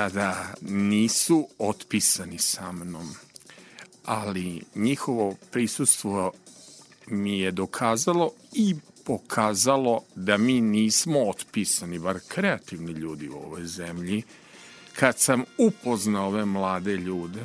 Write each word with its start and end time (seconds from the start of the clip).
Da, 0.00 0.08
da, 0.08 0.54
nisu 0.60 1.48
otpisani 1.58 2.38
sa 2.38 2.72
mnom, 2.72 3.14
ali 4.04 4.62
njihovo 4.74 5.36
prisustvo 5.50 6.32
mi 7.06 7.40
je 7.40 7.50
dokazalo 7.50 8.32
i 8.52 8.74
pokazalo 9.04 10.02
da 10.14 10.36
mi 10.36 10.60
nismo 10.60 11.20
otpisani, 11.28 11.98
bar 11.98 12.18
kreativni 12.28 12.92
ljudi 12.92 13.28
u 13.28 13.36
ovoj 13.36 13.64
zemlji. 13.64 14.22
Kad 14.92 15.18
sam 15.18 15.44
upoznao 15.58 16.26
ove 16.26 16.44
mlade 16.44 16.96
ljude, 16.96 17.44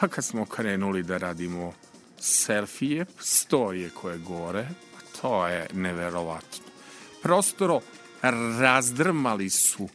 pa 0.00 0.08
kad 0.08 0.24
smo 0.24 0.44
krenuli 0.44 1.02
da 1.02 1.18
radimo 1.18 1.72
selfije, 2.18 3.06
storije 3.18 3.90
koje 3.90 4.18
gore, 4.18 4.68
to 5.20 5.46
je 5.46 5.66
neverovatno. 5.72 6.64
Prostoro 7.22 7.80
razdrmali 8.60 9.50
su 9.50 9.88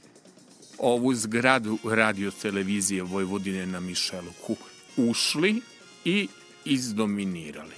ovu 0.81 1.13
zgradu 1.15 1.77
radio 1.83 2.31
televizije 2.31 3.03
Vojvodine 3.03 3.65
na 3.65 3.79
Mišeluku 3.79 4.55
ušli 4.97 5.61
i 6.05 6.27
izdominirali. 6.65 7.75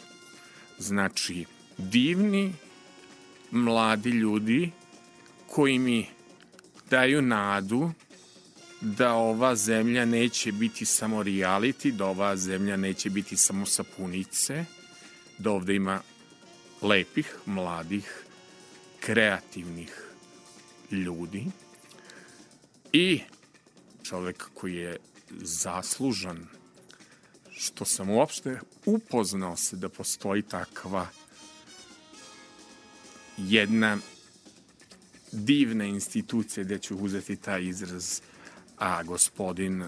Znači, 0.79 1.45
divni 1.77 2.53
mladi 3.51 4.09
ljudi 4.09 4.71
koji 5.47 5.79
mi 5.79 6.07
daju 6.89 7.21
nadu 7.21 7.91
da 8.81 9.13
ova 9.13 9.55
zemlja 9.55 10.05
neće 10.05 10.51
biti 10.51 10.85
samo 10.85 11.23
reality, 11.23 11.91
da 11.91 12.05
ova 12.05 12.37
zemlja 12.37 12.77
neće 12.77 13.09
biti 13.09 13.37
samo 13.37 13.65
sapunice, 13.65 14.65
da 15.37 15.51
ovde 15.51 15.75
ima 15.75 16.01
lepih, 16.81 17.35
mladih, 17.45 18.23
kreativnih 18.99 20.03
ljudi 20.91 21.45
i 22.93 23.21
čovek 24.03 24.49
koji 24.53 24.75
je 24.75 24.97
zaslužan 25.41 26.47
što 27.51 27.85
sam 27.85 28.09
uopšte 28.09 28.59
upoznao 28.85 29.57
se 29.57 29.75
da 29.75 29.89
postoji 29.89 30.41
takva 30.41 31.07
jedna 33.37 33.97
divna 35.31 35.85
institucija 35.85 36.63
gde 36.63 36.79
ću 36.79 36.97
uzeti 36.97 37.35
taj 37.35 37.63
izraz 37.63 38.21
a 38.77 39.03
gospodin 39.03 39.83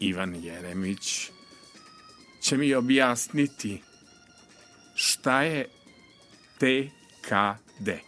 Ivan 0.00 0.34
Jeremić 0.44 1.30
će 2.40 2.56
mi 2.56 2.74
objasniti 2.74 3.82
šta 4.94 5.42
je 5.42 5.68
TKD. 6.58 8.05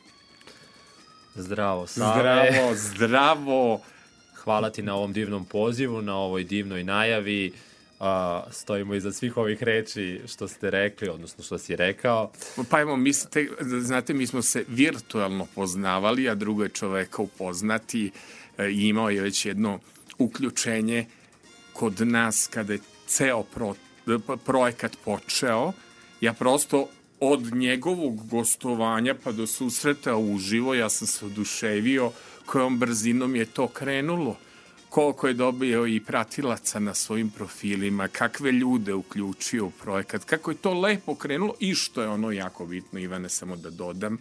Zdravo, 1.42 1.86
Save. 1.86 2.20
Zdravo, 2.20 2.74
zdravo. 2.74 3.80
Hvala 4.34 4.70
ti 4.70 4.82
na 4.82 4.94
ovom 4.94 5.12
divnom 5.12 5.44
pozivu, 5.44 6.02
na 6.02 6.16
ovoj 6.16 6.44
divnoj 6.44 6.84
najavi. 6.84 7.52
Uh, 8.00 8.06
stojimo 8.50 8.94
iza 8.94 9.12
svih 9.12 9.36
ovih 9.36 9.62
reči 9.62 10.20
što 10.26 10.48
ste 10.48 10.70
rekli, 10.70 11.08
odnosno 11.08 11.44
što 11.44 11.58
si 11.58 11.76
rekao. 11.76 12.30
Pa 12.70 12.80
evo, 12.80 12.96
mislite, 12.96 13.48
znate, 13.60 14.14
mi 14.14 14.26
smo 14.26 14.42
se 14.42 14.64
virtualno 14.68 15.46
poznavali, 15.54 16.28
a 16.28 16.34
drugo 16.34 16.62
je 16.62 16.68
čoveka 16.68 17.22
upoznati 17.22 18.10
e, 18.58 18.70
imao 18.70 19.10
je 19.10 19.22
već 19.22 19.46
jedno 19.46 19.78
uključenje 20.18 21.06
kod 21.72 22.00
nas 22.06 22.48
kada 22.52 22.72
je 22.72 22.78
ceo 23.06 23.42
pro, 23.42 23.74
projekat 24.44 24.96
počeo. 25.04 25.72
Ja 26.20 26.32
prosto 26.32 26.88
od 27.20 27.54
njegovog 27.54 28.28
gostovanja 28.28 29.14
pa 29.24 29.32
do 29.32 29.46
susreta 29.46 30.16
uživo 30.16 30.74
ja 30.74 30.88
sam 30.88 31.06
se 31.06 31.26
oduševio 31.26 32.12
kojom 32.46 32.78
brzinom 32.78 33.36
je 33.36 33.44
to 33.44 33.68
krenulo 33.68 34.36
koliko 34.88 35.28
je 35.28 35.34
dobio 35.34 35.86
i 35.86 36.00
pratilaca 36.00 36.78
na 36.78 36.94
svojim 36.94 37.30
profilima, 37.30 38.08
kakve 38.08 38.52
ljude 38.52 38.94
uključio 38.94 39.66
u 39.66 39.70
projekat, 39.70 40.24
kako 40.24 40.50
je 40.50 40.56
to 40.56 40.80
lepo 40.80 41.14
krenulo 41.14 41.54
i 41.60 41.74
što 41.74 42.02
je 42.02 42.08
ono 42.08 42.30
jako 42.30 42.66
bitno, 42.66 42.98
Ivane, 42.98 43.28
samo 43.28 43.56
da 43.56 43.70
dodam, 43.70 44.18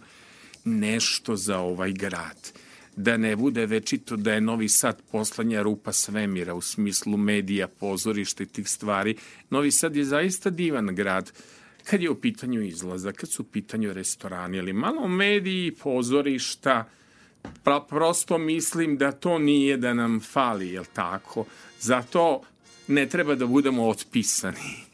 nešto 0.64 1.36
za 1.36 1.58
ovaj 1.58 1.92
grad. 1.92 2.52
Da 2.96 3.16
ne 3.16 3.36
bude 3.36 3.66
večito 3.66 4.16
da 4.16 4.32
je 4.32 4.40
Novi 4.40 4.68
Sad 4.68 5.02
poslanja 5.12 5.62
rupa 5.62 5.92
svemira 5.92 6.54
u 6.54 6.60
smislu 6.60 7.16
medija, 7.16 7.68
pozorišta 7.68 8.42
i 8.42 8.46
tih 8.46 8.68
stvari. 8.68 9.16
Novi 9.50 9.70
Sad 9.70 9.96
je 9.96 10.04
zaista 10.04 10.50
divan 10.50 10.94
grad 10.94 11.32
kad 11.90 12.02
je 12.02 12.10
u 12.10 12.20
pitanju 12.20 12.62
izlaza, 12.62 13.12
kad 13.12 13.30
su 13.30 13.42
u 13.42 13.46
pitanju 13.46 13.92
restorani, 13.92 14.58
ali 14.58 14.72
malo 14.72 15.08
mediji, 15.08 15.72
pozorišta, 15.72 16.84
pa 17.62 17.86
prosto 17.88 18.38
mislim 18.38 18.96
da 18.96 19.12
to 19.12 19.38
nije 19.38 19.76
da 19.76 19.94
nam 19.94 20.20
fali, 20.20 20.68
jel 20.68 20.84
tako? 20.92 21.44
Zato 21.80 22.40
ne 22.88 23.06
treba 23.06 23.34
da 23.34 23.46
budemo 23.46 23.88
otpisani. 23.88 24.88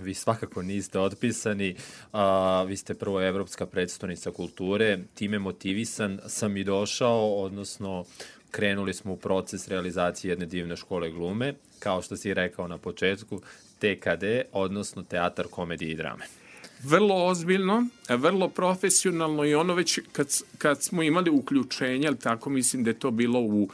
Vi 0.00 0.14
svakako 0.14 0.62
niste 0.62 0.98
otpisani, 0.98 1.76
a, 2.12 2.62
vi 2.62 2.76
ste 2.76 2.94
prvo 2.94 3.22
evropska 3.22 3.66
predstavnica 3.66 4.30
kulture, 4.30 4.98
time 5.14 5.38
motivisan 5.38 6.20
sam 6.26 6.56
i 6.56 6.64
došao, 6.64 7.34
odnosno 7.34 8.04
krenuli 8.50 8.94
smo 8.94 9.12
u 9.12 9.16
proces 9.16 9.68
realizacije 9.68 10.30
jedne 10.30 10.46
divne 10.46 10.76
škole 10.76 11.10
glume, 11.10 11.54
kao 11.78 12.02
što 12.02 12.16
si 12.16 12.34
rekao 12.34 12.68
na 12.68 12.78
početku, 12.78 13.40
TKD, 13.78 14.24
odnosno 14.52 15.02
Teatar 15.02 15.46
komedije 15.50 15.90
i 15.90 15.96
drame 15.96 16.37
vrlo 16.82 17.26
ozbiljno, 17.26 17.86
vrlo 18.08 18.48
profesionalno 18.48 19.44
i 19.44 19.54
ono 19.54 19.74
već 19.74 20.00
kad, 20.12 20.28
kad 20.58 20.82
smo 20.82 21.02
imali 21.02 21.30
uključenje, 21.30 22.08
ali 22.08 22.18
tako 22.18 22.50
mislim 22.50 22.84
da 22.84 22.90
je 22.90 22.98
to 22.98 23.10
bilo 23.10 23.40
u 23.40 23.68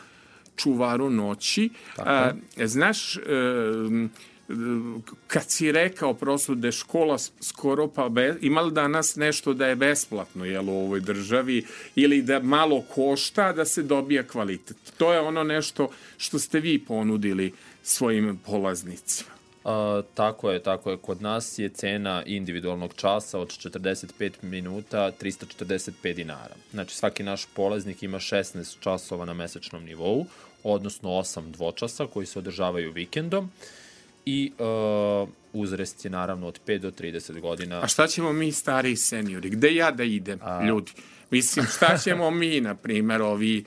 Čuvaru 0.56 1.10
noći. 1.10 1.70
A, 1.98 2.30
znaš, 2.64 3.16
e, 3.16 3.20
kad 5.26 5.50
si 5.50 5.72
rekao 5.72 6.14
prosto 6.14 6.54
da 6.54 6.68
je 6.68 6.72
škola 6.72 7.18
skoro 7.40 7.88
pa 7.88 8.08
be, 8.08 8.34
ima 8.40 8.60
li 8.60 8.72
danas 8.72 9.16
nešto 9.16 9.54
da 9.54 9.66
je 9.66 9.76
besplatno 9.76 10.44
jel, 10.44 10.68
u 10.68 10.72
ovoj 10.72 11.00
državi 11.00 11.64
ili 11.94 12.22
da 12.22 12.40
malo 12.40 12.82
košta 12.94 13.52
da 13.52 13.64
se 13.64 13.82
dobija 13.82 14.22
kvalitet. 14.22 14.76
To 14.96 15.12
je 15.12 15.20
ono 15.20 15.44
nešto 15.44 15.90
što 16.16 16.38
ste 16.38 16.60
vi 16.60 16.78
ponudili 16.78 17.52
svojim 17.82 18.38
polaznicima. 18.46 19.33
A, 19.64 20.02
tako 20.14 20.50
je, 20.50 20.62
tako 20.62 20.90
je. 20.90 20.96
Kod 20.96 21.22
nas 21.22 21.58
je 21.58 21.68
cena 21.68 22.22
individualnog 22.26 22.94
časa 22.96 23.38
od 23.38 23.48
45 23.48 24.32
minuta 24.42 25.12
345 25.20 26.14
dinara. 26.14 26.54
Znači 26.70 26.94
svaki 26.94 27.22
naš 27.22 27.46
polaznik 27.54 28.02
ima 28.02 28.18
16 28.18 28.76
časova 28.80 29.24
na 29.24 29.34
mesečnom 29.34 29.84
nivou, 29.84 30.26
odnosno 30.62 31.10
8 31.10 31.50
dvočasa 31.50 32.06
koji 32.06 32.26
se 32.26 32.38
održavaju 32.38 32.92
vikendom 32.92 33.50
i 34.26 34.52
uh, 34.58 35.28
uzrest 35.52 36.04
je 36.04 36.10
naravno 36.10 36.46
od 36.46 36.60
5 36.66 36.78
do 36.78 36.90
30 36.90 37.40
godina. 37.40 37.80
A 37.82 37.88
šta 37.88 38.06
ćemo 38.06 38.32
mi 38.32 38.52
stari 38.52 38.96
seniori? 38.96 39.50
Gde 39.50 39.74
ja 39.74 39.90
da 39.90 40.04
idem, 40.04 40.38
A... 40.42 40.64
ljudi? 40.64 40.92
Mislim, 41.30 41.66
šta 41.76 41.98
ćemo 41.98 42.30
mi, 42.30 42.60
na 42.60 42.74
primjer, 42.74 43.22
ovi, 43.22 43.64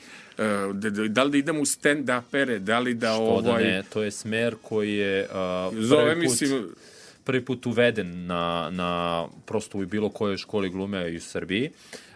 da 1.10 1.24
li 1.24 1.32
da 1.32 1.38
idem 1.38 1.60
u 1.60 1.66
stand-upere, 1.66 2.60
da 2.60 2.80
li 2.80 2.94
da 2.94 3.14
Što 3.14 3.24
ovaj... 3.24 3.64
da 3.64 3.70
ne, 3.70 3.84
to 3.90 4.04
je 4.04 4.12
smer 4.12 4.56
koji 4.62 4.94
je 4.94 5.24
uh, 5.24 5.78
Zove, 5.80 6.04
prvi, 6.04 6.16
put, 6.16 6.42
mislim... 6.42 6.70
prvi 7.24 7.46
put 7.46 7.66
uveden 7.66 8.26
na, 8.26 8.70
na 8.72 9.26
prosto 9.46 9.78
u 9.78 9.86
bilo 9.86 10.10
kojoj 10.10 10.38
školi 10.38 10.70
glume 10.70 11.16
u 11.16 11.20
Srbiji. 11.20 11.70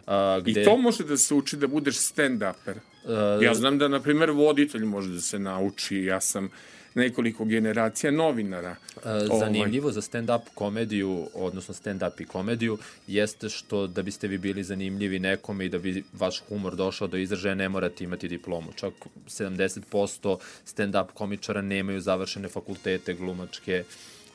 Uh, 0.08 0.44
gde... 0.44 0.62
I 0.62 0.66
to 0.66 0.78
može 0.78 1.04
da 1.04 1.18
se 1.18 1.34
uči 1.34 1.58
da 1.58 1.68
budeš 1.68 1.96
stand-uper. 1.96 2.76
Uh, 3.04 3.44
ja 3.44 3.54
znam 3.54 3.78
da, 3.78 3.88
na 3.88 4.00
primjer, 4.00 4.32
voditelj 4.32 4.86
može 4.86 5.10
da 5.10 5.22
se 5.22 5.40
nauči. 5.40 5.98
Ja 5.98 6.22
sam 6.22 6.50
nekoliko 6.96 7.46
generacija 7.46 8.12
novinara. 8.12 8.76
E, 8.96 9.00
zanimljivo 9.40 9.86
ovaj. 9.86 9.94
za 9.94 10.02
stand-up 10.02 10.42
komediju, 10.56 11.28
odnosno 11.34 11.74
stand-up 11.74 12.22
i 12.22 12.26
komediju, 12.26 12.78
jeste 13.08 13.50
što 13.50 13.88
da 13.88 14.02
biste 14.02 14.28
vi 14.28 14.38
bili 14.38 14.64
zanimljivi 14.64 15.20
nekome 15.20 15.66
i 15.66 15.70
da 15.70 15.80
bi 15.80 16.04
vaš 16.14 16.42
humor 16.50 16.76
došao 16.76 17.08
do 17.08 17.18
izražaja, 17.18 17.56
ne 17.56 17.70
morate 17.70 18.04
imati 18.04 18.28
diplomu. 18.28 18.72
Čak 18.76 18.94
70% 19.28 20.38
stand-up 20.66 21.06
komičara 21.14 21.62
nemaju 21.62 22.02
završene 22.02 22.48
fakultete 22.48 23.14
glumačke 23.14 23.84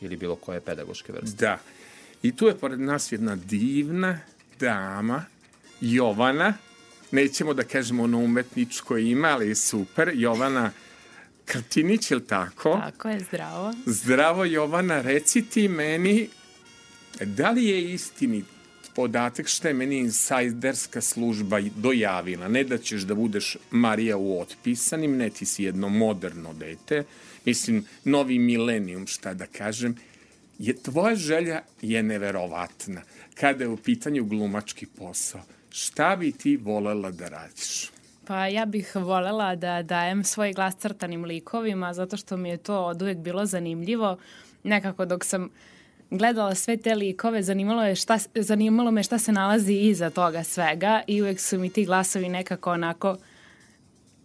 ili 0.01 0.17
bilo 0.17 0.37
koje 0.37 0.61
pedagoške 0.61 1.13
vrste. 1.13 1.37
Da. 1.37 1.59
I 2.23 2.37
tu 2.37 2.47
je 2.47 2.57
pored 2.57 2.81
nas 2.81 3.13
jedna 3.13 3.37
divna 3.37 4.19
dama, 4.61 5.25
Jovana, 5.81 6.55
nećemo 7.11 7.55
da 7.55 7.65
kažemo 7.65 8.03
ono 8.03 8.19
umetničko 8.19 8.97
ime, 8.97 9.29
ali 9.29 9.49
je 9.49 9.55
super, 9.55 10.11
Jovana 10.15 10.73
Krtinić, 11.47 12.11
je 12.11 12.17
li 12.17 12.27
tako? 12.27 12.81
Tako 12.85 13.09
je, 13.09 13.21
zdravo. 13.21 13.75
Zdravo, 13.87 14.45
Jovana, 14.45 15.01
reci 15.01 15.43
ti 15.43 15.69
meni, 15.69 16.29
da 17.21 17.51
li 17.51 17.65
je 17.65 17.93
istinit 17.93 18.45
podatak 18.97 19.49
što 19.49 19.69
je 19.69 19.75
meni 19.75 19.99
insajderska 19.99 21.01
služba 21.01 21.61
dojavila, 21.77 22.49
ne 22.49 22.65
da 22.65 22.79
ćeš 22.79 23.03
da 23.03 23.15
budeš 23.15 23.57
Marija 23.71 24.17
u 24.17 24.41
otpisanim, 24.41 25.17
ne 25.17 25.31
ti 25.31 25.47
si 25.47 25.65
jedno 25.65 25.89
moderno 25.89 26.53
dete, 26.53 27.05
mislim, 27.45 27.85
novi 28.05 28.39
milenijum, 28.39 29.07
šta 29.07 29.35
da 29.35 29.47
kažem, 29.47 29.97
je 30.59 30.77
tvoja 30.83 31.15
želja 31.15 31.63
je 31.83 32.03
neverovatna 32.03 33.03
kada 33.35 33.65
je 33.65 33.69
u 33.69 33.77
pitanju 33.77 34.25
glumački 34.25 34.87
posao. 34.87 35.43
Šta 35.71 36.17
bi 36.17 36.33
ti 36.33 36.57
volela 36.57 37.11
da 37.11 37.29
radiš? 37.29 37.91
Pa 38.27 38.47
ja 38.47 38.65
bih 38.65 38.97
volela 38.97 39.55
da 39.55 39.83
dajem 39.83 40.25
svoj 40.25 40.53
glas 40.53 40.77
crtanim 40.77 41.25
likovima 41.25 41.95
zato 41.95 42.17
što 42.17 42.37
mi 42.37 42.49
je 42.49 42.57
to 42.57 42.85
od 42.85 43.03
uvek 43.03 43.19
bilo 43.19 43.47
zanimljivo. 43.47 44.17
Nekako 44.63 45.05
dok 45.05 45.25
sam 45.25 45.49
gledala 46.11 46.55
sve 46.55 46.77
te 46.77 46.95
likove, 46.95 47.43
zanimalo, 47.43 47.85
je 47.85 47.95
šta, 47.95 48.19
zanimalo 48.35 48.91
me 48.91 49.03
šta 49.03 49.19
se 49.19 49.33
nalazi 49.33 49.75
iza 49.75 50.11
toga 50.11 50.45
svega 50.45 51.03
i 51.07 51.23
uvek 51.23 51.41
su 51.41 51.59
mi 51.59 51.71
ti 51.71 51.85
glasovi 51.85 52.29
nekako 52.29 52.73
onako 52.73 53.17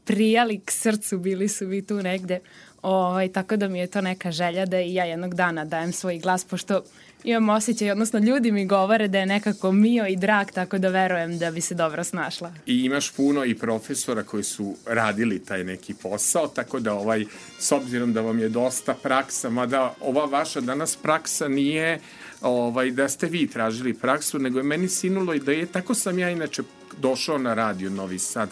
prijali 0.05 0.59
k 0.65 0.71
srcu, 0.71 1.17
bili 1.17 1.47
su 1.47 1.67
mi 1.67 1.85
tu 1.85 1.95
negde. 1.95 2.39
Ovaj, 2.81 3.31
tako 3.31 3.55
da 3.57 3.67
mi 3.67 3.79
je 3.79 3.87
to 3.87 4.01
neka 4.01 4.31
želja 4.31 4.65
da 4.65 4.79
i 4.79 4.93
ja 4.93 5.05
jednog 5.05 5.35
dana 5.35 5.65
dajem 5.65 5.93
svoj 5.93 6.19
glas, 6.19 6.45
pošto 6.45 6.83
imam 7.23 7.49
osjećaj, 7.49 7.91
odnosno 7.91 8.19
ljudi 8.19 8.51
mi 8.51 8.65
govore 8.65 9.07
da 9.07 9.19
je 9.19 9.25
nekako 9.25 9.71
mio 9.71 10.07
i 10.07 10.15
drag, 10.15 10.51
tako 10.51 10.77
da 10.77 10.89
verujem 10.89 11.37
da 11.37 11.51
bi 11.51 11.61
se 11.61 11.75
dobro 11.75 12.03
snašla. 12.03 12.53
I 12.65 12.79
imaš 12.85 13.11
puno 13.11 13.45
i 13.45 13.55
profesora 13.55 14.23
koji 14.23 14.43
su 14.43 14.75
radili 14.85 15.39
taj 15.39 15.63
neki 15.63 15.93
posao, 15.93 16.47
tako 16.47 16.79
da 16.79 16.93
ovaj, 16.93 17.25
s 17.59 17.71
obzirom 17.71 18.13
da 18.13 18.21
vam 18.21 18.39
je 18.39 18.49
dosta 18.49 18.93
praksa, 18.93 19.49
mada 19.49 19.93
ova 20.01 20.25
vaša 20.25 20.61
danas 20.61 20.95
praksa 20.95 21.47
nije 21.47 21.99
ovaj, 22.41 22.91
da 22.91 23.09
ste 23.09 23.27
vi 23.27 23.47
tražili 23.47 23.93
praksu, 23.93 24.39
nego 24.39 24.59
je 24.59 24.63
meni 24.63 24.87
sinulo 24.87 25.33
i 25.33 25.39
da 25.39 25.51
je, 25.51 25.65
tako 25.65 25.93
sam 25.93 26.19
ja 26.19 26.29
inače 26.29 26.63
došao 26.97 27.37
na 27.37 27.53
radio 27.53 27.89
Novi 27.89 28.19
Sad. 28.19 28.49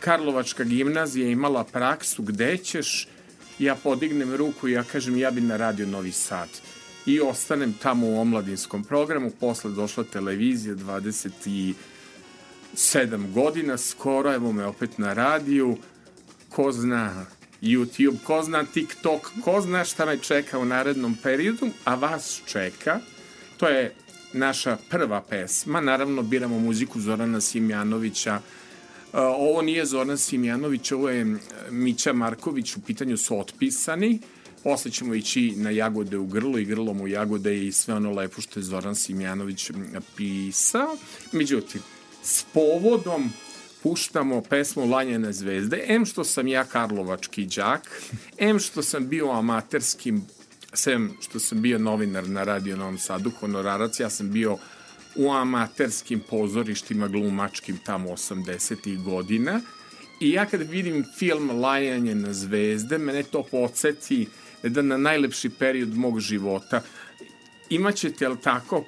Karlovačka 0.00 0.64
gimnazija 0.64 1.28
imala 1.28 1.64
praksu 1.64 2.22
gde 2.22 2.56
ćeš, 2.56 3.08
ja 3.58 3.74
podignem 3.74 4.34
ruku 4.34 4.68
i 4.68 4.72
ja 4.72 4.82
kažem 4.82 5.16
ja 5.16 5.30
bi 5.30 5.40
na 5.40 5.56
radio 5.56 5.86
Novi 5.86 6.12
Sad 6.12 6.48
i 7.06 7.20
ostanem 7.20 7.72
tamo 7.82 8.06
u 8.06 8.20
omladinskom 8.20 8.84
programu, 8.84 9.30
posle 9.40 9.70
došla 9.70 10.04
televizija 10.04 10.74
27 10.74 11.74
godina, 13.34 13.78
skoro 13.78 14.34
evo 14.34 14.52
me 14.52 14.64
opet 14.64 14.98
na 14.98 15.12
radiju, 15.12 15.76
ko 16.48 16.72
zna 16.72 17.26
YouTube, 17.62 18.16
ko 18.24 18.42
zna 18.42 18.64
TikTok, 18.64 19.30
ko 19.44 19.60
zna 19.60 19.84
šta 19.84 20.06
me 20.06 20.18
čeka 20.18 20.58
u 20.58 20.64
narednom 20.64 21.16
periodu, 21.22 21.68
a 21.84 21.94
vas 21.94 22.42
čeka, 22.46 23.00
to 23.56 23.68
je 23.68 23.94
naša 24.32 24.76
prva 24.90 25.20
pesma, 25.20 25.80
naravno 25.80 26.22
biramo 26.22 26.58
muziku 26.58 27.00
Zorana 27.00 27.40
Simjanovića, 27.40 28.40
ovo 29.12 29.62
nije 29.62 29.86
Zoran 29.86 30.18
Simjanović, 30.18 30.92
ovo 30.92 31.08
je 31.10 31.36
Mića 31.70 32.12
Marković, 32.12 32.76
u 32.76 32.80
pitanju 32.80 33.16
su 33.16 33.38
otpisani, 33.38 34.20
Posle 34.66 34.90
ćemo 34.90 35.14
ići 35.14 35.52
na 35.56 35.70
jagode 35.70 36.18
u 36.18 36.26
grlo 36.26 36.58
i 36.58 36.64
grlom 36.64 37.00
u 37.00 37.08
jagode 37.08 37.66
i 37.66 37.72
sve 37.72 37.94
ono 37.94 38.10
lepo 38.10 38.40
što 38.40 38.60
je 38.60 38.64
Zoran 38.64 38.94
Simjanović 38.94 39.70
pisao. 40.16 40.96
Međutim, 41.32 41.82
s 42.22 42.44
povodom 42.54 43.32
puštamo 43.82 44.42
pesmu 44.42 44.86
Lanjene 44.86 45.32
zvezde, 45.32 45.84
em 45.86 46.06
što 46.06 46.24
sam 46.24 46.48
ja 46.48 46.64
karlovački 46.64 47.46
đak, 47.46 48.02
em 48.38 48.58
što 48.58 48.82
sam 48.82 49.08
bio 49.08 49.30
amaterskim, 49.30 50.24
sem 50.72 51.16
što 51.20 51.40
sam 51.40 51.62
bio 51.62 51.78
novinar 51.78 52.28
na 52.28 52.44
Radio 52.44 52.76
Novom 52.76 52.98
Sadu, 52.98 53.30
honorarac, 53.40 54.00
ja 54.00 54.10
sam 54.10 54.32
bio 54.32 54.58
u 55.16 55.30
amaterskim 55.30 56.20
pozorištima 56.30 57.08
glumačkim 57.08 57.78
tamo 57.84 58.08
80. 58.08 59.04
godina 59.04 59.60
i 60.20 60.30
ja 60.30 60.46
kad 60.46 60.70
vidim 60.70 61.04
film 61.18 61.60
Lajanje 61.60 62.14
na 62.14 62.32
zvezde, 62.32 62.98
mene 62.98 63.22
to 63.22 63.42
podsjeti 63.42 64.26
jedan 64.66 64.86
na 64.86 64.96
najlepši 64.96 65.50
period 65.50 65.96
mog 65.96 66.20
života. 66.20 66.82
Imaćete, 67.70 68.24
jel 68.24 68.36
tako, 68.36 68.84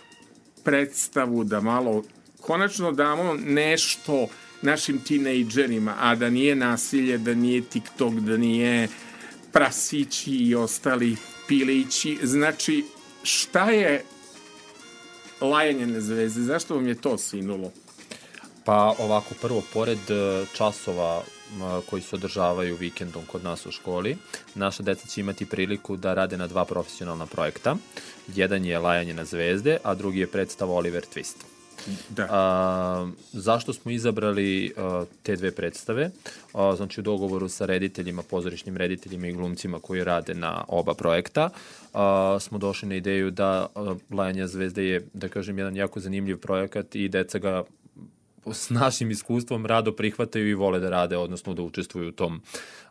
predstavu 0.65 1.45
da 1.45 1.61
malo 1.61 2.03
konačno 2.41 2.93
damo 2.93 3.35
nešto 3.35 4.27
našim 4.63 4.99
tinejdžerima, 4.99 5.95
a 5.99 6.15
da 6.15 6.31
nije 6.31 6.55
nasilje, 6.55 7.19
da 7.19 7.35
nije 7.35 7.63
TikTok, 7.63 8.15
da 8.15 8.37
nije 8.37 8.89
prasići 9.53 10.31
i 10.31 10.55
ostali 10.55 11.17
pilići. 11.49 12.19
Znači, 12.23 12.85
šta 13.23 13.71
je 13.71 14.05
lajanje 15.41 15.87
na 15.87 16.01
zvezde? 16.01 16.43
Zašto 16.43 16.75
vam 16.75 16.89
je 16.89 16.95
to 16.95 17.19
sinulo? 17.19 17.73
Pa 18.65 18.95
ovako, 18.99 19.35
prvo, 19.41 19.63
pored 19.73 20.11
e, 20.11 20.45
časova 20.57 21.23
koji 21.87 22.03
se 22.03 22.17
održavaju 22.17 22.77
vikendom 22.77 23.23
kod 23.27 23.45
nas 23.45 23.67
u 23.67 23.71
školi, 23.71 24.17
naša 24.55 24.83
deca 24.83 25.09
će 25.09 25.21
imati 25.21 25.47
priliku 25.47 25.97
da 25.97 26.15
rade 26.15 26.37
na 26.37 26.47
dva 26.47 26.65
profesionalna 26.65 27.27
projekta. 27.27 27.77
Jedan 28.35 28.65
je 28.65 28.79
Lajanje 28.79 29.15
na 29.15 29.25
zvezde, 29.25 29.79
a 29.83 29.95
drugi 29.95 30.21
je 30.21 30.27
predstava 30.27 30.73
Oliver 30.75 31.05
Twist. 31.15 31.59
Da. 32.09 32.27
A, 32.31 33.11
zašto 33.33 33.73
smo 33.73 33.91
izabrali 33.91 34.73
a, 34.77 35.05
te 35.23 35.37
dve 35.37 35.51
predstave? 35.51 36.11
A, 36.53 36.77
znači 36.77 37.01
u 37.01 37.03
dogovoru 37.03 37.49
sa 37.49 37.67
rediteljima, 37.67 38.23
pozorišnim 38.23 38.77
rediteljima 38.77 39.27
i 39.27 39.33
glumcima 39.33 39.81
koji 39.81 40.05
rade 40.05 40.35
na 40.35 40.65
oba 40.69 40.95
projekta, 40.95 41.51
a, 41.95 42.37
smo 42.41 42.59
došli 42.59 42.89
na 42.89 42.95
ideju 42.95 43.31
da 43.31 43.67
a, 43.75 43.95
Lajanja 44.11 44.47
zvezde 44.47 44.85
je, 44.85 45.07
da 45.13 45.29
kažem, 45.29 45.59
jedan 45.59 45.77
jako 45.77 46.01
zanimljiv 46.01 46.39
projekat 46.39 46.95
i 46.95 47.09
deca 47.09 47.39
ga 47.39 47.65
s 48.53 48.71
našim 48.71 49.11
iskustvom 49.11 49.67
rado 49.67 49.93
prihvataju 49.93 50.49
i 50.49 50.55
vole 50.55 50.81
da 50.81 50.91
rade, 50.91 51.17
odnosno 51.17 51.55
da 51.55 51.63
učestvuju 51.63 52.09
u 52.09 52.13
tom, 52.13 52.43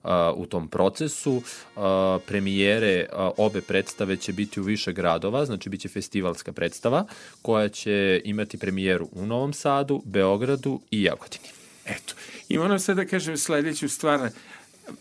uh, 0.04 0.10
u 0.36 0.46
tom 0.46 0.68
procesu. 0.68 1.36
Uh, 1.36 1.84
premijere 2.28 3.06
uh, 3.12 3.32
obe 3.38 3.62
predstave 3.62 4.18
će 4.18 4.34
biti 4.34 4.60
u 4.60 4.64
više 4.64 4.94
gradova, 4.94 5.46
znači 5.46 5.70
biće 5.70 5.90
festivalska 5.90 6.52
predstava 6.52 7.06
koja 7.42 7.70
će 7.70 8.22
imati 8.26 8.58
premijeru 8.58 9.10
u 9.12 9.26
Novom 9.26 9.54
Sadu, 9.54 10.02
Beogradu 10.06 10.80
i 10.92 11.04
Jagodini. 11.04 11.48
Eto, 11.86 12.14
i 12.50 12.58
moram 12.58 12.80
sad 12.80 12.96
da 12.96 13.06
kažem 13.06 13.38
sledeću 13.38 13.90
stvar, 13.90 14.30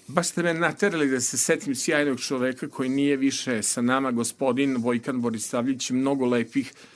baš 0.07 0.29
ste 0.29 0.43
me 0.43 0.55
naterali 0.55 1.11
da 1.11 1.21
se 1.21 1.39
setim 1.39 1.75
sjajnog 1.75 2.21
čoveka 2.21 2.69
koji 2.69 2.89
nije 2.89 3.17
više 3.17 3.63
sa 3.63 3.83
nama, 3.83 4.11
gospodin 4.11 4.77
Vojkan 4.77 5.21
Borisavljić, 5.21 5.91
mnogo 5.91 6.27
lepih 6.27 6.73
e, 6.73 6.96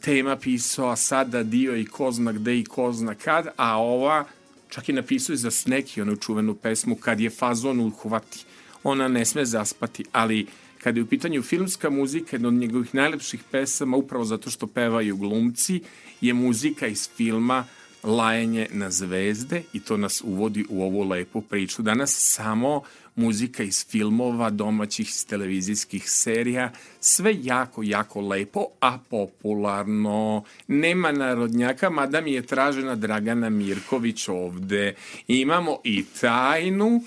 tema 0.00 0.36
pisao, 0.36 0.96
sada 0.96 1.42
dio 1.42 1.76
i 1.76 1.84
ko 1.84 2.12
zna 2.12 2.32
gde 2.32 2.58
i 2.58 2.64
ko 2.64 2.92
zna 2.92 3.14
kad, 3.14 3.48
a 3.56 3.76
ova 3.78 4.24
čak 4.68 4.88
i 4.88 4.92
napisao 4.92 5.36
za 5.36 5.50
Sneki 5.50 6.02
onu 6.02 6.16
čuvenu 6.16 6.54
pesmu 6.54 6.96
kad 6.96 7.20
je 7.20 7.30
fazon 7.30 7.80
uhvati. 7.80 8.44
Ona 8.82 9.08
ne 9.08 9.24
sme 9.24 9.44
zaspati, 9.44 10.04
ali 10.12 10.46
kada 10.82 10.98
je 10.98 11.04
u 11.04 11.06
pitanju 11.06 11.42
filmska 11.42 11.90
muzika, 11.90 12.36
jedna 12.36 12.48
od 12.48 12.54
njegovih 12.54 12.94
najlepših 12.94 13.40
pesama, 13.50 13.96
upravo 13.96 14.24
zato 14.24 14.50
što 14.50 14.66
pevaju 14.66 15.16
glumci, 15.16 15.80
je 16.20 16.34
muzika 16.34 16.86
iz 16.86 17.08
filma 17.16 17.64
lajanje 18.02 18.68
na 18.72 18.90
zvezde 18.90 19.62
i 19.72 19.80
to 19.80 19.96
nas 19.96 20.22
uvodi 20.24 20.64
u 20.68 20.82
ovu 20.82 21.02
lepu 21.02 21.42
priču. 21.42 21.82
Danas 21.82 22.14
samo 22.16 22.82
muzika 23.16 23.62
iz 23.62 23.86
filmova, 23.88 24.50
domaćih 24.50 25.08
iz 25.08 25.26
televizijskih 25.26 26.10
serija, 26.10 26.72
sve 27.00 27.34
jako, 27.42 27.82
jako 27.82 28.20
lepo, 28.20 28.66
a 28.80 28.98
popularno. 29.10 30.44
Nema 30.66 31.12
narodnjaka, 31.12 31.90
mada 31.90 32.20
mi 32.20 32.32
je 32.32 32.42
tražena 32.42 32.94
Dragana 32.94 33.50
Mirković 33.50 34.28
ovde. 34.28 34.94
Imamo 35.28 35.78
i 35.84 36.04
tajnu, 36.20 37.02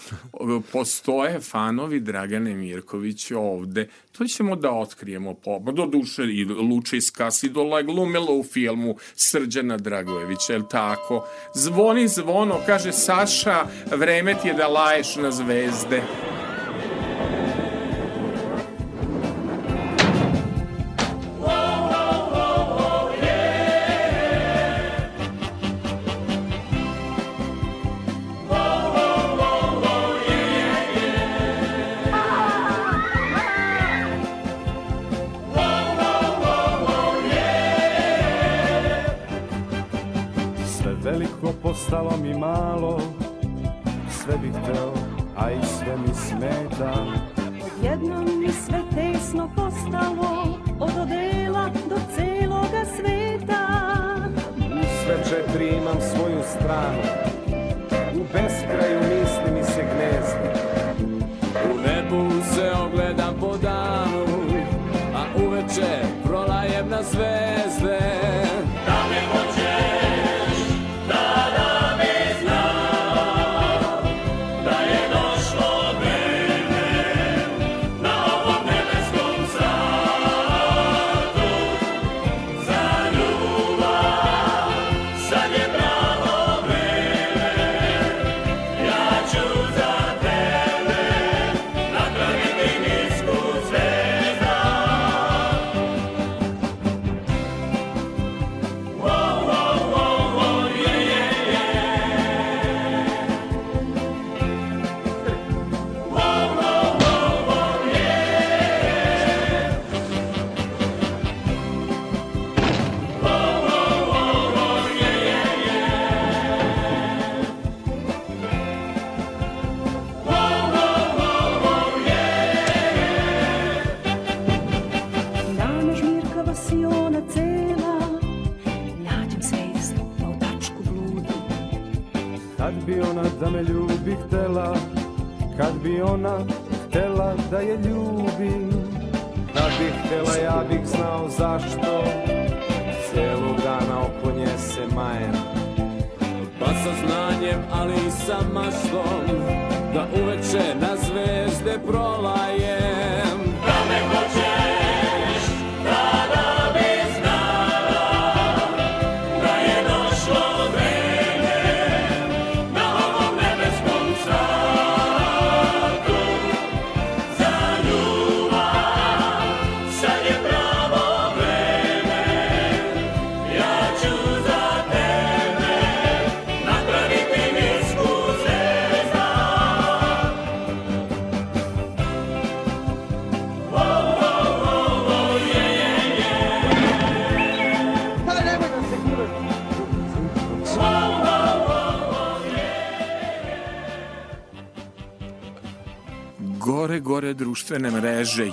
postoje 0.72 1.40
fanovi 1.40 2.00
Dragane 2.00 2.56
Mirković 2.56 3.32
ovde. 3.32 3.88
To 4.12 4.26
ćemo 4.26 4.56
da 4.56 4.72
otkrijemo 4.72 5.34
po, 5.34 5.60
do 5.72 5.86
duše 5.86 6.24
i 6.24 6.46
Lučiska 6.46 7.32
Sidola 7.32 7.82
glumila 7.82 8.32
u 8.32 8.44
filmu 8.44 8.96
Srđana 9.16 9.78
Dragojevića, 9.78 10.54
je 10.54 10.62
tako? 10.72 11.28
Zvoni 11.56 12.08
zvono, 12.08 12.60
kaže 12.66 12.92
Saša, 12.92 13.66
vreme 13.92 14.36
ti 14.42 14.48
je 14.48 14.54
da 14.54 14.68
laješ 14.68 15.16
na 15.16 15.32
zvezde. 15.32 15.99
Sve 16.00 16.39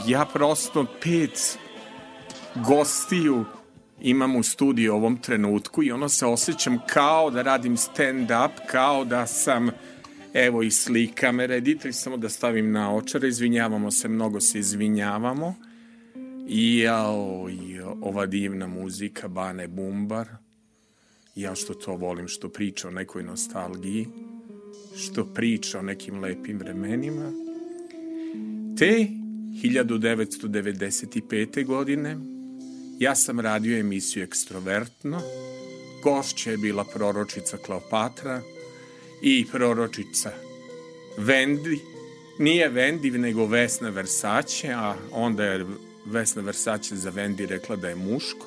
Ja 0.07 0.27
prosto 0.33 0.87
pet 1.03 1.59
gostiju 2.55 3.45
imam 4.01 4.37
u 4.37 4.43
studiju 4.43 4.93
u 4.93 4.97
ovom 4.97 5.17
trenutku 5.17 5.83
i 5.83 5.93
ono 5.93 6.09
se 6.09 6.27
osjećam 6.27 6.79
kao 6.87 7.31
da 7.31 7.43
radim 7.43 7.77
stand-up, 7.77 8.51
kao 8.71 9.05
da 9.05 9.27
sam 9.27 9.71
evo 10.35 10.63
i 10.63 10.71
slika 10.71 11.33
me 11.33 11.47
reditelj, 11.47 11.93
samo 11.93 12.17
da 12.17 12.29
stavim 12.29 12.73
na 12.73 12.95
očare, 12.95 13.29
izvinjavamo 13.29 13.91
se, 13.91 14.09
mnogo 14.09 14.41
se 14.41 14.59
izvinjavamo. 14.59 15.55
I 16.49 16.79
jao, 16.79 17.49
ova 18.03 18.27
divna 18.27 18.67
muzika, 18.67 19.29
Bane 19.29 19.69
Bumbar. 19.69 20.29
Ja 21.35 21.55
što 21.55 21.75
to 21.75 21.97
volim, 21.97 22.29
što 22.29 22.49
priča 22.49 22.89
o 22.89 22.91
nekoj 22.91 23.23
nostalgiji, 23.23 24.07
što 24.97 25.25
priča 25.25 25.79
o 25.79 25.83
nekim 25.83 26.21
lepim 26.21 26.59
vremenima. 26.59 27.33
Te 28.79 29.26
1995. 29.63 31.65
godine 31.65 32.17
ja 32.99 33.15
sam 33.15 33.41
radio 33.41 33.79
emisiju 33.79 34.23
Ekstrovertno, 34.23 35.21
gošća 36.03 36.51
je 36.51 36.57
bila 36.57 36.85
proročica 36.85 37.57
Kleopatra 37.57 38.43
i 39.23 39.47
proročica 39.53 40.33
Vendi, 41.19 41.79
nije 42.39 42.69
Vendi, 42.69 43.11
nego 43.11 43.47
Vesna 43.47 43.91
Versace, 43.91 44.73
a 44.73 44.95
onda 45.13 45.45
je 45.45 45.67
Vesna 46.07 46.43
Versace 46.43 46.97
za 46.97 47.11
Vendi 47.11 47.47
rekla 47.47 47.77
da 47.77 47.89
je 47.89 47.97
muško. 47.97 48.47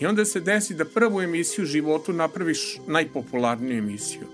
I 0.00 0.06
onda 0.06 0.24
se 0.24 0.40
desi 0.40 0.74
da 0.74 0.84
prvu 0.84 1.20
emisiju 1.20 1.62
u 1.62 1.66
životu 1.66 2.12
napraviš 2.12 2.78
najpopularniju 2.86 3.78
emisiju. 3.78 4.26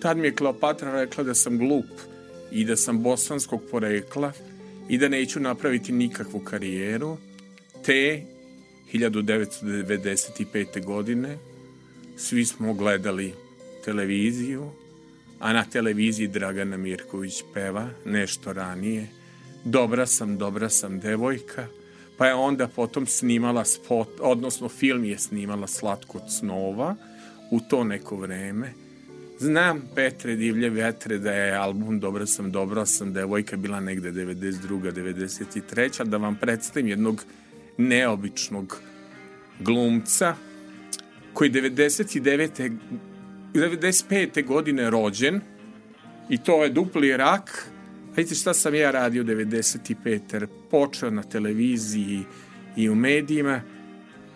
Tad 0.00 0.16
mi 0.16 0.26
je 0.26 0.34
Kleopatra 0.34 0.92
rekla 0.92 1.24
da 1.24 1.34
sam 1.34 1.58
glup 1.58 1.86
i 2.50 2.64
da 2.64 2.76
sam 2.76 3.02
bosanskog 3.02 3.62
porekla 3.70 4.32
i 4.90 4.98
da 4.98 5.08
neću 5.08 5.40
napraviti 5.40 5.92
nikakvu 5.92 6.40
karijeru. 6.40 7.16
Te 7.84 8.22
1995. 8.92 10.84
godine 10.84 11.38
svi 12.16 12.44
smo 12.44 12.74
gledali 12.74 13.34
televiziju, 13.84 14.70
a 15.38 15.52
na 15.52 15.64
televiziji 15.64 16.28
Dragana 16.28 16.76
Mirković 16.76 17.42
peva 17.54 17.88
nešto 18.04 18.52
ranije. 18.52 19.08
Dobra 19.64 20.06
sam, 20.06 20.38
dobra 20.38 20.68
sam 20.68 21.00
devojka, 21.00 21.66
pa 22.16 22.26
je 22.26 22.34
onda 22.34 22.68
potom 22.68 23.06
snimala 23.06 23.64
spot, 23.64 24.08
odnosno 24.20 24.68
film 24.68 25.04
je 25.04 25.18
snimala 25.18 25.66
Slatko 25.66 26.18
od 26.18 26.32
snova 26.38 26.96
u 27.50 27.60
to 27.60 27.84
neko 27.84 28.16
vreme. 28.16 28.72
Znam 29.40 29.82
Petre 29.94 30.36
Divlje 30.36 30.70
vetre 30.70 31.18
da 31.18 31.32
je 31.32 31.56
album 31.56 32.00
Dobra 32.00 32.26
sam, 32.26 32.52
dobra 32.52 32.86
sam 32.86 33.12
devojka 33.12 33.56
bila 33.56 33.80
negde 33.80 34.12
92. 34.12 34.92
93. 34.92 36.04
da 36.04 36.16
vam 36.16 36.36
predstavim 36.36 36.88
jednog 36.88 37.24
neobičnog 37.78 38.80
glumca 39.60 40.34
koji 41.32 41.50
99. 41.50 42.76
95. 43.54 44.46
godine 44.46 44.90
rođen 44.90 45.40
i 46.28 46.38
to 46.38 46.64
je 46.64 46.70
dupli 46.70 47.16
rak. 47.16 47.70
Vidite 48.16 48.34
šta 48.34 48.54
sam 48.54 48.74
ja 48.74 48.90
radio 48.90 49.24
95. 49.24 50.46
Počeo 50.70 51.10
na 51.10 51.22
televiziji 51.22 52.22
i 52.76 52.90
u 52.90 52.94
medijima. 52.94 53.60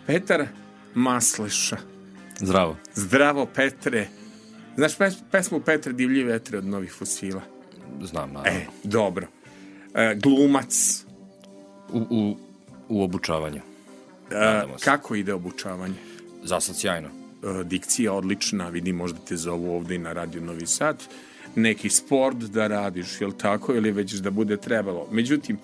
Petar 0.06 0.46
Masleša. 0.94 1.76
Zdravo. 2.40 2.76
Zdravo 2.94 3.46
Petre. 3.46 4.23
Znaš 4.76 4.98
pes, 4.98 5.14
pesmu 5.30 5.60
Petre 5.60 5.92
Divlji 5.92 6.22
vetre 6.24 6.58
od 6.58 6.64
novih 6.64 6.92
fosila? 6.92 7.42
Znam, 8.02 8.32
naravno. 8.32 8.60
E, 8.60 8.66
dobro. 8.84 9.26
E, 9.94 10.14
glumac. 10.22 11.04
U, 11.92 11.98
u, 12.10 12.36
u 12.88 13.02
obučavanju. 13.02 13.60
E, 14.30 14.62
kako 14.84 15.14
ide 15.14 15.34
obučavanje? 15.34 15.94
Za 16.42 16.60
sad 16.60 16.76
sjajno. 16.76 17.08
E, 17.08 17.64
dikcija 17.64 18.12
odlična, 18.12 18.68
vidi 18.68 18.92
možda 18.92 19.18
te 19.18 19.36
zovu 19.36 19.76
ovde 19.76 19.94
i 19.94 19.98
na 19.98 20.12
Radio 20.12 20.42
Novi 20.42 20.66
Sad, 20.66 21.02
neki 21.54 21.90
sport 21.90 22.36
da 22.36 22.66
radiš, 22.66 23.20
jel 23.20 23.32
tako, 23.32 23.74
ili 23.74 23.92
već 23.92 24.12
da 24.12 24.30
bude 24.30 24.56
trebalo. 24.56 25.08
Međutim, 25.10 25.58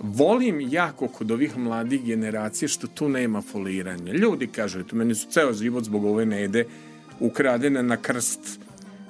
volim 0.00 0.60
jako 0.60 1.08
kod 1.08 1.30
ovih 1.30 1.58
mladih 1.58 2.04
generacija 2.04 2.68
što 2.68 2.86
tu 2.86 3.08
nema 3.08 3.42
foliranja. 3.42 4.12
Ljudi 4.12 4.46
kažu, 4.46 4.80
eto, 4.80 4.96
meni 4.96 5.14
su 5.14 5.28
ceo 5.30 5.52
život 5.52 5.84
zbog 5.84 6.04
ove 6.04 6.26
nede 6.26 6.64
ukradene 7.20 7.82
na 7.82 7.96
krst 7.96 8.60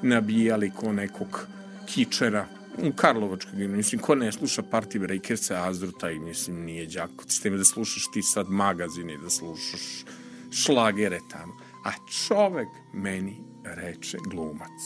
nabijali 0.02 0.71
ko 0.71 0.93
nekog 0.93 1.47
kičera 1.87 2.47
u 2.79 2.93
Karlovačkoj 2.97 3.52
gimnaziji. 3.52 3.76
Mislim, 3.76 4.00
ko 4.00 4.14
ne 4.14 4.33
sluša 4.33 4.62
Party 4.62 4.99
Breakersa, 4.99 5.69
Azdruta 5.69 6.11
i 6.11 6.19
mislim 6.19 6.64
nije 6.64 6.87
đako. 6.87 7.25
S 7.29 7.40
tim 7.40 7.57
da 7.57 7.64
slušaš 7.64 8.02
ti 8.12 8.23
sad 8.23 8.49
magazine, 8.49 9.17
da 9.17 9.31
slušaš 9.31 10.05
šlagere 10.50 11.19
tamo. 11.31 11.52
A 11.85 11.90
čovek 12.26 12.69
meni 12.93 13.37
reče 13.64 14.19
glumac 14.31 14.81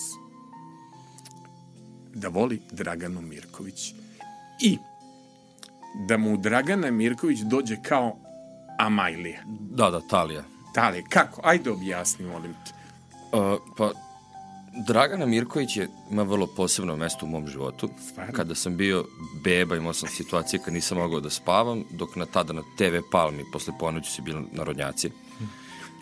da 2.15 2.29
voli 2.29 2.61
Draganu 2.71 3.21
Mirković 3.21 3.95
i 4.61 4.79
da 6.09 6.17
mu 6.17 6.37
Dragana 6.37 6.91
Mirković 6.91 7.39
dođe 7.39 7.77
kao 7.83 8.17
Amajlija. 8.79 9.43
Da, 9.71 9.91
da, 9.91 10.01
Talija. 10.01 10.45
Dale, 10.75 11.03
kako? 11.09 11.41
Ajde 11.45 11.71
objasni, 11.71 12.27
molim 12.27 12.53
te. 12.53 12.74
Uh, 13.35 13.59
pa, 13.77 13.91
Dragana 14.87 15.27
Mirković 15.27 15.77
je, 15.77 15.89
ima 16.11 16.23
vrlo 16.23 16.47
posebno 16.47 16.97
mesto 16.97 17.27
u 17.27 17.29
mom 17.29 17.49
životu. 17.49 17.89
Stvarno? 18.11 18.33
Kada 18.33 18.55
sam 18.55 18.77
bio 18.77 19.05
beba, 19.45 19.77
imao 19.77 19.93
sam 19.93 20.09
situacije 20.09 20.61
kad 20.65 20.75
nisam 20.75 20.99
mogao 20.99 21.21
da 21.21 21.31
spavam, 21.31 21.85
dok 21.91 22.17
na 22.17 22.27
tada 22.27 22.53
na 22.53 22.63
TV 22.79 22.97
Palmi, 23.13 23.45
posle 23.53 23.73
ponoći 23.81 24.11
su 24.11 24.23
bili 24.23 24.43
narodnjaci. 24.53 25.11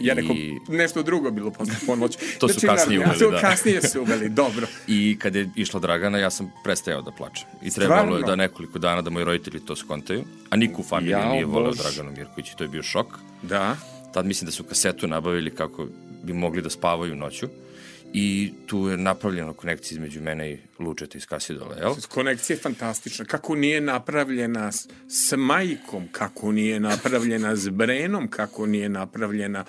Ja 0.01 0.14
rekao, 0.14 0.37
I- 0.37 0.59
nešto 0.68 1.03
drugo 1.03 1.31
bilo 1.31 1.51
posle 1.51 1.75
ponoći. 1.87 2.18
To 2.40 2.49
su 2.49 2.66
kasnije 2.66 3.01
naravno, 3.01 3.16
uveli, 3.18 3.18
to 3.18 3.31
da. 3.31 3.40
Kasnije 3.40 3.83
su 3.83 4.01
uveli, 4.03 4.29
dobro. 4.29 4.66
I 4.87 5.16
kada 5.18 5.38
je 5.38 5.51
išla 5.57 5.81
Dragana, 5.81 6.18
ja 6.18 6.31
sam 6.31 6.53
prestajao 6.64 7.03
da 7.03 7.11
plačem. 7.11 7.49
I 7.62 7.71
trebalo 7.71 8.01
je 8.01 8.07
Stvarno? 8.07 8.27
da 8.27 8.37
nekoliko 8.37 8.79
dana 8.79 9.03
da 9.03 9.11
moji 9.11 9.25
roditelji 9.25 9.61
to 9.61 9.77
skontaju. 9.77 10.25
A 10.51 10.57
niko 10.57 10.81
u 10.81 10.85
familiji 10.85 11.12
Jao, 11.12 11.33
nije 11.33 11.45
voleo. 11.45 11.73
Draganu 11.73 12.11
Mirković 12.16 12.51
i 12.51 12.57
to 12.57 12.64
je 12.64 12.68
bio 12.68 12.83
šok. 12.83 13.07
Da. 13.42 13.77
Tad 14.14 14.27
mislim 14.27 14.47
da 14.47 14.53
su 14.53 14.64
kasetu 14.64 15.07
nabavili 15.09 15.55
kako 15.55 15.87
bi 16.23 16.33
mogli 16.33 16.63
da 16.63 16.71
spavaju 16.71 17.17
noću. 17.17 17.47
I 18.15 18.53
tu 18.67 18.89
je 18.89 18.97
napravljena 18.97 19.53
konekcija 19.53 19.97
između 19.97 20.23
mene 20.23 20.53
i 20.53 20.59
Lučeta 20.79 21.19
iz 21.19 21.27
Kasidola, 21.27 21.77
jel? 21.77 21.95
Konekcija 22.09 22.55
je 22.55 22.61
fantastična. 22.61 23.25
Kako 23.25 23.55
nije 23.55 23.81
napravljena 23.81 24.73
s, 25.09 25.33
majkom, 25.37 26.09
kako 26.13 26.53
nije 26.53 26.81
napravljena 26.81 27.57
s 27.57 27.69
Brenom, 27.69 28.29
kako 28.29 28.67
nije 28.67 28.89
napravljena... 28.89 29.65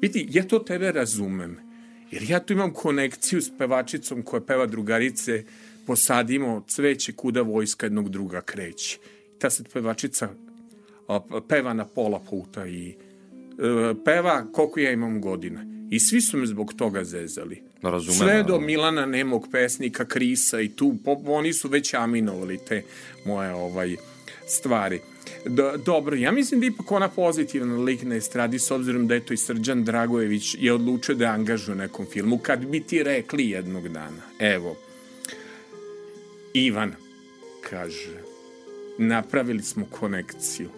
Vidi, 0.00 0.26
ja 0.30 0.48
to 0.48 0.58
tebe 0.58 0.92
razumem. 0.92 1.58
Jer 2.10 2.30
ja 2.30 2.40
tu 2.40 2.52
imam 2.52 2.72
konekciju 2.72 3.42
s 3.42 3.50
pevačicom 3.58 4.22
koja 4.22 4.40
peva 4.40 4.66
drugarice 4.66 5.44
posadimo 5.86 6.64
cveće 6.68 7.12
kuda 7.12 7.42
vojska 7.42 7.86
jednog 7.86 8.08
druga 8.08 8.40
kreće. 8.40 8.98
Ta 9.38 9.50
sad 9.50 9.72
pevačica 9.72 10.28
peva 11.48 11.72
na 11.72 11.84
pola 11.84 12.20
puta 12.30 12.66
i 12.66 12.88
e, 12.88 12.94
peva 14.04 14.46
koliko 14.52 14.80
ja 14.80 14.92
imam 14.92 15.20
godina. 15.20 15.79
I 15.90 16.00
svi 16.00 16.20
su 16.20 16.36
me 16.36 16.46
zbog 16.46 16.74
toga 16.74 17.04
zezali. 17.04 17.62
Razumem, 17.82 18.18
Sve 18.18 18.42
do. 18.42 18.60
Milana 18.60 19.06
Nemog 19.06 19.48
pesnika 19.52 20.04
Krisa 20.04 20.60
i 20.60 20.68
tu, 20.68 20.94
po, 21.04 21.16
oni 21.26 21.52
su 21.52 21.68
već 21.68 21.94
aminovali 21.94 22.58
te 22.68 22.82
moje 23.24 23.54
ovaj 23.54 23.96
stvari. 24.46 25.00
Do, 25.46 25.76
dobro, 25.84 26.16
ja 26.16 26.32
mislim 26.32 26.60
da 26.60 26.66
ipak 26.66 26.92
ona 26.92 27.08
pozitivan 27.08 27.84
lik 27.84 28.02
na 28.02 28.14
estradi 28.14 28.58
s 28.58 28.70
obzirom 28.70 29.06
da 29.06 29.14
je 29.14 29.26
to 29.26 29.34
i 29.34 29.36
Srđan 29.36 29.84
Dragojević 29.84 30.56
je 30.58 30.72
odlučio 30.72 31.14
da 31.14 31.24
je 31.24 31.30
angažuje 31.30 31.74
u 31.74 31.78
nekom 31.78 32.06
filmu. 32.12 32.38
Kad 32.38 32.66
bi 32.66 32.80
ti 32.80 33.02
rekli 33.02 33.50
jednog 33.50 33.88
dana, 33.88 34.22
evo, 34.38 34.76
Ivan 36.54 36.94
kaže, 37.70 38.22
napravili 38.98 39.62
smo 39.62 39.86
konekciju, 39.90 40.68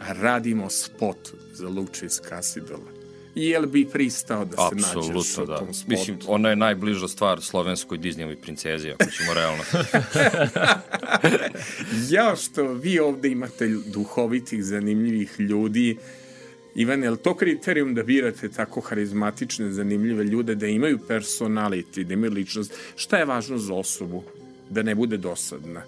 a 0.00 0.12
radimo 0.12 0.70
spot 0.70 1.32
za 1.52 1.68
Luče 1.68 2.06
iz 2.06 2.20
Kasidola. 2.28 2.93
Jel 3.34 3.66
bi 3.66 3.84
pristao 3.92 4.44
da 4.44 4.56
se 4.56 4.74
nađeš 4.74 4.94
u 4.94 4.98
Apsolutno, 4.98 5.46
da. 5.46 5.58
tom 5.58 5.74
spotu? 5.74 5.90
Mislim, 5.90 6.18
ona 6.26 6.48
je 6.48 6.56
najbliža 6.56 7.08
stvar 7.08 7.40
slovenskoj 7.42 7.98
Disneyovoj 7.98 8.36
princezi, 8.36 8.90
ako 8.90 9.10
ćemo 9.10 9.34
realno. 9.34 9.64
Ja 12.10 12.36
što 12.36 12.72
vi 12.72 12.98
ovde 12.98 13.28
imate 13.28 13.68
duhovitih, 13.86 14.64
zanimljivih 14.64 15.34
ljudi, 15.38 15.96
Ivan, 16.74 17.02
je 17.02 17.10
li 17.10 17.16
to 17.16 17.36
kriterijum 17.36 17.94
da 17.94 18.02
birate 18.02 18.48
tako 18.48 18.80
harizmatične, 18.80 19.70
zanimljive 19.70 20.24
ljude, 20.24 20.54
da 20.54 20.66
imaju 20.66 20.98
personality, 21.08 22.04
da 22.04 22.14
imaju 22.14 22.32
ličnost? 22.32 22.74
Šta 22.96 23.18
je 23.18 23.24
važno 23.24 23.58
za 23.58 23.74
osobu? 23.74 24.22
Da 24.70 24.82
ne 24.82 24.94
bude 24.94 25.16
dosadna. 25.16 25.82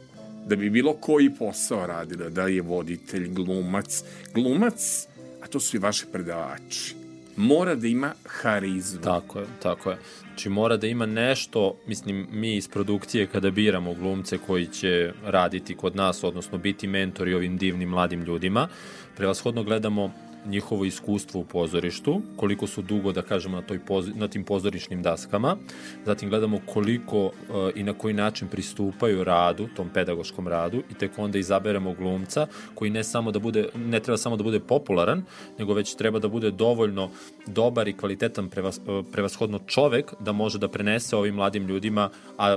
Da 0.46 0.56
bi 0.56 0.70
bilo 0.70 0.92
koji 0.92 1.30
posao 1.38 1.86
radila, 1.86 2.28
da 2.28 2.46
je 2.46 2.62
voditelj, 2.62 3.28
glumac. 3.28 4.02
Glumac, 4.34 5.06
a 5.42 5.46
to 5.46 5.60
su 5.60 5.76
i 5.76 5.80
vaši 5.80 6.06
predavači, 6.12 6.94
mora 7.36 7.74
da 7.74 7.86
ima 7.86 8.12
harizmu. 8.24 9.00
Tako 9.00 9.38
je, 9.38 9.46
tako 9.62 9.90
je. 9.90 9.98
Znači 10.26 10.48
mora 10.48 10.76
da 10.76 10.86
ima 10.86 11.06
nešto, 11.06 11.76
mislim, 11.86 12.26
mi 12.32 12.56
iz 12.56 12.68
produkcije 12.68 13.26
kada 13.26 13.50
biramo 13.50 13.94
glumce 13.94 14.38
koji 14.46 14.66
će 14.66 15.12
raditi 15.24 15.76
kod 15.76 15.96
nas, 15.96 16.24
odnosno 16.24 16.58
biti 16.58 16.86
mentori 16.86 17.34
ovim 17.34 17.56
divnim 17.56 17.88
mladim 17.88 18.22
ljudima, 18.22 18.68
prevashodno 19.16 19.62
gledamo 19.62 20.12
njihovo 20.46 20.84
iskustvo 20.84 21.40
u 21.40 21.44
pozorištu, 21.44 22.20
koliko 22.36 22.66
su 22.66 22.82
dugo, 22.82 23.12
da 23.12 23.22
kažemo, 23.22 23.56
na, 23.56 23.62
toj 23.62 23.78
poz, 23.78 24.08
na 24.14 24.28
tim 24.28 24.44
pozorišnim 24.44 25.02
daskama, 25.02 25.56
zatim 26.04 26.28
gledamo 26.28 26.60
koliko 26.66 27.24
uh, 27.24 27.32
i 27.74 27.82
na 27.82 27.92
koji 27.92 28.14
način 28.14 28.48
pristupaju 28.48 29.24
radu, 29.24 29.68
tom 29.76 29.88
pedagoškom 29.94 30.48
radu, 30.48 30.82
i 30.90 30.94
tek 30.94 31.18
onda 31.18 31.38
izaberemo 31.38 31.94
glumca 31.94 32.46
koji 32.74 32.90
ne 32.90 33.04
samo 33.04 33.32
da 33.32 33.38
bude, 33.38 33.68
ne 33.74 34.00
treba 34.00 34.16
samo 34.16 34.36
da 34.36 34.42
bude 34.42 34.60
popularan, 34.60 35.24
nego 35.58 35.74
već 35.74 35.94
treba 35.94 36.18
da 36.18 36.28
bude 36.28 36.50
dovoljno 36.50 37.10
dobar 37.46 37.88
i 37.88 37.96
kvalitetan 37.96 38.48
prevas, 38.48 38.78
uh, 38.78 39.04
prevashodno 39.12 39.58
čovek 39.66 40.14
da 40.20 40.32
može 40.32 40.58
da 40.58 40.68
prenese 40.68 41.16
ovim 41.16 41.34
mladim 41.34 41.66
ljudima, 41.66 42.10
a 42.38 42.56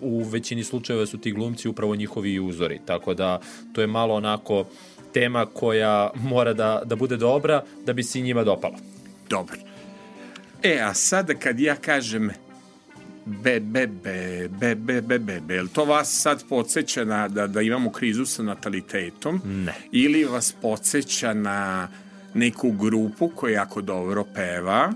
u 0.00 0.22
većini 0.22 0.64
slučajeva 0.64 1.06
su 1.06 1.18
ti 1.18 1.32
glumci 1.32 1.68
upravo 1.68 1.96
njihovi 1.96 2.40
uzori, 2.40 2.80
tako 2.86 3.14
da 3.14 3.40
to 3.72 3.80
je 3.80 3.86
malo 3.86 4.14
onako 4.14 4.64
tema 5.14 5.46
koja 5.46 6.10
mora 6.14 6.52
da, 6.52 6.82
da 6.84 6.96
bude 6.96 7.16
dobra 7.16 7.64
da 7.84 7.92
bi 7.92 8.02
se 8.02 8.18
i 8.18 8.22
njima 8.22 8.44
dopala. 8.44 8.78
Dobro. 9.28 9.56
E, 10.62 10.78
a 10.80 10.94
sada 10.94 11.34
kad 11.34 11.60
ja 11.60 11.76
kažem 11.76 12.30
be, 13.24 13.60
be, 13.60 13.86
be, 13.86 14.48
be, 14.48 14.74
be, 14.74 15.00
be, 15.00 15.18
be, 15.18 15.40
be, 15.40 15.54
jel 15.54 15.66
to 15.68 15.84
vas 15.84 16.20
sad 16.20 16.44
podsjeća 16.48 17.04
na, 17.04 17.28
da, 17.28 17.46
da 17.46 17.60
imamo 17.60 17.92
krizu 17.92 18.26
sa 18.26 18.42
natalitetom? 18.42 19.40
Ne. 19.44 19.74
Ili 19.92 20.24
vas 20.24 20.54
podsjeća 20.62 21.34
na 21.34 21.88
neku 22.34 22.70
grupu 22.70 23.28
koja 23.28 23.54
jako 23.54 23.80
dobro 23.80 24.24
peva, 24.34 24.92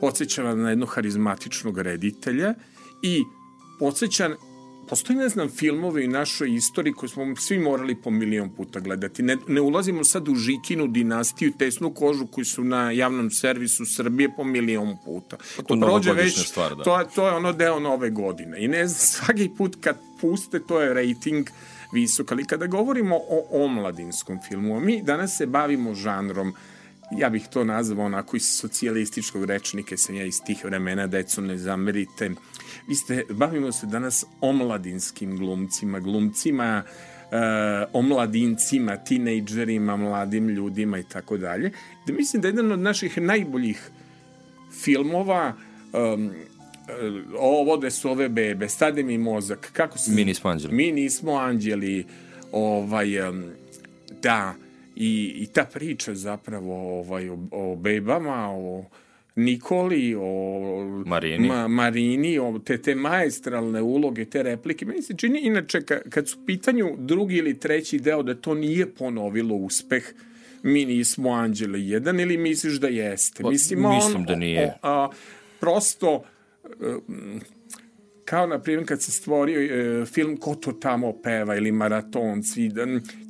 podsjeća 0.00 0.54
na 0.54 0.70
jednog 0.70 0.88
harizmatičnog 0.94 1.78
reditelja, 1.78 2.54
i 3.02 3.22
podsjećan 3.78 4.34
postoji, 4.90 5.18
ne 5.18 5.28
znam, 5.28 5.48
filmove 5.48 6.04
u 6.04 6.08
našoj 6.08 6.54
istoriji 6.54 6.92
koje 6.92 7.08
smo 7.08 7.36
svi 7.36 7.58
morali 7.58 7.94
po 7.94 8.10
milion 8.10 8.50
puta 8.50 8.80
gledati. 8.80 9.22
Ne, 9.22 9.36
ne 9.48 9.60
ulazimo 9.60 10.04
sad 10.04 10.28
u 10.28 10.34
Žikinu 10.34 10.86
dinastiju, 10.86 11.52
tesnu 11.58 11.94
kožu 11.94 12.26
koji 12.26 12.44
su 12.44 12.64
na 12.64 12.90
javnom 12.90 13.30
servisu 13.30 13.84
Srbije 13.84 14.30
po 14.36 14.44
milion 14.44 14.96
puta. 15.04 15.36
Pa 15.56 15.62
to 15.62 15.76
novogodišnja 15.76 16.44
stvar, 16.44 16.76
da. 16.76 16.84
To, 16.84 17.04
to 17.14 17.26
je 17.26 17.34
ono 17.34 17.52
deo 17.52 17.80
nove 17.80 18.10
godine. 18.10 18.64
I 18.64 18.68
ne 18.68 18.86
znam, 18.86 18.98
svaki 19.16 19.50
put 19.58 19.76
kad 19.80 19.96
puste, 20.20 20.60
to 20.60 20.80
je 20.80 20.94
rating 20.94 21.50
visok. 21.92 22.32
Ali 22.32 22.44
kada 22.44 22.66
govorimo 22.66 23.16
o 23.16 23.64
omladinskom 23.64 24.38
filmu, 24.48 24.80
mi 24.80 25.02
danas 25.02 25.36
se 25.36 25.46
bavimo 25.46 25.94
žanrom 25.94 26.54
ja 27.10 27.28
bih 27.28 27.46
to 27.50 27.64
nazvao 27.64 28.06
onako 28.06 28.36
iz 28.36 28.44
socijalističkog 28.46 29.44
rečnika, 29.44 29.96
sam 29.96 30.14
ja 30.14 30.24
iz 30.24 30.40
tih 30.46 30.64
vremena, 30.64 31.06
decu 31.06 31.42
ne 31.42 31.58
zamerite. 31.58 32.30
Vi 32.90 32.96
ste, 32.96 33.24
bavimo 33.30 33.72
se 33.72 33.86
danas 33.86 34.24
omladinskim 34.40 35.36
glumcima, 35.36 36.00
glumcima 36.00 36.82
uh, 36.84 37.38
omladincima, 37.92 38.96
tinejdžerima, 38.96 39.96
mladim 39.96 40.48
ljudima 40.48 40.98
i 40.98 41.02
tako 41.02 41.36
dalje. 41.36 41.70
Da 42.06 42.12
mislim 42.12 42.42
da 42.42 42.48
je 42.48 42.52
jedan 42.52 42.72
od 42.72 42.78
naših 42.78 43.18
najboljih 43.18 43.90
filmova 44.82 45.54
um, 45.92 46.30
ovo 47.38 47.76
da 47.76 47.90
su 47.90 48.10
ove 48.10 48.28
bebe, 48.28 48.68
stade 48.68 49.02
mi 49.02 49.18
mozak, 49.18 49.70
kako 49.72 49.98
se... 49.98 50.12
Mi 50.12 50.24
nismo 50.24 50.50
anđeli. 50.50 50.74
Mi 50.74 50.92
nismo 50.92 51.32
anđeli, 51.32 52.06
ovaj, 52.52 53.28
um, 53.28 53.44
da, 54.22 54.54
i, 54.96 55.32
i 55.36 55.46
ta 55.46 55.64
priča 55.64 56.14
zapravo 56.14 57.00
ovaj, 57.00 57.28
o, 57.28 57.38
o 57.50 57.76
bebama, 57.76 58.48
o 58.50 58.84
Nikoli, 59.40 60.14
o 60.18 61.02
Marini, 61.06 61.48
ma, 61.48 61.68
Marini 61.68 62.38
o 62.38 62.58
te, 62.64 62.78
te 62.82 62.94
maestralne 62.94 63.82
uloge, 63.82 64.24
te 64.24 64.42
replike. 64.42 64.86
Meni 64.86 65.02
se 65.02 65.14
čini, 65.16 65.40
inače, 65.40 65.82
kad, 65.82 66.02
kad 66.10 66.28
su 66.28 66.38
pitanju 66.46 66.96
drugi 66.98 67.36
ili 67.36 67.58
treći 67.58 67.98
deo, 67.98 68.22
da 68.22 68.34
to 68.34 68.54
nije 68.54 68.86
ponovilo 68.94 69.54
uspeh, 69.54 70.04
mi 70.62 70.84
nismo 70.84 71.30
Anđele 71.30 71.80
jedan 71.80 72.20
ili 72.20 72.36
misliš 72.36 72.80
da 72.80 72.88
jeste? 72.88 73.42
Mislim, 73.48 73.80
Mislim 73.80 74.16
on, 74.16 74.24
da 74.24 74.34
nije. 74.34 74.66
O, 74.66 74.72
a, 74.82 75.08
prosto, 75.60 76.24
um, 76.80 77.40
kao 78.24 78.46
na 78.46 78.58
primjer 78.58 78.88
kad 78.88 79.02
se 79.02 79.12
stvorio 79.12 79.60
e, 79.60 80.04
film 80.06 80.36
Ko 80.36 80.54
to 80.54 80.72
tamo 80.72 81.12
peva 81.22 81.56
ili 81.56 81.72
Maratonci, 81.72 82.70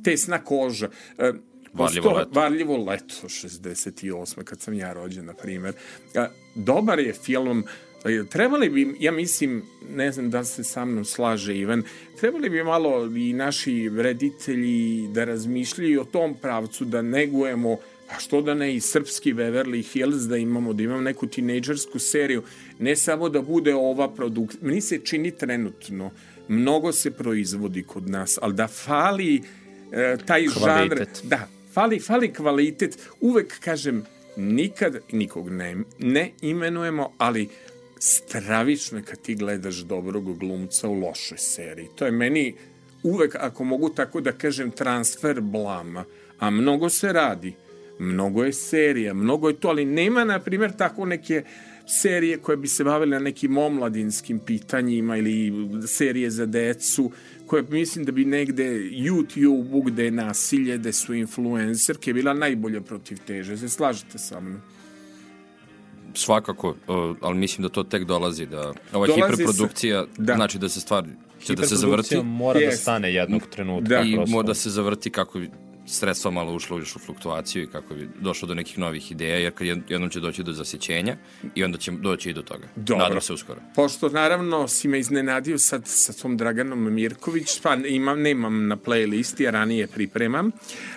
tesna 0.03 0.43
koža. 0.43 0.89
E, 1.17 1.31
Varljivo 1.73 2.11
leto. 2.11 2.29
Varljivo 2.39 2.77
leto, 2.77 3.15
68. 3.27 4.43
kad 4.43 4.61
sam 4.61 4.73
ja 4.73 4.93
rođen, 4.93 5.25
na 5.25 5.33
primjer. 5.33 5.73
A, 6.15 6.27
Dobar 6.55 6.99
je 6.99 7.13
film, 7.13 7.65
E, 8.05 8.23
trebali 8.29 8.69
bi, 8.69 8.95
ja 8.99 9.11
mislim, 9.11 9.63
ne 9.89 10.11
znam 10.11 10.29
da 10.29 10.43
se 10.43 10.63
sa 10.63 10.85
mnom 10.85 11.05
slaže 11.05 11.57
Ivan, 11.57 11.83
trebali 12.19 12.49
bi 12.49 12.63
malo 12.63 13.05
i 13.05 13.33
naši 13.33 13.91
reditelji 13.97 15.07
da 15.07 15.23
razmišljaju 15.23 16.01
o 16.01 16.05
tom 16.05 16.35
pravcu, 16.41 16.85
da 16.85 17.01
negujemo 17.01 17.77
a 18.09 18.19
što 18.19 18.41
da 18.41 18.53
ne 18.53 18.75
i 18.75 18.79
srpski 18.79 19.33
Beverly 19.33 19.91
Hills 19.91 20.23
da 20.23 20.37
imamo, 20.37 20.73
da 20.73 20.83
imamo 20.83 21.01
neku 21.01 21.27
tinejdžersku 21.27 21.99
seriju, 21.99 22.43
ne 22.79 22.95
samo 22.95 23.29
da 23.29 23.41
bude 23.41 23.75
ova 23.75 24.09
produkcija. 24.13 24.59
Meni 24.61 24.81
se 24.81 24.99
čini 24.99 25.31
trenutno, 25.31 26.11
mnogo 26.47 26.91
se 26.91 27.11
proizvodi 27.11 27.83
kod 27.83 28.09
nas, 28.09 28.39
ali 28.41 28.53
da 28.53 28.67
fali 28.67 29.41
e, 29.91 30.17
taj 30.25 30.47
žanr, 30.47 30.95
Kvalitet. 30.95 31.21
da, 31.23 31.47
fali, 31.73 31.99
fali 31.99 32.33
kvalitet, 32.33 32.97
uvek 33.21 33.59
kažem, 33.59 34.03
nikad 34.37 34.99
nikog 35.11 35.49
ne, 35.49 35.75
ne 35.99 36.31
imenujemo, 36.41 37.11
ali 37.17 37.49
stravično 37.99 38.97
je 38.97 39.03
kad 39.03 39.21
ti 39.21 39.35
gledaš 39.35 39.75
dobrog 39.75 40.37
glumca 40.39 40.87
u 40.87 40.93
lošoj 40.93 41.37
seriji. 41.37 41.87
To 41.95 42.05
je 42.05 42.11
meni 42.11 42.55
uvek, 43.03 43.35
ako 43.39 43.63
mogu 43.63 43.89
tako 43.89 44.21
da 44.21 44.31
kažem, 44.31 44.71
transfer 44.71 45.41
blama. 45.41 46.05
A 46.39 46.49
mnogo 46.49 46.89
se 46.89 47.13
radi, 47.13 47.53
mnogo 47.99 48.43
je 48.43 48.53
serija, 48.53 49.13
mnogo 49.13 49.47
je 49.47 49.59
to, 49.59 49.67
ali 49.69 49.85
nema, 49.85 50.23
na 50.23 50.39
primjer, 50.39 50.71
tako 50.77 51.05
neke 51.05 51.43
serije 51.87 52.37
koje 52.37 52.57
bi 52.57 52.67
se 52.67 52.83
bavile 52.83 53.19
nekim 53.19 53.57
omladinskim 53.57 54.39
pitanjima 54.39 55.17
ili 55.17 55.51
serije 55.87 56.29
za 56.29 56.45
decu, 56.45 57.11
koje 57.51 57.63
mislim 57.63 58.05
da 58.05 58.11
bi 58.11 58.25
negde 58.25 58.63
YouTube, 58.79 59.85
gde 59.85 60.05
je 60.05 60.11
nasilje, 60.11 60.77
gde 60.77 60.93
su 60.93 61.13
influencerke, 61.13 62.13
bila 62.13 62.33
najbolja 62.33 62.81
protiv 62.81 63.17
teže. 63.27 63.57
Se 63.57 63.69
slažete 63.69 64.17
sa 64.17 64.39
mnom? 64.39 64.61
Svakako, 66.13 66.69
uh, 66.69 66.75
ali 67.21 67.37
mislim 67.37 67.63
da 67.63 67.69
to 67.69 67.83
tek 67.83 68.03
dolazi, 68.03 68.45
da 68.45 68.61
ova 68.93 69.07
Dolazi 69.07 69.13
hiperprodukcija 69.13 70.03
se- 70.05 70.21
da. 70.21 70.33
znači 70.35 70.59
da 70.59 70.69
se 70.69 70.79
stvar 70.79 71.03
će 71.43 71.55
da 71.55 71.63
se 71.63 71.75
zavrti 71.75 72.07
Hiperprodukcija 72.07 72.23
mora 72.23 72.59
da 72.59 72.65
Jest. 72.65 72.81
stane 72.81 73.13
jednog 73.13 73.41
trenutka. 73.47 73.89
Da. 73.89 74.01
i 74.01 74.15
prosto. 74.15 74.31
mora 74.31 74.47
da 74.47 74.53
se 74.53 74.69
zavrti 74.69 75.09
kako 75.09 75.39
sredstva 75.91 76.31
malo 76.31 76.53
ušlo 76.53 76.77
još 76.77 76.95
u 76.95 76.99
fluktuaciju 76.99 77.63
i 77.63 77.67
kako 77.67 77.93
bi 77.93 78.09
došlo 78.19 78.47
do 78.47 78.55
nekih 78.55 78.79
novih 78.79 79.11
ideja, 79.11 79.37
jer 79.37 79.53
kad 79.53 79.67
jed- 79.67 79.81
jednom 79.89 80.09
će 80.09 80.19
doći 80.19 80.43
do 80.43 80.53
zasjećenja 80.53 81.17
i 81.55 81.63
onda 81.63 81.77
će 81.77 81.91
doći 81.91 82.29
i 82.29 82.33
do 82.33 82.41
toga. 82.41 82.67
Dobro. 82.75 83.03
Nadam 83.03 83.21
se 83.21 83.33
uskoro. 83.33 83.61
Pošto 83.75 84.09
naravno 84.09 84.67
si 84.67 84.87
me 84.87 84.99
iznenadio 84.99 85.57
sad 85.57 85.81
sa 85.85 86.13
tom 86.13 86.37
Draganom 86.37 86.93
Mirković, 86.93 87.59
pa 87.61 87.75
imam, 87.77 88.21
nemam 88.21 88.67
na 88.67 88.77
playlisti, 88.77 89.47
a 89.47 89.51
ranije 89.51 89.87
pripremam, 89.87 90.51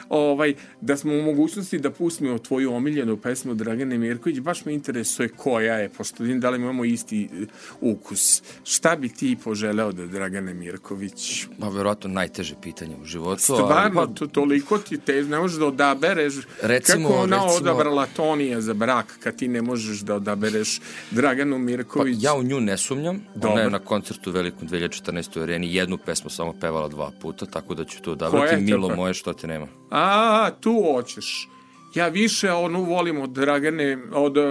ovaj, 0.09 0.55
da 0.81 0.97
smo 0.97 1.13
u 1.13 1.23
mogućnosti 1.23 1.79
da 1.79 1.91
pustimo 1.91 2.39
tvoju 2.39 2.73
omiljenu 2.73 3.17
pesmu 3.17 3.55
Dragane 3.55 3.99
Mirković, 3.99 4.39
baš 4.41 4.65
me 4.65 4.75
interesuje 4.75 5.29
koja 5.29 5.75
je, 5.75 5.89
pošto 5.89 6.23
vidim 6.23 6.41
da 6.41 6.51
li 6.51 6.59
imamo 6.59 6.85
isti 6.85 7.25
e, 7.25 7.47
ukus. 7.81 8.43
Šta 8.65 8.97
bi 8.97 9.09
ti 9.09 9.37
poželeo 9.45 9.93
da 9.93 10.07
Dragane 10.07 10.55
Mirković? 10.55 11.47
Pa 11.61 11.69
verovatno 11.69 12.11
najteže 12.11 12.55
pitanje 12.63 12.97
u 12.97 13.05
životu. 13.05 13.43
ali- 13.49 13.59
Stvarno, 13.59 13.95
pa, 13.97 14.15
to, 14.15 14.27
toliko 14.27 14.79
ti 14.85 14.99
te, 14.99 15.23
ne 15.23 15.39
možeš 15.39 15.59
da 15.59 15.67
odabereš 15.67 16.35
Recimo- 16.63 17.09
kako 17.09 17.21
ona 17.21 17.37
recimo- 17.37 17.57
odabrala 17.57 18.07
Tonija 18.07 18.61
za 18.61 18.75
brak, 18.75 19.19
kad 19.21 19.37
ti 19.37 19.49
ne 19.49 19.63
možeš 19.63 20.01
da 20.01 20.15
odabereš 20.15 20.81
Draganu 21.11 21.57
Pa, 21.57 21.59
Mirković. 21.59 22.17
ja 22.21 22.35
u 22.35 22.43
nju 22.43 22.61
ne 22.61 22.77
sumnjam. 22.79 23.21
Dobro. 23.35 23.51
Ona 23.51 23.61
je 23.61 23.71
na 23.71 23.79
koncertu 23.79 24.31
velikom 24.31 24.69
2014. 24.69 25.05
u 25.37 25.43
areni 25.43 25.75
jednu 25.75 25.99
pesmu 25.99 26.31
samo 26.31 26.53
pevala 26.53 26.89
dva 26.89 27.11
puta, 27.23 27.47
tako 27.47 27.75
da 27.75 27.85
ću 27.85 28.03
to 28.03 28.13
odabrati. 28.13 28.57
Milo 28.57 28.97
moje, 28.97 29.15
što 29.15 29.33
te 29.33 29.47
nema. 29.47 29.67
A, 29.91 30.51
tu 30.61 30.83
hoćeš. 30.85 31.49
Ja 31.95 32.09
više 32.09 32.53
onu 32.53 32.83
volim 32.85 33.21
od 33.21 33.31
Dragane, 33.31 33.99
od 34.13 34.37
uh, 34.37 34.45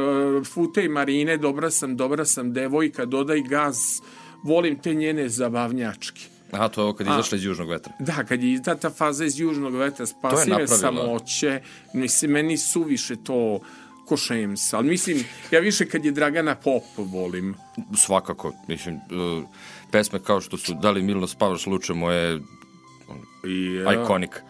Fute 0.47 0.83
i 0.85 0.89
Marine, 0.89 1.37
dobra 1.37 1.71
sam, 1.71 1.97
dobra 1.97 2.25
sam 2.25 2.53
devojka, 2.53 3.05
dodaj 3.05 3.41
gaz, 3.41 3.77
volim 4.43 4.79
te 4.79 4.93
njene 4.93 5.29
zabavnjačke. 5.29 6.21
Aha, 6.53 6.67
to 6.67 6.81
je 6.81 6.83
ovo 6.83 6.93
kad 6.93 7.07
je 7.07 7.13
izašla 7.13 7.37
iz 7.37 7.43
južnog 7.45 7.69
vetra. 7.69 7.93
Da, 7.99 8.23
kad 8.23 8.43
je 8.43 8.53
izdata 8.53 8.89
faza 8.89 9.25
iz 9.25 9.39
južnog 9.39 9.75
vetra, 9.75 10.05
spasive 10.05 10.67
samoće, 10.67 11.61
mislim, 11.93 12.31
meni 12.31 12.57
suviše 12.57 13.15
to 13.15 13.59
ko 14.05 14.17
šems, 14.17 14.73
ali 14.73 14.87
mislim, 14.87 15.23
ja 15.51 15.59
više 15.59 15.85
kad 15.85 16.05
je 16.05 16.11
Dragana 16.11 16.55
Pop 16.55 16.83
volim. 16.97 17.55
Svakako, 17.95 18.53
mislim, 18.67 18.95
uh, 18.95 19.43
pesme 19.91 20.19
kao 20.19 20.41
što 20.41 20.57
su 20.57 20.73
Da 20.73 20.91
li 20.91 21.03
Milno 21.03 21.27
spavaš 21.27 21.65
luče 21.67 21.93
moje 21.93 22.39
I, 23.47 23.83
ikonik. 24.03 24.41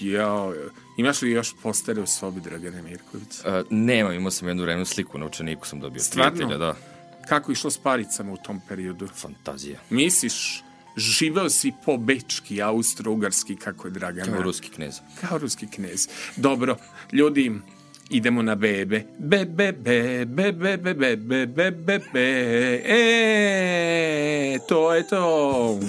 Ja, 0.00 0.50
imaš 0.96 1.22
li 1.22 1.30
još 1.30 1.54
postere 1.62 2.00
u 2.00 2.06
sobi 2.06 2.40
Dragane 2.40 2.82
Mirković? 2.82 3.28
Uh, 3.38 3.66
nemam, 3.70 4.12
imao 4.12 4.30
sam 4.30 4.48
jednu 4.48 4.62
vremenu 4.62 4.84
sliku 4.84 5.18
na 5.18 5.26
učeniku 5.26 5.66
sam 5.66 5.80
dobio. 5.80 6.02
Stvarno? 6.02 6.32
Prijatelja, 6.32 6.58
da. 6.58 6.76
Kako 7.28 7.50
je 7.50 7.52
išlo 7.52 7.70
s 7.70 7.78
paricama 7.78 8.32
u 8.32 8.36
tom 8.36 8.60
periodu? 8.68 9.06
Fantazija. 9.06 9.78
Misliš, 9.90 10.62
živeo 10.98 11.50
si 11.50 11.72
po 11.84 11.96
bečki, 11.96 12.62
austro-ugarski, 12.62 13.56
kako 13.56 13.88
je 13.88 13.90
Dragana? 13.90 14.32
Kao 14.32 14.42
ruski 14.42 14.68
knez. 14.70 15.00
Kao 15.20 15.38
ruski 15.38 15.66
knez. 15.66 16.08
Dobro, 16.36 16.76
ljudi, 17.12 17.52
idemo 18.10 18.42
na 18.42 18.54
bebe. 18.54 19.04
Bebe, 19.18 19.72
bebe, 19.72 20.52
bebe, 20.52 20.76
bebe, 20.76 21.16
bebe, 21.46 21.70
bebe. 21.70 22.82
E, 22.86 24.58
to 24.68 24.94
je 24.94 25.08
to. 25.08 25.80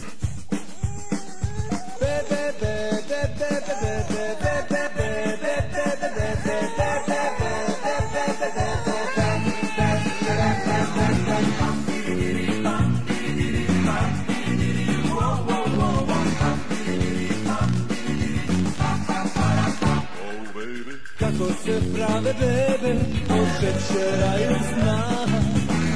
Se 21.69 21.93
prave 21.93 22.33
bebe 22.39 22.93
od 23.29 23.47
šećera 23.59 24.33
i 24.39 24.63
sna 24.69 25.01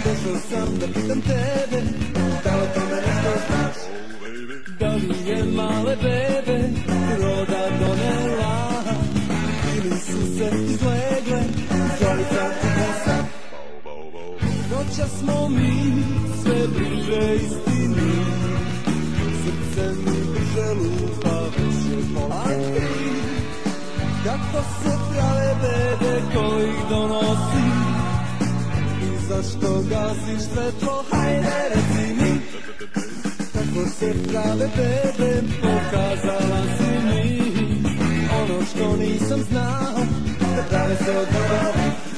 Došao 0.03 0.41
sam 0.49 0.79
da 0.79 0.87
pitam 0.87 1.21
tebe 1.21 1.81
Da 2.43 2.55
li 2.55 2.61
o 2.61 2.73
tome 2.73 2.95
nešto 2.95 3.31
znaš? 3.47 3.75
Da 4.79 4.95
li 4.95 5.29
je 5.29 5.43
male 5.43 5.95
bebe 5.95 6.69
roda 7.21 7.69
donela? 7.79 8.83
Ili 9.77 9.99
su 9.99 10.37
se 10.37 10.49
izlegle 10.63 11.43
Stolica 11.95 12.45
i 12.45 12.55
kosa 12.61 13.17
Noća 14.71 15.07
smo 15.19 15.49
mi 15.49 16.03
sve 16.43 16.67
bliže 16.67 17.35
istini. 17.35 18.13
Srce 19.43 19.91
mi 19.91 20.33
brže 20.33 20.73
lupa 20.73 21.22
Kako 24.23 24.63
se 24.63 24.97
prave 25.11 25.55
bebe 25.61 26.21
koji 26.35 26.71
donosi? 26.89 27.67
I 29.01 29.27
zašto 29.27 29.83
gasiš 29.89 30.43
svetlo, 30.53 31.03
hajde 31.11 31.69
reci 31.75 32.13
mi. 32.13 32.41
Kako 33.53 33.89
se 33.89 34.13
prave 34.27 34.69
bebe, 34.77 35.43
pokazala 35.61 36.61
si 36.77 37.05
mi. 37.05 37.41
Ono 38.41 38.65
što 38.65 38.95
nisam 38.95 39.41
znao, 39.51 40.05
da 40.55 40.63
prave 40.69 40.95
se 40.95 41.17
od 41.17 41.27
ljubavi 41.33 42.12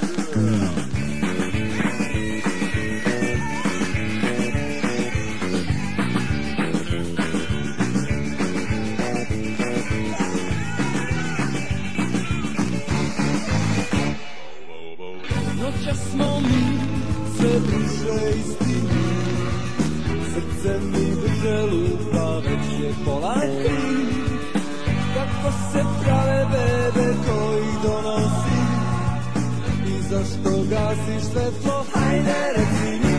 istini 18.39 19.05
Srce 20.33 20.79
mi 20.79 21.15
brže 21.21 21.61
lupa, 21.61 22.37
već 22.37 22.79
je 22.83 22.93
pola 23.05 23.35
Kako 25.13 25.51
se 25.71 25.83
prave 26.03 26.45
bebe 26.51 27.13
koji 27.27 27.71
donosi 27.83 28.59
I 29.87 30.01
zašto 30.01 30.63
gasiš 30.69 31.23
svetlo, 31.31 31.85
hajde 31.93 32.53
reci 32.55 32.91
mi 33.03 33.15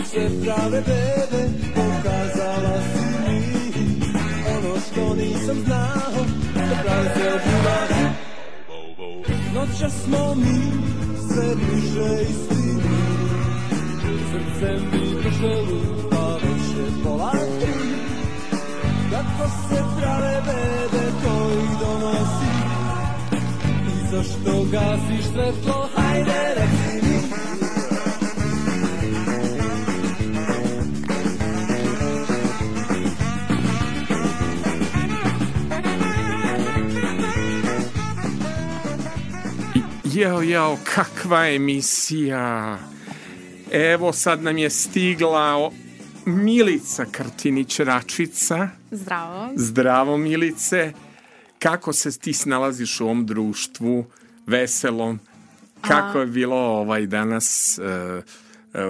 se 0.08 0.30
prave 0.44 0.82
bebe, 0.82 1.42
pokazala 1.76 2.76
si 2.92 3.06
mi. 3.24 3.42
Ono 4.56 4.80
što 4.80 5.16
nisam 5.16 5.58
znao, 5.66 6.26
da 6.54 6.76
prave 6.84 7.14
se 7.16 7.30
ljubavi 7.30 8.10
Noća 9.54 9.90
smo 9.90 10.36
mi 10.36 10.62
sve 11.28 11.56
bliže 11.56 12.22
istini 12.22 12.82
Srce 14.32 14.74
mi 14.92 15.16
brže 15.16 15.56
lupa, 15.62 16.34
već 16.34 16.78
je 16.78 17.04
pola 17.04 17.32
tri 17.32 17.74
Kako 19.12 19.50
se 19.70 19.84
prave 20.00 20.42
bebe 20.46 21.12
koji 21.24 21.68
donosi. 21.80 22.48
I 23.88 24.12
zašto 24.12 24.64
gasiš 24.72 25.26
svetlo, 25.26 25.90
hajde 25.96 26.56
reci 26.56 26.87
Jao, 40.18 40.42
jao, 40.42 40.78
kakva 40.84 41.50
emisija. 41.50 42.78
Evo 43.72 44.14
sad 44.14 44.44
nam 44.44 44.58
je 44.58 44.70
stigla 44.70 45.72
Milica 46.26 47.06
Kartinić-Račica. 47.06 48.68
Zdravo. 48.92 49.50
Zdravo 49.56 50.18
Milice. 50.18 50.94
Kako 51.60 51.94
se 51.94 52.20
ti 52.20 52.34
snalaziš 52.34 53.02
u 53.02 53.04
ovom 53.04 53.26
društvu, 53.26 54.06
veselom? 54.48 55.20
Kako 55.82 56.20
je 56.20 56.26
bilo 56.26 56.58
ovaj 56.58 57.06
danas 57.06 57.80
uh, 57.80 58.24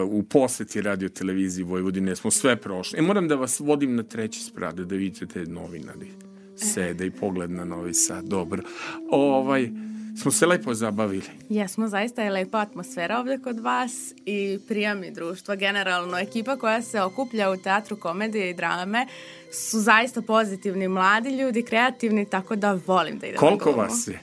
uh, 0.04 0.10
u 0.10 0.24
poseti 0.24 0.82
radio 0.82 1.10
televiziji 1.10 1.64
Vojvodine? 1.64 2.16
Smo 2.16 2.32
sve 2.32 2.56
prošli. 2.56 3.00
E, 3.00 3.02
moram 3.02 3.28
da 3.28 3.36
vas 3.36 3.60
vodim 3.60 3.96
na 3.96 4.04
treći 4.04 4.44
sprat 4.44 4.76
da 4.76 4.96
vidite 4.96 5.26
te 5.26 5.46
novinari. 5.46 6.12
Sede 6.56 7.06
i 7.06 7.12
pogled 7.12 7.52
na 7.52 7.66
Novi 7.66 7.94
Sad. 7.94 8.26
Dobro. 8.26 8.64
Ovaj, 9.12 9.70
smo 10.18 10.32
se 10.32 10.46
lepo 10.46 10.74
zabavili. 10.74 11.24
Jesmo, 11.50 11.88
zaista 11.88 12.24
je 12.24 12.32
lepa 12.32 12.58
atmosfera 12.60 13.20
ovde 13.20 13.38
kod 13.38 13.60
vas 13.60 13.92
i 14.26 14.60
prijami 14.68 15.12
društva. 15.12 15.56
Generalno, 15.56 16.18
ekipa 16.20 16.56
koja 16.56 16.82
se 16.82 17.02
okuplja 17.02 17.52
u 17.52 17.58
teatru 17.58 17.96
komedije 17.98 18.50
i 18.50 18.54
drame 18.54 19.08
su 19.54 19.80
zaista 19.80 20.22
pozitivni 20.22 20.88
mladi 20.88 21.30
ljudi, 21.32 21.64
kreativni, 21.64 22.26
tako 22.26 22.56
da 22.56 22.80
volim 22.88 23.20
da 23.20 23.28
idem 23.28 23.40
Koliko 23.40 23.64
glumu. 23.66 23.78
vas 23.80 24.08
je? 24.08 24.20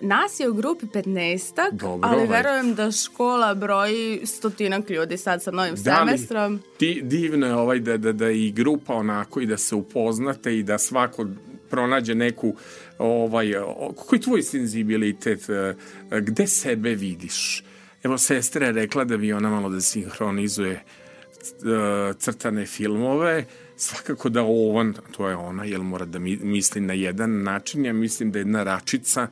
Nas 0.00 0.40
je 0.40 0.48
u 0.48 0.54
grupi 0.54 0.86
15 0.86 1.70
Dobro, 1.72 1.98
ali 2.04 2.16
ovaj. 2.16 2.26
verujem 2.32 2.74
da 2.74 2.90
škola 2.92 3.54
broji 3.54 4.20
stotinak 4.24 4.90
ljudi 4.90 5.16
sad 5.16 5.42
sa 5.42 5.50
novim 5.50 5.74
Da 5.76 6.02
li- 6.02 6.08
semestrom. 6.08 6.60
Ti, 6.78 7.00
divno 7.02 7.46
je 7.46 7.54
ovaj 7.54 7.78
da, 7.80 7.96
da, 7.96 8.12
da 8.12 8.30
i 8.30 8.52
grupa 8.52 8.94
onako 8.94 9.40
i 9.40 9.46
da 9.46 9.56
se 9.56 9.74
upoznate 9.74 10.58
i 10.58 10.62
da 10.62 10.78
svako 10.78 11.26
pronađe 11.70 12.14
neku 12.14 12.54
ovaj, 12.98 13.52
koji 13.96 14.18
je 14.18 14.22
tvoj 14.22 14.42
senzibilitet, 14.42 15.48
e, 15.50 15.74
gde 16.20 16.46
sebe 16.46 16.94
vidiš? 16.94 17.64
Evo, 18.02 18.18
sestra 18.18 18.66
je 18.66 18.72
rekla 18.72 19.04
da 19.04 19.16
bi 19.16 19.32
ona 19.32 19.50
malo 19.50 19.68
da 19.68 19.80
sinhronizuje 19.80 20.72
e, 20.72 20.82
crtane 22.18 22.66
filmove, 22.66 23.44
svakako 23.76 24.28
da 24.28 24.42
on, 24.42 24.94
to 25.16 25.28
je 25.28 25.36
ona, 25.36 25.64
jel 25.64 25.82
mora 25.82 26.04
da 26.04 26.18
mi, 26.18 26.36
misli 26.36 26.80
na 26.80 26.92
jedan 26.92 27.42
način, 27.42 27.84
ja 27.84 27.92
mislim 27.92 28.32
da 28.32 28.38
jedna 28.38 28.62
račica 28.62 29.28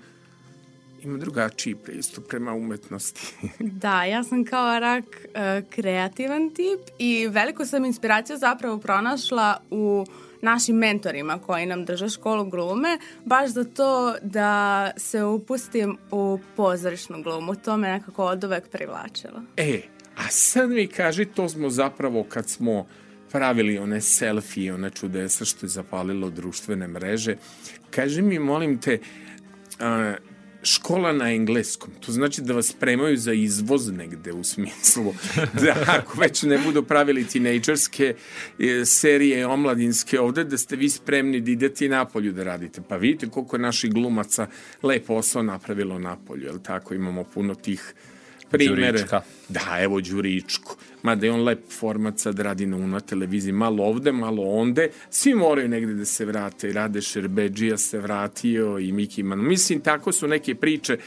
ima 1.02 1.18
drugačiji 1.18 1.74
pristup 1.74 2.28
prema 2.28 2.52
umetnosti. 2.52 3.36
Da, 3.58 4.04
ja 4.04 4.24
sam 4.24 4.44
kao 4.44 4.78
rak 4.78 5.04
e, 5.34 5.62
kreativan 5.70 6.50
tip 6.54 6.80
i 6.98 7.28
veliku 7.28 7.64
sam 7.66 7.84
inspiraciju 7.84 8.36
zapravo 8.36 8.78
pronašla 8.78 9.60
u 9.70 10.06
našim 10.42 10.76
mentorima 10.76 11.38
koji 11.38 11.66
nam 11.66 11.84
drže 11.84 12.08
školu 12.08 12.44
glume, 12.44 12.98
baš 13.24 13.50
za 13.50 13.64
to 13.64 14.14
da 14.22 14.90
se 14.96 15.24
upustim 15.24 15.98
u 16.10 16.38
pozorišnu 16.56 17.22
glumu. 17.22 17.54
To 17.54 17.76
me 17.76 17.88
nekako 17.88 18.24
od 18.24 18.44
uvek 18.44 18.68
privlačilo. 18.68 19.42
E, 19.56 19.80
a 20.16 20.28
sad 20.30 20.70
mi 20.70 20.86
kaži, 20.86 21.24
to 21.24 21.48
smo 21.48 21.70
zapravo 21.70 22.24
kad 22.28 22.48
smo 22.48 22.86
pravili 23.30 23.78
one 23.78 24.00
selfie, 24.00 24.74
one 24.74 24.90
čudesa 24.90 25.44
što 25.44 25.66
je 25.66 25.70
zapalilo 25.70 26.30
društvene 26.30 26.88
mreže. 26.88 27.36
Kaži 27.90 28.22
mi, 28.22 28.38
molim 28.38 28.78
te, 28.80 28.98
a, 29.78 30.14
škola 30.62 31.12
na 31.12 31.32
engleskom, 31.32 31.90
to 32.00 32.12
znači 32.12 32.42
da 32.42 32.52
vas 32.52 32.66
spremaju 32.66 33.16
za 33.16 33.32
izvoz 33.32 33.90
negde 33.90 34.32
u 34.32 34.44
smislu 34.44 35.14
da 35.62 35.76
ako 35.86 36.20
već 36.20 36.42
ne 36.42 36.58
budu 36.58 36.82
pravili 36.82 37.26
tinejdžerske 37.26 38.14
e, 38.58 38.84
serije 38.84 39.46
omladinske 39.46 40.20
ovde, 40.20 40.44
da 40.44 40.58
ste 40.58 40.76
vi 40.76 40.88
spremni 40.88 41.40
da 41.40 41.50
idete 41.50 41.86
i 41.86 41.88
napolju 41.88 42.32
da 42.32 42.44
radite. 42.44 42.82
Pa 42.88 42.96
vidite 42.96 43.28
koliko 43.28 43.56
je 43.56 43.60
naših 43.60 43.92
glumaca 43.92 44.46
lep 44.82 45.06
posao 45.06 45.42
napravilo 45.42 45.98
napolju, 45.98 46.46
jel 46.46 46.58
tako? 46.62 46.94
Imamo 46.94 47.24
puno 47.24 47.54
tih 47.54 47.94
primere. 48.50 48.92
Đurička. 48.92 49.22
Da, 49.48 49.76
evo 49.80 50.00
Đuričko. 50.00 50.76
Mada 51.02 51.26
je 51.26 51.32
on 51.32 51.44
lep 51.44 51.72
format 51.72 52.18
sad 52.18 52.38
radi 52.38 52.66
na 52.66 52.76
UNA 52.76 53.00
televiziji, 53.00 53.52
malo 53.52 53.84
ovde, 53.84 54.12
malo 54.12 54.42
onde. 54.42 54.90
Svi 55.10 55.34
moraju 55.34 55.68
negde 55.68 55.94
da 55.94 56.04
se 56.04 56.24
vrate. 56.24 56.68
I 56.68 56.72
Rade 56.72 57.00
Šerbeđija 57.00 57.78
se 57.78 57.98
vratio 57.98 58.78
i 58.78 58.92
Miki 58.92 59.22
Man. 59.22 59.38
Mislim, 59.38 59.80
tako 59.80 60.12
su 60.12 60.28
neke 60.28 60.54
priče. 60.54 60.98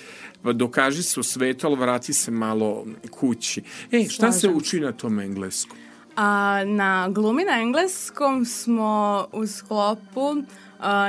Pa 0.41 0.53
Dokaži 0.53 1.03
se 1.03 1.19
u 1.19 1.23
svetu, 1.23 1.67
ali 1.67 1.75
vrati 1.75 2.13
se 2.13 2.32
malo 2.32 2.86
kući. 3.12 3.62
E, 3.91 4.06
šta 4.10 4.32
se 4.32 4.39
Slažem 4.39 4.58
uči 4.58 4.79
na 4.79 4.91
tom 4.91 5.19
engleskom? 5.19 5.77
A, 6.15 6.63
na 6.65 7.10
glumi 7.10 7.43
na 7.43 7.62
engleskom 7.62 8.45
smo 8.45 9.25
u 9.32 9.47
sklopu 9.47 10.27
a, 10.29 10.41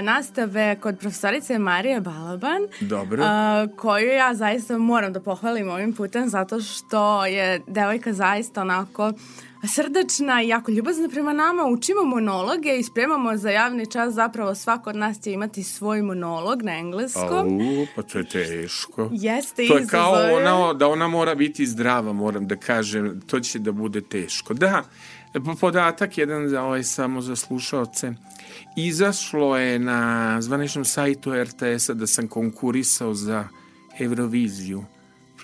nastave 0.03 0.77
kod 0.77 0.99
profesorice 0.99 1.59
Marije 1.59 2.01
Balaban, 2.01 2.61
Dobro. 2.81 3.25
koju 3.77 4.09
ja 4.09 4.35
zaista 4.35 4.79
moram 4.79 5.13
da 5.13 5.21
pohvalim 5.21 5.69
ovim 5.69 5.93
putem 5.93 6.29
zato 6.29 6.61
što 6.61 7.27
je 7.27 7.61
devojka 7.67 8.13
zaista 8.13 8.61
onako 8.61 9.13
srdačna 9.67 10.43
i 10.43 10.49
jako 10.49 10.71
ljubazna 10.71 11.09
prema 11.09 11.33
nama. 11.33 11.65
Učimo 11.65 12.05
monologe 12.05 12.77
i 12.77 12.83
spremamo 12.83 13.37
za 13.37 13.51
javni 13.51 13.87
čas. 13.87 14.15
Zapravo 14.15 14.55
svako 14.55 14.91
od 14.91 14.97
nas 14.97 15.21
će 15.21 15.33
imati 15.33 15.63
svoj 15.63 16.03
monolog 16.03 16.63
na 16.63 16.73
engleskom. 16.73 17.61
Au, 17.61 17.87
pa 17.97 18.03
to 18.03 18.19
je 18.19 18.29
teško. 18.29 19.09
Jeste 19.13 19.67
To 19.69 19.79
je 19.79 19.87
kao 19.87 20.13
izazov 20.15 20.29
je. 20.31 20.37
ona, 20.49 20.73
da 20.73 20.89
ona 20.89 21.09
mora 21.09 21.35
biti 21.35 21.67
zdrava, 21.67 22.13
moram 22.13 22.47
da 22.47 22.57
kažem, 22.57 23.21
to 23.27 23.41
će 23.41 23.59
da 23.59 23.73
bude 23.73 24.01
teško. 24.01 24.55
Da, 24.55 24.83
po- 25.35 25.55
podatak 25.61 26.19
jedan 26.19 26.49
za 26.49 26.63
ovaj 26.63 26.83
samo 26.83 27.21
za 27.21 27.37
slušalce. 27.37 28.13
Izašlo 28.77 29.57
je 29.59 29.79
na 29.79 30.41
zvaničnom 30.43 30.85
sajtu 30.85 31.35
RTS-a 31.43 31.95
da 31.95 32.07
sam 32.07 32.29
konkurisao 32.29 33.15
za 33.15 33.49
Euroviziju 34.01 34.85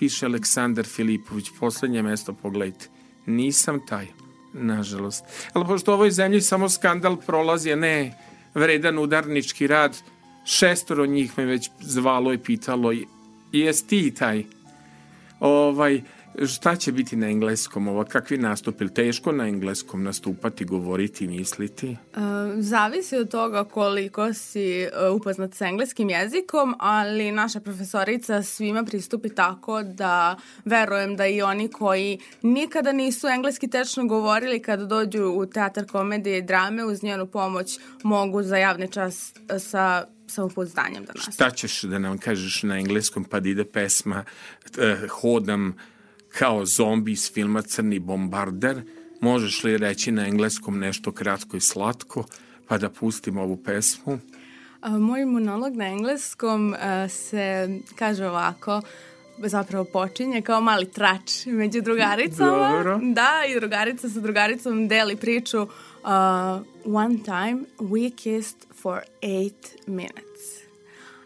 piše 0.01 0.25
Aleksandar 0.25 0.85
Filipović, 0.85 1.51
poslednje 1.59 2.01
mesto, 2.01 2.33
pogledajte. 2.33 2.87
Nisam 3.25 3.79
taj, 3.85 4.07
nažalost. 4.53 5.25
Ali 5.53 5.65
pošto 5.65 5.91
u 5.91 5.93
ovoj 5.93 6.11
zemlji 6.11 6.41
samo 6.41 6.69
skandal 6.69 7.17
prolazi, 7.17 7.71
a 7.71 7.75
ne 7.75 8.17
vredan 8.53 8.99
udarnički 8.99 9.67
rad, 9.67 9.97
šestoro 10.45 11.05
njih 11.05 11.37
me 11.37 11.45
već 11.45 11.69
zvalo 11.79 12.33
i 12.33 12.37
pitalo, 12.37 12.91
jes 13.51 13.83
ti 13.87 14.11
taj? 14.11 14.43
Ovaj, 15.39 16.01
šta 16.47 16.75
će 16.75 16.91
biti 16.91 17.15
na 17.15 17.27
engleskom? 17.27 17.87
Ovo, 17.87 18.05
kakvi 18.05 18.37
nastup? 18.37 18.81
Ili 18.81 18.93
teško 18.93 19.31
na 19.31 19.47
engleskom 19.47 20.03
nastupati, 20.03 20.65
govoriti, 20.65 21.27
misliti? 21.27 21.89
Uh, 21.89 22.21
zavisi 22.57 23.17
od 23.17 23.31
toga 23.31 23.63
koliko 23.63 24.33
si 24.33 24.87
uh, 25.09 25.15
upoznat 25.15 25.53
sa 25.53 25.67
engleskim 25.67 26.09
jezikom, 26.09 26.75
ali 26.79 27.31
naša 27.31 27.59
profesorica 27.59 28.43
svima 28.43 28.83
pristupi 28.83 29.29
tako 29.29 29.83
da 29.83 30.37
verujem 30.65 31.15
da 31.15 31.27
i 31.27 31.41
oni 31.41 31.67
koji 31.67 32.19
nikada 32.41 32.91
nisu 32.91 33.27
engleski 33.27 33.69
tečno 33.69 34.05
govorili 34.05 34.61
kada 34.61 34.85
dođu 34.85 35.23
u 35.23 35.45
teatar 35.45 35.85
komedije 35.87 36.37
i 36.37 36.41
drame 36.41 36.85
uz 36.85 37.03
njenu 37.03 37.27
pomoć 37.27 37.79
mogu 38.03 38.43
za 38.43 38.57
javni 38.57 38.91
čas 38.91 39.33
uh, 39.35 39.61
sa 39.61 40.05
samopouzdanjem 40.27 41.05
da 41.05 41.13
nastave. 41.13 41.33
Šta 41.33 41.49
ćeš 41.51 41.81
da 41.81 41.99
nam 41.99 42.17
kažeš 42.17 42.63
na 42.63 42.77
engleskom 42.77 43.23
pa 43.23 43.39
da 43.39 43.49
ide 43.49 43.65
pesma 43.65 44.23
uh, 44.65 45.09
Hodam 45.09 45.75
kao 46.37 46.65
zombi 46.65 47.11
iz 47.11 47.31
filma 47.33 47.61
Crni 47.61 47.99
bombarder? 47.99 48.81
Možeš 49.21 49.63
li 49.63 49.77
reći 49.77 50.11
na 50.11 50.27
engleskom 50.27 50.79
nešto 50.79 51.11
kratko 51.11 51.57
i 51.57 51.61
slatko 51.61 52.25
pa 52.67 52.77
da 52.77 52.89
pustimo 52.89 53.41
ovu 53.41 53.57
pesmu? 53.57 54.19
A, 54.81 54.89
moj 54.89 55.25
monolog 55.25 55.75
na 55.75 55.85
engleskom 55.87 56.75
se 57.09 57.69
kaže 57.95 58.27
ovako, 58.27 58.81
zapravo 59.37 59.85
počinje 59.85 60.41
kao 60.41 60.61
mali 60.61 60.91
trač 60.91 61.45
među 61.45 61.81
drugaricama. 61.81 62.71
Dobro. 62.71 62.99
Da, 63.03 63.31
i 63.49 63.59
drugarica 63.59 64.09
sa 64.09 64.19
drugaricom 64.19 64.87
deli 64.87 65.15
priču 65.15 65.61
uh, 65.61 65.69
One 66.85 67.17
time 67.23 67.65
we 67.77 68.15
kissed 68.15 68.57
for 68.81 68.99
eight 69.21 69.75
minutes. 69.87 70.30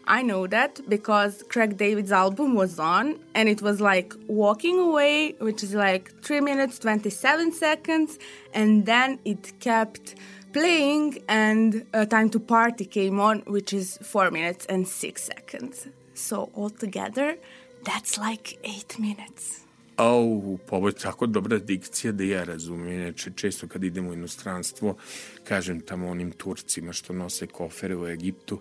I 0.08 0.22
know 0.22 0.46
that 0.46 0.80
because 0.88 1.42
Craig 1.48 1.76
David's 1.76 2.12
album 2.12 2.54
was 2.54 2.78
on 2.78 3.18
and 3.34 3.48
it 3.48 3.60
was 3.60 3.80
like 3.80 4.14
Walking 4.28 4.78
Away, 4.78 5.34
which 5.40 5.64
is 5.64 5.74
like 5.74 6.12
3 6.22 6.40
minutes 6.42 6.78
27 6.78 7.52
seconds, 7.52 8.18
and 8.54 8.86
then 8.86 9.18
it 9.24 9.58
kept 9.58 10.14
playing 10.52 11.18
and 11.28 11.84
uh, 11.92 12.04
Time 12.04 12.30
to 12.30 12.38
Party 12.38 12.84
came 12.84 13.18
on, 13.18 13.40
which 13.46 13.72
is 13.72 13.98
4 14.02 14.30
minutes 14.30 14.64
and 14.66 14.86
6 14.86 15.22
seconds. 15.22 15.88
So 16.14 16.50
altogether, 16.54 17.36
that's 17.84 18.16
like 18.16 18.58
8 18.62 18.98
minutes. 19.00 19.66
Au, 19.96 20.58
pa 20.66 20.76
ovo 20.76 20.88
je 20.88 20.94
tako 20.94 21.26
dobra 21.26 21.58
dikcija 21.58 22.12
da 22.12 22.24
ja 22.24 22.44
razumem. 22.44 22.88
Inače, 22.88 23.30
često 23.36 23.68
kad 23.68 23.84
idemo 23.84 24.10
u 24.10 24.12
inostranstvo, 24.12 24.96
kažem 25.44 25.80
tamo 25.80 26.08
onim 26.08 26.32
Turcima 26.32 26.92
što 26.92 27.12
nose 27.12 27.46
kofere 27.46 27.96
u 27.96 28.06
Egiptu, 28.06 28.60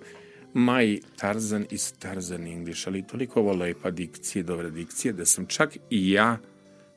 my 0.56 1.02
Tarzan 1.18 1.66
is 1.70 1.92
Tarzan 1.92 2.48
English, 2.48 2.88
ali 2.88 3.08
toliko 3.08 3.40
ovo 3.40 3.54
lepa 3.54 3.92
dikcija, 3.92 4.44
dobra 4.44 4.70
dikcija, 4.70 5.14
da 5.14 5.26
sam 5.26 5.46
čak 5.46 5.78
i 5.90 6.12
ja 6.12 6.38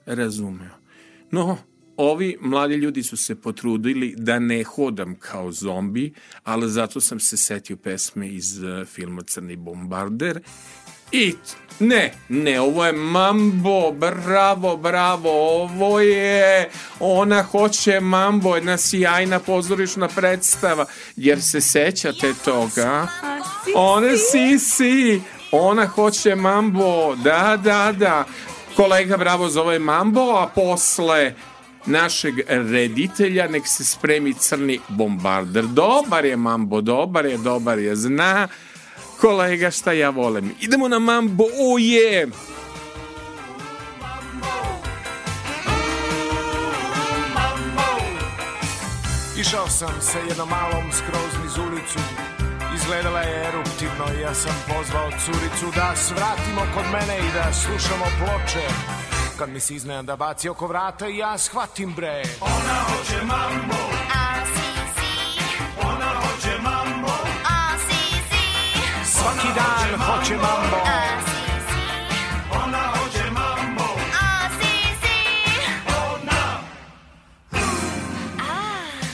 razumeo. 0.06 0.74
No, 1.30 1.58
ovi 1.96 2.36
mladi 2.40 2.74
ljudi 2.74 3.02
su 3.02 3.16
se 3.16 3.34
potrudili 3.34 4.14
da 4.18 4.38
ne 4.38 4.64
hodam 4.64 5.16
kao 5.18 5.52
zombi, 5.52 6.12
ali 6.42 6.70
zato 6.70 7.00
sam 7.00 7.20
se 7.20 7.36
setio 7.36 7.76
pesme 7.76 8.28
iz 8.28 8.62
uh, 8.62 8.86
filma 8.86 9.22
Crni 9.22 9.56
bombarder 9.56 10.40
i 11.12 11.34
ne, 11.80 12.12
ne, 12.28 12.60
ovo 12.60 12.86
je 12.86 12.92
Mambo, 12.92 13.92
bravo, 13.92 14.76
bravo, 14.76 15.30
ovo 15.62 16.00
je, 16.00 16.70
ona 17.00 17.42
hoće 17.42 18.00
Mambo, 18.00 18.54
jedna 18.54 18.76
sjajna 18.76 19.38
pozorišna 19.38 20.08
predstava, 20.08 20.86
jer 21.16 21.42
se 21.42 21.60
sećate 21.60 22.34
toga? 22.44 23.08
Ona 23.74 24.16
si, 24.16 24.58
si, 24.58 25.20
ona 25.52 25.86
hoće 25.86 26.34
Mambo, 26.34 27.14
da, 27.16 27.58
da, 27.64 27.94
da. 27.98 28.24
Kolega, 28.76 29.16
bravo, 29.16 29.48
zove 29.48 29.78
Mambo, 29.78 30.20
a 30.20 30.48
posle 30.54 31.34
našeg 31.86 32.34
reditelja 32.48 33.48
nek 33.48 33.62
se 33.66 33.84
spremi 33.84 34.34
crni 34.34 34.80
bombarder. 34.88 35.64
Dobar 35.64 36.24
je 36.24 36.36
Mambo, 36.36 36.80
dobar 36.80 37.26
je, 37.26 37.36
dobar 37.36 37.78
je, 37.78 37.96
zna 37.96 38.48
kolega 39.20 39.70
šta 39.70 39.92
ja 39.92 40.10
volim. 40.10 40.54
Idemo 40.60 40.88
na 40.88 40.98
Mambo, 40.98 41.44
o 41.44 41.78
je! 41.78 42.28
Išao 49.40 49.68
sam 49.68 49.94
sa 50.00 50.18
jednom 50.18 50.48
malom 50.48 50.92
skroz 50.92 51.32
niz 51.42 51.58
ulicu 51.58 51.98
Izgledala 52.74 53.20
je 53.20 53.48
eruptivno 53.48 54.04
i 54.18 54.20
ja 54.20 54.34
sam 54.34 54.54
pozvao 54.68 55.10
curicu 55.10 55.76
Da 55.76 55.96
svratimo 55.96 56.60
kod 56.74 56.84
mene 56.92 57.18
i 57.18 57.32
da 57.34 57.52
slušamo 57.52 58.04
ploče 58.18 58.66
Kad 59.38 59.50
mi 59.50 59.60
se 59.60 59.74
iznenada 59.74 60.16
baci 60.16 60.48
oko 60.48 60.66
vrata 60.66 61.08
i 61.08 61.16
ja 61.16 61.38
shvatim 61.38 61.94
bre 61.94 62.22
Ona 62.40 62.78
hoće 62.88 63.24
mambo 63.26 64.17
Svaki 69.18 69.48
dan 69.54 70.00
hoće 70.00 70.34
mambo. 70.34 70.76
Ona 72.64 72.78
hoće 72.78 73.24
mambo. 73.30 73.84
Ona. 75.86 76.42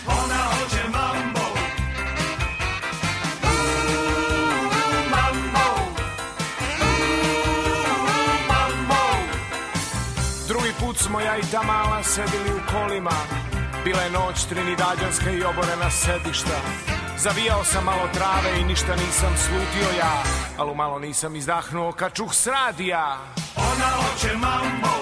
Ona 0.06 0.40
hoće 0.52 0.82
mambo. 0.92 1.46
Mambo. 5.10 5.66
Mambo. 8.48 9.04
Drugi 10.48 10.72
put 10.80 10.96
smo 10.98 11.20
ja 11.20 11.36
i 11.38 11.42
ta 11.52 11.62
mala 11.62 12.02
sedili 12.02 12.50
u 12.54 12.60
kolima. 12.72 13.10
Bila 13.84 14.00
je 14.02 14.10
noć 14.10 14.44
trinidađanska 14.44 15.30
i 15.30 15.44
oborena 15.44 15.90
sedišta 15.90 16.93
Zavijao 17.24 17.64
sam 17.64 17.84
malo 17.84 18.08
trave 18.14 18.60
i 18.60 18.64
ništa 18.64 18.96
nisam 18.96 19.32
slutio 19.36 19.98
ja. 19.98 20.22
Ali 20.58 20.74
malo 20.74 20.98
nisam 20.98 21.36
izdahnuo 21.36 21.92
kad 21.92 22.12
čuh 22.12 22.34
s 22.34 22.46
radija. 22.46 23.18
Ona 23.56 23.90
hoće 23.96 24.32
mambo. 24.32 24.94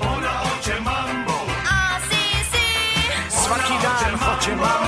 Ona 0.00 0.30
hoće 0.38 0.74
mambo. 0.80 1.32
Svaki 3.30 3.72
dan 3.82 4.18
hoće 4.18 4.50
mambo 4.50 4.81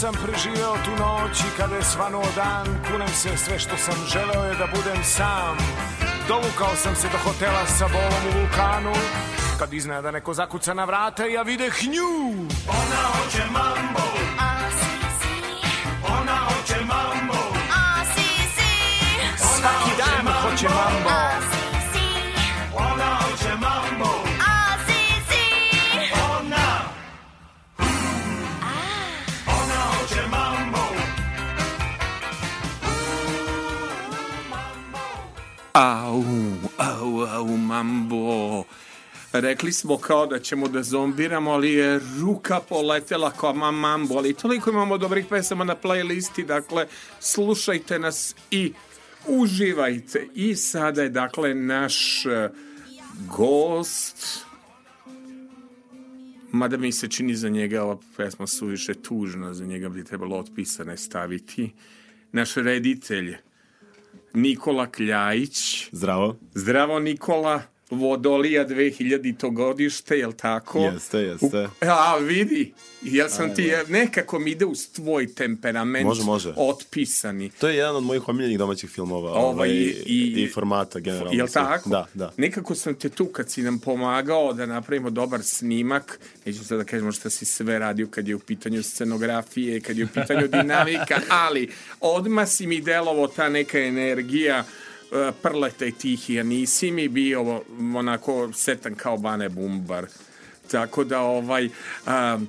sam 0.00 0.14
preživeo 0.14 0.74
tu 0.84 0.90
noć 0.90 1.40
i 1.40 1.56
kada 1.56 1.76
je 1.76 1.82
svanuo 1.82 2.24
dan 2.36 2.66
Kunem 2.90 3.08
se 3.08 3.36
sve 3.36 3.58
što 3.58 3.76
sam 3.76 3.94
želeo 4.12 4.44
je 4.44 4.54
da 4.54 4.66
budem 4.66 5.04
sam. 5.04 5.56
Dovukao 6.28 6.76
sam 6.76 6.96
se 6.96 7.08
do 7.08 7.18
hotela 7.24 7.66
sa 7.66 7.88
bolom 7.88 8.22
u 8.28 8.38
vulkanu. 8.38 8.92
Kad 9.58 9.72
iznenada 9.72 10.10
neko 10.10 10.34
zakuca 10.34 10.74
na 10.74 10.84
vrata 10.84 11.26
i 11.26 11.32
ja 11.32 11.42
videh 11.42 11.74
nju 11.84 12.46
Ona 12.68 13.02
hoće 13.12 13.42
mambo. 13.52 14.06
Ona 16.08 16.36
hoće 16.36 16.80
mambo. 16.80 17.42
Svaki 19.36 19.90
dan 19.98 20.34
hoće 20.34 20.68
mambo 20.68 21.29
Au, 35.80 36.24
au, 36.78 37.20
au, 37.20 37.56
mambo. 37.56 38.64
Rekli 39.32 39.72
smo 39.72 39.96
kao 39.98 40.26
da 40.26 40.38
ćemo 40.38 40.68
da 40.68 40.82
zombiramo, 40.82 41.50
ali 41.50 41.72
je 41.72 42.00
ruka 42.20 42.60
poletela 42.68 43.30
kao 43.30 43.54
ma 43.54 43.70
mambo, 43.70 44.14
ali 44.14 44.34
toliko 44.34 44.70
imamo 44.70 44.98
dobrih 44.98 45.26
pesama 45.28 45.64
na 45.64 45.76
playlisti, 45.82 46.46
dakle, 46.46 46.86
slušajte 47.20 47.98
nas 47.98 48.34
i 48.50 48.72
uživajte. 49.26 50.28
I 50.34 50.56
sada 50.56 51.02
je, 51.02 51.08
dakle, 51.08 51.54
naš 51.54 52.26
eh, 52.26 52.50
gost, 53.36 54.46
mada 56.52 56.76
mi 56.76 56.92
se 56.92 57.08
čini 57.08 57.34
za 57.34 57.48
njega 57.48 57.82
ova 57.82 57.96
pesma 58.16 58.46
suviše 58.46 58.94
tužna, 58.94 59.54
za 59.54 59.64
njega 59.64 59.88
bi 59.88 60.04
trebalo 60.04 60.36
otpisane 60.38 60.96
staviti. 60.96 61.72
naš 62.32 62.54
reditelj 62.54 63.36
Nikola 64.34 64.86
Kljajić. 64.86 65.88
Zdravo. 65.92 66.36
Zdravo 66.54 67.00
Nikola, 67.00 67.62
Vodolija 67.90 68.66
2000. 68.66 69.20
godište, 69.50 70.18
jel 70.18 70.32
tako? 70.32 70.78
Jeste, 70.80 71.18
jeste. 71.18 71.46
U, 71.56 71.68
a, 71.82 72.16
vidi, 72.16 72.72
jel 73.02 73.28
sam 73.28 73.54
ti, 73.54 73.72
nekako 73.88 74.38
mi 74.38 74.50
ide 74.50 74.64
uz 74.64 74.88
tvoj 74.88 75.26
temperament 75.28 76.04
Može, 76.04 76.22
može. 76.22 76.52
otpisani. 76.56 77.50
To 77.50 77.68
je 77.68 77.76
jedan 77.76 77.96
od 77.96 78.02
mojih 78.02 78.28
omiljenih 78.28 78.58
domaćih 78.58 78.90
filmova 78.90 79.30
Ovaj, 79.32 79.44
ovaj, 79.44 79.68
i- 79.70 80.02
i, 80.06 80.42
i 80.42 80.48
formata 80.48 80.98
generalno. 81.00 81.32
Jel 81.32 81.48
tako? 81.48 81.88
Da, 81.90 82.06
da. 82.14 82.32
Nekako 82.36 82.74
sam 82.74 82.94
te 82.94 83.08
tu 83.08 83.26
kad 83.26 83.50
si 83.50 83.62
nam 83.62 83.78
pomagao 83.78 84.52
da 84.52 84.66
napravimo 84.66 85.10
dobar 85.10 85.42
snimak, 85.42 86.20
neću 86.46 86.64
sad 86.64 86.78
da 86.78 86.84
kažemo 86.84 87.12
šta 87.12 87.30
si 87.30 87.44
sve 87.44 87.78
radio 87.78 88.06
kad 88.06 88.28
je 88.28 88.34
u 88.34 88.40
pitanju 88.40 88.82
scenografije, 88.82 89.80
kad 89.80 89.98
je 89.98 90.04
u 90.04 90.08
pitanju 90.08 90.48
dinamika, 90.48 91.20
ali 91.44 91.70
odmah 92.00 92.48
si 92.48 92.66
mi 92.66 92.80
delovo 92.80 93.26
ta 93.26 93.48
neka 93.48 93.78
energija 93.78 94.64
e, 95.12 95.32
prleta 95.42 95.86
i 95.86 95.92
tihija, 95.92 96.42
nisi 96.42 96.90
mi 96.90 97.08
bio 97.08 97.62
onako 97.96 98.50
setan 98.52 98.94
kao 98.94 99.16
Bane 99.16 99.48
Bumbar. 99.48 100.06
Tako 100.70 101.04
da 101.04 101.20
ovaj 101.20 101.64
um, 101.66 102.48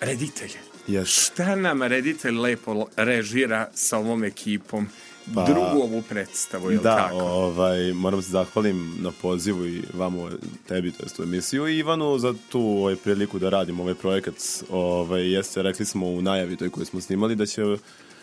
reditelj. 0.00 0.50
Yes. 0.88 1.24
Šta 1.24 1.56
nam 1.56 1.82
reditelj 1.82 2.34
lepo 2.34 2.86
režira 2.96 3.68
sa 3.74 3.98
ovom 3.98 4.24
ekipom? 4.24 4.88
Pa- 5.34 5.44
Drugu 5.44 5.82
ovu 5.82 6.02
predstavu, 6.02 6.70
je 6.70 6.76
li 6.78 6.82
Da, 6.82 6.96
tako? 6.96 7.16
ovaj, 7.16 7.92
moram 7.92 8.22
se 8.22 8.30
zahvalim 8.30 8.94
na 9.00 9.12
pozivu 9.12 9.66
i 9.66 9.82
vamo, 9.94 10.30
tebi, 10.68 10.92
to 10.92 11.02
jest 11.02 11.20
u 11.20 11.22
emisiju, 11.22 11.68
i 11.68 11.78
Ivanu 11.78 12.18
za 12.18 12.34
tu 12.48 12.60
ovaj, 12.60 12.96
priliku 12.96 13.38
da 13.38 13.48
radim 13.50 13.80
ovaj 13.80 13.94
projekat. 13.94 14.34
Ovaj, 14.70 15.32
jeste, 15.32 15.62
rekli 15.62 15.86
smo 15.86 16.06
u 16.06 16.22
najavi 16.22 16.56
toj 16.56 16.70
koju 16.70 16.86
smo 16.86 17.00
snimali 17.00 17.36
da 17.36 17.46
će 17.46 17.62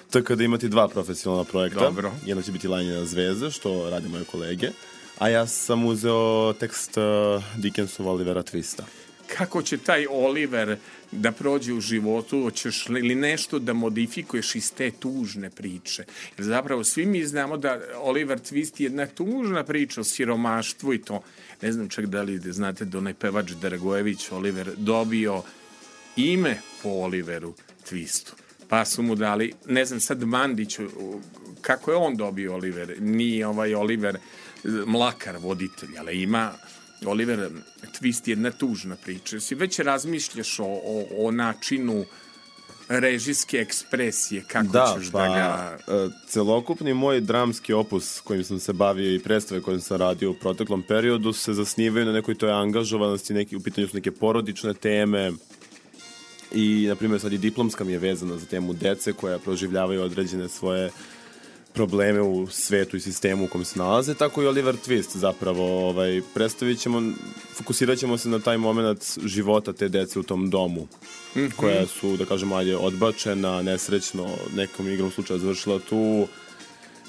TK 0.10 0.32
da 0.32 0.44
imati 0.44 0.70
dva 0.70 0.88
profesionalna 0.88 1.44
projekta. 1.44 1.80
Dobro. 1.80 2.12
Jedno 2.26 2.44
će 2.44 2.52
biti 2.52 2.68
Lanjena 2.68 3.06
zvezda, 3.06 3.52
što 3.52 3.90
rade 3.90 4.10
moje 4.10 4.24
kolege, 4.24 4.70
a 5.20 5.30
ja 5.30 5.48
sam 5.48 5.86
uzeo 5.86 6.54
tekst 6.54 6.98
uh, 6.98 7.44
Dickensova 7.58 8.12
Olivera 8.12 8.44
Twista. 8.44 8.82
kako 9.38 9.62
će 9.62 9.78
taj 9.78 10.06
Oliver 10.10 10.78
da 11.12 11.32
prođe 11.32 11.74
u 11.74 11.82
životu, 11.82 12.42
hoćeš 12.42 12.90
li 12.90 13.16
nešto 13.16 13.60
da 13.60 13.74
modifikuješ 13.74 14.56
iz 14.56 14.74
te 14.74 14.92
tužne 14.92 15.50
priče. 15.50 16.04
Jer 16.38 16.48
zapravo 16.48 16.84
svi 16.84 17.06
mi 17.06 17.26
znamo 17.26 17.58
da 17.58 17.80
Oliver 17.98 18.40
Twist 18.40 18.82
je 18.82 18.86
jedna 18.86 19.06
tužna 19.06 19.64
priča 19.64 20.02
o 20.02 20.04
siromaštvu 20.04 20.94
i 20.94 21.02
to, 21.02 21.22
ne 21.62 21.72
znam 21.72 21.90
čak 21.90 22.06
da 22.06 22.22
li 22.22 22.40
znate 22.40 22.86
da 22.86 22.98
onaj 22.98 23.14
pevač 23.14 23.52
Dragojević 23.52 24.32
Oliver 24.32 24.72
dobio 24.78 25.44
ime 26.16 26.60
po 26.84 26.90
Oliveru 26.90 27.54
Twistu. 27.90 28.47
Pa 28.70 28.86
su 28.86 29.04
mu 29.04 29.16
dali, 29.16 29.54
ne 29.66 29.86
znam 29.86 30.00
sad 30.00 30.24
Mandić, 30.24 30.80
u- 30.80 31.22
kako 31.62 31.92
je 31.92 31.98
on 31.98 32.16
dobio 32.16 32.54
Oliver, 32.54 32.96
nije 33.02 33.48
ovaj 33.48 33.76
Oliver 33.76 34.16
e, 34.16 34.20
Mlakar 34.86 35.38
voditelj, 35.38 35.90
ali 36.00 36.22
ima 36.22 36.52
Oliver 37.06 37.50
Twist 38.00 38.28
je 38.28 38.32
jedna 38.32 38.52
tužna 38.52 38.96
priča. 38.96 39.40
Si 39.40 39.56
već 39.56 39.80
razmišljaš 39.80 40.60
o, 40.60 40.66
o, 40.66 41.06
o 41.18 41.32
načinu 41.32 42.06
režijske 42.90 43.58
ekspresije, 43.58 44.44
kako 44.48 44.68
da, 44.68 44.96
ćeš 45.00 45.12
pa, 45.12 45.28
da 45.28 45.28
ga... 45.28 45.78
e, 45.94 46.10
celokupni 46.28 46.94
moj 46.94 47.22
dramski 47.22 47.74
opus 47.74 48.20
kojim 48.20 48.44
sam 48.44 48.60
se 48.60 48.74
bavio 48.74 49.16
i 49.16 49.20
predstave 49.20 49.62
kojim 49.62 49.82
sam 49.82 49.98
radio 49.98 50.32
u 50.32 50.34
proteklom 50.34 50.84
periodu 50.84 51.34
se 51.34 51.54
zasnivaju 51.54 52.06
na 52.06 52.12
nekoj 52.12 52.36
toj 52.36 52.52
angažovanosti, 52.52 53.34
neki, 53.34 53.56
u 53.56 53.60
pitanju 53.60 53.88
su 53.88 53.96
neke 53.96 54.12
porodične 54.12 54.74
teme 54.74 55.32
i, 56.52 56.86
na 56.88 56.96
primjer, 56.96 57.22
sad 57.22 57.34
i 57.34 57.38
diplomska 57.38 57.84
mi 57.84 57.92
je 57.92 58.00
vezana 58.00 58.38
za 58.38 58.46
temu 58.46 58.74
dece 58.74 59.14
koja 59.14 59.40
proživljavaju 59.40 60.02
određene 60.02 60.50
svoje 60.50 60.92
probleme 61.74 62.22
u 62.22 62.48
svetu 62.48 62.98
i 62.98 63.00
sistemu 63.00 63.46
u 63.46 63.48
kojem 63.48 63.66
se 63.66 63.80
nalaze, 63.80 64.14
tako 64.14 64.44
i 64.44 64.48
Oliver 64.48 64.76
Twist 64.76 65.18
zapravo 65.18 65.90
ovaj, 65.90 66.22
predstavit 66.34 66.80
ćemo, 66.80 67.02
fokusirat 67.54 67.98
ćemo 67.98 68.18
se 68.18 68.30
na 68.30 68.40
taj 68.40 68.58
moment 68.58 69.20
života 69.26 69.74
te 69.74 69.90
dece 69.90 70.20
u 70.20 70.24
tom 70.24 70.50
domu 70.50 70.88
koja 71.56 71.86
su, 71.88 72.18
da 72.18 72.26
kažemo, 72.26 72.56
ajde, 72.56 72.76
odbačena, 72.78 73.62
nesrećno, 73.62 74.30
nekom 74.56 74.88
igrom 74.88 75.12
slučaja 75.12 75.40
završila 75.40 75.80
tu 75.80 76.28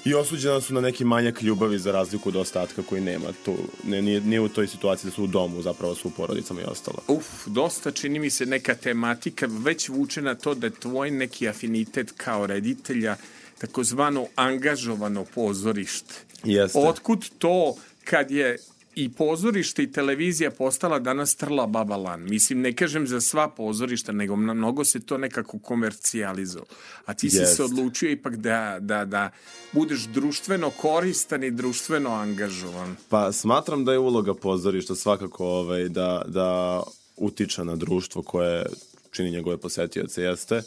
i 0.05 0.13
osuđena 0.13 0.61
su 0.61 0.73
na 0.73 0.81
neki 0.81 1.05
manjak 1.05 1.41
ljubavi 1.41 1.79
za 1.79 1.91
razliku 1.91 2.29
od 2.29 2.35
ostatka 2.35 2.81
koji 2.81 3.01
nema 3.01 3.27
tu. 3.45 3.55
Ne, 3.83 4.01
nije, 4.01 4.21
nije 4.21 4.41
u 4.41 4.49
toj 4.49 4.67
situaciji 4.67 5.09
da 5.09 5.15
su 5.15 5.23
u 5.23 5.27
domu, 5.27 5.61
zapravo 5.61 5.95
su 5.95 6.07
u 6.07 6.11
porodicama 6.11 6.61
i 6.61 6.65
ostalo. 6.67 6.97
Uf, 7.07 7.25
dosta 7.45 7.91
čini 7.91 8.19
mi 8.19 8.29
se 8.29 8.45
neka 8.45 8.75
tematika 8.75 9.47
već 9.51 9.89
vuče 9.89 10.21
na 10.21 10.35
to 10.35 10.53
da 10.53 10.67
je 10.67 10.71
tvoj 10.71 11.11
neki 11.11 11.49
afinitet 11.49 12.11
kao 12.17 12.47
reditelja 12.47 13.15
takozvano 13.57 14.27
angažovano 14.35 15.25
pozorište. 15.25 16.13
Jeste. 16.43 16.79
Otkud 16.79 17.29
to 17.37 17.75
kad 18.03 18.31
je 18.31 18.57
i 19.03 19.09
pozorište 19.09 19.83
i 19.83 19.91
televizija 19.91 20.51
postala 20.51 20.99
danas 20.99 21.35
trla 21.35 21.67
babalan. 21.67 22.23
Mislim, 22.23 22.61
ne 22.61 22.75
kažem 22.75 23.07
za 23.07 23.21
sva 23.21 23.49
pozorišta, 23.49 24.11
nego 24.11 24.35
mnogo 24.35 24.83
se 24.83 24.99
to 24.99 25.17
nekako 25.17 25.59
komercijalizovalo. 25.59 26.67
A 27.05 27.13
ti 27.13 27.29
si 27.29 27.37
Jest. 27.37 27.55
se 27.55 27.63
odlučio 27.63 28.09
ipak 28.09 28.35
da, 28.35 28.77
da, 28.79 29.05
da 29.05 29.29
budeš 29.71 30.01
društveno 30.01 30.69
koristan 30.69 31.43
i 31.43 31.51
društveno 31.51 32.09
angažovan. 32.09 32.95
Pa 33.09 33.31
smatram 33.31 33.85
da 33.85 33.91
je 33.91 33.99
uloga 33.99 34.33
pozorišta 34.33 34.95
svakako 34.95 35.45
ovaj, 35.45 35.89
da, 35.89 36.21
da 36.27 36.83
utiče 37.17 37.65
na 37.65 37.75
društvo 37.75 38.21
koje 38.21 38.65
čini 39.11 39.31
njegove 39.31 39.57
posetioce 39.57 40.23
jeste. 40.23 40.61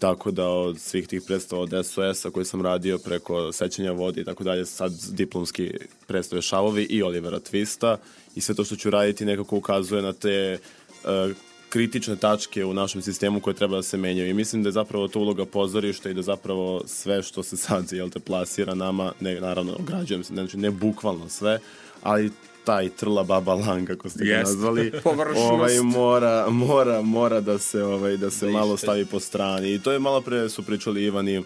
Tako 0.00 0.30
da 0.30 0.48
od 0.48 0.78
svih 0.78 1.08
tih 1.08 1.22
predstava 1.26 1.62
od 1.62 1.86
SOS-a 1.86 2.30
koje 2.30 2.44
sam 2.44 2.62
radio 2.62 2.98
preko 2.98 3.52
Sećanja 3.52 3.92
vode 3.92 4.20
i 4.20 4.24
tako 4.24 4.44
dalje, 4.44 4.66
sad 4.66 4.92
diplomski 5.10 5.72
predstave 6.06 6.42
Šavovi 6.42 6.82
i 6.82 7.02
Olivera 7.02 7.40
Twista. 7.40 7.96
I 8.34 8.40
sve 8.40 8.54
to 8.54 8.64
što 8.64 8.76
ću 8.76 8.90
raditi 8.90 9.24
nekako 9.24 9.56
ukazuje 9.56 10.02
na 10.02 10.12
te 10.12 10.58
uh, 11.04 11.36
kritične 11.68 12.16
tačke 12.16 12.64
u 12.64 12.74
našem 12.74 13.02
sistemu 13.02 13.40
koje 13.40 13.54
treba 13.54 13.76
da 13.76 13.82
se 13.82 13.96
menjaju. 13.96 14.30
I 14.30 14.34
mislim 14.34 14.62
da 14.62 14.68
je 14.68 14.72
zapravo 14.72 15.08
to 15.08 15.20
uloga 15.20 15.44
pozorišta 15.44 16.10
i 16.10 16.14
da 16.14 16.22
zapravo 16.22 16.82
sve 16.86 17.22
što 17.22 17.42
se 17.42 17.56
sad 17.56 17.92
jel 17.92 18.10
te 18.10 18.20
plasira 18.20 18.74
nama, 18.74 19.12
ne, 19.20 19.40
naravno 19.40 19.76
ograđujem 19.78 20.24
se, 20.24 20.34
znači 20.34 20.56
ne 20.56 20.70
bukvalno 20.70 21.28
sve, 21.28 21.58
ali 22.02 22.30
taj 22.70 22.88
trla 22.90 23.22
baba 23.24 23.54
lan 23.54 23.86
kako 23.86 24.08
ste 24.08 24.24
ga 24.24 24.38
nazvali 24.38 24.92
ovaj 25.50 25.80
mora 25.80 26.46
mora 26.50 27.02
mora 27.02 27.40
da 27.40 27.58
se 27.58 27.82
ovaj 27.84 28.16
da 28.16 28.30
se 28.30 28.46
Da 28.46 28.52
malo 28.52 28.74
ište. 28.74 28.86
stavi 28.86 29.04
po 29.04 29.20
strani 29.20 29.74
i 29.74 29.78
to 29.78 29.92
je 29.92 29.98
malo 29.98 30.20
pre 30.20 30.48
su 30.48 30.62
pričali 30.62 31.04
Ivan 31.04 31.28
i 31.28 31.42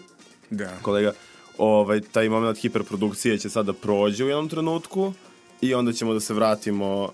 Da. 0.49 0.77
kolega 0.81 1.13
ovaj 1.57 2.01
taj 2.01 2.29
moment 2.29 2.57
hiperprodukcije 2.57 3.37
će 3.37 3.49
sada 3.49 3.73
prođe 3.73 4.23
u 4.23 4.27
jednom 4.27 4.49
trenutku 4.49 5.13
i 5.61 5.73
onda 5.73 5.93
ćemo 5.93 6.13
da 6.13 6.19
se 6.19 6.33
vratimo 6.33 7.11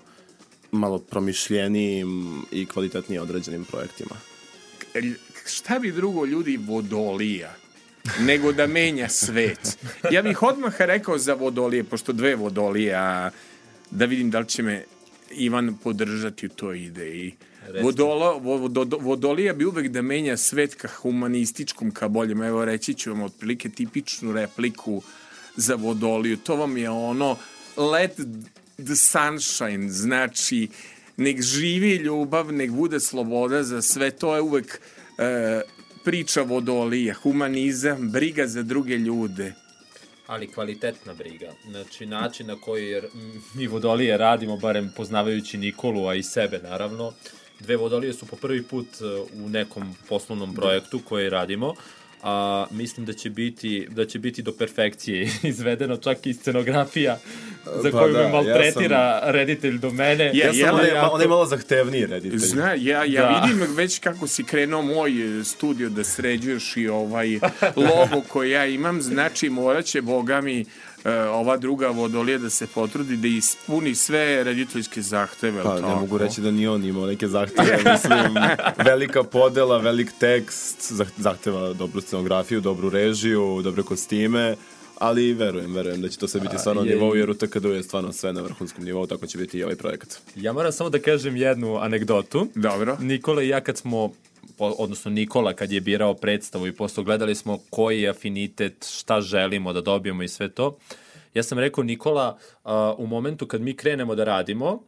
malo 0.72 0.98
promišljenijim 0.98 2.42
i 2.50 2.66
kvalitetnije 2.66 3.20
određenim 3.20 3.64
projektima. 3.64 4.16
Šta 5.46 5.78
bi 5.78 5.92
drugo 5.92 6.24
ljudi 6.24 6.56
vodolija 6.58 7.54
nego 8.20 8.52
da 8.52 8.66
menja 8.66 9.08
svet. 9.08 9.78
Ja 10.10 10.22
bih 10.22 10.42
odmah 10.42 10.80
rekao 10.80 11.18
za 11.18 11.34
vodolije, 11.34 11.84
pošto 11.84 12.12
dve 12.12 12.36
vodolije, 12.36 12.94
a 12.94 13.30
da 13.92 14.04
vidim 14.04 14.30
da 14.30 14.38
li 14.38 14.48
će 14.48 14.62
me 14.62 14.84
Ivan 15.30 15.76
podržati 15.82 16.46
u 16.46 16.48
toj 16.48 16.84
ideji. 16.84 17.34
Vodolo, 17.82 18.38
vodo, 18.38 18.98
vodolija 19.00 19.52
bi 19.54 19.64
uvek 19.64 19.88
da 19.88 20.02
menja 20.02 20.36
svet 20.36 20.74
ka 20.74 20.88
humanističkom, 20.88 21.90
ka 21.90 22.08
boljem. 22.08 22.42
Evo 22.42 22.64
reći 22.64 22.94
ću 22.94 23.10
vam 23.10 23.22
otprilike 23.22 23.68
tipičnu 23.68 24.32
repliku 24.32 25.02
za 25.56 25.74
vodoliju. 25.74 26.36
To 26.36 26.56
vam 26.56 26.76
je 26.76 26.90
ono 26.90 27.36
let 27.76 28.20
the 28.76 28.96
sunshine, 28.96 29.90
znači 29.90 30.68
nek 31.16 31.42
živi 31.42 31.96
ljubav, 31.96 32.52
nek 32.52 32.70
bude 32.70 33.00
sloboda 33.00 33.62
za 33.62 33.82
sve. 33.82 34.10
To 34.10 34.34
je 34.34 34.40
uvek 34.40 34.80
e, 35.18 35.60
priča 36.04 36.42
vodolija, 36.42 37.14
humanizam, 37.14 38.10
briga 38.10 38.46
za 38.46 38.62
druge 38.62 38.96
ljude. 38.96 39.54
Ali 40.26 40.52
kvalitetna 40.52 41.14
briga. 41.14 41.52
Znači, 41.70 42.06
način 42.06 42.46
na 42.46 42.56
koji 42.56 42.88
jer 42.88 43.06
mi 43.54 43.66
vodolije 43.66 44.16
radimo, 44.16 44.56
barem 44.56 44.92
poznavajući 44.96 45.58
Nikolu, 45.58 46.06
a 46.06 46.14
i 46.14 46.22
sebe 46.22 46.58
naravno, 46.58 47.12
dve 47.60 47.76
vodolije 47.76 48.12
su 48.12 48.26
po 48.26 48.36
prvi 48.36 48.62
put 48.62 48.86
e, 48.86 49.04
u 49.44 49.48
nekom 49.48 49.94
poslovnom 50.08 50.54
projektu 50.54 51.00
koji 51.08 51.30
radimo, 51.30 51.74
a 52.22 52.66
mislim 52.72 53.06
da 53.06 53.12
će 53.12 53.30
biti 53.30 53.86
da 53.90 54.06
će 54.06 54.18
biti 54.18 54.42
do 54.42 54.52
perfekcije 54.52 55.28
izvedeno 55.42 55.96
čak 55.96 56.26
i 56.26 56.34
scenografija 56.34 57.18
za 57.76 57.90
Pa 57.90 57.98
koju 57.98 58.12
da, 58.12 58.18
me 58.18 58.24
ja 58.24 58.30
maltretira 58.30 58.92
reditelj 59.24 59.78
do 59.78 59.90
mene. 59.90 60.24
Ja- 60.26 60.46
Ja 60.46 60.52
sam 60.54 60.74
onaj, 60.74 60.88
jako- 60.88 61.14
onaj 61.14 61.26
malo 61.26 61.46
zahtevniji 61.46 62.06
reditelj. 62.06 62.38
Zna, 62.38 62.72
ja, 62.72 63.04
ja 63.04 63.22
Da. 63.22 63.42
vidim 63.42 63.74
već 63.74 63.98
kako 63.98 64.26
si 64.26 64.44
krenuo 64.44 64.82
moj 64.82 65.10
e, 65.40 65.44
studio 65.44 65.88
da 65.88 66.04
sređuješ 66.04 66.76
i 66.76 66.88
ovaj 66.88 67.38
logo 67.76 68.20
koji 68.22 68.50
ja 68.50 68.66
imam, 68.66 69.02
znači 69.02 69.48
morat 69.50 69.84
će, 69.84 70.02
boga 70.02 70.40
mi, 70.40 70.64
ova 71.30 71.56
druga 71.56 71.88
vodolija 71.88 72.38
da 72.38 72.50
se 72.50 72.66
potrudi 72.66 73.16
da 73.16 73.28
ispuni 73.28 73.94
sve 73.94 74.44
rediteljske 74.44 75.02
zahteve. 75.02 75.62
Pa 75.62 75.74
ne 75.74 75.80
tako? 75.80 75.96
mogu 75.96 76.18
reći 76.18 76.40
da 76.40 76.50
ni 76.50 76.66
on 76.66 76.84
imao 76.84 77.06
neke 77.06 77.28
zahteve, 77.28 77.78
mislim, 77.84 78.34
velika 78.78 79.22
podela, 79.22 79.78
velik 79.78 80.10
tekst, 80.12 80.92
zah- 80.92 81.06
zahteva 81.18 81.72
dobru 81.72 82.00
scenografiju, 82.00 82.60
dobru 82.60 82.90
režiju, 82.90 83.32
dobre 83.62 83.82
kostime, 83.82 84.56
ali 84.98 85.32
verujem, 85.32 85.74
verujem 85.74 86.00
da 86.00 86.08
će 86.08 86.18
to 86.18 86.28
sve 86.28 86.40
biti 86.40 86.58
stvarno 86.58 86.82
na 86.82 86.88
je- 86.88 86.94
nivou, 86.94 87.14
jer 87.14 87.30
u 87.30 87.34
TKD 87.34 87.64
je 87.66 87.82
stvarno 87.82 88.12
sve 88.12 88.32
na 88.32 88.40
vrhunskom 88.40 88.84
nivou, 88.84 89.06
tako 89.06 89.26
će 89.26 89.38
biti 89.38 89.58
i 89.58 89.64
ovaj 89.64 89.76
projekat. 89.76 90.18
Ja 90.36 90.52
moram 90.52 90.72
samo 90.72 90.90
da 90.90 90.98
kažem 90.98 91.36
jednu 91.36 91.76
anegdotu. 91.76 92.48
Dobro. 92.54 92.96
Nikola 93.00 93.42
i 93.42 93.48
ja 93.48 93.60
kad 93.60 93.78
smo 93.78 94.12
odnosno 94.66 95.10
Nikola 95.10 95.52
kad 95.52 95.72
je 95.72 95.80
birao 95.80 96.14
predstavu 96.14 96.66
i 96.66 96.72
posto 96.72 97.02
gledali 97.02 97.34
smo 97.34 97.58
koji 97.70 98.02
je 98.02 98.08
afinitet, 98.08 98.86
šta 98.98 99.20
želimo 99.20 99.72
da 99.72 99.80
dobijemo 99.80 100.22
i 100.22 100.28
sve 100.28 100.48
to. 100.48 100.78
Ja 101.34 101.42
sam 101.42 101.58
rekao 101.58 101.84
Nikola, 101.84 102.38
u 102.98 103.06
momentu 103.06 103.46
kad 103.46 103.60
mi 103.60 103.76
krenemo 103.76 104.14
da 104.14 104.24
radimo, 104.24 104.82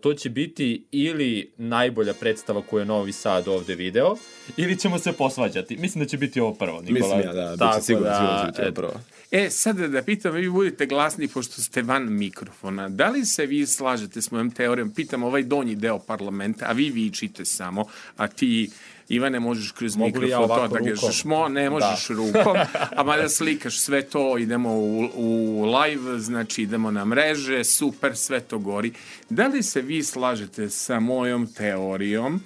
to 0.00 0.14
će 0.14 0.30
biti 0.30 0.86
ili 0.90 1.52
najbolja 1.56 2.14
predstava 2.14 2.62
koju 2.62 2.80
je 2.80 2.84
Novi 2.84 3.12
Sad 3.12 3.48
ovde 3.48 3.74
video, 3.74 4.16
ili 4.56 4.78
ćemo 4.78 4.98
se 4.98 5.12
posvađati. 5.12 5.76
Mislim 5.76 6.04
da 6.04 6.08
će 6.08 6.16
biti 6.16 6.40
ovo 6.40 6.54
prvo, 6.54 6.80
Nikola. 6.80 7.16
Mislim 7.16 7.20
ja, 7.20 7.32
da, 7.32 7.50
da 7.50 7.56
Tako 7.56 7.78
će 7.78 7.84
sigurno, 7.84 8.14
sigurno 8.14 8.40
će 8.40 8.46
biti 8.46 8.62
ovo 8.62 8.72
prvo. 8.72 9.00
E, 9.30 9.50
sad 9.50 9.76
da 9.76 10.02
pitam, 10.02 10.34
vi 10.34 10.50
budete 10.50 10.86
glasni 10.86 11.28
pošto 11.28 11.62
ste 11.62 11.82
van 11.82 12.12
mikrofona. 12.12 12.88
Da 12.88 13.08
li 13.08 13.24
se 13.24 13.46
vi 13.46 13.66
slažete 13.66 14.22
s 14.22 14.30
mojom 14.30 14.50
teorijom? 14.50 14.90
Pitam 14.94 15.22
ovaj 15.22 15.42
donji 15.42 15.74
deo 15.74 15.98
parlamenta, 15.98 16.66
a 16.68 16.72
vi 16.72 16.90
vičite 16.90 17.44
samo, 17.44 17.84
a 18.16 18.28
ti 18.28 18.70
Ivane, 19.08 19.40
možeš 19.40 19.72
kroz 19.72 19.96
Mogu 19.96 20.18
li 20.18 20.28
ja 20.28 20.40
mikrofon 20.40 20.70
to 20.70 20.78
da 20.78 20.90
kažeš, 20.90 21.24
mo, 21.24 21.48
ne 21.48 21.70
možeš 21.70 22.08
rukom, 22.08 22.56
a 22.96 23.02
mada 23.02 23.28
slikaš 23.28 23.78
sve 23.78 24.02
to, 24.02 24.38
idemo 24.38 24.72
u, 24.72 25.10
u 25.14 25.64
live, 25.64 26.18
znači 26.18 26.62
idemo 26.62 26.90
na 26.90 27.04
mreže, 27.04 27.64
super, 27.64 28.16
sve 28.16 28.40
to 28.40 28.58
gori. 28.58 28.92
Da 29.30 29.46
li 29.46 29.62
se 29.62 29.80
vi 29.80 30.02
slažete 30.02 30.70
sa 30.70 31.00
mojom 31.00 31.46
teorijom 31.46 32.40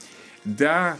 da 0.44 0.96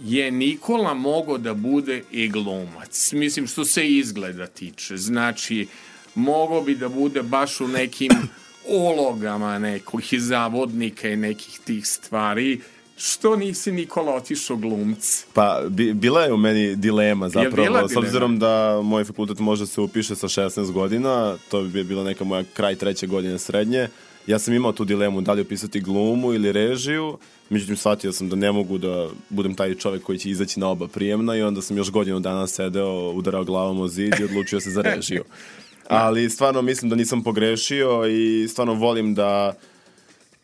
je 0.00 0.30
Nikola 0.30 0.94
mogao 0.94 1.38
da 1.38 1.54
bude 1.54 2.02
i 2.10 2.28
glumac. 2.28 3.12
Mislim, 3.12 3.46
što 3.46 3.64
se 3.64 3.88
izgleda 3.88 4.46
tiče. 4.46 4.96
Znači, 4.96 5.66
mogao 6.14 6.62
bi 6.62 6.74
da 6.74 6.88
bude 6.88 7.22
baš 7.22 7.60
u 7.60 7.68
nekim 7.68 8.10
ulogama 8.68 9.58
nekih 9.58 10.20
zavodnika 10.20 11.08
i 11.08 11.16
nekih 11.16 11.60
tih 11.64 11.86
stvari. 11.86 12.60
Što 12.96 13.36
nisi 13.36 13.72
Nikola 13.72 14.14
otišao 14.14 14.56
glumc? 14.56 15.24
Pa, 15.32 15.62
bi, 15.68 15.94
bila 15.94 16.22
je 16.22 16.32
u 16.32 16.36
meni 16.36 16.76
dilema 16.76 17.28
zapravo, 17.28 17.88
s 17.88 17.90
dilema? 17.90 18.06
obzirom 18.06 18.38
da 18.38 18.80
moj 18.82 19.04
fakultet 19.04 19.38
može 19.38 19.62
da 19.62 19.66
se 19.66 19.80
upiše 19.80 20.14
sa 20.16 20.28
16 20.28 20.72
godina, 20.72 21.36
to 21.50 21.62
bi 21.62 21.84
bila 21.84 22.04
neka 22.04 22.24
moja 22.24 22.44
kraj 22.54 22.74
treće 22.74 23.06
godine 23.06 23.38
srednje, 23.38 23.88
ja 24.26 24.38
sam 24.38 24.54
imao 24.54 24.72
tu 24.72 24.84
dilemu 24.84 25.20
da 25.20 25.32
li 25.32 25.42
upisati 25.42 25.80
glumu 25.80 26.34
ili 26.34 26.52
režiju, 26.52 27.18
međutim 27.50 27.76
shvatio 27.76 28.12
sam 28.12 28.28
da 28.28 28.36
ne 28.36 28.52
mogu 28.52 28.78
da 28.78 29.08
budem 29.30 29.54
taj 29.54 29.74
čovek 29.74 30.02
koji 30.02 30.18
će 30.18 30.30
izaći 30.30 30.60
na 30.60 30.68
oba 30.68 30.88
prijemna 30.88 31.36
i 31.36 31.42
onda 31.42 31.62
sam 31.62 31.76
još 31.76 31.90
godinu 31.90 32.20
dana 32.20 32.46
sedeo, 32.46 33.10
udarao 33.10 33.44
glavom 33.44 33.80
o 33.80 33.88
zid 33.88 34.14
i 34.20 34.24
odlučio 34.24 34.60
se 34.60 34.70
za 34.70 34.82
režiju. 34.82 35.24
Ali 35.88 36.30
stvarno 36.30 36.62
mislim 36.62 36.88
da 36.90 36.96
nisam 36.96 37.22
pogrešio 37.22 38.06
i 38.06 38.48
stvarno 38.48 38.74
volim 38.74 39.14
da 39.14 39.54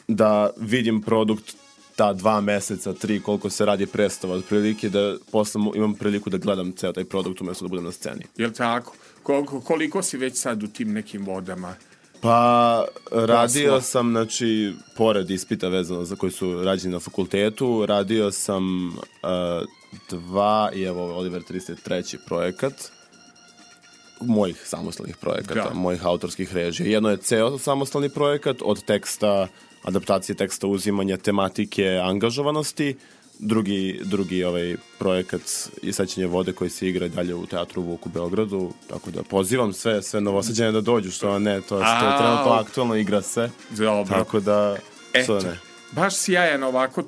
da 0.09 0.51
vidim 0.57 1.03
produkt 1.03 1.57
ta 2.01 2.13
dva 2.13 2.41
meseca, 2.41 2.93
tri, 2.93 3.21
koliko 3.21 3.51
se 3.51 3.65
radi 3.65 3.87
predstava, 3.87 4.35
otprilike 4.35 4.89
da 4.89 5.17
posle 5.33 5.61
imam 5.75 5.95
priliku 5.95 6.31
da 6.31 6.39
gledam 6.39 6.73
ceo 6.73 6.93
taj 6.93 7.05
produkt 7.05 7.41
umesto 7.41 7.65
da 7.65 7.69
budem 7.69 7.85
na 7.85 7.93
sceni. 7.93 8.25
Jel 8.37 8.51
tako? 8.53 8.95
Koliko, 9.23 9.61
koliko 9.61 10.03
si 10.03 10.17
već 10.17 10.39
sad 10.39 10.63
u 10.63 10.67
tim 10.69 10.93
nekim 10.93 11.27
vodama? 11.27 11.75
Pa, 12.21 12.85
radio 13.13 13.71
Posla. 13.71 13.81
sam, 13.81 14.11
znači, 14.11 14.73
pored 14.97 15.31
ispita 15.31 15.69
vezano 15.69 16.05
za 16.05 16.17
koji 16.17 16.33
su 16.33 16.65
rađeni 16.65 16.93
na 16.93 17.01
fakultetu, 17.01 17.87
radio 17.87 18.31
sam 18.33 18.89
uh, 18.89 18.95
dva, 20.11 20.71
i 20.75 20.83
evo 20.83 21.17
Oliver 21.17 21.43
33. 21.43 22.17
projekat, 22.27 22.73
mojih 24.21 24.63
samostalnih 24.65 25.17
projekata, 25.17 25.69
Da. 25.69 25.75
mojih 25.75 26.07
autorskih 26.07 26.55
režija. 26.55 26.89
Jedno 26.89 27.11
je 27.11 27.17
ceo 27.17 27.59
samostalni 27.59 28.09
projekat 28.09 28.57
od 28.63 28.85
teksta, 28.85 29.49
adaptacije 29.83 30.37
teksta, 30.37 30.67
uzimanja 30.67 31.17
tematike, 31.17 32.01
angažovanosti. 32.03 32.97
Drugi, 33.39 34.01
drugi 34.05 34.45
ovaj 34.45 34.77
projekat 34.99 35.41
je 35.83 35.93
sećanje 35.93 36.27
vode 36.27 36.53
koji 36.53 36.71
se 36.71 36.89
igra 36.89 37.07
i 37.07 37.09
dalje 37.09 37.35
u 37.35 37.47
teatru 37.47 37.83
Vuk 37.83 38.07
u 38.07 38.11
Beogradu. 38.11 38.73
Tako 38.89 39.11
da 39.11 39.23
pozivam 39.23 39.73
sve, 39.73 40.03
sve 40.03 40.21
novosađene 40.21 40.73
da 40.73 40.81
dođu, 40.81 41.11
što 41.11 41.39
ne, 41.39 41.61
to, 41.61 41.79
je- 41.79 41.85
to 42.01 42.07
je 42.07 42.19
trenutno 42.19 42.53
aktualno, 42.53 42.97
igra 42.97 43.23
se. 43.23 43.51
Dobro. 43.71 44.05
Tako 44.09 44.41
da, 44.41 44.77
što 45.13 45.19
Eto, 45.37 45.41
ne. 45.41 45.59
baš 45.93 46.15
sjajan 46.17 46.63
ovako 46.63 47.03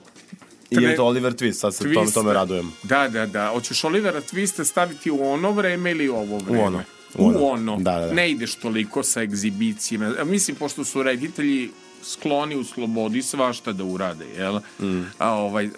I 0.70 0.76
tre- 0.76 0.92
eto 0.92 1.04
Oliver 1.04 1.32
Twist, 1.32 1.52
sad 1.52 1.74
se 1.74 1.84
tome, 1.84 2.10
tome 2.10 2.32
radujem. 2.32 2.72
Da, 2.82 3.08
da, 3.08 3.26
da. 3.26 3.48
Hoćeš 3.48 3.84
Olivera 3.84 4.20
Twista 4.22 4.64
staviti 4.64 5.10
u 5.10 5.22
ono 5.22 5.50
vreme 5.50 5.90
ili 5.90 6.08
u 6.08 6.14
ovo 6.14 6.38
vreme? 6.38 6.58
U 6.58 6.64
ono. 6.64 6.78
U 7.14 7.24
U 7.24 7.26
ono. 7.28 7.46
ono. 7.46 7.76
Da, 7.76 7.92
da, 7.92 8.06
da. 8.06 8.12
Ne 8.12 8.30
ideš 8.30 8.54
toliko 8.54 9.02
sa 9.02 9.22
egzibicijama. 9.22 10.14
A 10.18 10.24
Mislim, 10.24 10.56
pošto 10.56 10.84
su 10.84 11.02
reditelji 11.02 11.70
skloni 12.02 12.56
u 12.56 12.64
slobodi 12.64 13.22
svašta 13.22 13.72
da 13.72 13.84
urade, 13.84 14.26
jel? 14.38 14.60
Mm. 14.80 15.02
A 15.18 15.34
ovaj, 15.34 15.68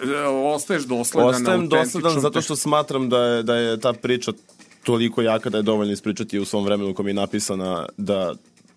ostaješ 0.55 0.83
dosledan 0.83 1.29
Ostajem 1.29 1.61
na 1.61 1.67
dosledan 1.67 2.19
zato 2.19 2.41
što 2.41 2.55
smatram 2.55 3.09
da 3.09 3.19
je, 3.19 3.43
da 3.43 3.55
je 3.55 3.79
ta 3.79 3.93
priča 3.93 4.31
toliko 4.83 5.21
jaka 5.21 5.49
da 5.49 5.57
je 5.57 5.63
dovoljno 5.63 5.93
ispričati 5.93 6.39
u 6.39 6.45
svom 6.45 6.65
vremenu 6.65 6.93
kom 6.93 7.07
je 7.07 7.13
napisana 7.13 7.85
da 7.97 8.33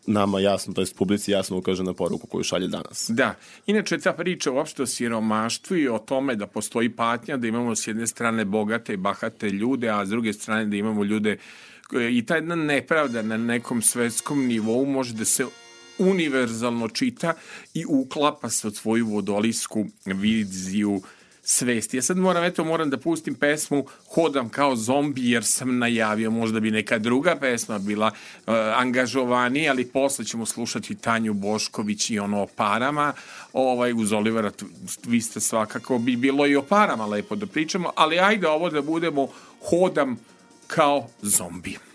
nama 0.09 0.41
jasno, 0.41 0.75
to 0.75 0.81
jest 0.81 0.97
publici 0.97 1.31
jasno 1.31 1.57
ukaže 1.57 1.83
na 1.83 1.93
poruku 1.93 2.27
koju 2.27 2.45
šalje 2.45 2.69
danas. 2.69 3.07
Da. 3.09 3.35
Inače, 3.67 3.99
ta 3.99 4.13
priča 4.13 4.53
uopšte 4.53 4.83
o 4.83 4.87
siromaštvu 4.87 5.77
i 5.77 5.89
o 5.89 5.99
tome 5.99 6.37
da 6.37 6.47
postoji 6.47 6.89
patnja, 6.89 7.37
da 7.37 7.47
imamo 7.47 7.77
s 7.77 7.87
jedne 7.87 8.07
strane 8.07 8.45
bogate 8.45 8.95
i 8.95 8.97
bahate 8.97 9.51
ljude, 9.51 9.89
a 9.89 10.07
s 10.07 10.09
druge 10.09 10.33
strane 10.33 10.67
da 10.67 10.77
imamo 10.77 11.05
ljude 11.05 11.39
i 12.11 12.27
ta 12.27 12.35
jedna 12.35 12.55
nepravda 12.55 13.23
na 13.23 13.37
nekom 13.37 13.83
svetskom 13.83 14.47
nivou 14.47 14.85
može 14.85 15.15
da 15.15 15.25
se 15.25 15.47
univerzalno 15.99 16.89
čita 16.89 17.35
i 17.75 17.85
uklapa 17.89 18.51
se 18.51 18.67
od 18.67 18.77
svoju 18.77 19.07
vodolijsku 19.07 19.87
viziju 20.05 21.03
svesti. 21.51 21.97
Ja 21.97 22.03
sad 22.03 22.17
moram, 22.17 22.45
eto, 22.45 22.65
moram 22.65 22.91
da 22.91 22.97
pustim 22.97 23.35
pesmu 23.35 23.85
Hodam 24.15 24.49
kao 24.49 24.77
zombi 24.77 25.31
jer 25.31 25.45
sam 25.45 25.79
najavio, 25.79 26.31
možda 26.31 26.61
bi 26.61 26.71
neka 26.71 26.99
druga 26.99 27.37
pesma 27.37 27.79
bila 27.79 28.07
uh, 28.07 28.55
angažovanija, 28.77 29.73
ali 29.73 29.89
posle 29.89 30.25
ćemo 30.25 30.47
slušati 30.47 30.95
Tanju 30.95 31.35
Bošković 31.35 32.11
i 32.11 32.19
ono 32.19 32.43
o 32.43 32.47
parama. 32.57 33.13
Ovaj, 33.53 33.93
uz 33.93 34.13
Olivera, 34.13 34.51
vi 35.07 35.21
ste 35.21 35.41
svakako 35.41 35.99
bi 35.99 36.17
bilo 36.17 36.47
i 36.47 36.57
o 36.57 36.63
parama 36.63 37.07
lepo 37.07 37.37
da 37.37 37.47
pričamo, 37.47 37.93
ali 37.97 38.19
ajde 38.19 38.49
ovo 38.49 38.71
da 38.71 38.83
budemo 38.83 39.29
Hodam 39.71 40.17
kao 40.67 41.09
zombi. 41.23 41.88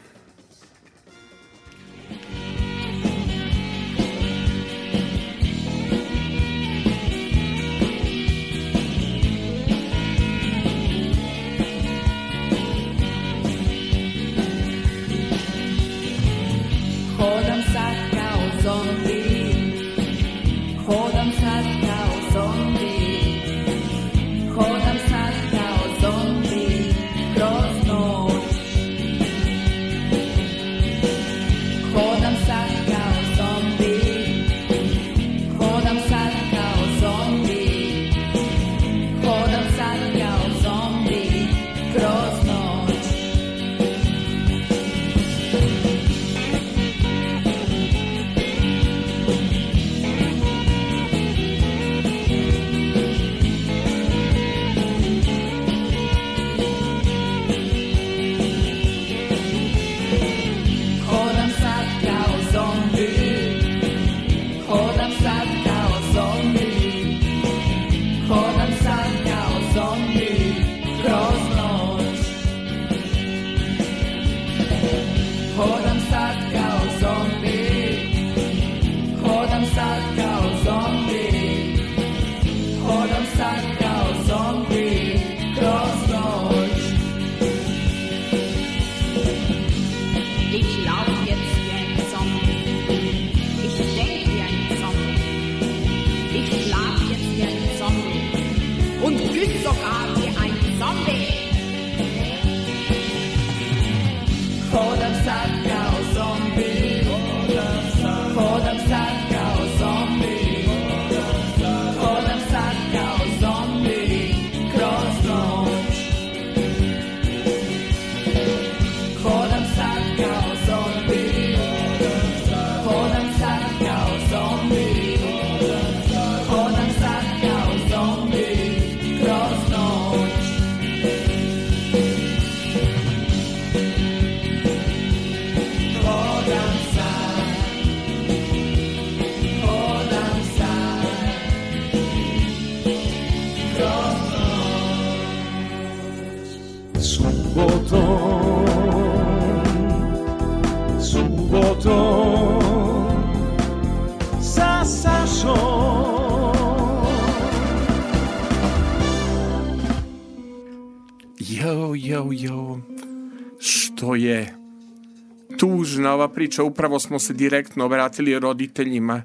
Ova 166.23 166.33
priča. 166.33 166.63
Upravo 166.63 166.99
smo 166.99 167.19
se 167.19 167.33
direktno 167.33 167.85
obratili 167.85 168.39
roditeljima 168.39 169.23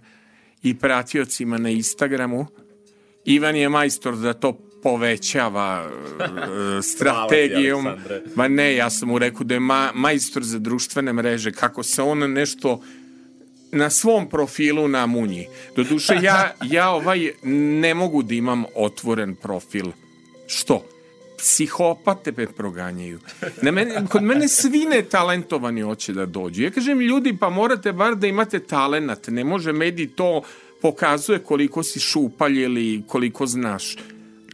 i 0.62 0.74
pratiocima 0.74 1.58
na 1.58 1.70
Instagramu. 1.70 2.46
Ivan 3.24 3.56
je 3.56 3.68
majstor 3.68 4.16
da 4.16 4.32
to 4.32 4.52
povećava 4.82 5.90
e, 5.90 6.82
strategijom. 6.92 7.88
Ma 8.34 8.48
ne, 8.48 8.76
ja 8.76 8.90
sam 8.90 9.08
mu 9.08 9.18
rekao 9.18 9.44
da 9.44 9.54
je 9.54 9.60
ma, 9.60 9.90
majstor 9.94 10.42
za 10.42 10.58
društvene 10.58 11.12
mreže, 11.12 11.52
kako 11.52 11.82
se 11.82 12.02
on 12.02 12.18
nešto 12.32 12.82
na 13.72 13.90
svom 13.90 14.28
profilu 14.28 14.88
na 14.88 15.06
munji. 15.06 15.46
Doduše, 15.76 16.14
ja, 16.22 16.54
ja 16.64 16.90
ovaj 16.90 17.30
ne 17.80 17.94
mogu 17.94 18.22
da 18.22 18.34
imam 18.34 18.64
otvoren 18.74 19.34
profil. 19.34 19.86
Što? 20.46 20.97
Psihopate 21.38 22.32
me 22.36 22.46
proganjaju. 22.46 23.18
Na 23.62 23.70
mene, 23.70 24.06
kod 24.10 24.22
mene 24.22 24.48
svi 24.48 24.86
netalentovani 24.86 25.80
hoće 25.82 26.12
da 26.12 26.26
dođu. 26.26 26.62
Ja 26.62 26.70
kažem, 26.70 27.00
ljudi, 27.00 27.36
pa 27.40 27.48
morate 27.48 27.92
bar 27.92 28.16
da 28.16 28.26
imate 28.26 28.60
talenat. 28.60 29.28
Ne 29.28 29.44
može 29.44 29.72
medij 29.72 30.08
to 30.16 30.42
pokazuje 30.82 31.38
koliko 31.38 31.82
si 31.82 32.00
šupalj 32.00 32.62
ili 32.62 33.02
koliko 33.06 33.46
znaš. 33.46 33.96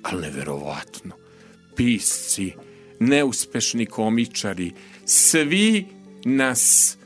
Ali 0.03 0.23
neverovatno. 0.23 1.13
Pisci, 1.77 2.53
neuspešni 3.01 3.87
komičari, 3.87 4.73
svi 5.05 5.87
nas 6.25 6.97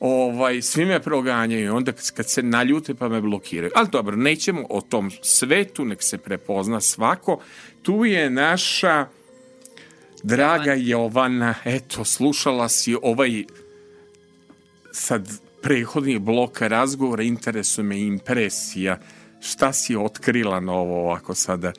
ovaj, 0.00 0.62
svi 0.62 0.84
me 0.84 1.02
proganjaju, 1.02 1.76
onda 1.76 1.92
kad 2.14 2.30
se 2.30 2.42
naljute 2.42 2.94
pa 2.94 3.08
me 3.08 3.20
blokiraju. 3.20 3.72
Ali 3.74 3.88
dobro, 3.92 4.16
nećemo 4.16 4.66
o 4.70 4.80
tom 4.80 5.10
svetu, 5.22 5.84
nek 5.84 6.02
se 6.02 6.18
prepozna 6.18 6.80
svako. 6.80 7.40
Tu 7.82 8.04
je 8.04 8.30
naša 8.30 9.06
draga 10.22 10.74
Jovana, 10.74 11.54
eto, 11.64 12.04
slušala 12.04 12.68
si 12.68 12.96
ovaj 13.02 13.44
sad 14.92 15.28
prehodni 15.62 16.18
blok 16.18 16.60
razgovora, 16.60 17.22
interesuje 17.22 17.84
me 17.84 18.00
impresija. 18.00 18.98
Šta 19.40 19.72
si 19.72 19.96
otkrila 19.96 20.60
novo 20.60 21.00
ovako 21.00 21.34
sada 21.34 21.72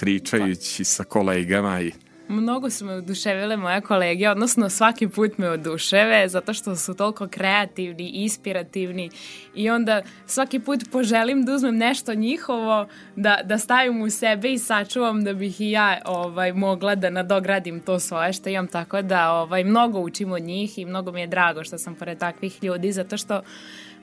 pričajući 0.00 0.84
sa 0.84 1.04
kolegama 1.04 1.80
i 1.80 1.92
Mnogo 2.28 2.70
su 2.70 2.84
me 2.84 2.92
oduševile 2.92 3.56
moje 3.56 3.80
kolege, 3.80 4.28
odnosno 4.28 4.70
svaki 4.70 5.08
put 5.08 5.38
me 5.38 5.50
oduševe 5.50 6.28
zato 6.28 6.54
što 6.54 6.76
su 6.76 6.94
toliko 6.94 7.28
kreativni, 7.28 8.08
inspirativni 8.08 9.10
i 9.54 9.70
onda 9.70 10.02
svaki 10.26 10.60
put 10.60 10.80
poželim 10.92 11.44
da 11.44 11.54
uzmem 11.54 11.76
nešto 11.76 12.14
njihovo, 12.14 12.86
da, 13.16 13.40
da 13.44 13.58
stavim 13.58 14.02
u 14.02 14.10
sebe 14.10 14.52
i 14.52 14.58
sačuvam 14.58 15.24
da 15.24 15.34
bih 15.34 15.60
i 15.60 15.70
ja 15.70 15.98
ovaj, 16.04 16.52
mogla 16.52 16.94
da 16.94 17.10
nadogradim 17.10 17.80
to 17.80 17.98
svoje 18.00 18.32
što 18.32 18.48
imam, 18.48 18.68
tako 18.68 19.02
da 19.02 19.32
ovaj, 19.32 19.64
mnogo 19.64 20.00
učim 20.00 20.32
od 20.32 20.42
njih 20.42 20.78
i 20.78 20.84
mnogo 20.84 21.12
mi 21.12 21.20
je 21.20 21.26
drago 21.26 21.64
što 21.64 21.78
sam 21.78 21.94
pored 21.94 22.18
takvih 22.18 22.64
ljudi 22.64 22.92
zato 22.92 23.16
što 23.16 23.42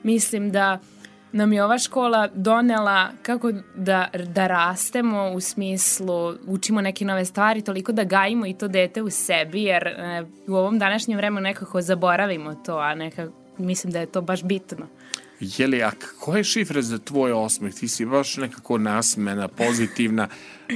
mislim 0.02 0.50
da 0.50 0.78
nam 1.32 1.52
je 1.52 1.64
ova 1.64 1.78
škola 1.78 2.28
donela 2.34 3.10
kako 3.22 3.52
da, 3.74 4.08
da 4.28 4.46
rastemo 4.46 5.32
u 5.34 5.40
smislu 5.40 6.34
učimo 6.46 6.80
neke 6.80 7.04
nove 7.04 7.24
stvari, 7.24 7.62
toliko 7.62 7.92
da 7.92 8.04
gajimo 8.04 8.46
i 8.46 8.54
to 8.54 8.68
dete 8.68 9.02
u 9.02 9.10
sebi, 9.10 9.62
jer 9.62 9.86
e, 9.86 10.24
u 10.46 10.54
ovom 10.54 10.78
današnjem 10.78 11.16
vremenu 11.16 11.40
nekako 11.40 11.82
zaboravimo 11.82 12.54
to, 12.54 12.78
a 12.78 12.94
neka, 12.94 13.28
mislim 13.58 13.92
da 13.92 14.00
je 14.00 14.06
to 14.06 14.20
baš 14.20 14.42
bitno. 14.42 14.86
Jeli, 15.40 15.82
a 15.82 15.90
koja 16.20 16.38
je 16.38 16.44
šifra 16.44 16.82
za 16.82 16.98
tvoj 16.98 17.32
osmeh? 17.32 17.74
Ti 17.74 17.88
si 17.88 18.04
baš 18.04 18.36
nekako 18.36 18.78
nasmena, 18.78 19.48
pozitivna. 19.48 20.28
E, 20.68 20.74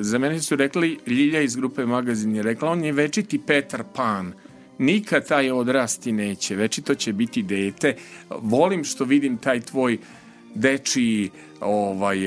za 0.00 0.18
mene 0.18 0.40
su 0.40 0.56
rekli, 0.56 0.98
Ljilja 1.06 1.40
iz 1.40 1.56
grupe 1.56 1.86
Magazin 1.86 2.36
je 2.36 2.42
rekla, 2.42 2.70
on 2.70 2.84
je 2.84 2.92
večiti 2.92 3.40
Petar 3.46 3.84
Pan. 3.94 4.32
Nikad 4.78 5.28
taj 5.28 5.50
odrasti 5.50 6.12
neće, 6.12 6.56
večito 6.56 6.94
će 6.94 7.12
biti 7.12 7.42
dete. 7.42 7.96
Volim 8.30 8.84
što 8.84 9.04
vidim 9.04 9.36
taj 9.38 9.60
tvoj 9.60 9.98
dečiji 10.54 11.30
ovaj, 11.60 12.18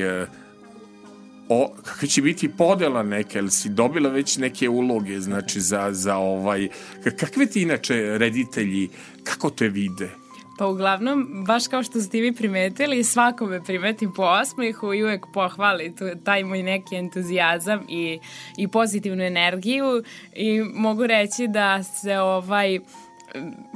o, 1.48 1.74
kakva 1.82 2.08
će 2.08 2.22
biti 2.22 2.48
podela 2.48 3.02
neka, 3.02 3.38
ili 3.38 3.50
si 3.50 3.68
dobila 3.68 4.10
već 4.10 4.36
neke 4.36 4.68
uloge, 4.68 5.20
znači 5.20 5.60
za, 5.60 5.88
za 5.92 6.16
ovaj, 6.16 6.68
kakve 7.16 7.46
ti 7.46 7.62
inače 7.62 8.18
reditelji, 8.18 8.88
kako 9.24 9.50
te 9.50 9.68
vide? 9.68 10.10
Pa 10.58 10.66
uglavnom, 10.66 11.44
baš 11.46 11.68
kao 11.68 11.82
što 11.82 12.00
ste 12.00 12.20
vi 12.20 12.32
primetili, 12.32 13.04
svako 13.04 13.46
me 13.46 13.64
primeti 13.64 14.08
po 14.16 14.22
osmehu 14.22 14.94
i 14.94 15.04
uvek 15.04 15.26
pohvali 15.34 15.96
tu, 15.96 16.04
taj 16.24 16.44
moj 16.44 16.62
neki 16.62 16.96
entuzijazam 16.96 17.80
i, 17.88 18.18
i 18.56 18.68
pozitivnu 18.68 19.24
energiju 19.24 20.02
i 20.32 20.60
mogu 20.74 21.06
reći 21.06 21.48
da 21.48 21.82
se 21.82 22.18
ovaj 22.18 22.78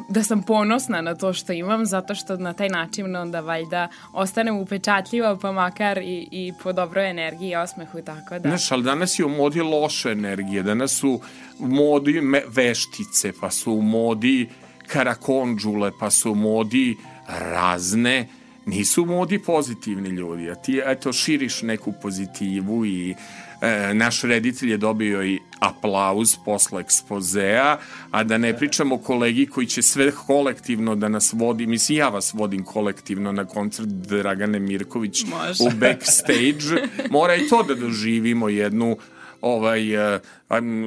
da 0.08 0.22
sam 0.22 0.42
ponosna 0.42 1.00
na 1.00 1.14
to 1.14 1.32
što 1.32 1.52
imam 1.52 1.86
zato 1.86 2.14
što 2.14 2.36
na 2.36 2.52
taj 2.52 2.68
način 2.68 3.16
onda 3.16 3.40
valjda 3.40 3.88
ostanem 4.12 4.56
upečatljiva 4.56 5.38
pa 5.38 5.52
makar 5.52 5.98
i, 5.98 6.28
i 6.30 6.52
po 6.62 6.72
dobroj 6.72 7.10
energiji 7.10 7.50
i 7.50 7.56
osmehu 7.56 7.98
tako 8.06 8.38
da. 8.38 8.48
Znaš, 8.48 8.72
ali 8.72 8.82
danas 8.82 9.18
je 9.18 9.24
u 9.24 9.28
modi 9.28 9.60
loše 9.60 10.10
energije, 10.10 10.62
danas 10.62 10.92
su 10.92 11.20
u 11.58 11.66
modi 11.66 12.20
veštice, 12.48 13.32
pa 13.40 13.50
su 13.50 13.72
u 13.72 13.82
modi 13.82 14.48
karakondžule, 14.92 15.92
pa 15.98 16.10
su 16.10 16.34
modi 16.34 16.96
razne, 17.28 18.28
nisu 18.66 19.04
modi 19.06 19.38
pozitivni 19.38 20.08
ljudi, 20.08 20.50
a 20.50 20.54
ti 20.54 20.80
eto 20.86 21.12
širiš 21.12 21.62
neku 21.62 21.92
pozitivu 22.02 22.86
i 22.86 23.14
e, 23.60 23.94
naš 23.94 24.22
reditelj 24.22 24.70
je 24.70 24.76
dobio 24.76 25.24
i 25.24 25.38
aplauz 25.60 26.36
posle 26.44 26.80
ekspozea, 26.80 27.76
a 28.10 28.24
da 28.24 28.38
ne 28.38 28.56
pričamo 28.56 28.98
kolegi 28.98 29.46
koji 29.46 29.66
će 29.66 29.82
sve 29.82 30.12
kolektivno 30.26 30.94
da 30.94 31.08
nas 31.08 31.32
vodi, 31.32 31.66
mislim 31.66 31.98
ja 31.98 32.08
vas 32.08 32.32
vodim 32.34 32.64
kolektivno 32.64 33.32
na 33.32 33.44
koncert 33.44 33.88
Dragane 33.88 34.58
Mirković 34.58 35.24
Može. 35.24 35.62
u 35.62 35.70
backstage, 35.80 36.88
mora 37.10 37.34
i 37.34 37.48
to 37.48 37.62
da 37.62 37.74
doživimo 37.74 38.48
jednu 38.48 38.96
ovaj, 39.40 40.14
uh, 40.14 40.20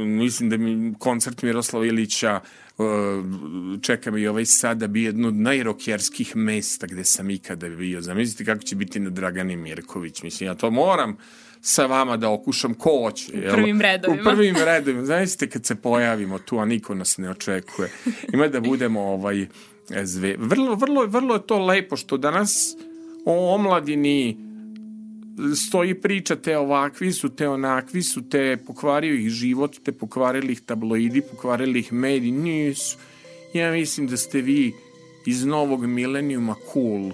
mislim 0.06 0.50
da 0.50 0.58
mi 0.58 0.94
koncert 1.00 1.42
Miroslava 1.42 1.86
Ilića 1.86 2.40
uh, 2.78 2.86
čeka 3.82 4.12
mi 4.12 4.28
ovaj 4.28 4.46
sad 4.46 4.78
da 4.78 4.88
bi 4.88 5.04
jedno 5.04 5.28
od 5.28 5.36
najrokjerskih 5.36 6.36
mesta 6.36 6.88
gde 6.88 7.04
sam 7.04 7.30
ikada 7.30 7.70
bio. 7.70 8.02
Zamislite 8.02 8.46
kako 8.46 8.64
će 8.64 8.76
biti 8.76 9.00
na 9.00 9.10
Dragani 9.10 9.56
Mirković. 9.56 10.24
Mislim, 10.24 10.48
ja 10.48 10.56
to 10.56 10.72
moram 10.72 11.18
sa 11.62 11.86
vama 11.86 12.18
da 12.18 12.32
okušam 12.32 12.74
ko 12.74 12.90
hoće. 13.04 13.32
U 13.38 13.52
prvim 13.52 13.82
redovima. 13.82 14.22
U 14.22 14.24
prvim 14.24 14.56
redovima. 14.56 15.06
Zamislite 15.06 15.50
kad 15.50 15.66
se 15.66 15.76
pojavimo 15.76 16.40
tu, 16.40 16.60
a 16.60 16.66
niko 16.66 16.96
nas 16.96 17.18
ne 17.18 17.30
očekuje. 17.30 17.90
Ima 18.34 18.48
da 18.48 18.60
budemo 18.60 19.02
ovaj, 19.02 19.48
zve. 20.04 20.36
Vrlo, 20.38 20.76
vrlo, 20.76 21.06
vrlo 21.06 21.36
je 21.36 21.48
to 21.48 21.60
lepo 21.60 21.98
što 21.98 22.18
danas 22.18 22.76
o 23.26 23.56
omladini 23.56 24.38
stoji 25.56 25.94
priča 25.96 26.36
te 26.36 26.58
ovakvi 26.58 27.12
su, 27.12 27.30
te 27.30 27.48
onakvi 27.48 28.04
su, 28.04 28.30
te 28.30 28.58
pokvario 28.68 29.16
ih 29.16 29.30
život, 29.30 29.76
te 29.84 29.92
pokvarili 29.92 30.54
ih 30.54 30.62
tabloidi, 30.62 31.22
pokvarili 31.22 31.80
ih 31.80 31.94
mediji, 31.94 32.32
nisu. 32.32 32.98
Ja 33.54 33.72
mislim 33.72 34.08
da 34.08 34.18
ste 34.18 34.42
vi 34.42 34.74
iz 35.26 35.46
novog 35.46 35.86
milenijuma 35.86 36.56
cool 36.74 37.12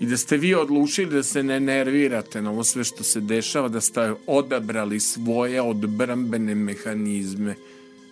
i 0.00 0.06
da 0.06 0.16
ste 0.16 0.36
vi 0.36 0.54
odlučili 0.54 1.10
da 1.10 1.22
se 1.22 1.42
ne 1.42 1.60
nervirate 1.60 2.42
na 2.42 2.50
ovo 2.50 2.64
sve 2.64 2.84
što 2.84 3.04
se 3.04 3.20
dešava, 3.20 3.68
da 3.68 3.80
ste 3.80 4.14
odabrali 4.26 5.00
svoje 5.00 5.62
odbrambene 5.62 6.54
mehanizme. 6.54 7.54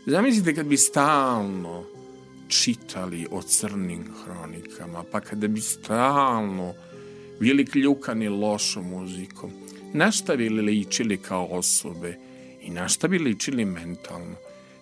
Zamislite 0.06 0.54
kad 0.54 0.66
bi 0.66 0.76
stalno 0.76 1.84
čitali 2.48 3.26
o 3.30 3.42
crnim 3.42 4.04
hronikama, 4.24 5.04
pa 5.12 5.20
kada 5.20 5.48
bi 5.48 5.60
stalno 5.60 6.74
bili 7.40 7.66
kljukani 7.66 8.28
lošom 8.28 8.88
muzikom, 8.88 9.50
na 9.92 10.10
šta 10.10 10.36
bi 10.36 10.48
ličili 10.48 11.16
kao 11.16 11.46
osobe 11.46 12.18
i 12.62 12.70
na 12.70 12.88
šta 12.88 13.08
bi 13.08 13.18
ličili 13.18 13.64
mentalno, 13.64 14.36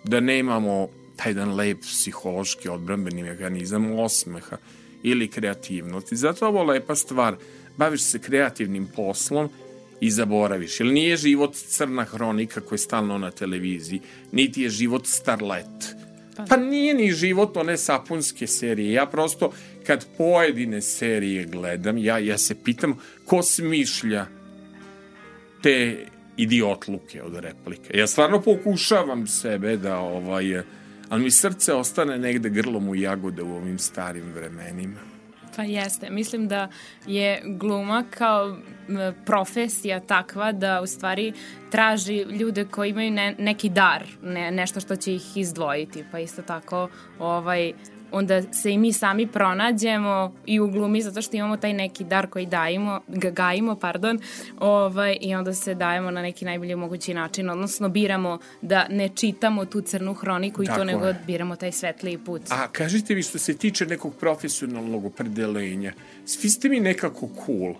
da 0.05 0.21
nemamo 0.21 0.89
taj 1.17 1.31
jedan 1.31 1.55
lep 1.55 1.81
psihološki 1.81 2.69
odbrambeni 2.69 3.23
mehanizam 3.23 3.99
osmeha 3.99 4.57
ili 5.03 5.29
kreativnosti. 5.29 6.17
Zato 6.17 6.45
je 6.45 6.49
ovo 6.49 6.63
lepa 6.63 6.95
stvar. 6.95 7.37
Baviš 7.77 8.03
se 8.03 8.19
kreativnim 8.19 8.89
poslom 8.97 9.49
i 10.01 10.11
zaboraviš. 10.11 10.81
Jer 10.81 10.93
nije 10.93 11.17
život 11.17 11.55
crna 11.55 12.05
hronika 12.05 12.61
koja 12.61 12.75
je 12.75 12.79
stalno 12.79 13.19
na 13.19 13.31
televiziji, 13.31 14.01
niti 14.33 14.63
je 14.63 14.71
život 14.71 15.07
starlet. 15.07 15.97
Pa 16.49 16.57
nije 16.57 16.95
ni 16.95 17.13
život 17.13 17.57
one 17.57 17.77
sapunske 17.77 18.47
serije. 18.47 18.93
Ja 18.93 19.07
prosto 19.07 19.53
kad 19.87 20.07
pojedine 20.16 20.80
serije 20.80 21.45
gledam, 21.45 21.99
ja, 21.99 22.18
ja 22.18 22.39
se 22.39 22.55
pitam 22.64 22.99
ko 23.24 23.43
smišlja 23.43 24.26
te 25.62 26.07
idiotluke 26.37 27.22
od 27.22 27.37
replike. 27.37 27.99
Ja 27.99 28.07
stvarno 28.07 28.43
pokušavam 28.43 29.26
sebe 29.26 29.76
da 29.76 29.99
ovaj, 29.99 30.62
ali 31.09 31.22
mi 31.22 31.30
srce 31.30 31.74
ostane 31.74 32.18
negde 32.18 32.49
grlom 32.49 32.89
u 32.89 32.95
jagode 32.95 33.43
u 33.43 33.57
ovim 33.57 33.78
starim 33.78 34.32
vremenima. 34.32 35.16
Pa 35.57 35.62
jeste. 35.62 36.11
Mislim 36.11 36.49
da 36.49 36.68
je 37.07 37.43
gluma 37.47 38.05
kao 38.11 38.57
profesija 39.26 40.01
takva 40.01 40.53
da 40.53 40.80
u 40.80 40.87
stvari 40.87 41.32
traži 41.70 42.16
ljude 42.16 42.64
koji 42.64 42.91
imaju 42.91 43.11
ne, 43.11 43.34
neki 43.39 43.68
dar, 43.68 44.05
ne, 44.22 44.51
nešto 44.51 44.80
što 44.80 44.97
će 44.97 45.14
ih 45.14 45.37
izdvojiti. 45.37 46.05
Pa 46.12 46.18
isto 46.18 46.43
tako 46.43 46.89
ovaj, 47.18 47.72
onda 48.13 48.53
se 48.53 48.73
i 48.73 48.79
mi 48.79 48.93
sami 48.93 49.27
pronađemo 49.27 50.35
i 50.47 50.61
u 50.61 50.69
glumi 50.69 51.03
zato 51.03 51.23
što 51.23 51.37
imamo 51.37 51.57
taj 51.57 51.73
neki 51.73 52.05
dar 52.05 52.27
koji 52.27 52.47
dajemo, 52.47 53.01
ga 53.09 53.31
gajimo, 53.31 53.77
pardon, 53.77 54.19
ovaj, 54.59 55.17
i 55.21 55.35
onda 55.35 55.55
se 55.55 55.75
dajemo 55.75 56.11
na 56.11 56.23
neki 56.23 56.45
najbolji 56.45 56.77
mogući 56.77 57.15
način, 57.15 57.51
odnosno 57.51 57.89
biramo 57.89 58.39
da 58.63 58.87
ne 58.91 59.09
čitamo 59.09 59.65
tu 59.65 59.81
crnu 59.81 60.15
hroniku 60.15 60.63
i 60.63 60.67
Tako 60.67 60.79
to 60.79 60.85
nego 60.85 61.07
je. 61.07 61.21
biramo 61.27 61.57
taj 61.57 61.73
svetliji 61.73 62.19
put. 62.19 62.43
A 62.51 62.69
kažite 62.69 63.15
mi 63.15 63.23
što 63.23 63.39
se 63.39 63.57
tiče 63.57 63.87
nekog 63.87 64.15
profesionalnog 64.15 65.05
opredelenja, 65.05 65.93
svi 66.25 66.49
ste 66.51 66.69
mi 66.69 66.81
nekako 66.81 67.29
cool. 67.47 67.75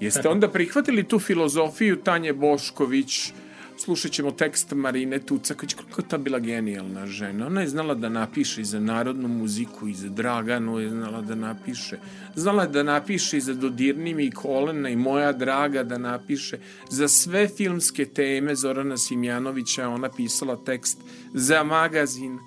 Jeste 0.00 0.28
onda 0.34 0.48
prihvatili 0.48 1.04
tu 1.04 1.18
filozofiju 1.18 1.96
Tanje 1.96 2.32
Bošković, 2.32 3.32
slušat 3.76 4.12
ćemo 4.12 4.30
tekst 4.30 4.72
Marine 4.72 5.18
Tucaković, 5.18 5.74
koliko 5.74 6.00
je 6.00 6.08
ta 6.08 6.18
bila 6.18 6.38
genijalna 6.38 7.06
žena. 7.06 7.46
Ona 7.46 7.60
je 7.60 7.68
znala 7.68 7.94
da 7.94 8.08
napiše 8.08 8.60
i 8.60 8.64
za 8.64 8.80
narodnu 8.80 9.28
muziku, 9.28 9.88
i 9.88 9.94
za 9.94 10.08
Draganu 10.08 10.78
je 10.78 10.90
znala 10.90 11.20
da 11.20 11.34
napiše. 11.34 11.98
Znala 12.34 12.62
je 12.62 12.68
da 12.68 12.82
napiše 12.82 13.38
i 13.38 13.40
za 13.40 13.54
Dodirni 13.54 14.14
mi 14.14 14.24
i 14.24 14.30
Kolena 14.30 14.88
i 14.88 14.96
Moja 14.96 15.32
draga 15.32 15.82
da 15.82 15.98
napiše. 15.98 16.58
Za 16.90 17.08
sve 17.08 17.48
filmske 17.48 18.04
teme 18.04 18.54
Zorana 18.54 18.96
Simjanovića 18.96 19.88
ona 19.88 20.08
pisala 20.08 20.56
tekst 20.64 20.98
za 21.34 21.62
magazin, 21.64 22.38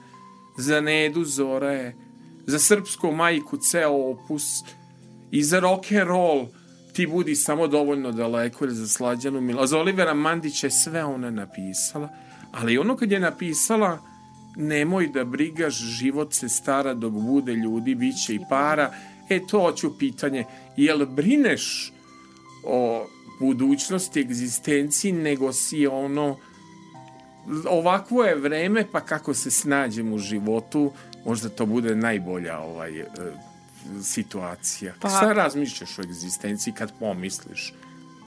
za 0.58 0.82
Nedu 0.82 1.24
Zoraje, 1.24 1.96
za 2.46 2.60
srpsku 2.60 3.12
majku 3.12 3.58
ceo 3.58 4.12
opus 4.12 4.44
i 5.32 5.44
za 5.44 5.60
rock 5.60 5.92
and 5.92 6.08
roll 6.08 6.48
ti 6.98 7.08
budi 7.08 7.36
samo 7.36 7.68
dovoljno 7.68 8.12
daleko 8.12 8.68
za 8.68 8.88
Slađanu 8.88 9.42
Milo. 9.42 9.68
Za 9.68 9.80
Olivera 9.80 10.14
Mandića 10.14 10.68
je 10.68 10.72
sve 10.72 11.04
ona 11.04 11.30
napisala, 11.32 12.10
ali 12.52 12.78
ono 12.78 12.96
kad 12.96 13.12
je 13.12 13.20
napisala 13.20 14.00
nemoj 14.56 15.08
da 15.08 15.24
brigaš, 15.24 15.76
život 15.76 16.34
se 16.34 16.50
stara 16.50 16.94
dok 16.94 17.14
bude 17.14 17.54
ljudi, 17.54 17.96
bit 17.96 18.16
će 18.26 18.36
i 18.36 18.40
para, 18.50 18.92
e 19.30 19.40
to 19.48 19.60
hoću 19.60 19.98
pitanje, 19.98 20.46
jel 20.78 21.06
brineš 21.06 21.94
o 22.66 23.06
budućnosti, 23.40 24.20
egzistenciji, 24.20 25.12
nego 25.12 25.54
si 25.54 25.88
ono 25.88 26.38
ovakvo 27.70 28.24
je 28.24 28.36
vreme, 28.36 28.86
pa 28.92 29.00
kako 29.00 29.34
se 29.34 29.52
snađem 29.52 30.14
u 30.14 30.18
životu, 30.18 30.92
možda 31.26 31.50
to 31.50 31.66
bude 31.66 31.96
najbolja 31.96 32.60
ovaj, 32.60 33.00
e, 33.00 33.06
situacija. 34.04 34.94
Pa-. 35.00 35.10
Šta 35.10 35.34
razmišljaš 35.34 36.00
o 36.00 36.02
egzistenciji 36.02 36.74
kad 36.74 36.92
pomisliš? 37.00 37.74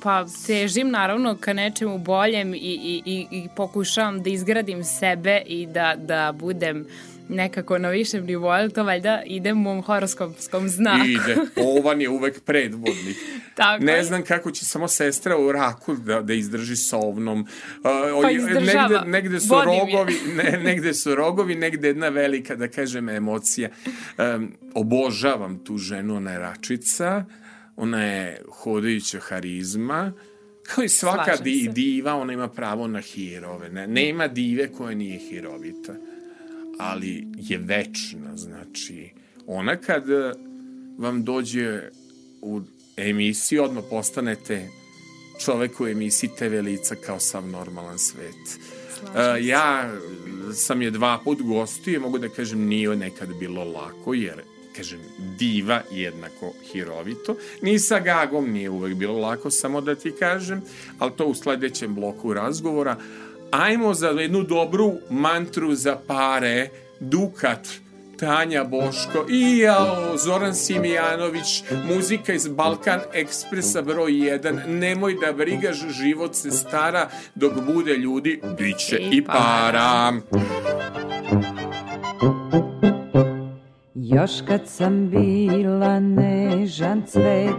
Pa 0.02 0.24
težim 0.46 0.90
naravno 0.90 1.36
ka 1.36 1.52
nečemu 1.52 1.98
boljem 1.98 2.54
i, 2.54 2.58
i, 2.58 3.02
i, 3.04 3.26
i 3.30 3.48
pokušavam 3.56 4.22
da 4.22 4.30
izgradim 4.30 4.84
sebe 4.84 5.42
i 5.46 5.66
da, 5.66 5.94
da 5.98 6.32
budem 6.32 6.86
nekako 7.30 7.78
na 7.78 7.88
višem 7.88 8.24
nivou, 8.26 8.48
ali 8.50 8.72
to 8.72 8.84
valjda 8.84 9.22
ide 9.26 9.54
mom 9.54 9.82
horoskopskom 9.82 10.68
znaku. 10.68 11.06
Ide. 11.06 11.36
Ovan 11.56 12.00
je 12.00 12.08
uvek 12.08 12.40
predvodnik. 12.40 13.16
Tako 13.54 13.84
ne 13.84 13.92
je. 13.92 14.04
znam 14.04 14.22
kako 14.22 14.50
će 14.50 14.64
samo 14.64 14.88
sestra 14.88 15.38
u 15.38 15.52
raku 15.52 15.94
da, 15.94 16.22
da 16.22 16.34
izdrži 16.34 16.76
sa 16.76 16.96
ovnom. 16.96 17.40
Uh, 17.40 18.22
Pa 18.22 18.30
izdržava. 18.30 18.88
negde, 18.88 19.10
negde 19.10 19.40
su 19.40 19.48
Vodi 19.54 19.70
mi 19.70 19.74
je. 19.76 19.80
rogovi, 19.80 20.14
ne, 20.36 20.58
negde 20.64 20.94
su 20.94 21.14
rogovi, 21.14 21.54
negde 21.54 21.88
jedna 21.88 22.08
velika, 22.08 22.56
da 22.56 22.68
kažem, 22.68 23.08
emocija. 23.08 23.68
Um, 24.18 24.52
obožavam 24.74 25.64
tu 25.64 25.78
ženu, 25.78 26.16
ona 26.16 26.32
je 26.32 26.38
račica, 26.38 27.24
ona 27.76 28.04
je 28.04 28.42
hodajuća 28.50 29.18
harizma, 29.20 30.12
kao 30.62 30.84
i 30.84 30.88
svaka 30.88 31.36
di, 31.36 31.68
diva, 31.72 32.14
ona 32.14 32.32
ima 32.32 32.48
pravo 32.48 32.86
na 32.86 33.00
hirove. 33.00 33.68
Ne? 33.68 33.86
Nema 33.86 34.28
dive 34.28 34.72
koja 34.72 34.94
nije 34.94 35.18
hirovita, 35.18 35.94
ali 36.80 37.26
je 37.36 37.58
večna, 37.58 38.36
znači, 38.36 39.10
ona 39.46 39.76
kad 39.76 40.10
eh, 40.10 40.32
vam 40.98 41.24
dođe 41.24 41.82
u 42.42 42.60
emisiju, 42.96 43.64
odmah 43.64 43.84
postanete 43.90 44.68
čovek 45.44 45.80
u 45.80 45.86
emisiji 45.86 46.30
TV 46.38 46.60
lica 46.62 46.94
kao 46.94 47.20
sav 47.20 47.46
normalan 47.46 47.98
svet. 47.98 48.58
Uh, 49.02 49.10
ja 49.40 49.92
sam 50.54 50.82
je 50.82 50.90
dva 50.90 51.20
put 51.24 51.42
gostio 51.42 51.96
i 51.96 51.98
mogu 51.98 52.18
da 52.18 52.28
kažem 52.28 52.66
nije 52.66 52.96
nekad 52.96 53.28
bilo 53.38 53.64
lako, 53.64 54.14
jer 54.14 54.42
kažem, 54.76 55.00
diva 55.38 55.82
jednako 55.92 56.52
hirovito. 56.72 57.36
Ni 57.62 57.78
sa 57.78 58.00
Gagom 58.00 58.50
nije 58.50 58.70
uvek 58.70 58.94
bilo 58.94 59.18
lako, 59.18 59.50
samo 59.50 59.80
da 59.80 59.94
ti 59.94 60.12
kažem, 60.18 60.62
ali 60.98 61.12
to 61.16 61.26
u 61.26 61.34
sledećem 61.34 61.94
bloku 61.94 62.34
razgovora. 62.34 62.96
Ajmo 63.50 63.94
za 63.94 64.08
jednu 64.08 64.42
dobru 64.42 64.92
mantru 65.10 65.74
za 65.74 65.96
pare, 66.06 66.68
Dukat, 67.00 67.68
Tanja 68.18 68.64
Boško 68.64 69.26
i 69.30 69.58
jao, 69.58 70.16
Zoran 70.16 70.54
Simijanović, 70.54 71.64
muzika 71.88 72.32
iz 72.32 72.48
Balkan 72.48 73.00
Ekspresa 73.12 73.82
broj 73.82 74.12
1, 74.12 74.66
nemoj 74.66 75.16
da 75.26 75.32
brigaš, 75.32 75.88
život 75.88 76.34
se 76.34 76.50
stara, 76.50 77.08
dok 77.34 77.52
bude 77.74 77.94
ljudi, 77.94 78.40
bit 78.58 78.78
će 78.78 78.98
i 79.10 79.24
para. 79.24 80.12
Još 83.94 84.30
kad 84.48 84.60
sam 84.66 85.10
bila 85.10 86.00
nežan 86.00 87.02
cvet, 87.06 87.54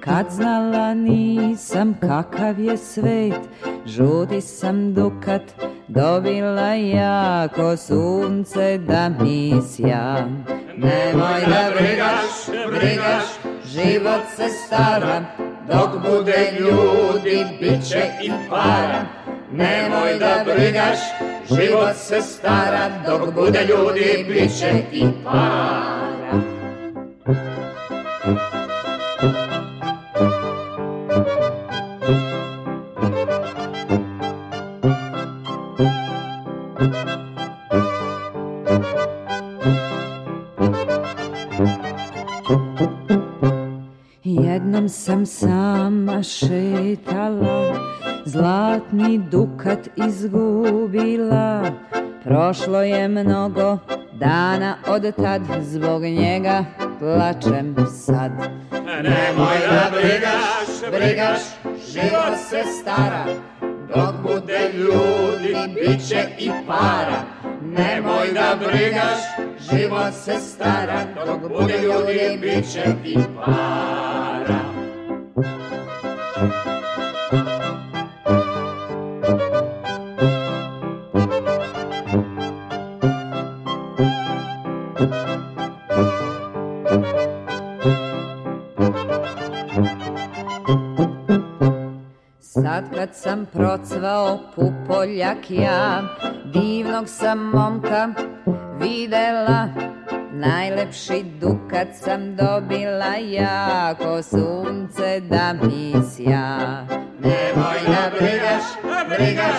kad 0.00 0.26
znala 0.30 0.94
nisam 0.94 1.94
kakav 2.00 2.60
je 2.60 2.76
svet, 2.78 3.40
žuti 3.86 4.40
sam 4.40 4.94
dukat, 4.94 5.42
dobila 5.88 6.74
jako 6.74 7.76
sunce 7.76 8.78
da 8.78 9.08
mi 9.08 9.62
sja. 9.70 10.26
Nemoj 10.76 11.40
da 11.40 11.70
brigaš, 11.76 12.46
brigaš, 12.66 13.24
život 13.64 14.22
se 14.36 14.48
stara, 14.48 15.24
dok 15.68 15.90
bude 16.02 16.52
ljudi, 16.60 17.46
bit 17.60 17.88
će 17.88 18.02
i 18.22 18.30
para. 18.50 19.06
Nemoj 19.52 20.18
da 20.18 20.44
brigaš, 20.44 20.98
život 21.50 21.96
se 21.96 22.20
stara, 22.20 22.90
dok 23.06 23.34
bude 23.34 23.66
ljudi, 23.68 24.26
bit 24.28 24.58
će 24.58 24.70
i 24.92 25.06
para. 25.24 26.05
Jednom 44.86 44.98
sam 44.98 45.26
sama 45.26 46.22
šetala, 46.22 47.74
zlatni 48.24 49.18
dukat 49.18 49.88
izgubila. 49.96 51.62
Prošlo 52.24 52.82
je 52.82 53.08
mnogo 53.08 53.78
dana 54.12 54.76
od 54.88 55.16
tad, 55.16 55.42
zbog 55.60 56.02
njega 56.02 56.64
plačem 56.98 57.76
sad. 58.06 58.32
Nemoj 59.02 59.58
da 59.70 59.90
brigaš, 59.92 60.90
brigaš, 60.90 61.40
život 61.92 62.38
se 62.48 62.62
stara, 62.80 63.24
dok 63.94 64.14
bude 64.22 64.70
ljudi, 64.74 65.56
bit 65.74 66.08
će 66.08 66.26
i 66.38 66.50
para. 66.66 67.22
Nemoj 67.62 68.32
da 68.34 68.56
brigaš, 68.58 69.20
život 69.70 70.14
se 70.24 70.34
stara, 70.40 71.00
dok 71.26 71.58
bude 71.58 71.74
ljudi, 71.82 72.38
bit 72.40 72.72
će 72.72 72.84
i 73.04 73.16
para. 73.44 74.75
Sad 92.76 92.84
kad 92.94 93.08
sam 93.14 93.46
procvao 93.52 94.38
pupoljak 94.54 95.50
ja, 95.50 96.02
divnog 96.52 97.08
sam 97.08 97.38
momka 97.38 98.08
videla, 98.80 99.68
najlepši 100.38 101.24
dukat 101.40 101.88
sam 101.94 102.36
dobila 102.36 103.14
jako 103.16 104.22
sunce 104.22 105.20
da 105.20 105.52
mi 105.52 105.92
sja. 106.10 106.86
Nemoj 107.20 107.80
da 107.86 108.10
brigaš, 108.18 108.62
brigaš, 109.08 109.56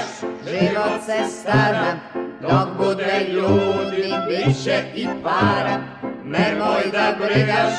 život 0.50 1.02
se 1.06 1.32
stara, 1.40 1.94
dok 2.42 2.78
bude 2.78 3.26
ljudi, 3.30 4.14
bit 4.28 4.64
će 4.64 4.84
i 4.96 5.08
para. 5.24 5.80
Nemoj 6.24 6.92
da 6.92 7.16
brigaš, 7.20 7.74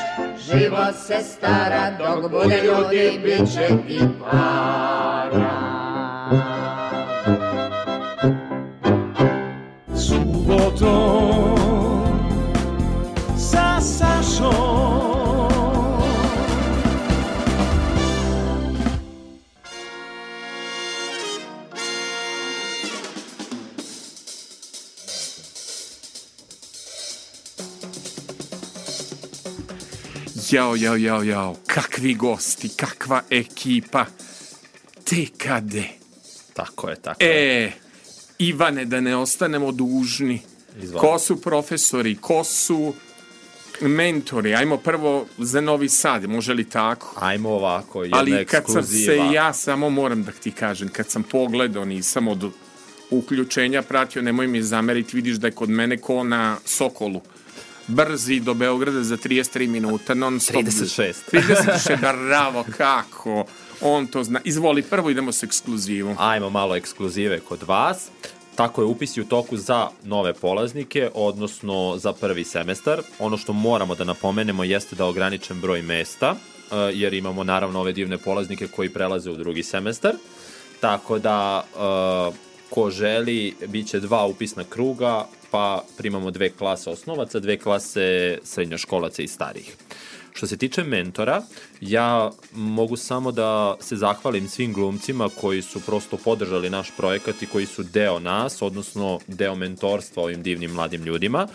život 0.51 0.95
se 1.07 1.23
stara, 1.23 1.91
dok 1.99 2.31
bude 2.31 2.63
ljudi, 2.65 3.21
bit 3.25 3.53
će 3.55 3.69
i 3.89 4.01
para. 4.21 5.79
Sa 10.79 11.48
Jao, 30.51 30.77
jao, 30.77 30.97
jao, 30.97 31.23
jao, 31.23 31.57
kakvi 31.67 32.15
gosti, 32.15 32.69
kakva 32.69 33.23
ekipa. 33.31 34.07
TKD. 35.05 35.75
Tako 36.55 36.89
je, 36.89 36.97
tako 36.97 37.25
je. 37.25 37.65
E, 37.65 37.73
Ivane, 38.39 38.85
da 38.85 39.01
ne 39.01 39.17
ostanemo 39.17 39.73
dužni. 39.73 40.41
Izvoli. 40.83 41.01
Ko 41.01 41.19
su 41.19 41.41
profesori, 41.41 42.17
ko 42.17 42.45
su 42.45 42.95
mentori? 43.81 44.55
Ajmo 44.55 44.77
prvo 44.77 45.27
za 45.39 45.61
Novi 45.61 45.89
Sad, 45.89 46.31
može 46.31 46.55
li 46.55 46.65
tako? 46.65 47.15
Ajmo 47.21 47.51
ovako, 47.51 48.03
jedna 48.03 48.19
Ali 48.19 48.45
kad 48.45 48.65
sam 48.67 48.79
ekskluziva. 48.79 49.29
se 49.29 49.35
ja, 49.35 49.53
samo 49.53 49.91
moram 49.91 50.25
da 50.25 50.33
ti 50.33 50.51
kažem, 50.51 50.89
kad 50.89 51.11
sam 51.11 51.23
pogledao, 51.23 51.85
nisam 51.85 52.29
od 52.29 52.51
uključenja 53.11 53.83
pratio, 53.83 54.23
nemoj 54.23 54.47
mi 54.47 54.63
zameriti, 54.63 55.17
vidiš 55.17 55.37
da 55.37 55.47
je 55.47 55.53
kod 55.53 55.69
mene 55.71 55.97
ko 55.97 56.25
na 56.25 56.57
Sokolu. 56.65 57.21
Brzi 57.87 58.41
do 58.41 58.55
Beograda 58.55 59.03
za 59.03 59.17
33 59.17 59.69
minuta, 59.69 60.15
non 60.15 60.41
stop. 60.41 60.63
36. 60.63 61.13
36, 61.33 62.01
bravo, 62.01 62.65
kako? 62.77 63.45
On 63.81 64.07
to 64.07 64.25
zna. 64.25 64.41
Izvoli, 64.45 64.83
prvo 64.83 65.11
idemo 65.11 65.33
s 65.33 65.43
ekskluzivom. 65.43 66.17
Ajmo 66.19 66.51
malo 66.51 66.77
ekskluzive 66.77 67.41
kod 67.41 67.63
vas. 67.63 68.09
Tako 68.59 68.83
je 68.83 68.87
upisi 68.87 69.21
u 69.21 69.25
toku 69.25 69.57
za 69.57 69.89
nove 70.05 70.33
polaznike, 70.35 71.11
odnosno 71.15 71.95
za 71.99 72.13
prvi 72.13 72.45
semestar. 72.45 73.01
Ono 73.19 73.37
što 73.37 73.53
moramo 73.53 73.95
da 73.95 74.05
napomenemo 74.05 74.65
jeste 74.65 74.97
da 74.97 75.05
je 75.05 75.11
ograničen 75.11 75.61
broj 75.61 75.83
mesta, 75.83 76.35
e, 76.35 76.75
jer 76.93 77.15
imamo 77.15 77.45
naravno 77.45 77.81
ove 77.81 77.93
divne 77.93 78.19
polaznike 78.19 78.67
koji 78.67 78.89
prelaze 78.89 79.31
u 79.31 79.37
drugi 79.37 79.63
semestar. 79.63 80.15
Tako 80.81 81.19
da, 81.19 81.65
e, 81.67 81.79
ko 82.71 82.91
želi, 82.91 83.57
bit 83.67 83.89
će 83.89 84.01
dva 84.01 84.27
upisna 84.27 84.65
kruga, 84.65 85.27
pa 85.51 85.85
primamo 85.99 86.31
dve 86.31 86.51
klase 86.51 86.91
osnovaca, 86.91 87.41
dve 87.41 87.59
klase 87.59 88.39
srednjoškolaca 88.43 89.23
i 89.23 89.29
starih. 89.29 89.77
Što 90.35 90.47
se 90.47 90.57
tiče 90.57 90.85
mentora, 90.85 91.43
ja 91.81 92.31
mogu 92.55 92.97
samo 92.97 93.33
da 93.33 93.77
se 93.81 93.97
zahvalim 93.97 94.49
svim 94.49 94.73
glumcima 94.73 95.29
koji 95.41 95.63
su 95.63 95.81
prosto 95.81 96.17
podržali 96.17 96.71
naš 96.71 96.89
projekat 96.97 97.43
i 97.43 97.47
koji 97.47 97.67
su 97.67 97.83
deo 97.83 98.19
nas, 98.19 98.63
odnosno 98.63 99.21
deo 99.27 99.55
mentorstva 99.55 100.23
ovim 100.23 100.43
divnim 100.43 100.71
mladim 100.71 101.05
ljudima. 101.05 101.49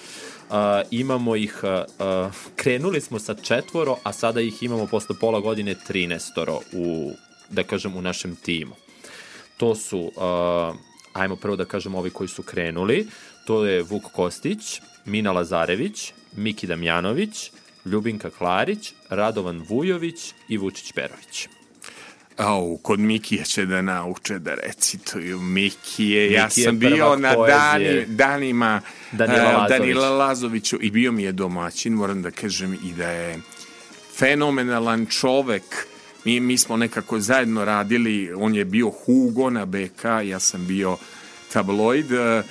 Uh, 0.49 0.55
imamo 0.91 1.36
ih, 1.36 1.63
uh, 1.63 2.34
krenuli 2.55 3.01
smo 3.01 3.19
sa 3.19 3.34
četvoro, 3.34 3.97
a 4.03 4.13
sada 4.13 4.41
ih 4.41 4.63
imamo 4.63 4.88
posle 4.88 5.15
pola 5.19 5.39
godine 5.39 5.76
13 5.89 6.59
u, 6.74 7.11
da 7.49 7.63
kažem, 7.63 7.95
u 7.95 8.01
našem 8.01 8.36
timu. 8.36 8.76
To 9.57 9.76
su, 9.76 9.99
uh, 9.99 10.76
ajmo 11.13 11.36
prvo 11.36 11.55
da 11.55 11.65
kažem 11.65 11.95
ovi 11.95 12.09
koji 12.09 12.28
su 12.28 12.43
krenuli, 12.43 13.07
to 13.45 13.65
je 13.65 13.84
Vuk 13.84 14.03
Kostić, 14.11 14.82
Mina 15.05 15.32
Lazarević, 15.32 16.13
Miki 16.36 16.67
Damjanović, 16.67 17.51
Ljubinka 17.86 18.29
Klarić, 18.29 18.93
Radovan 19.09 19.65
Vujović 19.69 20.34
i 20.47 20.57
Vučić 20.57 20.91
Perović. 20.91 21.47
Au, 22.38 22.77
kod 22.77 22.99
Mikije 22.99 23.45
će 23.45 23.65
da 23.65 23.81
nauče 23.81 24.39
da 24.39 24.55
recituju 24.55 25.39
Mikije. 25.39 26.31
Ja 26.31 26.43
Miki 26.45 26.61
je 26.61 26.65
sam 26.65 26.79
bio 26.79 27.15
na 27.15 27.36
dani, 27.36 28.05
danima 28.05 28.81
Danila 29.11 29.49
eh, 29.49 29.53
Lazović. 29.53 29.69
Danila 29.69 30.09
Lazoviću 30.09 30.77
i 30.81 30.91
bio 30.91 31.11
mi 31.11 31.23
je 31.23 31.31
domaćin, 31.31 31.93
moram 31.93 32.21
da 32.21 32.31
kažem 32.31 32.77
i 32.84 32.93
da 32.93 33.09
je 33.09 33.39
fenomenalan 34.17 35.05
čovek. 35.05 35.63
Mi, 36.25 36.39
mi 36.39 36.57
smo 36.57 36.77
nekako 36.77 37.19
zajedno 37.19 37.65
radili, 37.65 38.34
on 38.34 38.55
je 38.55 38.65
bio 38.65 38.89
Hugo 38.89 39.49
na 39.49 39.65
BK, 39.65 40.03
ja 40.23 40.39
sam 40.39 40.67
bio 40.67 40.97
tabloid, 41.53 42.11
eh, 42.11 42.43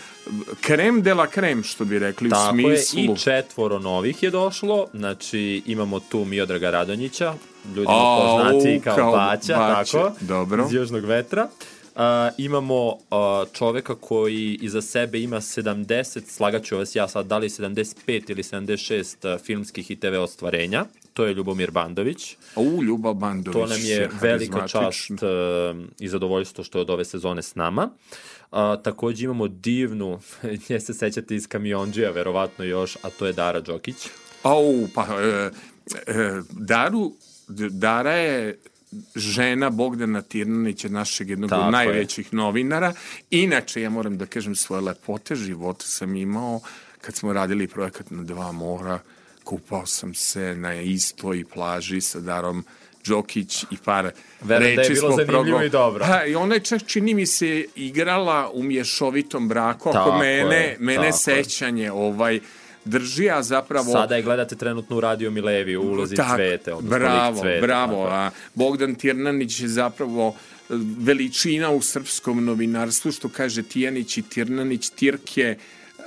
krem 0.61 1.03
de 1.03 1.15
la 1.15 1.27
krem, 1.27 1.63
što 1.63 1.85
bi 1.85 1.99
rekli 1.99 2.31
Tako 2.31 2.57
u 2.57 2.71
je, 2.71 2.79
smislu. 2.79 3.15
i 3.15 3.19
četvoro 3.19 3.79
novih 3.79 4.23
je 4.23 4.31
došlo, 4.31 4.87
znači 4.95 5.63
imamo 5.67 6.01
tu 6.01 6.25
Miodraga 6.25 6.71
Radonjića, 6.71 7.35
ljudima 7.67 8.17
poznati 8.19 8.81
kao, 8.85 8.97
kao 8.97 9.13
Baća, 9.13 9.55
tako, 9.55 10.13
dobro. 10.21 10.65
iz 10.67 10.73
Južnog 10.73 11.05
vetra. 11.05 11.49
Uh, 11.95 12.01
imamo 12.39 12.87
uh, 12.87 12.97
čoveka 13.53 13.95
koji 13.95 14.59
iza 14.63 14.83
sebe 14.83 15.21
ima 15.21 15.37
70, 15.37 16.21
slagaću 16.27 16.77
vas 16.77 16.97
ja 16.97 17.09
sad, 17.09 17.27
da 17.27 17.39
li 17.39 17.49
75 17.49 18.31
ili 18.31 18.43
76 18.43 19.35
uh, 19.35 19.41
filmskih 19.41 19.91
i 19.91 19.97
TV 19.97 20.15
ostvarenja. 20.21 20.85
To 21.13 21.25
je 21.25 21.35
Ljubomir 21.35 21.71
Bandović. 21.71 22.37
U, 22.57 22.83
Ljubav 22.83 23.15
Bandović. 23.15 23.61
To 23.61 23.67
nam 23.67 23.81
je 23.83 24.11
velika 24.21 24.69
čast 24.69 25.11
uh, 25.11 25.19
i 25.99 26.09
zadovoljstvo 26.09 26.65
što 26.65 26.79
je 26.79 26.83
od 26.83 26.91
ove 26.91 27.05
sezone 27.05 27.43
s 27.43 27.55
nama. 27.55 27.85
Uh, 27.85 28.42
takođe 28.83 29.25
imamo 29.25 29.49
divnu, 29.49 30.21
nje 30.69 30.81
se 30.81 30.95
sećate 30.95 31.37
iz 31.37 31.47
kamionđija, 31.47 32.11
verovatno 32.11 32.65
još, 32.65 32.97
a 33.03 33.11
to 33.11 33.27
je 33.27 33.33
Dara 33.33 33.61
Đokić. 33.61 33.97
Au, 34.43 34.89
pa 34.95 35.07
e, 35.21 35.51
e, 36.07 36.41
Daru, 36.51 37.13
Dara 37.71 38.13
je 38.13 38.59
žena 39.17 39.71
Bogdana 39.71 40.23
Tirnanića, 40.23 40.89
našeg 40.89 41.31
jednog 41.31 41.51
Tako 41.51 41.61
od 41.61 41.67
je. 41.67 41.73
najvećih 41.73 42.35
novinara. 42.35 42.93
Inače, 43.31 43.83
ja 43.83 43.91
moram 43.91 44.19
da 44.19 44.27
kažem, 44.27 44.55
svoje 44.55 44.83
lepote 44.83 45.35
života 45.35 45.85
sam 45.85 46.17
imao 46.17 46.61
kad 47.01 47.15
smo 47.15 47.33
radili 47.33 47.67
projekat 47.67 48.11
na 48.11 48.23
dva 48.23 48.53
mora. 48.53 48.99
Kupao 49.45 49.87
sam 49.87 50.15
se 50.15 50.55
na 50.57 50.75
istoj 50.75 51.45
plaži 51.55 52.01
sa 52.01 52.21
Darom 52.21 52.65
Đokić 53.05 53.63
i 53.71 53.77
par 53.85 54.11
Verujem 54.43 54.77
da 54.77 54.83
je 54.83 54.89
reči 54.89 55.01
bilo 55.01 55.11
zanimljivo 55.11 55.59
progo- 55.59 55.67
i 55.67 55.71
dobro. 55.71 56.05
Pa, 56.09 56.25
i 56.25 56.35
ona 56.35 56.55
je 56.55 56.61
čak, 56.61 56.83
čini 56.87 57.15
mi 57.15 57.27
se, 57.27 57.65
igrala 57.77 58.51
u 58.55 58.63
mješovitom 58.63 59.49
braku. 59.49 59.89
Ako 59.89 59.99
Tako 59.99 60.19
mene, 60.19 60.57
je, 60.57 60.77
mene 60.81 61.07
je. 61.07 61.13
sećanje 61.13 61.93
ovaj, 61.93 62.41
drži, 62.85 63.31
a 63.31 63.43
zapravo... 63.43 63.93
Sada 63.93 64.17
je 64.17 64.23
gledate 64.23 64.57
trenutno 64.57 64.97
u 64.97 65.01
Radio 65.01 65.31
Milevi 65.31 65.77
u 65.77 65.83
ulozi 65.83 66.17
Tak, 66.17 66.37
cvete, 66.37 66.75
odnosno 66.75 66.99
bravo, 66.99 67.41
cvete. 67.41 67.61
bravo. 67.67 68.07
A 68.07 68.31
Bogdan 68.55 68.95
Tirnanić 68.95 69.61
je 69.61 69.69
zapravo 69.69 70.29
e, 70.29 70.75
veličina 70.99 71.71
u 71.71 71.83
srpskom 71.83 72.45
novinarstvu, 72.45 73.13
što 73.13 73.29
kaže 73.29 73.63
Tijanić 73.63 74.19
i 74.19 74.23
Tirnanić, 74.23 74.91
Tirke, 74.91 75.57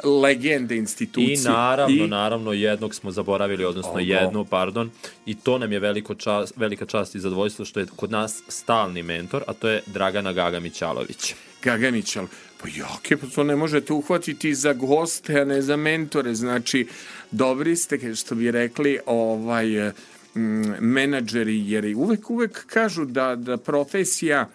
legende 0.03 0.77
institucije. 0.77 1.33
I 1.33 1.37
naravno, 1.37 2.07
naravno, 2.07 2.53
jednog 2.53 2.95
smo 2.95 3.11
zaboravili, 3.11 3.65
odnosno 3.65 3.91
Ogo. 3.91 3.99
jednu, 3.99 4.45
pardon, 4.45 4.91
i 5.25 5.35
to 5.35 5.57
nam 5.57 5.71
je 5.71 5.79
veliko 5.79 6.15
čast, 6.15 6.53
velika 6.57 6.85
čast 6.85 7.15
i 7.15 7.19
zadovoljstvo 7.19 7.65
što 7.65 7.79
je 7.79 7.85
kod 7.95 8.11
nas 8.11 8.43
stalni 8.47 9.03
mentor, 9.03 9.43
a 9.47 9.53
to 9.53 9.69
je 9.69 9.81
Dragana 9.85 10.33
Gaga 10.33 10.59
Mićalović. 10.59 11.35
Gaganić, 11.63 12.15
ali 12.15 12.27
pa 12.61 12.67
jake, 12.67 13.17
pa 13.17 13.27
to 13.27 13.43
ne 13.43 13.55
možete 13.55 13.93
uhvatiti 13.93 14.55
za 14.55 14.73
goste, 14.73 15.41
a 15.41 15.45
ne 15.45 15.61
za 15.61 15.75
mentore. 15.75 16.35
Znači, 16.35 16.87
dobri 17.31 17.75
ste, 17.75 18.15
što 18.15 18.35
bi 18.35 18.51
rekli, 18.51 18.99
ovaj, 19.05 19.91
mm, 20.35 20.73
menadžeri, 20.79 21.69
jer 21.71 21.85
i 21.85 21.95
uvek, 21.95 22.29
uvek 22.29 22.65
kažu 22.65 23.05
da, 23.05 23.35
da 23.35 23.57
profesija 23.57 24.49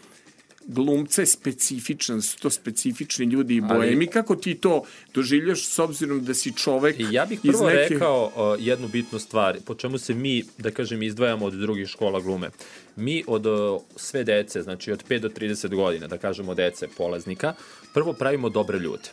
glumca 0.70 1.22
je 1.22 1.26
specifičan, 1.26 2.22
su 2.22 2.38
to 2.38 2.50
specifični 2.50 3.26
ljudi 3.26 3.56
i 3.56 3.60
Ali- 3.60 3.74
boemi. 3.74 4.06
Kako 4.06 4.36
ti 4.36 4.54
to 4.54 4.82
doživljaš 5.14 5.64
s 5.66 5.78
obzirom 5.78 6.24
da 6.24 6.34
si 6.34 6.52
čovek 6.52 6.96
ja 7.10 7.26
bih 7.26 7.40
prvo 7.42 7.66
neke... 7.66 7.94
rekao 7.94 8.24
uh, 8.24 8.66
jednu 8.66 8.88
bitnu 8.88 9.18
stvar, 9.18 9.58
po 9.66 9.74
čemu 9.74 9.98
se 9.98 10.14
mi, 10.14 10.44
da 10.58 10.70
kažem, 10.70 11.02
izdvajamo 11.02 11.46
od 11.46 11.52
drugih 11.52 11.88
škola 11.88 12.20
glume. 12.20 12.50
Mi 12.96 13.24
od 13.26 13.46
uh, 13.46 13.80
sve 13.96 14.24
dece, 14.24 14.62
znači 14.62 14.92
od 14.92 15.04
5 15.08 15.18
do 15.18 15.28
30 15.28 15.74
godina, 15.74 16.06
da 16.06 16.18
kažemo 16.18 16.54
dece 16.54 16.88
polaznika, 16.96 17.54
prvo 17.94 18.12
pravimo 18.12 18.48
dobre 18.48 18.78
ljude, 18.78 19.10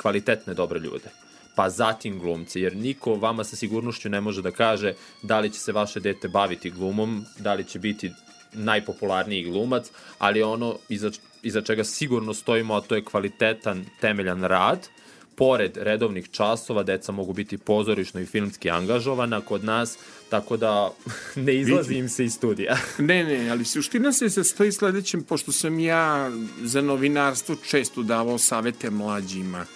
kvalitetne 0.00 0.54
dobre 0.54 0.80
ljude 0.80 1.10
pa 1.54 1.70
zatim 1.70 2.18
glumci, 2.18 2.60
jer 2.60 2.76
niko 2.76 3.14
vama 3.14 3.44
sa 3.44 3.56
sigurnošću 3.56 4.08
ne 4.08 4.20
može 4.20 4.42
da 4.42 4.50
kaže 4.50 4.94
da 5.22 5.40
li 5.40 5.50
će 5.50 5.60
se 5.60 5.72
vaše 5.72 6.00
dete 6.00 6.28
baviti 6.28 6.70
glumom, 6.70 7.24
da 7.38 7.54
li 7.54 7.64
će 7.64 7.78
biti 7.78 8.12
najpopularniji 8.52 9.44
glumac, 9.44 9.90
ali 10.18 10.42
ono 10.42 10.78
iza, 10.88 11.10
iza 11.42 11.62
čega 11.62 11.84
sigurno 11.84 12.34
stojimo, 12.34 12.74
a 12.74 12.80
to 12.80 12.94
je 12.94 13.04
kvalitetan, 13.04 13.84
temeljan 14.00 14.44
rad, 14.44 14.88
pored 15.34 15.76
redovnih 15.76 16.30
časova, 16.30 16.82
deca 16.82 17.12
mogu 17.12 17.32
biti 17.32 17.58
pozorišno 17.58 18.20
i 18.20 18.26
filmski 18.26 18.70
angažovana 18.70 19.40
kod 19.40 19.64
nas, 19.64 19.98
tako 20.30 20.56
da 20.56 20.90
ne 21.46 21.54
izlazi 21.54 21.94
im 21.94 22.08
se 22.08 22.24
iz 22.24 22.34
studija. 22.34 22.76
Ne, 22.98 23.24
ne, 23.24 23.50
ali 23.50 23.64
suština 23.64 24.12
se 24.12 24.30
sastoji 24.30 24.72
sledećem, 24.72 25.22
pošto 25.22 25.52
sam 25.52 25.80
ja 25.80 26.30
za 26.62 26.82
novinarstvo 26.82 27.56
često 27.56 28.02
davao 28.02 28.38
savete 28.38 28.90
mlađima 28.90 29.66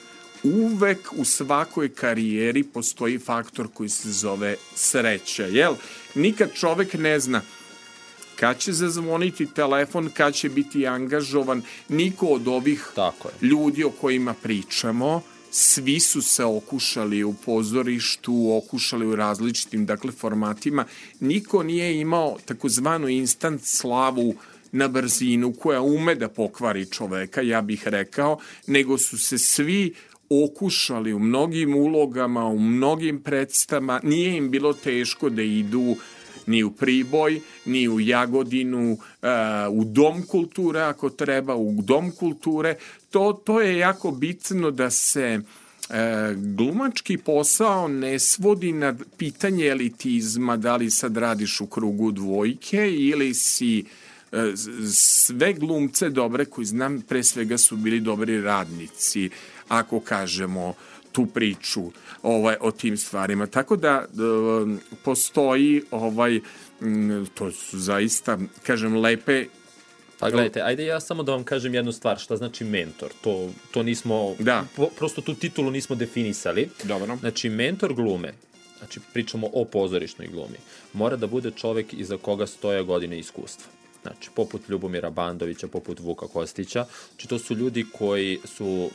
uvek 0.44 1.12
u 1.16 1.24
svakoj 1.24 1.88
karijeri 1.88 2.62
postoji 2.62 3.18
faktor 3.18 3.68
koji 3.74 3.88
se 3.88 4.12
zove 4.12 4.56
sreća, 4.74 5.46
jel? 5.46 5.74
Nikad 6.14 6.54
čovek 6.54 6.94
ne 6.94 7.20
zna 7.20 7.40
kad 8.36 8.58
će 8.58 8.72
zazvoniti 8.72 9.46
telefon, 9.46 10.10
kad 10.14 10.34
će 10.34 10.48
biti 10.48 10.86
angažovan, 10.86 11.62
niko 11.88 12.26
od 12.26 12.48
ovih 12.48 12.90
Tako 12.94 13.28
je. 13.28 13.48
ljudi 13.48 13.84
o 13.84 13.90
kojima 13.90 14.34
pričamo, 14.42 15.22
svi 15.50 16.00
su 16.00 16.22
se 16.22 16.44
okušali 16.44 17.24
u 17.24 17.34
pozorištu, 17.34 18.60
okušali 18.64 19.06
u 19.06 19.16
različitim 19.16 19.86
dakle, 19.86 20.12
formatima. 20.12 20.84
Niko 21.20 21.62
nije 21.62 22.00
imao 22.00 22.36
takozvanu 22.44 23.08
instant 23.08 23.60
slavu 23.64 24.34
na 24.72 24.88
brzinu 24.88 25.52
koja 25.52 25.80
ume 25.80 26.14
da 26.14 26.28
pokvari 26.28 26.86
čoveka, 26.86 27.40
ja 27.40 27.62
bih 27.62 27.88
rekao, 27.88 28.38
nego 28.66 28.98
su 28.98 29.18
se 29.18 29.38
svi 29.38 29.94
okušali 30.30 31.12
u 31.12 31.18
mnogim 31.18 31.74
ulogama, 31.74 32.46
u 32.46 32.58
mnogim 32.58 33.22
predstama, 33.22 34.00
nije 34.02 34.36
im 34.36 34.50
bilo 34.50 34.72
teško 34.72 35.30
da 35.30 35.42
idu 35.42 35.96
ni 36.46 36.64
u 36.64 36.70
Priboj, 36.70 37.40
ni 37.64 37.88
u 37.88 38.00
Jagodinu, 38.00 38.92
uh, 38.92 38.98
u 39.70 39.84
Dom 39.84 40.22
kulture 40.22 40.80
ako 40.80 41.10
treba, 41.10 41.54
u 41.54 41.82
Dom 41.82 42.12
kulture. 42.12 42.76
To, 43.10 43.32
to 43.32 43.60
je 43.60 43.78
jako 43.78 44.10
bitno 44.10 44.70
da 44.70 44.90
se 44.90 45.40
uh, 45.40 45.94
glumački 46.36 47.16
posao 47.18 47.88
ne 47.88 48.18
svodi 48.18 48.72
na 48.72 48.94
pitanje 49.16 49.66
elitizma, 49.66 50.56
da 50.56 50.76
li 50.76 50.90
sad 50.90 51.16
radiš 51.16 51.60
u 51.60 51.66
krugu 51.66 52.12
dvojke 52.12 52.90
ili 52.90 53.34
si 53.34 53.84
uh, 54.32 54.38
sve 54.92 55.52
glumce 55.52 56.10
dobre 56.10 56.44
koji 56.44 56.64
znam 56.64 57.02
pre 57.02 57.22
svega 57.22 57.58
su 57.58 57.76
bili 57.76 58.00
dobri 58.00 58.40
radnici 58.40 59.30
ako 59.68 60.00
kažemo 60.00 60.74
tu 61.14 61.26
priču 61.26 61.82
ovaj, 62.22 62.56
o 62.60 62.70
tim 62.70 62.96
stvarima. 62.96 63.46
Tako 63.46 63.76
da 63.76 64.04
um, 64.62 64.80
postoji 65.04 65.82
ovaj, 65.90 66.40
to 67.34 67.52
su 67.52 67.78
zaista, 67.78 68.38
kažem, 68.62 68.96
lepe 68.96 69.46
Pa 70.18 70.30
gledajte, 70.30 70.62
ajde 70.62 70.84
ja 70.86 71.00
samo 71.00 71.22
da 71.22 71.32
vam 71.32 71.44
kažem 71.44 71.74
jednu 71.74 71.92
stvar, 71.92 72.18
šta 72.18 72.36
znači 72.36 72.64
mentor. 72.64 73.10
To, 73.20 73.50
to 73.70 73.82
nismo, 73.82 74.34
Da. 74.38 74.64
po, 74.76 74.88
prosto 74.96 75.20
tu 75.20 75.34
titulu 75.34 75.70
nismo 75.70 75.96
definisali. 75.96 76.68
Dobro. 76.84 77.16
Znači, 77.16 77.48
mentor 77.48 77.94
glume, 77.94 78.32
znači 78.78 79.00
pričamo 79.12 79.50
o 79.52 79.64
pozorišnoj 79.64 80.28
glumi, 80.28 80.58
mora 80.92 81.16
da 81.16 81.26
bude 81.26 81.50
čovek 81.50 81.92
iza 81.92 82.16
koga 82.16 82.46
stoje 82.46 82.82
godine 82.82 83.18
iskustva. 83.18 83.66
Znači, 84.02 84.30
poput 84.34 84.68
Ljubomira 84.68 85.10
Bandovića, 85.10 85.68
poput 85.68 86.00
Vuka 86.00 86.26
Kostića. 86.26 86.86
Znači, 87.08 87.28
to 87.28 87.38
su 87.38 87.54
ljudi 87.54 87.86
koji 87.98 88.38
su, 88.44 88.90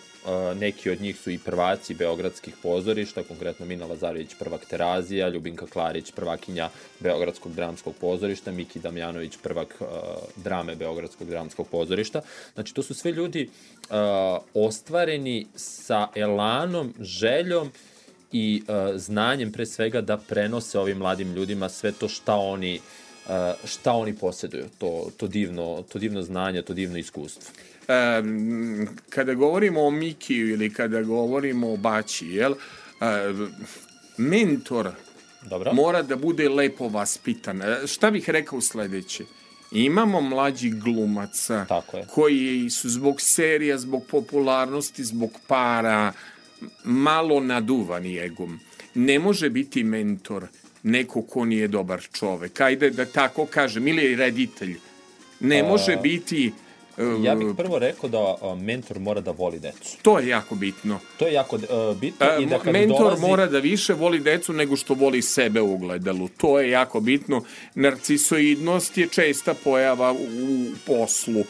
neki 0.56 0.90
od 0.90 1.02
njih 1.02 1.20
su 1.20 1.32
i 1.32 1.38
prvaci 1.38 1.94
beogradskih 1.94 2.54
pozorišta, 2.64 3.24
konkretno 3.24 3.66
Mina 3.66 3.86
Lazarević, 3.86 4.36
prvak 4.40 4.66
Terazija, 4.66 5.30
Ljubinka 5.30 5.66
Klarić, 5.66 6.12
prvakinja 6.12 6.70
Beogradskog 7.00 7.54
dramskog 7.54 7.96
pozorišta, 8.02 8.52
Miki 8.52 8.80
Damjanović, 8.80 9.38
prvak 9.44 9.76
drame 10.36 10.76
Beogradskog 10.76 11.30
dramskog 11.30 11.68
pozorišta. 11.68 12.22
Znači, 12.54 12.74
to 12.74 12.84
su 12.84 12.94
sve 12.94 13.12
ljudi 13.12 13.50
ostvareni 14.54 15.48
sa 15.56 16.08
elanom, 16.16 16.94
željom 17.00 17.72
i 18.32 18.64
znanjem 18.96 19.52
pre 19.52 19.66
svega 19.66 20.02
da 20.02 20.18
prenose 20.18 20.80
ovim 20.80 20.98
mladim 20.98 21.34
ljudima 21.34 21.70
sve 21.70 21.92
to 21.92 22.08
šta 22.08 22.36
oni 22.36 22.80
šta 23.66 23.94
oni 23.94 24.16
posjeduju, 24.16 24.66
to, 24.78 25.12
to, 25.18 25.28
divno, 25.28 25.84
to 25.90 26.00
divno 26.00 26.22
znanje, 26.22 26.62
to 26.62 26.74
divno 26.74 26.98
iskustvo. 26.98 27.52
Um, 27.90 28.88
kada 29.10 29.34
govorimo 29.34 29.82
o 29.86 29.92
Mikiju 29.92 30.50
ili 30.50 30.74
kada 30.74 31.02
govorimo 31.02 31.74
o 31.74 31.78
Baći, 31.78 32.28
jel, 32.28 32.52
uh, 32.52 33.50
mentor 34.18 34.92
Dobro. 35.42 35.74
mora 35.74 36.02
da 36.02 36.16
bude 36.16 36.50
lepo 36.50 36.88
vaspitan. 36.88 37.62
E, 37.62 37.88
Šta 37.88 38.12
bih 38.12 38.30
rekao 38.30 38.62
sledeće? 38.62 39.24
Imamo 39.72 40.22
mlađih 40.22 40.76
glumaca 40.76 41.66
Tako 41.66 41.98
je. 41.98 42.08
koji 42.14 42.70
su 42.70 42.90
zbog 42.90 43.22
serija, 43.22 43.78
zbog 43.78 44.06
popularnosti, 44.06 45.04
zbog 45.04 45.32
para 45.48 46.12
malo 46.84 47.40
naduvani 47.40 48.18
egom. 48.18 48.60
Ne 48.96 49.20
može 49.20 49.50
biti 49.50 49.84
mentor 49.84 50.48
neko 50.84 51.22
ko 51.22 51.46
nije 51.46 51.68
dobar 51.68 52.02
čovek. 52.14 52.62
Ajde 52.62 52.90
da 52.90 53.06
tako 53.06 53.46
kažem, 53.46 53.88
ili 53.88 54.16
reditelj. 54.16 54.76
Ne 55.40 55.64
može 55.64 55.98
biti... 55.98 56.52
uh, 57.00 57.26
Ja 57.26 57.36
bih 57.36 57.48
prvo 57.58 57.80
rekao 57.80 58.10
da 58.10 58.20
uh, 58.20 58.62
mentor 58.62 59.00
mora 59.00 59.22
da 59.22 59.32
voli 59.32 59.60
decu. 59.60 59.98
To 60.02 60.20
je 60.20 60.28
jako 60.28 60.56
bitno. 60.56 61.00
To 61.18 61.28
je 61.28 61.34
jako 61.34 61.56
uh, 61.56 61.98
bitno 61.98 62.26
E, 62.26 62.42
i 62.42 62.46
da 62.46 62.60
kad 62.60 62.74
mentor 62.74 63.00
dolazi... 63.00 63.22
mora 63.22 63.46
da 63.46 63.60
više 63.60 63.94
voli 63.94 64.20
decu 64.20 64.54
nego 64.54 64.76
što 64.76 64.94
voli 64.94 65.22
sebe 65.22 65.62
u 65.62 65.74
ogledalu. 65.74 66.28
To 66.38 66.60
je 66.60 66.70
jako 66.70 67.00
bitno. 67.00 67.44
Narcisoidnost 67.76 68.98
je 68.98 69.08
česta 69.08 69.54
pojava 69.54 70.12
u, 70.14 70.18
poslu. 70.86 71.44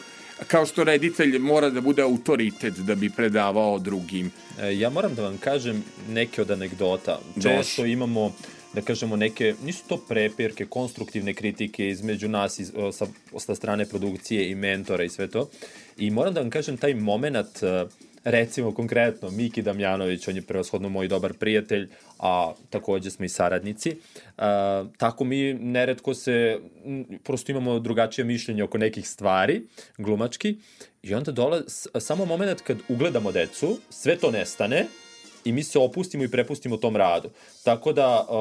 Kao 0.46 0.66
što 0.66 0.84
reditelj 0.84 1.38
mora 1.38 1.70
da 1.70 1.80
bude 1.80 2.02
autoritet 2.02 2.74
da 2.74 2.94
bi 2.94 3.10
predavao 3.10 3.78
drugim. 3.78 4.30
E, 4.60 4.78
Ja 4.78 4.90
moram 4.90 5.14
da 5.14 5.22
vam 5.22 5.38
kažem 5.38 5.84
neke 6.08 6.42
od 6.42 6.50
anegdota. 6.50 7.18
Često 7.42 7.84
imamo 7.84 8.32
da 8.74 8.80
kažemo 8.82 9.16
neke, 9.16 9.54
nisu 9.64 9.82
to 9.88 9.96
prepirke, 9.98 10.66
konstruktivne 10.66 11.34
kritike 11.34 11.88
između 11.88 12.28
nas 12.28 12.58
iz, 12.58 12.72
sa, 12.92 13.06
sa 13.38 13.54
strane 13.54 13.86
produkcije 13.86 14.50
i 14.50 14.54
mentora 14.54 15.04
i 15.04 15.08
sve 15.08 15.28
to. 15.28 15.50
I 15.96 16.10
moram 16.10 16.34
da 16.34 16.40
vam 16.40 16.50
kažem 16.50 16.76
taj 16.76 16.94
moment, 16.94 17.62
e, 17.62 17.86
recimo 18.24 18.74
konkretno 18.74 19.30
Miki 19.30 19.62
Damjanović, 19.62 20.28
on 20.28 20.36
je 20.36 20.42
prevashodno 20.42 20.88
moj 20.88 21.08
dobar 21.08 21.32
prijatelj, 21.32 21.88
a 22.18 22.52
takođe 22.70 23.10
smo 23.10 23.24
i 23.24 23.28
saradnici. 23.28 23.96
A, 24.38 24.84
tako 24.96 25.24
mi 25.24 25.54
neretko 25.54 26.14
se, 26.14 26.58
prosto 27.24 27.52
imamo 27.52 27.78
drugačije 27.78 28.24
mišljenje 28.24 28.62
oko 28.62 28.78
nekih 28.78 29.08
stvari, 29.08 29.62
glumački, 29.98 30.56
i 31.02 31.14
onda 31.14 31.32
dola, 31.32 31.62
s- 31.68 31.86
samo 32.00 32.24
moment 32.24 32.60
kad 32.60 32.78
ugledamo 32.88 33.32
decu, 33.32 33.78
sve 33.90 34.16
to 34.16 34.30
nestane, 34.30 34.86
i 35.44 35.52
mi 35.52 35.62
se 35.62 35.78
opustimo 35.78 36.24
i 36.24 36.28
prepustimo 36.28 36.76
tom 36.76 36.96
radu. 36.96 37.30
Tako 37.64 37.92
da, 37.92 38.26
uh, 38.28 38.34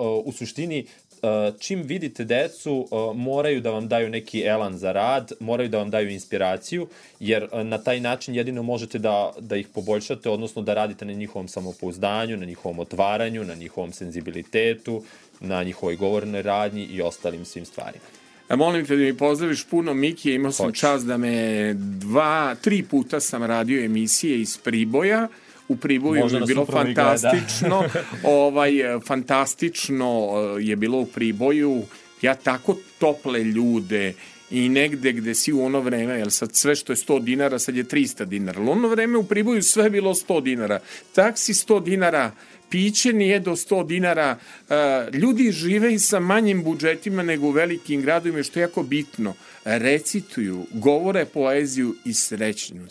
uh, 0.00 0.26
u 0.26 0.32
suštini, 0.32 0.86
uh, 1.22 1.58
čim 1.58 1.82
vidite 1.82 2.24
decu, 2.24 2.88
uh, 2.90 3.16
moraju 3.16 3.60
da 3.60 3.70
vam 3.70 3.88
daju 3.88 4.10
neki 4.10 4.42
elan 4.42 4.78
za 4.78 4.92
rad, 4.92 5.32
moraju 5.40 5.68
da 5.68 5.78
vam 5.78 5.90
daju 5.90 6.10
inspiraciju, 6.10 6.86
jer 7.20 7.44
uh, 7.44 7.62
na 7.62 7.78
taj 7.78 8.00
način 8.00 8.34
jedino 8.34 8.62
možete 8.62 8.98
da, 8.98 9.32
da 9.40 9.56
ih 9.56 9.68
poboljšate, 9.68 10.30
odnosno 10.30 10.62
da 10.62 10.74
radite 10.74 11.04
na 11.04 11.12
njihovom 11.12 11.48
samopouzdanju, 11.48 12.36
na 12.36 12.44
njihovom 12.44 12.78
otvaranju, 12.78 13.44
na 13.44 13.54
njihovom 13.54 13.92
senzibilitetu, 13.92 15.02
na 15.40 15.62
njihovoj 15.62 15.96
govornoj 15.96 16.42
radnji 16.42 16.84
i 16.84 17.02
ostalim 17.02 17.44
svim 17.44 17.64
stvarima. 17.64 18.04
A 18.48 18.56
molim 18.56 18.86
te 18.86 18.96
da 18.96 19.02
mi 19.02 19.16
pozdraviš 19.16 19.64
puno 19.64 19.94
Mikije, 19.94 20.34
imao 20.34 20.52
sam 20.52 20.66
Hoću. 20.66 20.80
čast 20.80 21.06
da 21.06 21.16
me 21.16 21.74
dva, 21.74 22.54
tri 22.54 22.82
puta 22.82 23.20
sam 23.20 23.42
radio 23.44 23.84
emisije 23.84 24.40
iz 24.40 24.58
Priboja, 24.58 25.28
u 25.68 25.76
Priboju 25.76 26.20
Možda 26.20 26.38
je 26.38 26.44
bilo 26.46 26.64
gleda. 26.64 26.82
fantastično, 26.84 27.84
ovaj, 28.24 28.72
fantastično 29.06 30.30
e, 30.58 30.62
je 30.62 30.76
bilo 30.76 30.98
u 30.98 31.06
Priboju, 31.06 31.82
ja 32.22 32.34
tako 32.34 32.76
tople 32.98 33.44
ljude 33.44 34.14
i 34.50 34.68
negde 34.68 35.12
gde 35.12 35.34
si 35.34 35.52
u 35.52 35.64
ono 35.64 35.80
vreme, 35.80 36.18
jel 36.18 36.30
sad 36.30 36.54
sve 36.54 36.76
što 36.76 36.92
je 36.92 36.96
100 36.96 37.22
dinara, 37.22 37.58
sad 37.58 37.76
je 37.76 37.84
300 37.84 38.24
dinara, 38.24 38.60
u 38.60 38.70
ono 38.70 38.88
vreme 38.88 39.18
u 39.18 39.24
Priboju 39.24 39.62
sve 39.62 39.84
je 39.84 39.90
bilo 39.90 40.14
100 40.14 40.42
dinara, 40.42 40.80
taksi 41.14 41.52
100 41.52 41.84
dinara, 41.84 42.32
piće 42.70 43.12
nije 43.12 43.40
do 43.40 43.50
100 43.50 43.86
dinara, 43.86 44.38
e, 44.70 44.74
ljudi 45.12 45.52
žive 45.52 45.94
i 45.94 45.98
sa 45.98 46.20
manjim 46.20 46.62
budžetima 46.64 47.22
nego 47.22 47.46
u 47.46 47.50
velikim 47.50 48.02
gradovima, 48.02 48.42
što 48.42 48.58
je 48.58 48.62
jako 48.62 48.82
bitno. 48.82 49.34
Recituju, 49.64 50.66
govore 50.72 51.24
poeziju 51.24 51.94
i 52.04 52.14
srećnu. 52.14 52.86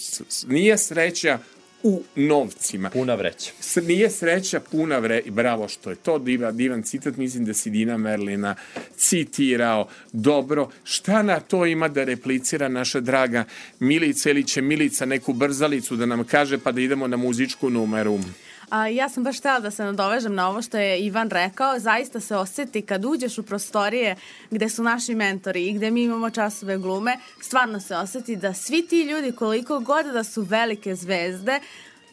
Nije 0.47 0.77
sreća 0.77 1.39
u 1.83 2.01
novcima. 2.15 2.89
Puna 2.89 3.15
vreća. 3.15 3.51
S- 3.59 3.75
Nije 3.75 4.09
sreća 4.09 4.59
puna 4.59 4.99
vre... 4.99 5.21
Bravo 5.29 5.67
što 5.67 5.89
je 5.89 5.95
to 5.95 6.19
divan, 6.19 6.57
divan 6.57 6.83
citat, 6.83 7.17
mislim 7.17 7.45
da 7.45 7.53
si 7.53 7.69
Dina 7.69 7.97
Merlina 7.97 8.55
citirao. 8.97 9.87
Dobro, 10.13 10.69
šta 10.83 11.23
na 11.23 11.39
to 11.39 11.65
ima 11.65 11.87
da 11.87 12.03
replicira 12.03 12.69
naša 12.69 12.99
draga 12.99 13.43
Milica 13.79 14.29
ili 14.29 14.47
će 14.47 14.61
Milica 14.61 15.05
neku 15.05 15.33
brzalicu 15.33 15.95
da 15.95 16.05
nam 16.05 16.23
kaže 16.23 16.57
pa 16.57 16.71
da 16.71 16.81
idemo 16.81 17.07
na 17.07 17.17
muzičku 17.17 17.69
numeru? 17.69 18.19
A, 18.71 18.87
ja 18.87 19.09
sam 19.09 19.23
baš 19.23 19.39
htela 19.39 19.59
da 19.59 19.71
se 19.71 19.83
nadovežem 19.83 20.35
na 20.35 20.49
ovo 20.49 20.61
što 20.61 20.77
je 20.77 20.99
Ivan 20.99 21.29
rekao. 21.29 21.79
Zaista 21.79 22.19
se 22.19 22.35
oseti 22.35 22.81
kad 22.81 23.05
uđeš 23.05 23.37
u 23.37 23.43
prostorije 23.43 24.15
gde 24.51 24.69
su 24.69 24.83
naši 24.83 25.15
mentori 25.15 25.67
i 25.67 25.73
gde 25.73 25.91
mi 25.91 26.03
imamo 26.03 26.29
časove 26.29 26.77
glume, 26.77 27.17
stvarno 27.41 27.79
se 27.79 27.95
oseti 27.95 28.35
da 28.35 28.53
svi 28.53 28.87
ti 28.87 29.01
ljudi 29.01 29.31
koliko 29.31 29.79
god 29.79 30.05
da 30.05 30.23
su 30.23 30.41
velike 30.41 30.95
zvezde, 30.95 31.59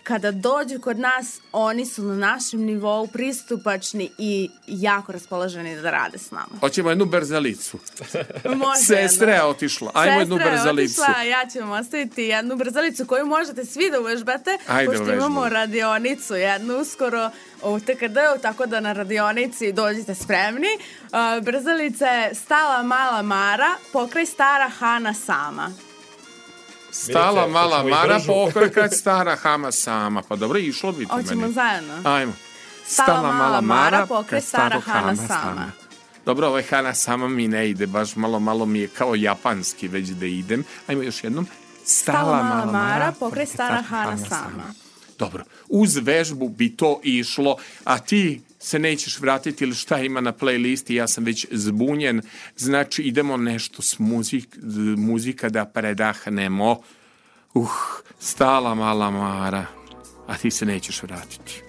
kada 0.09 0.31
dođu 0.31 0.81
kod 0.81 0.99
nas, 0.99 1.41
oni 1.53 1.87
su 1.87 2.03
na 2.03 2.15
našem 2.15 2.61
nivou 2.61 3.07
pristupačni 3.07 4.11
i 4.19 4.51
jako 4.67 5.13
raspoloženi 5.13 5.81
da 5.83 5.91
rade 5.91 6.19
s 6.19 6.31
nama. 6.31 6.59
Hoćemo 6.61 6.89
jednu 6.89 7.05
berzalicu. 7.05 7.79
Može 8.45 8.81
Sestra 8.87 9.35
je 9.35 9.43
otišla. 9.43 9.91
Ajmo 9.95 10.19
jednu 10.19 10.37
Sestra 10.37 10.53
je 10.53 10.71
otišla, 10.71 11.23
ja 11.23 11.51
ću 11.53 11.59
vam 11.59 11.71
ostaviti 11.71 12.23
jednu 12.23 12.57
brzalicu 12.57 13.07
koju 13.07 13.27
možete 13.27 13.65
svi 13.65 13.91
da 13.91 14.01
uvežbate, 14.01 14.59
Ajde, 14.67 14.87
pošto 14.87 15.03
uvežbamo. 15.03 15.27
imamo 15.27 15.49
radionicu 15.49 16.35
jednu 16.35 16.77
uskoro 16.77 17.31
u 17.63 17.81
TKD-u, 17.81 18.43
tako 18.43 18.67
da 18.67 18.81
na 18.81 18.93
radionici 18.93 19.73
dođite 19.73 20.15
spremni. 20.15 20.69
Uh, 20.79 21.45
brzalica 21.45 22.07
je 22.07 22.35
stala 22.35 22.83
mala 22.83 23.23
Mara, 23.23 23.75
pokraj 23.93 24.27
stara 24.27 24.69
Hana 24.69 25.15
sama. 25.15 25.88
Stala 26.91 27.33
Milice, 27.33 27.53
mala 27.53 27.77
hoćemo 27.83 27.97
Mara, 27.97 28.21
pokrekat 28.27 28.93
stara 28.93 29.37
Hama 29.37 29.73
sama. 29.73 30.23
Pa 30.23 30.37
dobro, 30.37 30.59
išlo 30.59 30.93
bi 30.93 31.07
to 31.07 31.13
Hoćemo 31.13 31.41
meni. 31.41 31.53
zajedno. 31.53 31.95
Ajmo. 32.05 32.33
Stala 32.87 33.33
mala 33.33 33.61
Mara, 33.61 34.07
pokraj 34.07 34.41
kad 34.41 34.49
stara 34.49 34.81
Hana 34.81 35.17
sama. 35.17 35.73
Dobro, 36.25 36.49
ovaj 36.49 36.63
Hana 36.63 36.95
sama 36.95 37.29
mi 37.29 37.49
ne 37.49 37.71
ide, 37.71 37.87
baš 37.87 38.17
malo, 38.17 38.41
malo 38.41 38.67
mi 38.67 38.79
je 38.79 38.89
kao 38.89 39.15
japanski 39.15 39.89
već 39.89 40.09
da 40.09 40.27
idem. 40.27 40.65
Ajmo 40.87 41.03
još 41.03 41.25
jednom. 41.25 41.47
Stala 41.85 42.43
mala 42.43 42.73
Mara, 42.73 43.13
pokraj 43.21 43.47
stara 43.47 43.83
Hana 43.83 44.17
sama. 44.17 44.73
Dobro, 45.19 45.45
uz 45.69 45.97
vežbu 45.97 46.49
bi 46.49 46.77
to 46.77 47.01
išlo, 47.03 47.57
a 47.85 47.99
ti 47.99 48.41
se 48.59 48.79
nećeš 48.79 49.21
vratiti 49.21 49.65
ili 49.65 49.75
šta 49.75 49.99
ima 49.99 50.21
na 50.21 50.33
playlisti, 50.33 50.93
ja 50.93 51.09
sam 51.09 51.25
već 51.25 51.47
zbunjen, 51.51 52.23
znači 52.57 53.03
idemo 53.03 53.37
nešto 53.37 53.83
s 53.83 53.99
muzik, 53.99 54.59
muzika 54.97 55.49
da 55.49 55.65
predahnemo. 55.65 56.81
Uh, 57.55 57.71
stala 58.19 58.75
mala 58.75 59.11
Mara, 59.11 59.67
a 60.27 60.37
ti 60.37 60.51
se 60.51 60.67
nećeš 60.67 61.03
vratiti. 61.03 61.63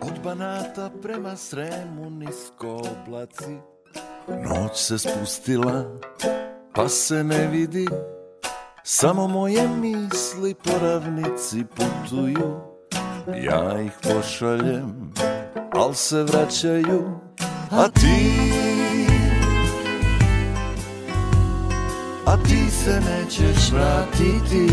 Od 0.00 0.12
Banata 0.24 0.90
prema 1.02 1.36
Sremu 1.36 2.10
nisko 2.10 2.68
oblaci. 2.68 3.56
Noć 4.28 4.78
se 4.78 4.98
spustila 4.98 5.98
pa 6.76 6.88
se 6.88 7.24
ne 7.24 7.46
vidi. 7.46 7.86
Samo 8.84 9.28
moje 9.28 9.68
misli 9.68 10.54
po 10.54 10.70
ravnici 10.82 11.64
putuju. 11.76 12.60
Ja 13.44 13.82
ih 13.82 13.92
pošaljem, 14.02 15.12
al 15.76 15.94
se 15.94 16.22
vraćaju 16.22 17.26
A 17.70 17.88
ti? 17.88 18.50
A 22.26 22.36
ti 22.36 22.70
se 22.70 23.00
nećeš 23.00 23.70
vratiti. 23.72 24.68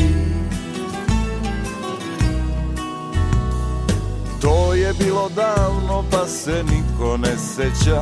To 4.42 4.74
je 4.74 4.94
bilo 5.00 5.30
davno 5.30 6.04
pa 6.12 6.28
se 6.28 6.64
niko 6.64 7.18
ne 7.18 7.38
seća. 7.38 8.02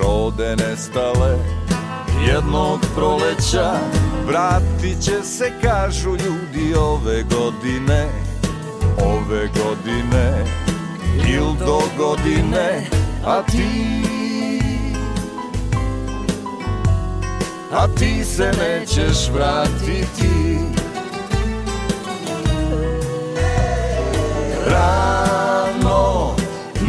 Rode 0.00 0.56
nestale 0.56 1.38
jednog 2.26 2.80
proleća. 2.94 3.72
Vratit 4.26 5.04
će 5.04 5.22
se 5.22 5.52
kažu 5.62 6.10
ljudi 6.10 6.74
ove 6.74 7.22
godine. 7.22 8.08
Ove 8.98 9.48
godine 9.64 10.61
il 11.16 11.56
do 11.58 11.82
godine 11.96 12.86
A 13.24 13.42
ti? 13.42 14.02
A 17.72 17.86
ti 17.98 18.24
se 18.24 18.52
nećeš 18.58 19.28
vratiti. 19.34 20.58
Ravno 24.66 26.34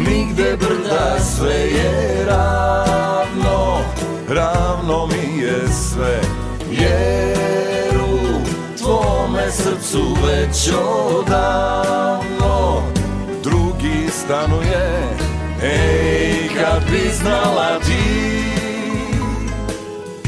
Nigde 0.08 0.56
brda 0.56 1.20
sve 1.20 1.54
je 1.54 2.24
ravno. 2.26 3.78
Ravno 4.28 5.06
mi 5.06 5.38
je 5.38 5.68
sve 5.68 6.20
Jer 6.70 8.00
u 8.00 8.18
tvome 8.78 9.50
srcu 9.50 10.16
već 10.26 10.70
odavno 11.18 12.82
Drugi 13.84 14.10
stanuje. 14.10 14.84
Ej, 15.62 16.48
kad 16.48 16.90
bi 16.90 17.10
znala 17.12 17.78
ti. 17.78 18.04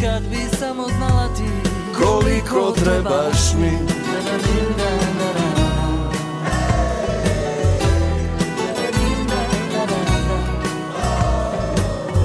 Kad 0.00 0.22
bi 0.22 0.56
samo 0.58 0.84
znala 0.98 1.28
ti. 1.36 1.68
Koliko 1.98 2.72
trebaš 2.72 3.54
mi. 3.60 3.70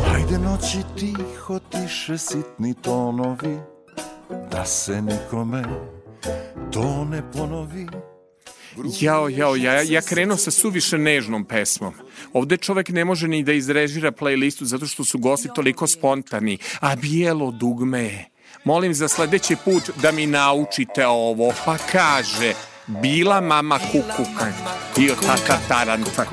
Hajde 0.06 0.38
noći 0.38 0.78
tiho 0.98 1.60
tiše 1.60 2.18
sitni 2.18 2.74
tonovi 2.74 3.60
Da 4.52 4.66
se 4.66 5.02
nikome 5.02 5.64
to 6.72 7.06
ne 7.06 7.22
ponovi 7.34 7.88
Jao, 9.00 9.30
jao, 9.30 9.56
ja, 9.56 9.82
ja 9.82 10.02
krenuo 10.02 10.38
sa 10.38 10.52
suviše 10.52 10.98
nežnom 10.98 11.46
pesmom. 11.46 11.94
Ovde 12.34 12.58
čovek 12.58 12.90
ne 12.90 13.06
može 13.06 13.28
ni 13.28 13.44
da 13.44 13.54
izrežira 13.54 14.12
playlistu 14.12 14.64
zato 14.64 14.86
što 14.86 15.06
su 15.06 15.18
gosti 15.18 15.50
toliko 15.56 15.88
spontani. 15.88 16.58
A 16.80 16.96
bijelo 16.96 17.52
dugme 17.52 18.04
je. 18.04 18.26
Molim 18.64 18.94
za 18.94 19.08
sledeći 19.08 19.56
put 19.66 19.90
da 20.02 20.12
mi 20.12 20.28
naučite 20.28 21.08
ovo. 21.08 21.54
Pa 21.66 21.78
kaže, 21.92 22.54
bila 22.88 23.42
mama 23.42 23.80
kukuka, 23.80 24.54
dio 24.96 25.16
tata 25.16 25.60
taranta. 25.68 26.26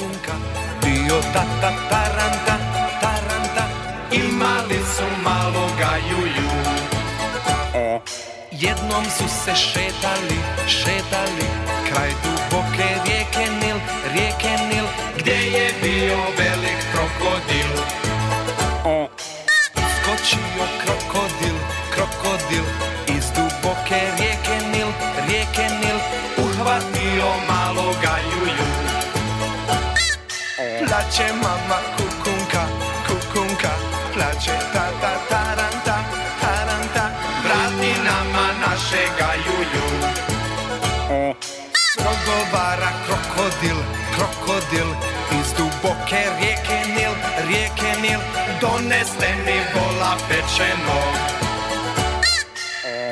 Dio 0.83 1.21
tata 1.33 1.73
taranta, 1.91 2.59
taranta 3.01 3.69
Imali 4.13 4.81
su 4.97 5.23
maloga 5.23 5.97
juju. 6.11 6.49
Jednom 8.53 9.05
su 9.05 9.25
se 9.45 9.55
šetali, 9.55 10.39
šetali 10.67 11.78
Kraj 11.99 12.11
duboke 12.25 12.89
rijeke 13.05 13.51
Nil, 13.61 13.77
rijeke 14.13 14.53
Nil 14.71 14.85
Gdje 15.19 15.33
je 15.33 15.73
bio 15.83 16.19
velik 16.39 16.81
krokodil 16.93 17.73
O. 18.85 19.09
Skočio 19.75 20.65
krokodil, 20.85 21.57
krokodil 21.95 22.65
krokodil, 43.59 43.77
krokodil 44.15 44.89
Iz 45.41 45.53
duboke 45.57 46.23
rijeke 46.41 46.79
Nil, 46.95 47.13
rijeke 47.47 48.01
Nil 48.03 48.21
Doneste 48.61 49.35
mi 49.45 49.59
vola 49.75 50.17
pečenog 50.29 51.15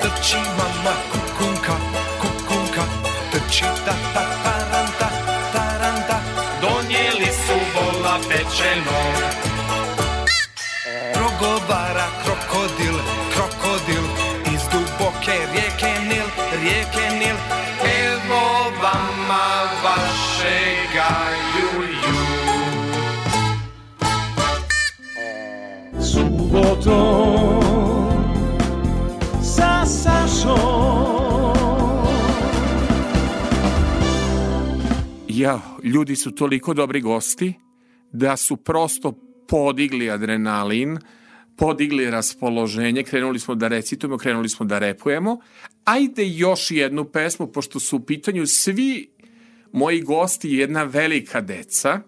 Trči 0.01 0.37
mama 0.37 0.95
kukunka, 1.11 1.26
Subotom 26.57 27.61
sa 29.43 29.85
Sašom 29.87 31.53
Ja, 35.29 35.61
ljudi 35.83 36.17
su 36.17 36.31
toliko 36.31 36.75
dobri 36.75 37.01
gosti 37.01 37.55
da 38.13 38.37
su 38.37 38.57
prosto 38.57 39.13
podigli 39.49 40.11
adrenalin, 40.11 40.99
podigli 41.57 42.11
raspoloženje, 42.11 43.03
krenuli 43.03 43.39
smo 43.39 43.55
da 43.55 43.69
recitujemo, 43.69 44.19
krenuli 44.19 44.49
smo 44.49 44.67
da 44.67 44.79
repujemo. 44.79 45.39
Ajde 45.85 46.29
još 46.29 46.71
jednu 46.71 47.05
pesmu, 47.05 47.47
pošto 47.47 47.81
su 47.81 47.97
u 47.97 48.01
pitanju 48.01 48.47
svi 48.47 49.11
moji 49.73 50.01
gosti 50.01 50.51
jedna 50.51 50.83
velika 50.83 51.41
deca, 51.41 52.01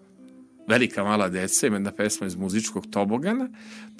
velika 0.69 1.03
mala 1.03 1.29
deca, 1.29 1.67
ima 1.67 1.75
jedna 1.75 1.91
pesma 1.91 2.27
iz 2.27 2.35
muzičkog 2.35 2.87
tobogana, 2.91 3.49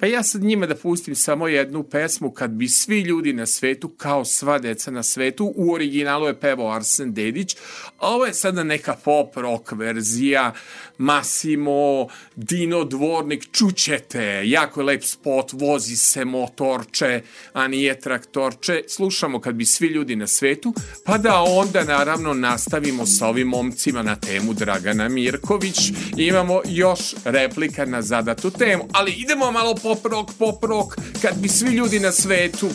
Pa 0.00 0.06
ja 0.06 0.22
sad 0.22 0.42
njima 0.42 0.66
da 0.66 0.74
pustim 0.74 1.14
samo 1.14 1.48
jednu 1.48 1.82
pesmu 1.82 2.30
kad 2.30 2.50
bi 2.50 2.68
svi 2.68 3.00
ljudi 3.00 3.32
na 3.32 3.46
svetu, 3.46 3.88
kao 3.88 4.24
sva 4.24 4.58
deca 4.58 4.90
na 4.90 5.02
svetu, 5.02 5.52
u 5.56 5.72
originalu 5.72 6.26
je 6.26 6.40
pevao 6.40 6.72
Arsen 6.72 7.12
Dedić, 7.14 7.56
a 7.98 8.08
ovo 8.08 8.26
je 8.26 8.34
sada 8.34 8.62
neka 8.64 8.96
pop 9.04 9.36
rock 9.36 9.72
verzija, 9.72 10.52
Massimo, 10.98 12.06
Dino 12.36 12.84
Dvornik, 12.84 13.48
čućete, 13.52 14.42
jako 14.44 14.80
je 14.80 14.84
lep 14.84 15.04
spot, 15.04 15.52
vozi 15.52 15.96
se 15.96 16.24
motorče, 16.24 17.22
a 17.52 17.68
nije 17.68 18.00
traktorče, 18.00 18.82
slušamo 18.88 19.40
kad 19.40 19.54
bi 19.54 19.64
svi 19.64 19.86
ljudi 19.86 20.16
na 20.16 20.26
svetu, 20.26 20.74
pa 21.04 21.18
da 21.18 21.42
onda 21.42 21.84
naravno 21.84 22.34
nastavimo 22.34 23.06
sa 23.06 23.26
ovim 23.26 23.48
momcima 23.48 24.02
na 24.02 24.16
temu 24.16 24.54
Dragana 24.54 25.08
Mirković, 25.08 25.78
imamo 26.16 26.60
još 26.64 27.14
replika 27.24 27.84
na 27.84 28.02
zadatu 28.02 28.50
temu, 28.50 28.88
ali 28.92 29.12
idemo 29.12 29.50
malo 29.50 29.74
pop 29.90 30.06
rock, 30.12 30.30
pop 30.38 30.64
rock, 30.64 30.94
kad 31.22 31.38
bi 31.38 31.48
svi 31.48 31.70
ljudi 31.70 32.00
na 32.00 32.12
svetu 32.12 32.68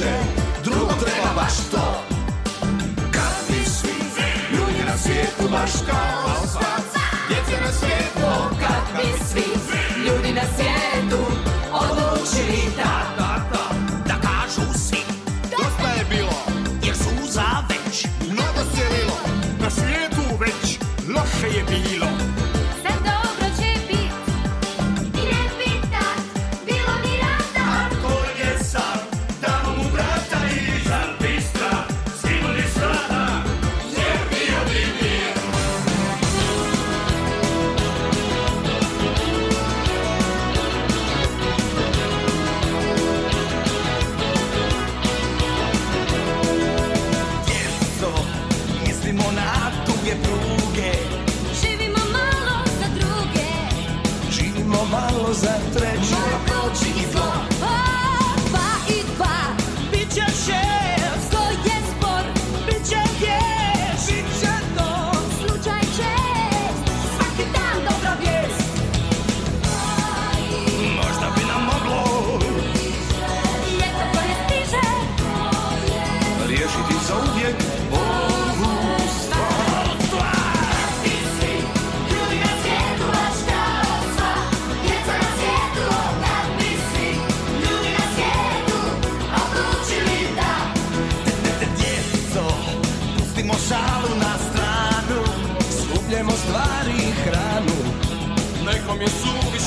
suviše 0.00 0.14
Drugom 0.64 0.98
treba 1.00 1.34
baš 1.34 1.54
to. 1.70 2.04
Kad 3.12 3.34
bi 3.48 3.64
svi 3.64 3.94
ljudi 4.52 4.84
na 4.86 4.96
svijetu 4.96 5.48
baš 5.52 5.70
kao 5.86 6.46
sva 6.52 6.89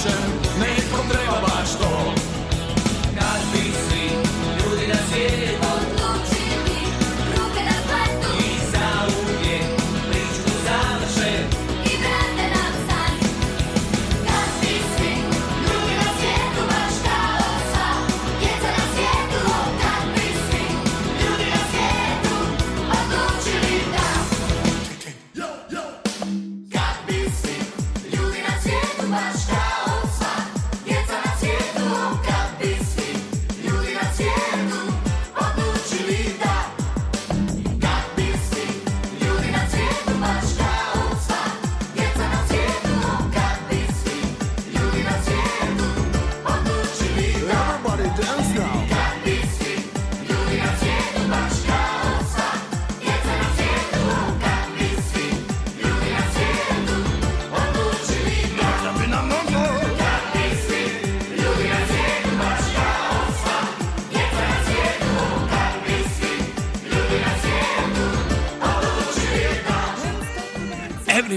suviše, 0.03 0.32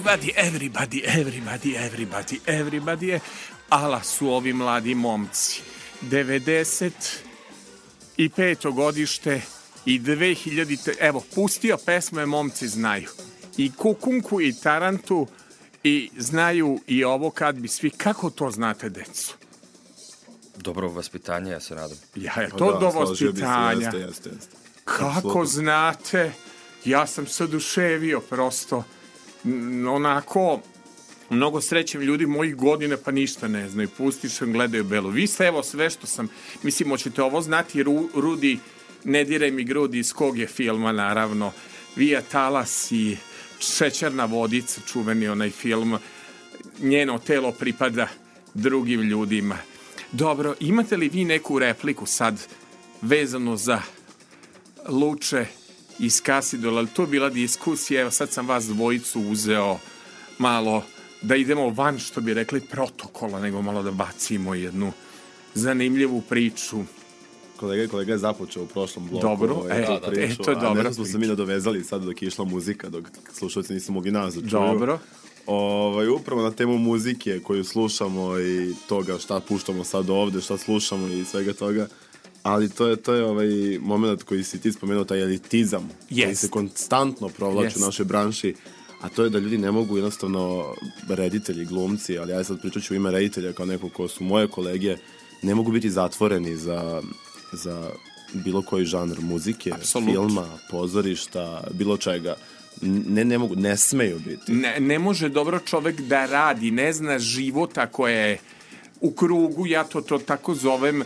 Everybody, 0.06 0.32
everybody, 0.36 1.02
everybody, 1.04 1.76
everybody, 1.76 2.40
everybody 2.46 3.06
je, 3.06 3.20
ala 3.68 4.02
su 4.02 4.30
ovi 4.30 4.52
mladi 4.52 4.94
momci. 4.94 5.62
95. 6.02 8.74
godište 8.74 9.42
i 9.84 10.00
2000. 10.00 10.94
Evo, 11.00 11.22
pustio 11.34 11.76
pesme 11.86 12.26
Momci 12.26 12.68
znaju. 12.68 13.08
I 13.56 13.72
Kukunku 13.72 14.40
i 14.40 14.52
Tarantu 14.52 15.26
i 15.82 16.10
znaju 16.18 16.80
i 16.86 17.04
ovo 17.04 17.30
kad 17.30 17.56
bi 17.56 17.68
svi. 17.68 17.90
Kako 17.90 18.30
to 18.30 18.50
znate, 18.50 18.88
decu? 18.88 19.34
Dobro 20.56 20.88
vaspitanje, 20.88 21.50
ja 21.50 21.60
se 21.60 21.74
nadam. 21.74 21.98
Ja, 22.14 22.40
je 22.40 22.48
Pa 22.48 22.56
to 22.56 22.72
da, 22.72 22.78
do 22.78 22.90
vaspitanja. 22.90 23.80
jeste, 23.80 23.98
jeste, 23.98 24.30
jeste. 24.30 24.56
Kako 24.84 25.08
Apsolutno. 25.08 25.44
znate? 25.44 26.32
Ja 26.84 27.06
sam 27.06 27.26
se 27.26 27.44
oduševio 27.44 28.20
prosto. 28.20 28.84
Onako, 29.88 30.60
mnogo 31.30 31.60
srećem 31.60 32.00
ljudi 32.00 32.26
mojih 32.26 32.56
godina 32.56 32.96
pa 33.04 33.10
ništa 33.10 33.48
ne 33.48 33.68
znaju. 33.68 33.88
Pustiš 33.88 34.32
sam, 34.32 34.52
gledaju 34.52 34.84
belo. 34.84 35.10
Vi 35.10 35.26
ste 35.26 35.44
evo 35.44 35.62
sve 35.62 35.90
što 35.90 36.06
sam, 36.06 36.28
mislim, 36.62 36.88
hoćete 36.88 37.22
ovo 37.22 37.40
znati, 37.40 37.82
Ru, 37.82 38.08
Rudi, 38.14 38.58
ne 39.04 39.24
diraj 39.24 39.50
mi 39.50 39.64
grudi 39.64 39.98
iz 39.98 40.12
kog 40.12 40.38
je 40.38 40.46
filma, 40.46 40.92
naravno. 40.92 41.52
Vija 41.96 42.22
Talas 42.22 42.92
i 42.92 43.16
Šećerna 43.58 44.24
vodica, 44.24 44.80
čuveni 44.92 45.28
onaj 45.28 45.50
film, 45.50 45.98
njeno 46.80 47.18
telo 47.18 47.52
pripada 47.52 48.08
drugim 48.54 49.02
ljudima. 49.02 49.58
Dobro, 50.12 50.54
imate 50.60 50.96
li 50.96 51.08
vi 51.08 51.24
neku 51.24 51.58
repliku 51.58 52.06
sad 52.06 52.46
vezano 53.02 53.56
za 53.56 53.82
Luče 54.88 55.46
iz 55.98 56.20
Kasidola, 56.20 56.78
ali 56.78 56.88
to 56.88 57.02
je 57.02 57.08
bila 57.08 57.28
diskusija, 57.28 58.00
evo 58.00 58.10
sad 58.10 58.30
sam 58.30 58.48
vas 58.48 58.64
dvojicu 58.64 59.20
uzeo 59.20 59.78
malo 60.38 60.82
da 61.22 61.36
idemo 61.36 61.70
van, 61.70 61.98
što 61.98 62.20
bi 62.20 62.34
rekli, 62.34 62.60
protokola, 62.60 63.40
nego 63.40 63.62
malo 63.62 63.82
da 63.82 63.90
bacimo 63.90 64.54
jednu 64.54 64.92
zanimljivu 65.54 66.20
priču. 66.20 66.76
Kolega, 67.56 67.90
kolega 67.90 68.12
je 68.12 68.18
započeo 68.18 68.62
u 68.62 68.66
prošlom 68.66 69.08
bloku. 69.08 69.26
Dobro, 69.26 69.54
ovaj, 69.54 69.82
e, 69.82 69.86
da, 69.86 70.10
priču, 70.10 70.42
e, 70.42 70.44
to 70.44 70.50
je 70.50 70.56
a 70.56 70.60
dobra 70.60 70.82
nešto 70.82 70.94
smo 70.94 71.04
se 71.04 71.18
mi 71.18 71.26
nadovezali 71.26 71.84
sad 71.84 72.02
dok 72.02 72.22
je 72.22 72.28
išla 72.28 72.44
muzika, 72.44 72.88
dok 72.88 73.04
slušalci 73.32 73.72
nisu 73.72 73.92
mogli 73.92 74.10
nas 74.10 74.34
da 74.34 74.40
čuju. 74.40 74.50
Dobro. 74.50 74.98
Ovaj, 75.46 76.08
upravo 76.08 76.42
na 76.42 76.50
temu 76.50 76.78
muzike 76.78 77.40
koju 77.40 77.64
slušamo 77.64 78.38
i 78.38 78.74
toga 78.88 79.18
šta 79.18 79.40
puštamo 79.40 79.84
sad 79.84 80.10
ovde, 80.10 80.40
šta 80.40 80.58
slušamo 80.58 81.06
i 81.08 81.24
svega 81.24 81.52
toga. 81.52 81.88
Ali 82.46 82.68
to 82.68 82.86
je, 82.86 82.96
to 82.96 83.14
je 83.14 83.24
ovaj 83.24 83.78
moment 83.80 84.22
koji 84.22 84.44
si 84.44 84.60
ti 84.60 84.72
spomenuo, 84.72 85.04
taj 85.04 85.22
elitizam, 85.22 85.88
koji 86.08 86.18
Jest. 86.18 86.40
se 86.40 86.48
konstantno 86.48 87.28
provlači 87.28 87.66
Jest. 87.66 87.76
u 87.76 87.80
našoj 87.80 88.04
branši, 88.04 88.54
a 89.00 89.08
to 89.08 89.24
je 89.24 89.30
da 89.30 89.38
ljudi 89.38 89.58
ne 89.58 89.70
mogu 89.70 89.96
jednostavno, 89.96 90.74
reditelji, 91.08 91.64
glumci, 91.64 92.18
ali 92.18 92.32
ja 92.32 92.44
sad 92.44 92.60
pričat 92.60 92.82
ću 92.82 92.94
u 92.94 92.96
ime 92.96 93.10
reditelja 93.10 93.52
kao 93.52 93.66
neko 93.66 93.88
ko 93.88 94.08
su 94.08 94.24
moje 94.24 94.48
kolege, 94.48 94.96
ne 95.42 95.54
mogu 95.54 95.72
biti 95.72 95.90
zatvoreni 95.90 96.56
za, 96.56 97.02
za 97.52 97.90
bilo 98.32 98.62
koji 98.62 98.84
žanr 98.84 99.20
muzike, 99.20 99.72
Apsolutno. 99.72 100.12
filma, 100.12 100.46
pozorišta, 100.70 101.64
bilo 101.72 101.96
čega. 101.96 102.36
Ne, 102.82 103.24
ne 103.24 103.38
mogu, 103.38 103.54
ne 103.56 103.76
smeju 103.76 104.18
biti. 104.18 104.52
Ne, 104.52 104.80
ne 104.80 104.98
može 104.98 105.28
dobro 105.28 105.58
čovek 105.58 106.00
da 106.00 106.26
radi, 106.26 106.70
ne 106.70 106.92
zna 106.92 107.18
života 107.18 107.86
koje 107.86 108.14
je 108.30 108.38
u 109.00 109.10
krugu, 109.10 109.66
ja 109.66 109.84
to, 109.84 110.00
to 110.00 110.18
tako 110.18 110.54
zovem, 110.54 111.02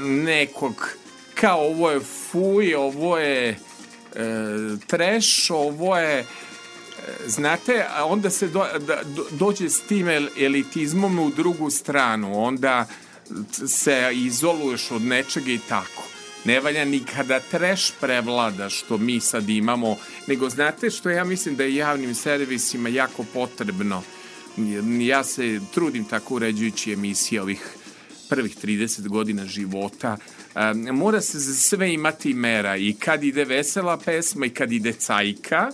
nekog, 0.00 0.88
kao 1.34 1.60
ovo 1.60 1.90
je 1.90 2.00
fuj, 2.00 2.74
ovo 2.74 3.18
je 3.18 3.48
e, 3.48 3.56
trash, 4.86 5.50
ovo 5.50 5.98
je 5.98 6.18
e, 6.18 6.24
znate, 7.26 7.86
a 7.94 8.04
onda 8.04 8.30
se 8.30 8.48
do, 8.48 8.66
da, 8.78 9.02
do, 9.04 9.26
dođe 9.30 9.70
s 9.70 9.80
tim 9.80 10.08
el- 10.08 10.44
elitizmom 10.44 11.18
u 11.18 11.30
drugu 11.30 11.70
stranu, 11.70 12.44
onda 12.44 12.86
se 13.66 14.10
izoluješ 14.12 14.90
od 14.90 15.02
nečega 15.02 15.50
i 15.52 15.60
tako. 15.68 16.02
Ne 16.44 16.60
valja 16.60 16.84
nikada 16.84 17.40
treš 17.40 17.92
prevlada 18.00 18.68
što 18.68 18.98
mi 18.98 19.20
sad 19.20 19.48
imamo, 19.48 19.96
nego 20.26 20.50
znate 20.50 20.90
što 20.90 21.10
ja 21.10 21.24
mislim 21.24 21.56
da 21.56 21.64
je 21.64 21.74
javnim 21.74 22.14
servisima 22.14 22.88
jako 22.88 23.24
potrebno. 23.34 24.02
Ja 25.00 25.24
se 25.24 25.60
trudim 25.74 26.04
tako 26.04 26.34
uređujući 26.34 26.92
emisije 26.92 27.42
ovih 27.42 27.76
prvih 28.30 28.56
30 28.56 29.08
godina 29.08 29.46
života. 29.46 30.16
Um, 30.54 30.96
mora 30.96 31.20
se 31.20 31.38
za 31.38 31.54
sve 31.54 31.92
imati 31.94 32.34
mera 32.34 32.76
i 32.76 32.92
kad 32.92 33.24
ide 33.24 33.44
vesela 33.44 33.96
pesma 33.96 34.46
i 34.46 34.50
kad 34.50 34.72
ide 34.72 34.92
cajka 34.92 35.70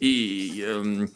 i 0.00 0.50
um, 0.80 1.08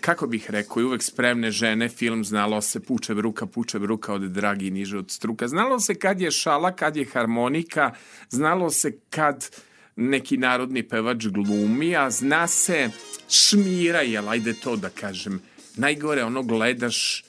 kako 0.00 0.26
bih 0.26 0.50
rekao, 0.50 0.80
i 0.80 0.84
uvek 0.84 1.02
spremne 1.02 1.50
žene, 1.50 1.88
film 1.88 2.24
znalo 2.24 2.60
se 2.60 2.80
puče 2.80 3.14
bruka, 3.14 3.46
puče 3.46 3.78
bruka 3.78 4.14
od 4.14 4.22
dragi 4.22 4.70
niže 4.70 4.98
od 4.98 5.10
struka. 5.10 5.48
Znalo 5.48 5.80
se 5.80 5.94
kad 5.94 6.20
je 6.20 6.30
šala, 6.30 6.72
kad 6.72 6.96
je 6.96 7.04
harmonika, 7.04 7.92
znalo 8.30 8.70
se 8.70 8.92
kad 9.10 9.50
neki 9.96 10.36
narodni 10.36 10.82
pevač 10.82 11.26
glumi, 11.26 11.96
a 11.96 12.10
zna 12.10 12.46
se 12.46 12.90
šmira, 13.28 14.00
jel, 14.00 14.28
ajde 14.28 14.54
to 14.54 14.76
da 14.76 14.88
kažem. 14.88 15.40
Najgore 15.76 16.24
ono 16.24 16.42
gledaš, 16.42 17.24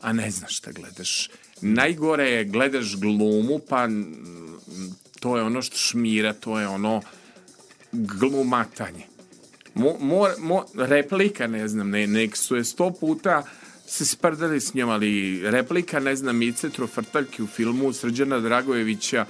a 0.00 0.12
ne 0.12 0.30
znaš 0.30 0.56
šta 0.56 0.72
gledaš. 0.72 1.30
Najgore 1.60 2.30
je 2.30 2.44
gledaš 2.44 2.96
glumu, 2.96 3.60
pa 3.68 3.88
to 5.20 5.36
je 5.36 5.42
ono 5.42 5.62
što 5.62 5.76
šmira, 5.76 6.32
to 6.32 6.60
je 6.60 6.68
ono 6.68 7.02
glumatanje. 7.92 9.06
Mo, 9.74 9.96
mo, 10.00 10.28
mo, 10.38 10.64
replika, 10.74 11.46
ne 11.46 11.68
znam, 11.68 11.90
ne, 11.90 12.06
nek 12.06 12.36
su 12.36 12.56
je 12.56 12.64
sto 12.64 12.90
puta 12.90 13.42
se 13.88 14.06
sprdali 14.06 14.60
s 14.60 14.74
njom, 14.74 14.90
ali 14.90 15.40
replika, 15.50 16.00
ne 16.00 16.16
znam, 16.16 16.36
Mice 16.36 16.70
Trofrtaljki 16.70 17.42
u 17.42 17.46
filmu 17.46 17.92
Srđana 17.92 18.40
Dragojevića 18.40 19.26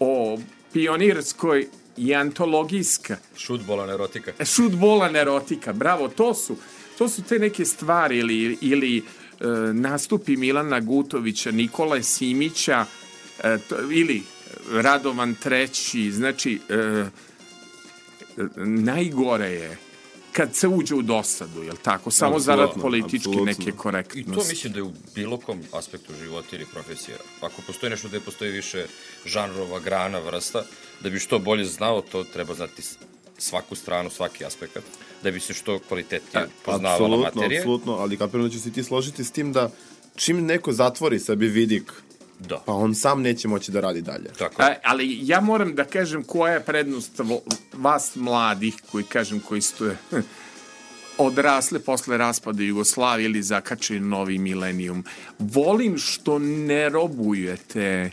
o 0.00 0.38
pionirskoj 0.72 1.66
i 1.96 2.14
antologijska 2.14 3.16
Šutbolan 3.36 3.90
erotika. 3.90 4.32
E, 4.38 4.44
šutbolan 4.44 5.16
erotika, 5.16 5.72
bravo, 5.72 6.08
to 6.08 6.34
su, 6.34 6.56
to 6.98 7.08
su 7.08 7.22
te 7.22 7.38
neke 7.38 7.64
stvari 7.64 8.18
ili, 8.18 8.58
ili 8.60 9.02
nastupi 9.72 10.36
Milana 10.36 10.80
Gutovića, 10.80 11.50
Nikole 11.50 12.02
Simića 12.02 12.86
e, 13.44 13.58
ili 13.92 14.22
Radovan 14.70 15.34
Treći, 15.34 16.12
znači 16.12 16.60
e, 16.68 17.04
najgore 18.56 19.50
je 19.50 19.78
kad 20.32 20.54
se 20.54 20.68
uđe 20.68 20.94
u 20.94 21.02
dosadu, 21.02 21.62
jel 21.62 21.76
tako? 21.82 22.10
Samo 22.10 22.38
zarad 22.38 22.70
politički 22.80 23.16
apsolutno. 23.16 23.44
neke 23.44 23.70
I 23.70 23.72
korektnosti. 23.72 24.32
to 24.32 24.48
mislim 24.48 24.72
da 24.72 24.78
je 24.78 24.82
u 24.82 24.92
bilo 25.14 25.36
kom 25.36 25.60
aspektu 25.72 26.12
života 26.22 26.56
ili 26.56 26.66
profesije. 26.72 27.16
Ako 27.40 27.62
postoji 27.66 27.90
nešto 27.90 28.08
gde 28.08 28.20
postoji 28.20 28.50
više 28.50 28.86
žanrova, 29.26 29.80
grana, 29.80 30.18
vrsta, 30.18 30.64
da 31.00 31.10
bi 31.10 31.18
što 31.18 31.38
bolje 31.38 31.64
znao, 31.64 32.00
to 32.00 32.24
treba 32.24 32.54
znati 32.54 32.82
svaku 33.38 33.74
stranu, 33.74 34.10
svaki 34.10 34.44
aspekt, 34.44 34.78
da 35.22 35.30
bi 35.30 35.40
se 35.40 35.54
što 35.54 35.78
kvalitetnije 35.78 36.46
poznavala 36.64 36.94
Apsolutno, 36.94 37.40
materija. 37.40 37.60
apsolutno, 37.60 37.92
ali 37.92 38.16
kapiram 38.16 38.46
da 38.46 38.52
će 38.52 38.58
se 38.58 38.72
ti 38.72 38.82
složiti 38.84 39.24
s 39.24 39.30
tim 39.30 39.52
da 39.52 39.70
čim 40.16 40.46
neko 40.46 40.72
zatvori 40.72 41.18
sebi 41.18 41.48
vidik, 41.48 41.92
da. 42.38 42.62
pa 42.66 42.72
on 42.72 42.94
sam 42.94 43.22
neće 43.22 43.48
moći 43.48 43.72
da 43.72 43.80
radi 43.80 44.02
dalje. 44.02 44.28
Tako. 44.38 44.62
A, 44.62 44.74
ali 44.84 45.18
ja 45.22 45.40
moram 45.40 45.74
da 45.74 45.84
kažem 45.84 46.22
koja 46.22 46.52
je 46.54 46.64
prednost 46.64 47.20
vas 47.72 48.14
mladih 48.14 48.74
koji 48.90 49.04
kažem 49.04 49.40
koji 49.40 49.60
ste 49.60 49.96
odrasle 51.18 51.78
posle 51.78 52.16
raspada 52.16 52.62
Jugoslavije 52.62 53.24
ili 53.24 53.42
zakačili 53.42 54.00
novi 54.00 54.38
milenijum. 54.38 55.04
Volim 55.38 55.98
što 55.98 56.38
ne 56.38 56.88
robujete 56.88 58.10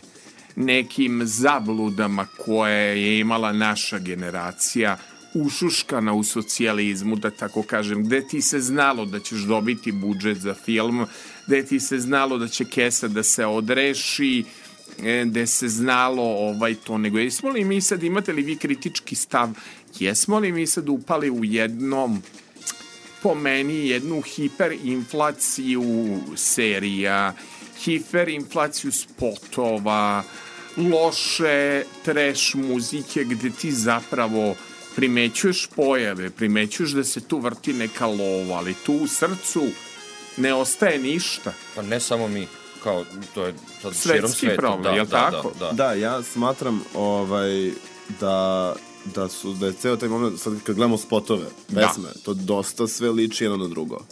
nekim 0.56 1.22
zabludama 1.24 2.26
koje 2.38 3.02
je 3.02 3.18
imala 3.20 3.52
naša 3.52 3.98
generacija 3.98 4.98
ušuškana 5.34 6.12
u 6.12 6.24
socijalizmu, 6.24 7.16
da 7.16 7.30
tako 7.30 7.62
kažem, 7.62 8.04
gde 8.04 8.26
ti 8.28 8.42
se 8.42 8.60
znalo 8.60 9.04
da 9.04 9.20
ćeš 9.20 9.38
dobiti 9.38 9.92
budžet 9.92 10.38
za 10.38 10.54
film, 10.54 11.06
gde 11.46 11.64
ti 11.64 11.80
se 11.80 11.98
znalo 11.98 12.38
da 12.38 12.48
će 12.48 12.64
kesa 12.64 13.08
da 13.08 13.22
se 13.22 13.46
odreši, 13.46 14.44
e, 15.04 15.24
gde 15.26 15.46
se 15.46 15.68
znalo 15.68 16.22
ovaj 16.22 16.74
to, 16.74 16.98
nego 16.98 17.18
jesmo 17.18 17.50
li 17.50 17.64
mi 17.64 17.80
sad, 17.80 18.02
imate 18.02 18.32
li 18.32 18.42
vi 18.42 18.56
kritički 18.56 19.14
stav, 19.14 19.48
jesmo 19.98 20.38
li 20.38 20.52
mi 20.52 20.66
sad 20.66 20.88
upali 20.88 21.30
u 21.30 21.44
jednom 21.44 22.22
po 23.22 23.34
meni 23.34 23.88
jednu 23.88 24.20
hiperinflaciju 24.20 26.18
serija, 26.36 27.34
hiperinflaciju 27.84 28.92
spotova, 28.92 30.24
loše 30.76 31.84
trash 32.04 32.54
muzike 32.54 33.24
gde 33.24 33.50
ti 33.50 33.72
zapravo 33.72 34.54
primećuješ 34.96 35.68
pojave, 35.76 36.30
primećuješ 36.30 36.90
da 36.90 37.04
se 37.04 37.20
tu 37.20 37.38
vrti 37.38 37.72
neka 37.72 38.06
lova, 38.06 38.56
ali 38.56 38.74
tu 38.86 38.92
u 38.92 39.06
srcu 39.06 39.62
ne 40.36 40.54
ostaje 40.54 40.98
ništa. 40.98 41.52
Pa 41.74 41.82
ne 41.82 42.00
samo 42.00 42.28
mi, 42.28 42.48
kao, 42.82 43.04
to 43.34 43.46
je 43.46 43.54
sad 43.82 43.94
Svetski 43.94 44.12
širom 44.12 44.30
sveta. 44.32 44.56
problem, 44.56 44.82
da, 44.82 44.90
jel 44.90 45.06
da, 45.06 45.30
tako? 45.30 45.52
Da, 45.58 45.66
da. 45.66 45.72
Da, 45.72 45.92
ja 45.92 46.22
smatram 46.22 46.82
ovaj, 46.94 47.70
da 48.20 48.74
da 49.14 49.28
su 49.28 49.52
da 49.52 49.66
je 49.66 49.72
ceo 49.72 49.96
taj 49.96 50.08
moment 50.08 50.40
sad 50.40 50.54
kad 50.64 50.76
gledamo 50.76 50.98
spotove, 50.98 51.46
Da. 51.68 51.80
pesme, 51.80 52.08
to 52.24 52.34
dosta 52.34 52.86
sve 52.86 53.10
liči 53.10 53.44
jedno 53.44 53.56
na 53.56 53.68
drugo. 53.68 54.04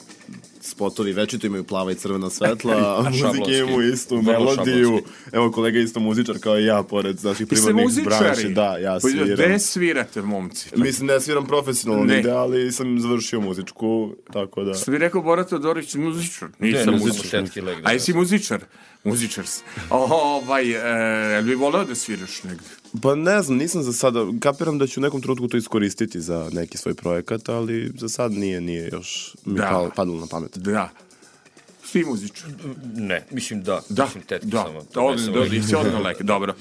Spotovi 0.71 1.13
večito 1.13 1.47
imaju 1.47 1.65
plava 1.65 1.93
i 1.93 1.95
crvena 1.95 2.31
svetla, 2.31 2.75
a 2.99 3.11
muzike 3.11 3.59
imaju 3.59 3.93
istu 3.93 4.23
melodiju. 4.23 4.85
šablonski. 4.85 5.11
Evo 5.33 5.53
kolega 5.53 5.79
isto 5.79 6.01
muzičar 6.01 6.39
kao 6.39 6.59
i 6.59 6.65
ja, 6.65 6.83
pored 6.83 7.25
naših 7.25 7.47
primarnih 7.47 8.05
branši. 8.05 8.49
Da, 8.49 8.77
ja 8.77 8.93
Pa 8.95 9.01
sviram. 9.01 9.29
Gde 9.29 9.59
svirate, 9.59 10.23
momci? 10.23 10.69
Mislim 10.77 11.07
da 11.07 11.13
ja 11.13 11.21
sviram 11.21 11.47
profesionalno 11.47 12.05
Ne. 12.05 12.15
nigde, 12.15 12.31
ali 12.31 12.73
sam 12.73 13.01
završio 13.01 13.41
muzičku, 13.41 14.15
tako 14.33 14.65
da... 14.65 14.75
Što 14.75 14.91
bi 14.91 14.99
rekao 14.99 15.23
Borat 15.23 15.49
Todorić, 15.49 15.95
muzičar. 15.95 16.49
Ne, 16.59 16.69
Nisam 16.69 16.95
muzičar. 16.95 17.41
muzičar. 17.41 17.65
A 17.85 17.93
jesi 17.93 18.13
muzičar? 18.15 18.61
Muzičar 19.05 19.47
si. 19.47 19.63
Ovaj, 19.91 20.71
e, 21.39 21.43
bi 21.43 21.55
voleo 21.55 21.85
da 21.85 21.95
sviraš 21.95 22.43
negde? 22.43 22.65
Pa 23.03 23.15
ne 23.15 23.43
znam, 23.43 23.59
nisam 23.59 23.83
za 23.83 23.93
sada, 23.93 24.27
kapiram 24.41 24.79
da 24.79 24.87
ću 24.87 25.01
u 25.01 25.03
nekom 25.03 25.21
trenutku 25.21 25.49
to 25.49 25.57
iskoristiti 25.57 26.21
za 26.21 26.51
neki 26.53 26.79
svoj 26.79 26.95
projekat, 26.95 27.49
ali 27.49 27.93
za 27.97 28.09
sad 28.09 28.33
nije, 28.33 28.61
nije 28.61 28.89
još 28.93 29.37
mi 29.45 29.55
Da. 29.55 29.69
palo, 29.71 29.91
padalo 29.97 30.21
na 30.21 30.27
pamet. 30.27 30.59
Da. 30.59 30.91
Svi 31.85 32.05
muzičari. 32.05 32.53
Ne, 32.95 33.27
mislim 33.31 33.63
da. 33.63 33.81
Da, 33.89 34.05
mislim 34.05 34.23
tetki 34.23 34.47
da. 34.47 34.63
samo. 34.63 34.81
Da, 34.81 35.19
samo 35.19 35.39
da, 35.39 35.49
da, 35.49 35.63
si 35.63 35.75
odno 35.75 36.01
lek, 36.03 36.23
dobro. 36.23 36.55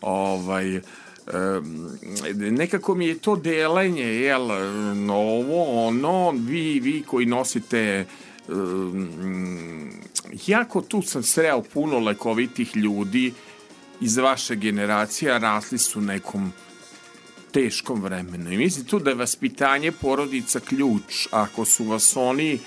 Ovaj, 0.00 0.80
nekako 2.50 2.94
mi 2.94 3.06
je 3.06 3.18
to 3.18 3.36
delenje, 3.36 4.04
jel, 4.04 4.50
ovo, 5.10 5.86
ono, 5.86 6.30
vi, 6.30 6.80
vi 6.80 7.02
koji 7.06 7.26
nosite 7.26 8.06
um, 8.48 9.90
jako 10.46 10.80
tu 10.80 11.02
sam 11.02 11.22
sreo 11.22 11.62
puno 11.62 11.98
lekovitih 11.98 12.76
ljudi 12.76 13.32
iz 14.00 14.16
vaše 14.16 14.56
generacije, 14.56 15.32
a 15.32 15.38
rasli 15.38 15.78
su 15.78 16.00
nekom 16.00 16.52
teškom 17.50 18.02
vremenu. 18.02 18.52
I 18.52 18.56
mislim 18.56 18.84
tu 18.84 18.98
da 18.98 19.10
je 19.10 19.16
vaspitanje 19.16 19.92
porodica 19.92 20.60
ključ. 20.60 21.26
Ako 21.30 21.64
su 21.64 21.84
vas 21.84 22.16
oni 22.16 22.58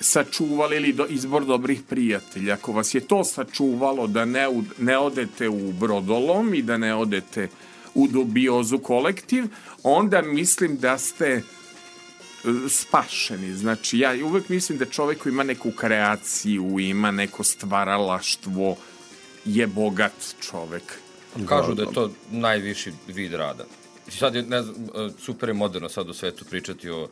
sačuvali 0.00 0.76
ili 0.76 0.92
do, 0.92 1.06
izbor 1.08 1.44
dobrih 1.44 1.82
prijatelja, 1.88 2.54
ako 2.54 2.72
vas 2.72 2.94
je 2.94 3.00
to 3.00 3.24
sačuvalo 3.24 4.06
da 4.06 4.24
ne, 4.24 4.48
u- 4.48 4.64
ne 4.78 4.98
odete 4.98 5.48
u 5.48 5.72
brodolom 5.72 6.54
i 6.54 6.62
da 6.62 6.76
ne 6.76 6.94
odete 6.94 7.48
u 7.94 8.08
dubiozu 8.08 8.78
kolektiv, 8.78 9.44
onda 9.82 10.22
mislim 10.22 10.76
da 10.76 10.98
ste 10.98 11.26
e, 11.26 11.42
spašeni. 12.68 13.54
Znači, 13.54 13.98
ja 13.98 14.12
uvek 14.24 14.48
mislim 14.48 14.78
da 14.78 14.84
čovek 14.84 15.26
ima 15.26 15.42
neku 15.42 15.70
kreaciju, 15.70 16.78
ima 16.78 17.10
neko 17.10 17.44
stvaralaštvo, 17.44 18.76
je 19.46 19.66
bogat 19.66 20.12
čovek. 20.40 20.82
Kažu 21.48 21.74
da 21.74 21.82
je 21.82 21.92
to 21.92 22.10
najviši 22.30 22.92
vid 23.08 23.34
rada. 23.34 23.64
Sad 24.08 24.34
je, 24.34 24.42
ne 24.42 24.62
znam, 24.62 24.76
e, 24.76 25.10
super 25.20 25.48
je 25.48 25.54
moderno 25.54 25.88
sad 25.88 26.08
u 26.08 26.14
svetu 26.14 26.44
pričati 26.44 26.90
o 26.90 27.02
uh, 27.02 27.10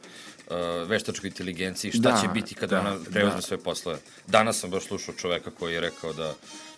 veštačkoj 0.89 1.29
inteligenciji, 1.29 1.93
šta 1.93 2.11
Da, 2.11 2.21
će 2.21 2.29
biti 2.29 2.55
kada 2.55 2.77
da, 2.77 2.81
ona 2.81 2.97
preuzme 3.13 3.37
da. 3.37 3.43
sve 3.43 3.59
poslove. 3.59 3.99
Danas 4.27 4.61
sam 4.61 4.71
baš 4.71 4.85
slušao 4.85 5.15
čoveka 5.15 5.51
koji 5.51 5.75
je 5.75 5.81
rekao 5.81 6.13
da 6.13 6.35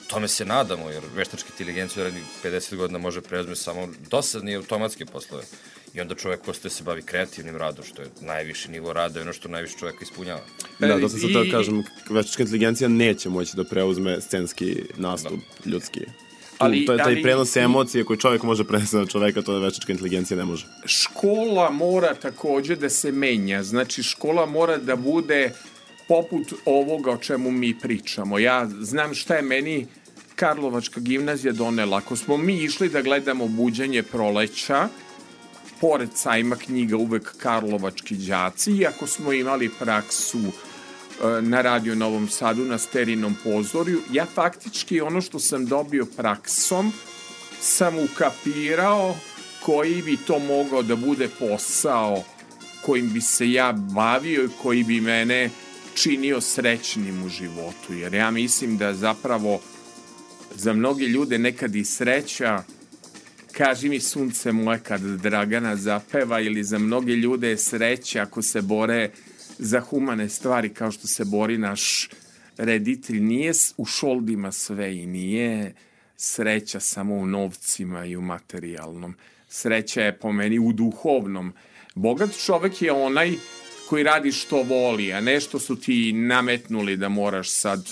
tome 0.06 0.28
se 0.28 0.44
nadamo, 0.44 0.90
jer 0.90 1.02
veštačka 1.14 1.48
inteligencija 1.52 2.02
u 2.02 2.04
rednih 2.04 2.24
50 2.44 2.76
godina 2.76 2.98
može 2.98 3.20
preuzme 3.20 3.56
samo 3.56 3.88
dosadne 4.10 4.52
i 4.52 4.56
automatske 4.56 5.06
poslove. 5.06 5.44
I 5.96 6.00
onda 6.00 6.14
čovek 6.14 6.40
postaje 6.40 6.70
se 6.70 6.84
bavi 6.84 7.02
kreativnim 7.02 7.56
radom, 7.56 7.84
što 7.84 8.02
je 8.02 8.08
najviši 8.20 8.70
nivo 8.70 8.92
rada 8.92 9.18
i 9.18 9.22
ono 9.22 9.32
što 9.32 9.48
najviše 9.48 9.74
čoveka 9.78 9.98
ispunjava. 10.02 10.40
Da, 10.78 11.00
to 11.00 11.08
sam 11.08 11.20
sad 11.20 11.30
teo 11.32 11.44
kažem, 11.50 11.84
veštačka 12.10 12.42
inteligencija 12.42 12.88
neće 12.88 13.28
moći 13.28 13.56
da 13.56 13.64
preuzme 13.64 14.20
scenski 14.20 14.82
nastup 14.96 15.40
ljudski. 15.64 16.00
Tu, 16.00 16.10
Ali- 16.58 16.86
to 16.86 16.92
je 16.92 16.98
taj 16.98 17.12
ali- 17.12 17.22
prenos 17.22 17.56
emocije 17.56 18.04
koji 18.04 18.18
čovjek 18.18 18.42
može 18.42 18.64
prenesti 18.64 18.96
na 18.96 19.06
čoveka, 19.06 19.42
to 19.42 19.58
veštačka 19.58 19.92
inteligencija 19.92 20.36
ne 20.36 20.44
može. 20.44 20.66
škola 20.84 21.70
mora 21.70 22.14
takođe 22.14 22.76
da 22.76 22.88
se 22.88 23.12
menja. 23.12 23.62
Znači, 23.62 24.02
škola 24.02 24.46
mora 24.46 24.76
da 24.76 24.96
bude 24.96 25.52
poput 26.08 26.52
ovoga 26.64 27.10
o 27.10 27.16
čemu 27.16 27.50
mi 27.50 27.78
pričamo. 27.78 28.38
Ja 28.38 28.68
znam 28.80 29.14
šta 29.14 29.34
je 29.34 29.42
meni 29.42 29.86
Karlovačka 30.34 31.00
gimnazija 31.00 31.52
donela. 31.52 31.96
Ako 31.96 32.16
smo 32.16 32.36
mi 32.36 32.56
išli 32.64 32.88
da 32.88 33.02
gledamo 33.02 33.48
buđenje 33.48 34.02
proleća, 34.02 34.88
pored 35.80 36.08
sajma 36.14 36.56
knjiga 36.56 36.96
uvek 36.96 37.34
Karlovački 37.38 38.14
đaci, 38.16 38.72
i 38.72 38.86
ako 38.86 39.06
smo 39.06 39.32
imali 39.32 39.70
praksu 39.78 40.38
e, 40.38 41.42
na 41.42 41.62
Radio 41.62 41.94
Novom 41.94 42.28
Sadu 42.28 42.64
na 42.64 42.78
sterinom 42.78 43.36
pozorju, 43.44 44.00
ja 44.12 44.26
faktički 44.34 45.00
ono 45.00 45.20
što 45.20 45.38
sam 45.38 45.66
dobio 45.66 46.06
praksom 46.16 46.92
sam 47.60 47.98
ukapirao 47.98 49.16
koji 49.62 50.02
bi 50.02 50.16
to 50.16 50.38
mogao 50.38 50.82
da 50.82 50.96
bude 50.96 51.28
posao 51.38 52.24
kojim 52.82 53.12
bi 53.12 53.20
se 53.20 53.52
ja 53.52 53.72
bavio 53.72 54.44
i 54.44 54.48
koji 54.62 54.84
bi 54.84 55.00
mene 55.00 55.50
činio 55.94 56.40
srećnim 56.40 57.24
u 57.24 57.28
životu. 57.28 57.92
Jer 57.92 58.14
ja 58.14 58.30
mislim 58.30 58.76
da 58.76 58.94
zapravo 58.94 59.60
za 60.54 60.72
mnoge 60.72 61.04
ljude 61.04 61.38
nekad 61.38 61.74
i 61.74 61.84
sreća 61.84 62.62
kaži 63.56 63.88
mi 63.88 64.00
sunce 64.00 64.52
moje 64.52 64.78
kad 64.78 65.00
Dragana 65.00 65.76
zapeva 65.76 66.40
ili 66.40 66.64
za 66.64 66.78
mnoge 66.78 67.12
ljude 67.12 67.48
je 67.48 67.56
sreća 67.56 68.22
ako 68.22 68.42
se 68.42 68.62
bore 68.62 69.10
za 69.58 69.80
humane 69.80 70.28
stvari 70.28 70.68
kao 70.68 70.90
što 70.90 71.06
se 71.06 71.24
bori 71.24 71.58
naš 71.58 72.08
reditelj. 72.56 73.20
Nije 73.20 73.52
u 73.76 73.84
šoldima 73.84 74.52
sve 74.52 74.96
i 74.96 75.06
nije 75.06 75.74
sreća 76.16 76.80
samo 76.80 77.14
u 77.14 77.26
novcima 77.26 78.04
i 78.04 78.16
u 78.16 78.20
materijalnom. 78.22 79.14
Sreća 79.48 80.02
je 80.02 80.18
po 80.18 80.32
meni 80.32 80.58
u 80.58 80.72
duhovnom. 80.72 81.52
Bogat 81.94 82.30
čovek 82.46 82.82
je 82.82 82.92
onaj 82.92 83.32
koji 83.88 84.04
radi 84.04 84.32
što 84.32 84.62
voli, 84.62 85.12
a 85.12 85.20
ne 85.20 85.40
što 85.40 85.58
su 85.58 85.80
ti 85.80 86.12
nametnuli 86.12 86.96
da 86.96 87.08
moraš 87.08 87.50
sad 87.50 87.88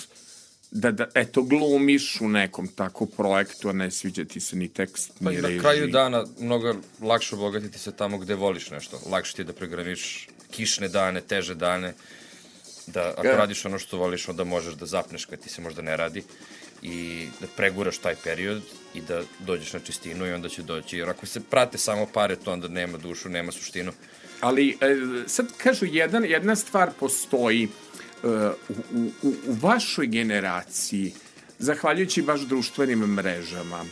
da, 0.75 0.91
da 0.91 1.07
eto, 1.15 1.43
glumiš 1.43 2.21
u 2.21 2.29
nekom 2.29 2.69
tako 2.69 3.07
projektu, 3.07 3.69
a 3.69 3.73
ne 3.73 3.91
sviđa 3.91 4.25
ti 4.25 4.41
se 4.41 4.57
ni 4.57 4.69
tekst, 4.69 5.13
Pa 5.25 5.31
ni 5.31 5.37
i 5.37 5.41
na 5.41 5.61
kraju 5.61 5.87
dana 5.87 6.25
mnogo 6.41 6.75
lakše 7.01 7.35
obogatiti 7.35 7.79
se 7.79 7.93
tamo 7.93 8.19
gde 8.19 8.35
voliš 8.35 8.71
nešto. 8.71 9.01
Lakše 9.11 9.35
ti 9.35 9.41
je 9.41 9.45
da 9.45 9.53
pregraniš 9.53 10.29
kišne 10.51 10.89
dane, 10.89 11.21
teže 11.21 11.55
dane, 11.55 11.95
da 12.87 13.15
ako 13.17 13.27
Ja. 13.27 13.37
radiš 13.37 13.65
ono 13.65 13.79
što 13.79 13.99
voliš, 13.99 14.29
onda 14.29 14.45
možeš 14.45 14.75
da 14.75 14.87
zapneš 14.87 15.25
kad 15.25 15.41
ti 15.41 15.49
se 15.49 15.63
možda 15.63 15.83
ne 15.83 15.97
radi 15.97 16.23
i 16.83 17.27
da 17.41 17.47
preguraš 17.57 17.99
taj 17.99 18.15
period 18.25 18.63
i 18.95 19.01
da 19.01 19.23
dođeš 19.47 19.73
na 19.73 19.81
čistinu 19.81 20.27
i 20.27 20.33
onda 20.33 20.49
će 20.49 20.63
doći. 20.63 20.99
Jer 20.99 21.09
ako 21.09 21.27
se 21.27 21.41
prate 21.41 21.79
samo 21.79 22.07
pare, 22.13 22.37
to 22.37 22.53
onda 22.53 22.69
nema 22.69 22.99
dušu, 22.99 23.29
nema 23.29 23.53
suštinu. 23.53 23.93
Ali 24.41 24.71
e, 24.81 24.97
sad 25.27 25.47
kažu, 25.57 25.87
jedan, 25.87 26.25
jedna 26.25 26.57
stvar 26.57 26.91
postoji 27.01 27.69
u, 28.25 28.75
u, 28.95 29.11
u- 29.23 29.35
vašoj 29.47 30.07
generaciji, 30.07 31.13
zahvaljujući 31.59 32.23
baš 32.23 32.41
društvenim 32.41 32.99
mrežama, 32.99 33.85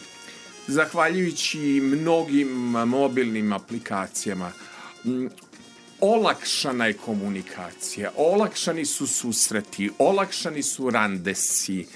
zahvaljujući 0.66 1.80
mnogim 1.82 2.48
mobilnim 2.86 3.52
aplikacijama, 3.52 4.52
olakšana 6.00 6.86
je 6.86 6.92
komunikacija, 6.92 8.10
olakšani 8.16 8.84
su 8.86 9.06
susreti, 9.06 9.90
olakšani 9.98 10.62
su 10.62 10.90
randesi, 10.90 11.86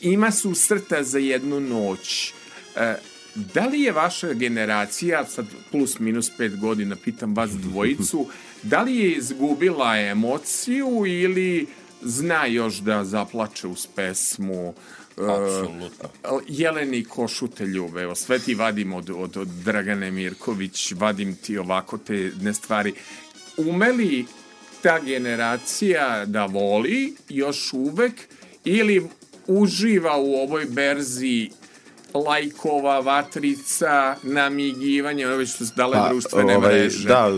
ima 0.00 0.30
susreta 0.30 1.02
za 1.02 1.18
jednu 1.18 1.60
noć. 1.60 2.32
E, 2.76 2.94
da 3.34 3.66
li 3.66 3.80
je 3.80 3.92
vaša 3.92 4.32
generacija, 4.32 5.26
sad 5.26 5.46
plus 5.70 5.98
minus 5.98 6.30
pet 6.38 6.56
godina, 6.56 6.96
pitam 7.04 7.34
vas 7.34 7.50
dvojicu, 7.50 8.26
da 8.62 8.82
li 8.82 8.96
je 8.96 9.12
izgubila 9.12 9.98
emociju 9.98 11.06
ili 11.06 11.66
zna 12.02 12.46
još 12.46 12.76
da 12.76 13.04
zaplače 13.04 13.66
uz 13.66 13.86
pesmu? 13.94 14.74
e, 15.18 15.22
Apsolutno. 15.22 16.08
Jeleni 16.48 17.04
košute 17.04 17.66
ljube, 17.66 18.02
evo 18.02 18.14
sve 18.14 18.38
ti 18.38 18.54
vadim 18.54 18.92
od, 18.92 19.10
od, 19.10 19.36
od 19.36 19.48
Dragane 19.48 20.10
Mirković, 20.10 20.92
vadim 20.92 21.36
ti 21.36 21.58
ovako 21.58 21.98
te 21.98 22.32
ne 22.40 22.54
stvari. 22.54 22.94
Umeli 23.56 24.26
ta 24.82 25.00
generacija 25.00 26.24
da 26.26 26.46
voli 26.46 27.14
još 27.28 27.72
uvek 27.72 28.12
ili 28.64 29.08
uživa 29.46 30.16
u 30.16 30.34
ovoj 30.34 30.64
berzi 30.64 31.50
lajkova, 32.14 33.00
vatrica, 33.00 34.16
namigivanje, 34.22 35.26
ono 35.26 35.36
već 35.36 35.54
što 35.54 35.66
su 35.66 35.72
dale 35.76 36.08
društvene 36.08 36.58
mreže. 36.58 37.08
Da, 37.08 37.28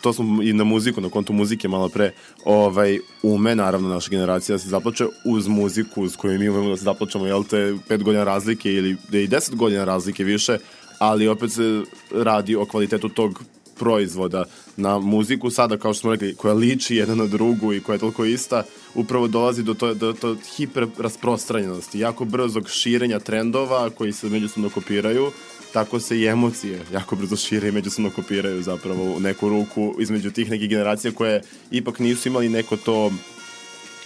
to 0.00 0.12
smo 0.12 0.42
i 0.42 0.52
na 0.52 0.64
muziku, 0.64 1.00
na 1.00 1.08
kontu 1.08 1.32
muzike 1.32 1.68
malo 1.68 1.88
pre, 1.88 2.12
ovaj, 2.44 2.98
ume 3.22 3.54
naravno 3.54 3.88
naša 3.88 4.10
generacija 4.10 4.54
da 4.54 4.58
se 4.58 4.68
zaplače 4.68 5.06
uz 5.24 5.48
muziku 5.48 6.02
uz 6.02 6.16
koju 6.16 6.38
mi 6.38 6.48
umemo 6.48 6.68
da 6.68 6.76
se 6.76 6.84
zaplačamo, 6.84 7.26
jel 7.26 7.44
te, 7.44 7.74
pet 7.88 8.02
godina 8.02 8.24
razlike 8.24 8.72
ili 8.72 8.96
da 9.08 9.18
i 9.18 9.26
deset 9.26 9.54
godina 9.54 9.84
razlike 9.84 10.24
više, 10.24 10.58
ali 10.98 11.28
opet 11.28 11.52
se 11.52 11.82
radi 12.10 12.56
o 12.56 12.66
kvalitetu 12.66 13.08
tog 13.08 13.42
proizvoda 13.78 14.44
na 14.76 14.98
muziku 14.98 15.50
sada, 15.50 15.76
kao 15.76 15.94
što 15.94 16.00
smo 16.00 16.10
rekli, 16.10 16.34
koja 16.34 16.54
liči 16.54 16.96
jedna 16.96 17.14
na 17.14 17.26
drugu 17.26 17.74
i 17.74 17.80
koja 17.80 17.94
je 17.94 18.00
toliko 18.00 18.24
ista, 18.24 18.62
upravo 18.94 19.28
dolazi 19.28 19.62
do 19.62 19.74
to, 19.74 19.94
do 19.94 20.12
to 20.12 20.36
hiper 20.56 20.86
rasprostranjenosti, 20.98 21.98
jako 21.98 22.24
brzog 22.24 22.68
širenja 22.68 23.18
trendova 23.18 23.90
koji 23.90 24.12
se 24.12 24.28
međusobno 24.28 24.70
kopiraju, 24.70 25.30
tako 25.72 26.00
se 26.00 26.18
i 26.18 26.26
emocije 26.26 26.80
jako 26.92 27.16
brzo 27.16 27.36
šire 27.36 27.68
i 27.68 27.72
međusobno 27.72 28.10
kopiraju 28.10 28.62
zapravo 28.62 29.04
u 29.16 29.20
neku 29.20 29.48
ruku 29.48 29.94
između 29.98 30.30
tih 30.30 30.50
nekih 30.50 30.68
generacija 30.68 31.12
koje 31.12 31.42
ipak 31.70 31.98
nisu 31.98 32.28
imali 32.28 32.48
neko 32.48 32.76
to 32.76 33.10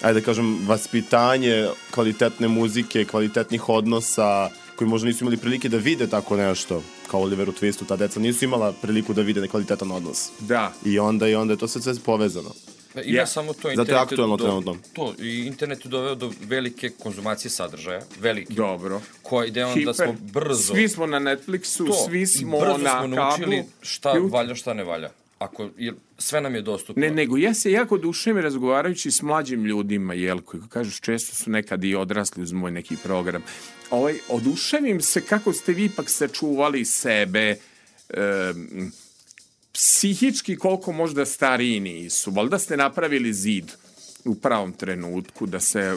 ajde 0.03 0.21
da 0.21 0.27
kažem, 0.27 0.67
vaspitanje 0.67 1.69
kvalitetne 1.91 2.49
muzike, 2.49 3.05
kvalitetnih 3.05 3.69
odnosa, 3.69 4.51
koji 4.83 4.89
možda 4.89 5.07
nisu 5.07 5.25
imali 5.25 5.37
prilike 5.37 5.69
da 5.69 5.77
vide 5.77 6.07
tako 6.07 6.37
nešto, 6.37 6.83
kao 7.07 7.21
Oliver 7.21 7.49
u 7.49 7.53
Twistu, 7.53 7.87
ta 7.87 7.97
deca 7.97 8.21
nisu 8.21 8.45
imala 8.45 8.73
priliku 8.73 9.15
da 9.15 9.23
vide 9.23 9.41
nekvalitetan 9.41 9.91
odnos. 9.91 10.29
Da. 10.41 10.73
I 10.85 10.99
onda, 10.99 11.29
i 11.29 11.35
onda 11.35 11.53
je 11.53 11.59
to 11.59 11.69
sve, 11.69 11.81
sve 11.83 11.95
povezano. 11.97 12.51
I 12.97 13.13
ne 13.13 13.15
Ja. 13.15 13.27
samo 13.27 13.53
to, 13.53 13.59
Zato 13.59 13.69
je 13.71 13.73
internet 13.75 14.03
aktuelno 14.03 14.37
do- 14.37 14.45
trenutno. 14.45 14.77
To, 14.93 15.15
i 15.19 15.47
internet 15.47 15.85
je 15.85 15.89
doveo 15.89 16.15
do 16.15 16.33
velike 16.41 16.91
konzumacije 16.93 17.51
sadržaja, 17.51 18.01
velike. 18.21 18.55
Dobro. 18.55 19.01
Koja 19.23 19.47
ide 19.47 19.65
on 19.65 19.85
da 19.85 19.95
smo 19.95 20.13
brzo... 20.21 20.75
Svi 20.75 20.89
smo 20.89 21.07
na 21.07 21.19
Netflixu, 21.21 21.87
to, 21.87 21.93
svi 22.07 22.23
i 22.23 22.27
smo 22.27 22.61
brzo 22.61 22.77
na 22.79 22.99
smo 22.99 23.07
naučili 23.07 23.57
kablu. 23.57 23.71
šta 23.81 24.13
valja, 24.13 24.55
šta 24.55 24.75
ne 24.75 24.85
valja. 24.85 25.11
Ako, 25.43 25.69
jer 25.79 25.95
sve 26.19 26.41
nam 26.41 26.55
je 26.55 26.63
dostupno. 26.63 27.01
Ne, 27.01 27.11
nego 27.11 27.37
ja 27.37 27.55
se 27.55 27.73
jako 27.73 27.99
dušem 27.99 28.39
razgovarajući 28.39 29.11
s 29.11 29.23
mlađim 29.23 29.65
ljudima, 29.65 30.15
jel, 30.15 30.41
koji 30.41 30.63
kažeš 30.69 31.01
često 31.01 31.37
su 31.37 31.51
nekad 31.51 31.85
i 31.85 31.95
odrasli 31.95 32.43
uz 32.43 32.53
moj 32.53 32.71
neki 32.71 32.97
program. 32.97 33.43
Ovaj, 33.91 34.19
oduševim 34.29 35.01
se 35.01 35.21
kako 35.21 35.53
ste 35.53 35.73
vi 35.73 35.85
ipak 35.85 36.11
sačuvali 36.11 36.85
sebe, 36.85 37.57
em, 38.09 38.93
psihički 39.73 40.57
koliko 40.57 40.93
možda 40.93 41.27
stariji 41.27 41.81
nisu. 41.81 42.31
Valjda 42.31 42.59
ste 42.59 42.77
napravili 42.77 43.33
zid 43.33 43.73
u 44.25 44.35
pravom 44.35 44.73
trenutku 44.73 45.47
da 45.47 45.61
se 45.61 45.97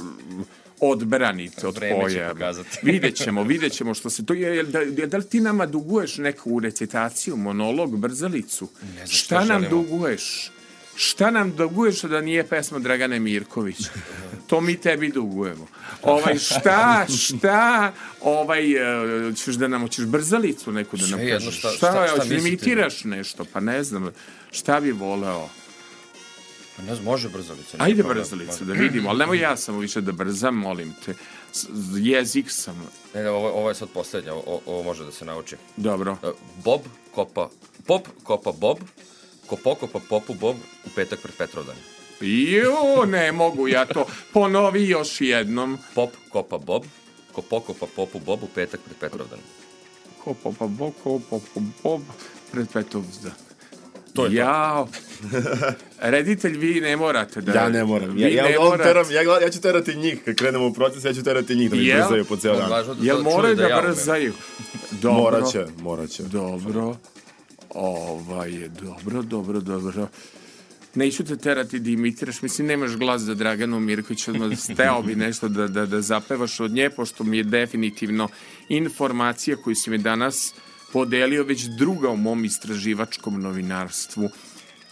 odbranite 0.86 1.68
od 1.68 1.80
pojava. 1.92 2.54
vidjet 2.84 3.16
ćemo, 3.16 3.44
vidjet 3.44 3.74
ćemo 3.74 3.94
što 3.94 4.10
se 4.10 4.26
to... 4.26 4.34
Je, 4.34 4.64
da, 4.64 4.86
da 5.06 5.18
li 5.18 5.26
ti 5.26 5.40
nama 5.40 5.66
duguješ 5.66 6.18
neku 6.18 6.60
recitaciju, 6.60 7.38
monolog, 7.38 7.98
brzalicu? 7.98 8.70
znam 8.94 9.08
šta, 9.08 9.36
šta 9.36 9.46
nam 9.46 9.66
duguješ? 9.70 10.52
Šta 10.96 11.32
nam 11.32 11.52
duguješ 11.52 12.02
da 12.02 12.22
nije 12.22 12.48
pesma 12.48 12.80
Dragane 12.80 13.20
Mirković? 13.20 13.78
To 14.48 14.62
mi 14.62 14.78
tebi 14.78 15.10
dugujemo. 15.10 15.68
Ovaj, 16.02 16.38
šta, 16.38 17.06
šta, 17.10 17.94
ovaj, 18.22 18.72
e, 19.30 19.34
ćeš 19.36 19.56
da 19.56 19.68
nam, 19.68 19.82
hoćeš 19.82 20.06
brzalicu 20.06 20.72
neku 20.72 20.98
da 20.98 21.08
nam 21.08 21.20
Sve 21.20 21.28
jedno, 21.28 21.40
kažeš? 21.40 21.60
šta- 21.60 21.70
šta, 21.70 21.78
šta- 21.78 22.08
šta 22.08 22.18
da 22.18 22.24
mislite? 22.24 22.48
imitiraš 22.48 23.04
nešto? 23.04 23.46
Pa 23.54 23.60
ne 23.60 23.84
znam, 23.84 24.12
šta 24.52 24.80
bi 24.80 24.92
voleo? 24.92 25.50
Pa 26.76 26.82
Ne 26.82 26.96
znam, 26.96 27.06
može 27.06 27.30
brzalica. 27.30 27.78
Ajde 27.80 28.04
problem. 28.04 28.24
brzalicu 28.24 28.66
da 28.66 28.74
vidimo, 28.74 29.10
ali 29.10 29.20
nemoj 29.20 29.40
ja 29.40 29.58
samo 29.58 29.80
više 29.80 30.02
da 30.02 30.12
brzam, 30.12 30.56
molim 30.56 30.94
te. 31.06 31.14
Jezik 31.94 32.52
sam. 32.52 32.90
Ne, 33.14 33.24
ne, 33.24 33.30
ovo, 33.30 33.50
ovo 33.50 33.70
je 33.70 33.76
sad 33.76 33.90
poslednje, 33.90 34.32
ovo, 34.32 34.62
ovo 34.66 34.84
može 34.84 35.06
da 35.06 35.12
se 35.12 35.26
nauči. 35.26 35.56
Dobro. 35.78 36.18
E, 36.24 36.32
Bob 36.64 36.82
kopa, 37.12 37.50
Pop 37.86 38.08
kopa 38.24 38.52
Bob, 38.52 38.78
ko 39.48 39.56
pokopa 39.56 40.00
popu 40.10 40.34
Bob 40.34 40.56
u 40.86 40.90
petak 40.96 41.20
pred 41.20 41.36
Petrovdan. 41.36 41.76
Jo, 42.22 43.06
ne 43.06 43.32
mogu 43.32 43.68
ja 43.68 43.86
to. 43.86 44.06
Ponovi 44.34 44.90
još 44.90 45.22
jednom. 45.22 45.78
Pop 45.96 46.10
kopa 46.30 46.58
Bob, 46.58 46.84
ko 47.32 47.42
pokopa 47.42 47.86
popu 47.96 48.20
Bob 48.20 48.44
u 48.44 48.48
petak 48.56 48.80
pred 48.86 48.98
Petrovdan. 48.98 49.40
Ko 50.24 50.34
popa 50.34 50.68
bo, 50.68 50.92
ko 51.04 51.22
popa 51.30 51.60
bob, 51.84 52.02
pred 52.52 52.68
Petovzdan. 52.74 53.34
To 54.16 54.26
je 54.26 54.30
to. 54.30 54.36
Jao. 54.36 54.88
Reditelj, 56.00 56.58
vi 56.58 56.82
ne 56.82 56.98
morate 56.98 57.42
da... 57.42 57.52
Ja 57.52 57.70
ne 57.70 57.84
moram. 57.84 58.18
Ja, 58.20 58.28
ja, 58.28 58.60
morate. 58.60 58.84
teram, 58.84 59.06
ja, 59.12 59.22
ja 59.42 59.50
ću 59.50 59.62
terati 59.62 59.96
njih. 59.96 60.20
Kad 60.26 60.36
krenemo 60.36 60.68
u 60.68 60.74
proces, 60.74 61.06
ja 61.06 61.14
ću 61.14 61.24
terati 61.24 61.56
njih 61.56 61.70
da 61.70 61.76
mi 61.76 61.86
Jel? 61.86 61.98
brzaju 61.98 62.26
po 62.26 62.38
ceo 62.38 62.56
dan. 62.56 62.70
Da 62.70 62.96
Jel 63.02 63.22
moraju 63.24 63.56
da, 63.56 63.68
ja 63.68 63.80
umem. 63.80 63.92
brzaju? 63.92 64.34
Dobro. 65.02 65.22
Morat 65.22 65.52
će, 65.52 65.66
morat 65.82 66.10
će. 66.10 66.24
Dobro. 66.24 66.96
Ovaj, 67.70 68.52
dobro, 68.82 69.22
dobro, 69.22 69.60
dobro. 69.60 70.08
Neću 70.96 71.26
te 71.26 71.38
terati 71.38 71.80
da 71.80 71.90
imitiraš, 71.90 72.42
mislim, 72.42 72.68
nemaš 72.68 72.96
glas 72.96 73.22
za 73.22 73.34
Draganu 73.34 73.80
Mirković, 73.80 74.28
odmah 74.28 74.60
steo 74.60 75.02
bi 75.02 75.16
nešto 75.16 75.48
da, 75.48 75.68
da, 75.68 75.86
da 75.86 76.02
zapevaš 76.02 76.60
od 76.60 76.72
nje, 76.72 76.90
pošto 76.90 77.24
mi 77.24 77.38
je 77.38 77.44
definitivno 77.44 78.28
informacija 78.70 79.58
koju 79.58 79.76
si 79.76 79.90
mi 79.90 79.98
danas 79.98 80.54
podelio 80.94 81.44
već 81.44 81.64
druga 81.64 82.10
u 82.10 82.18
mom 82.18 82.46
istraživačkom 82.46 83.42
novinarstvu. 83.42 84.30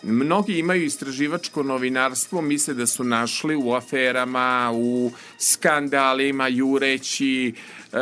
Mnogi 0.04 0.60
imaju 0.60 0.84
istraživačko 0.84 1.64
novinarstvo, 1.64 2.42
misle 2.42 2.74
da 2.74 2.88
su 2.88 3.04
našli 3.04 3.56
u 3.56 3.74
aferama, 3.74 4.72
u 4.74 5.12
skandalima, 5.38 6.48
jureći, 6.48 7.54
e, 7.94 7.98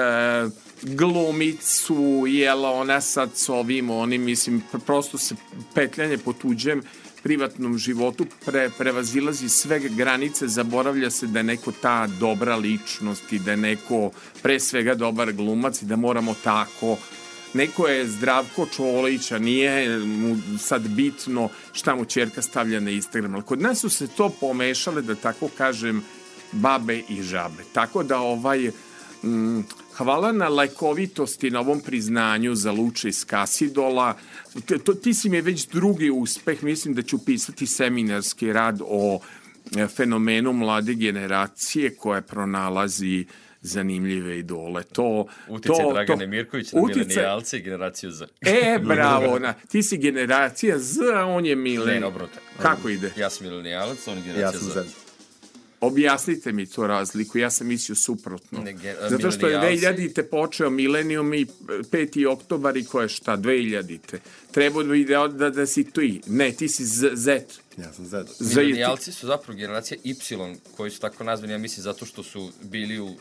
glumicu, 0.82 2.26
jela 2.28 2.72
ona 2.72 3.02
sad 3.02 3.30
s 3.36 3.50
ovim, 3.50 3.90
onim, 3.90 4.24
mislim, 4.24 4.64
pr- 4.74 4.80
prosto 4.80 5.18
se 5.18 5.36
petljanje 5.76 6.18
po 6.18 6.34
tuđem 6.34 6.82
privatnom 7.24 7.78
životu 7.78 8.26
pre, 8.46 8.70
prevazilazi 8.78 9.50
sve 9.50 9.80
granice, 9.80 10.48
zaboravlja 10.48 11.10
se 11.10 11.28
da 11.28 11.40
je 11.40 11.44
neko 11.44 11.72
ta 11.72 12.08
dobra 12.20 12.56
ličnost 12.56 13.34
i 13.34 13.40
da 13.40 13.52
je 13.52 13.58
neko 13.58 14.12
pre 14.42 14.60
svega 14.60 14.96
dobar 14.96 15.32
glumac 15.34 15.82
i 15.82 15.86
da 15.86 15.96
moramo 15.96 16.36
tako 16.44 16.98
Neko 17.54 17.88
je 17.88 18.08
Zdravko 18.08 18.68
Čolić, 18.76 19.32
a 19.32 19.40
nije 19.40 20.00
mu 20.00 20.38
sad 20.60 20.88
bitno 20.88 21.50
šta 21.74 21.96
mu 21.96 22.06
čerka 22.06 22.42
stavlja 22.42 22.80
na 22.80 22.90
Instagram. 22.92 23.34
Ali 23.36 23.44
kod 23.44 23.62
nas 23.62 23.80
su 23.80 23.90
se 23.90 24.08
to 24.08 24.30
pomešale, 24.30 25.02
da 25.02 25.16
tako 25.16 25.50
kažem, 25.58 26.04
babe 26.52 27.02
i 27.10 27.24
žabe. 27.24 27.64
Tako 27.74 28.04
da 28.04 28.20
ovaj... 28.20 28.72
Mm, 29.24 29.62
hvala 29.94 30.32
na 30.32 30.48
lajkovitosti, 30.50 31.52
na 31.52 31.60
ovom 31.60 31.80
priznanju 31.80 32.56
za 32.56 32.72
Luče 32.72 33.10
iz 33.10 33.26
Kasidola. 33.26 34.18
T- 34.66 34.78
To, 34.78 34.94
ti 34.94 35.14
si 35.14 35.30
mi 35.30 35.42
već 35.42 35.68
drugi 35.68 36.10
uspeh. 36.10 36.64
Mislim 36.64 36.94
da 36.94 37.02
ću 37.02 37.26
pisati 37.26 37.68
seminarski 37.68 38.54
rad 38.54 38.82
o 38.86 39.20
e, 39.76 39.88
fenomenu 39.88 40.54
mlade 40.54 40.94
generacije 40.94 41.96
koja 41.96 42.22
pronalazi 42.22 43.26
zanimljive 43.62 44.40
idole. 44.40 44.84
To, 44.84 45.26
Uticaj 45.50 45.76
to, 45.78 45.94
Dragane 45.94 46.26
to- 46.26 46.30
Mirković 46.30 46.72
na 46.72 46.82
uticaj- 46.82 46.98
milenijalce 46.98 47.58
i 47.58 47.62
generaciju 47.62 48.12
Z. 48.12 48.24
E, 48.42 48.80
bravo, 48.80 49.40
na, 49.40 49.54
ti 49.54 49.84
si 49.84 49.98
generacija 49.98 50.80
Z, 50.80 51.00
a 51.16 51.26
on 51.26 51.46
je 51.46 51.56
milen. 51.56 52.02
Ne. 52.02 52.12
Kako 52.58 52.90
ide? 52.90 53.12
Ja 53.18 53.30
sam 53.30 53.48
milenijalac, 53.48 54.08
on 54.08 54.14
je 54.14 54.20
Ja 54.20 54.26
generacija 54.26 54.60
sam 54.62 54.70
Z. 54.70 54.84
Z. 54.84 54.94
Objasnite 55.82 56.52
mi 56.52 56.66
to 56.66 56.88
razliku, 56.88 57.38
ja 57.38 57.50
sam 57.50 57.68
mislio 57.68 57.96
suprotno. 57.96 58.60
Ne, 58.60 58.74
ge- 58.74 58.96
Zato 59.02 59.32
što 59.32 59.48
je 59.48 59.58
milenijalci- 59.58 59.82
2000-te 59.88 60.24
počeo 60.24 60.70
milenijum 60.70 61.34
i 61.34 61.46
5. 61.92 62.26
oktobar 62.28 62.78
i 62.78 62.86
ko 62.86 63.02
je 63.02 63.10
šta, 63.10 63.38
2000-te. 63.38 64.20
Treba 64.52 64.84
bi 64.84 65.06
da, 65.06 65.28
da, 65.28 65.50
da 65.50 65.66
si 65.66 65.84
ti. 65.86 66.22
Ne, 66.28 66.52
ti 66.52 66.68
si 66.68 66.86
Z. 66.86 67.10
Z. 67.14 67.30
Ja 67.78 67.94
sam 67.94 68.06
Z. 68.06 68.24
Milenijalci 68.42 69.12
su 69.12 69.28
zapravo 69.28 69.58
generacija 69.58 69.98
Y, 70.04 70.16
koji 70.72 70.92
su 70.92 71.00
tako 71.00 71.24
nazvani, 71.24 71.54
ja 71.54 71.58
mislim, 71.58 71.84
zato 71.84 72.06
što 72.06 72.24
su 72.24 72.52
bili 72.62 73.00
u 73.00 73.16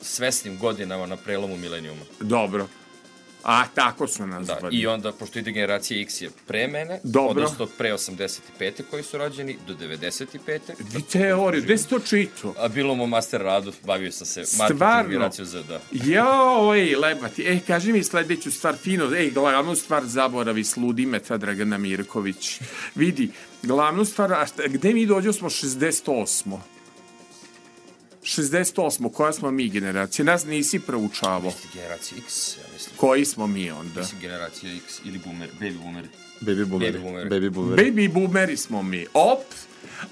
svesnim 0.00 0.58
godinama 0.58 1.06
na 1.06 1.16
prelomu 1.16 1.56
milenijuma. 1.56 2.02
Dobro. 2.20 2.68
A, 3.42 3.64
tako 3.66 4.06
su 4.06 4.18
Da, 4.18 4.26
nazvani. 4.26 4.76
i 4.76 4.86
onda, 4.86 5.12
pošto 5.12 5.38
ide 5.38 5.50
generacija 5.52 6.00
X 6.00 6.20
je 6.20 6.30
pre 6.46 6.68
mene, 6.68 7.00
Dobro. 7.02 7.30
odnosno 7.30 7.66
pre 7.68 7.92
85. 7.92 8.40
koji 8.90 9.02
su 9.02 9.18
rođeni, 9.18 9.56
do 9.68 9.74
95. 9.74 10.60
Vi 10.92 11.02
teoriju, 11.02 11.62
gde 11.62 11.78
si 11.78 11.88
to 11.88 11.98
čitao? 12.00 12.54
A 12.58 12.68
bilo 12.68 12.94
mu 12.94 13.06
master 13.06 13.40
radu, 13.40 13.72
bavio 13.84 14.12
sam 14.12 14.26
se 14.26 14.40
marketing 14.40 14.76
Stvarno? 14.76 15.10
generaciju 15.10 15.44
Z, 15.44 15.62
da. 15.62 15.80
Jo, 15.92 16.26
ej, 16.74 16.94
lebati. 16.96 17.42
Ej, 17.42 17.60
kaži 17.60 17.92
mi 17.92 18.04
sledeću 18.04 18.50
stvar, 18.50 18.76
fino, 18.76 19.14
ej, 19.14 19.30
glavnu 19.30 19.74
stvar 19.74 20.04
zaboravi, 20.04 20.64
sludi 20.64 21.06
me 21.06 21.18
ta 21.20 21.36
Dragana 21.36 21.78
Mirković. 21.78 22.60
Vidi, 22.94 23.30
glavnu 23.62 24.04
stvar, 24.04 24.32
a 24.32 24.46
šta, 24.46 24.62
gde 24.66 24.92
mi 24.92 25.06
dođo 25.06 25.32
smo 25.32 25.48
68. 25.48 26.58
68. 28.26 29.12
Koja 29.12 29.32
smo 29.32 29.50
mi 29.50 29.68
generacija? 29.68 30.24
Nas 30.24 30.44
nisi 30.44 30.80
proučavao. 30.80 31.52
Generacija 31.74 32.18
X, 32.24 32.56
ja 32.56 32.62
mislim. 32.72 32.96
Koji 32.96 33.24
smo 33.24 33.46
mi 33.46 33.70
onda? 33.70 34.00
Mislim 34.00 34.20
generacija 34.20 34.74
X 34.74 35.00
ili 35.04 35.18
boomer, 35.18 35.48
baby 35.60 35.78
boomeri. 35.82 36.08
Baby 36.40 36.64
boomeri. 36.64 36.98
Baby 36.98 37.02
boomeri. 37.02 37.30
Baby 37.30 37.50
boomeri. 37.50 37.92
Baby 37.92 38.12
boomeri 38.12 38.56
smo 38.56 38.82
mi. 38.82 39.06
Op! 39.14 39.42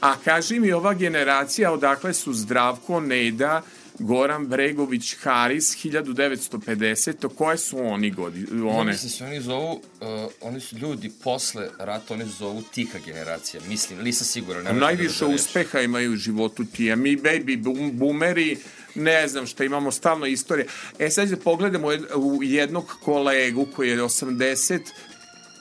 A 0.00 0.14
kaži 0.24 0.60
mi 0.60 0.72
ova 0.72 0.94
generacija 0.94 1.72
odakle 1.72 2.14
su 2.14 2.32
Zdravko, 2.32 3.00
Neda, 3.00 3.62
Goran 3.98 4.46
Bregović, 4.46 5.16
Haris, 5.16 5.76
1950. 5.76 7.28
Koje 7.28 7.58
su 7.58 7.78
oni 7.78 8.10
godi? 8.10 8.46
One. 8.52 8.62
One? 8.70 8.92
Mislim 8.92 9.10
se 9.10 9.24
oni 9.24 9.40
zovu, 9.40 9.72
uh, 9.72 10.08
oni 10.40 10.60
su 10.60 10.76
ljudi 10.76 11.10
posle 11.24 11.68
rata, 11.78 12.14
oni 12.14 12.24
zovu 12.24 12.62
tiha 12.62 12.98
generacija. 13.06 13.62
Mislim, 13.68 14.02
nisam 14.02 14.26
siguran. 14.26 14.64
da 14.64 14.72
Najviše 14.72 15.26
reč. 15.26 15.34
uspeha 15.34 15.80
imaju 15.80 16.12
u 16.12 16.16
životu 16.16 16.64
ti, 16.64 16.92
a 16.92 16.96
mi 16.96 17.16
baby 17.16 17.62
boom, 17.62 17.98
boomeri, 17.98 18.58
ne 18.94 19.28
znam 19.28 19.46
šta, 19.46 19.64
imamo 19.64 19.90
stalno 19.92 20.26
istorije. 20.26 20.66
E 20.98 21.10
sad 21.10 21.28
da 21.28 21.36
pogledamo 21.36 21.88
u 22.16 22.42
jednog 22.42 22.94
kolegu 23.02 23.66
koji 23.76 23.88
je 23.90 24.02
80, 24.02 24.80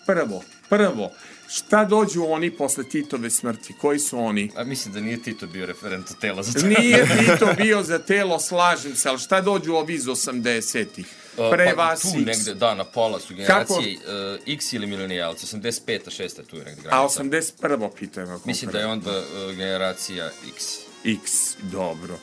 prvo, 0.05 0.43
prvo, 0.69 1.11
šta 1.53 1.85
dođu 1.85 2.25
oni 2.25 2.51
posle 2.51 2.83
Titove 2.83 3.29
smrti? 3.29 3.73
Koji 3.81 3.99
su 3.99 4.19
oni? 4.19 4.51
A 4.55 4.63
mislim 4.63 4.93
da 4.93 4.99
nije 4.99 5.23
Tito 5.23 5.47
bio 5.47 5.65
referent 5.65 6.07
tela 6.21 6.43
za 6.43 6.59
to. 6.59 6.67
Nije 6.67 7.07
Tito 7.19 7.47
bio 7.57 7.83
za 7.83 7.99
telo, 7.99 8.39
slažem 8.39 8.95
se, 8.95 9.09
ali 9.09 9.19
šta 9.19 9.41
dođu 9.41 9.73
ovi 9.73 9.93
iz 9.93 10.03
80-ih? 10.03 11.05
Pre 11.51 11.73
pa, 11.75 11.83
vas 11.83 12.01
tu 12.01 12.07
X. 12.07 12.15
negde, 12.25 12.53
da, 12.53 12.75
na 12.75 12.83
pola 12.83 13.19
su 13.19 13.35
generacije 13.35 13.97
uh, 13.97 14.53
X 14.53 14.73
ili 14.73 14.87
milenijalci, 14.87 15.45
85. 15.45 15.99
6. 16.21 16.45
tu 16.45 16.57
je 16.57 16.63
negde 16.63 16.81
granica. 16.81 17.21
A 17.21 17.25
81. 17.25 17.89
pitajmo. 17.99 18.41
Mislim 18.45 18.71
da 18.71 18.79
je 18.79 18.85
onda 18.85 19.17
uh, 19.17 19.55
generacija 19.55 20.29
X. 20.55 20.65
X, 21.05 21.55
dobro. 21.61 22.19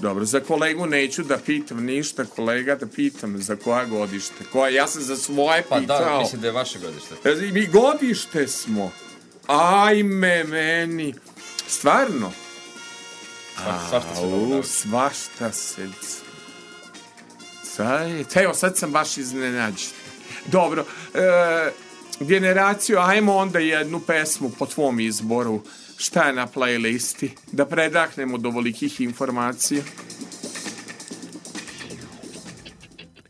Dobro, 0.00 0.24
za 0.24 0.40
kolegu 0.40 0.86
neću 0.86 1.22
da 1.22 1.38
pitam 1.38 1.84
ništa, 1.84 2.24
kolega 2.26 2.74
da 2.74 2.86
pitam 2.86 3.38
za 3.38 3.56
koja 3.56 3.84
godište. 3.84 4.44
Koja, 4.52 4.68
ja 4.70 4.86
sam 4.86 5.02
za 5.02 5.16
svoje 5.16 5.62
Pa 5.68 5.78
pitao. 5.78 5.98
da, 6.00 6.18
mislim 6.18 6.40
da 6.40 6.46
je 6.46 6.52
vaše 6.52 6.78
godište. 6.78 7.14
E, 7.24 7.52
Mi 7.52 7.66
godište 7.66 8.48
smo. 8.48 8.92
Ajme 9.46 10.44
meni. 10.44 11.14
Stvarno? 11.66 12.32
Sva- 13.56 13.88
svašta 13.90 14.14
se 14.14 14.26
naučiti. 14.26 14.68
svašta 14.72 15.52
se... 15.52 15.88
Sad, 17.64 18.08
evo, 18.34 18.54
sad 18.54 18.78
sam 18.78 18.90
baš 18.92 19.16
iznenađen. 19.16 19.88
Dobro, 20.46 20.84
e, 21.14 21.72
generaciju, 22.20 22.98
ajmo 22.98 23.36
onda 23.36 23.58
jednu 23.58 24.00
pesmu 24.00 24.50
po 24.50 24.66
tvom 24.66 25.00
izboru. 25.00 25.62
Šta 26.00 26.22
je 26.26 26.32
na 26.32 26.46
playlisti? 26.46 27.28
Da 27.52 27.66
predahnemo 27.66 28.38
do 28.38 28.50
volikih 28.50 29.00
informacija. 29.00 29.82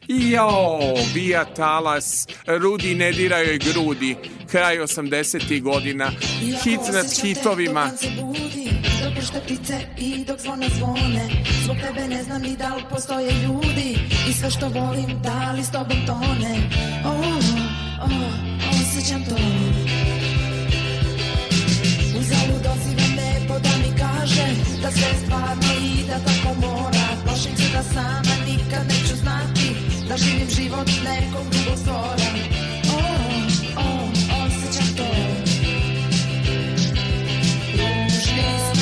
Jo, 0.08 0.78
bija 1.14 1.44
talas, 1.44 2.26
Rudi 2.46 2.94
ne 2.94 3.12
diraju 3.12 3.58
grudi, 3.58 4.16
kraj 4.50 4.78
80. 4.78 5.62
godina, 5.62 6.10
hit 6.64 6.80
nad 6.92 7.06
hitovima. 7.22 7.90
Ptice 9.44 9.80
i 9.98 10.24
dok 10.24 10.40
zvona 10.40 10.66
zvone 10.78 11.44
Zbog 11.64 11.76
tebe 11.76 12.08
ne 12.08 12.22
znam 12.22 12.42
ni 12.42 12.56
da 12.56 12.74
li 12.74 12.82
postoje 12.90 13.32
ljudi 13.42 13.98
I 14.30 14.32
sve 14.32 14.50
što 14.50 14.68
volim, 14.68 15.22
da 15.22 15.52
li 15.52 15.64
s 15.64 15.72
tobom 15.72 16.06
tone 16.06 16.70
Oh, 17.04 17.36
oh, 18.02 18.70
osjećam 18.70 19.24
to 19.24 19.89
Da 24.82 24.90
sve 24.90 25.10
stvarno 25.24 25.72
i 25.82 26.06
da 26.06 26.18
tako 26.18 26.54
mora. 26.60 27.06
Plašim 27.24 27.56
se 27.56 27.68
da 27.72 27.82
sama 27.82 28.34
nikad 28.46 28.86
neću 28.88 29.16
znati 29.16 29.74
Da 30.08 30.16
živim 30.16 30.48
život 30.50 30.88
nekog 31.04 31.46
drugog 31.50 31.78
stvora 31.78 32.30
Oh, 32.92 33.06
oh, 33.76 34.10
osjećam 34.46 34.96
to. 34.96 35.08
Ružni 37.78 38.48
sni, 38.74 38.79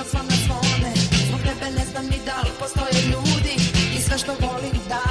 dok 0.00 0.08
zvona 0.08 0.36
zvone. 0.44 0.92
Zbog 1.28 1.40
tebe 1.40 1.70
ne 1.78 1.84
znam 1.90 2.04
ni 2.04 2.18
da 2.26 2.36
li 2.44 2.50
postoje 2.60 3.02
ljudi 3.12 3.54
I 3.96 4.00
sve 4.00 4.18
što 4.18 4.32
volim, 4.40 4.76
da 4.88 5.09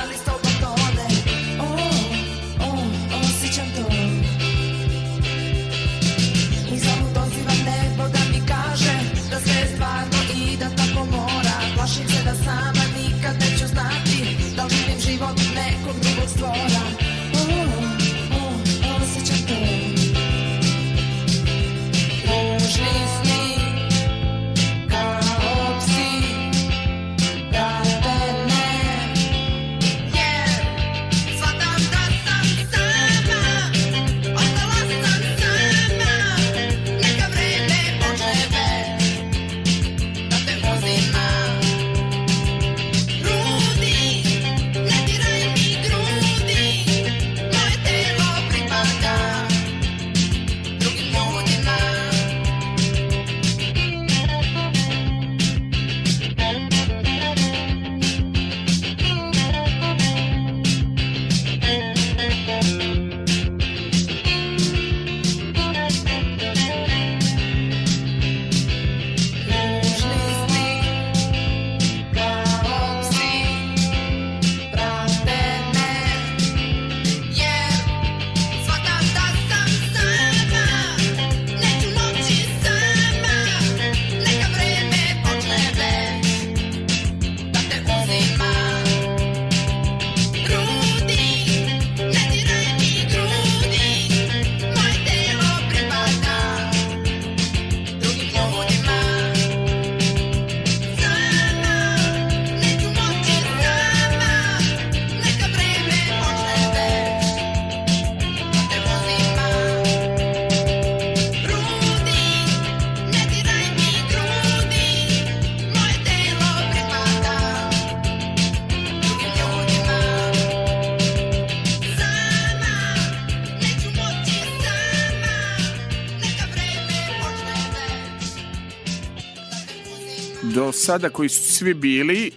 sada 130.89 131.09
koji 131.09 131.29
su 131.29 131.53
svi 131.53 131.73
bili 131.73 132.31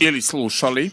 ili 0.00 0.22
slušali, 0.22 0.90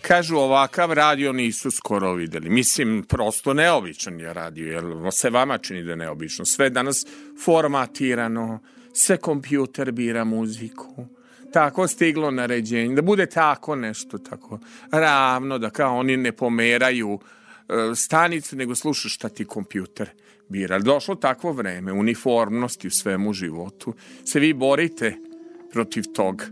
kažu 0.00 0.36
ovakav 0.36 0.92
radio 0.92 1.32
nisu 1.32 1.70
skoro 1.70 2.12
videli. 2.12 2.50
Mislim, 2.50 3.04
prosto 3.08 3.54
neobičan 3.54 4.20
je 4.20 4.32
radio, 4.32 4.72
jer 4.72 4.84
se 5.12 5.30
vama 5.30 5.58
čini 5.58 5.82
da 5.82 5.90
je 5.90 5.96
neobično. 5.96 6.44
Sve 6.44 6.70
danas 6.70 7.06
formatirano, 7.44 8.58
sve 8.92 9.16
kompjuter 9.16 9.92
bira 9.92 10.24
muziku, 10.24 11.06
tako 11.52 11.88
stiglo 11.88 12.30
naređenje, 12.30 12.94
da 12.94 13.02
bude 13.02 13.26
tako 13.26 13.76
nešto, 13.76 14.18
tako 14.18 14.58
ravno, 14.90 15.58
da 15.58 15.70
kao 15.70 15.98
oni 15.98 16.16
ne 16.16 16.32
pomeraju 16.32 17.18
e, 17.18 17.94
stanicu, 17.94 18.56
nego 18.56 18.74
slušaš 18.74 19.14
šta 19.14 19.28
ti 19.28 19.44
kompjuter 19.44 20.10
bira. 20.48 20.78
Došlo 20.78 21.14
takvo 21.14 21.52
vreme, 21.52 21.92
uniformnosti 21.92 22.88
u 22.88 22.90
svemu 22.90 23.32
životu. 23.32 23.94
Se 24.24 24.40
vi 24.40 24.52
borite 24.52 25.25
protiv 25.72 26.04
tog, 26.14 26.42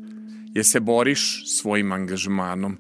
jer 0.55 0.65
se 0.67 0.81
boriš 0.81 1.43
svojim 1.59 1.93
angažmanom. 1.93 2.79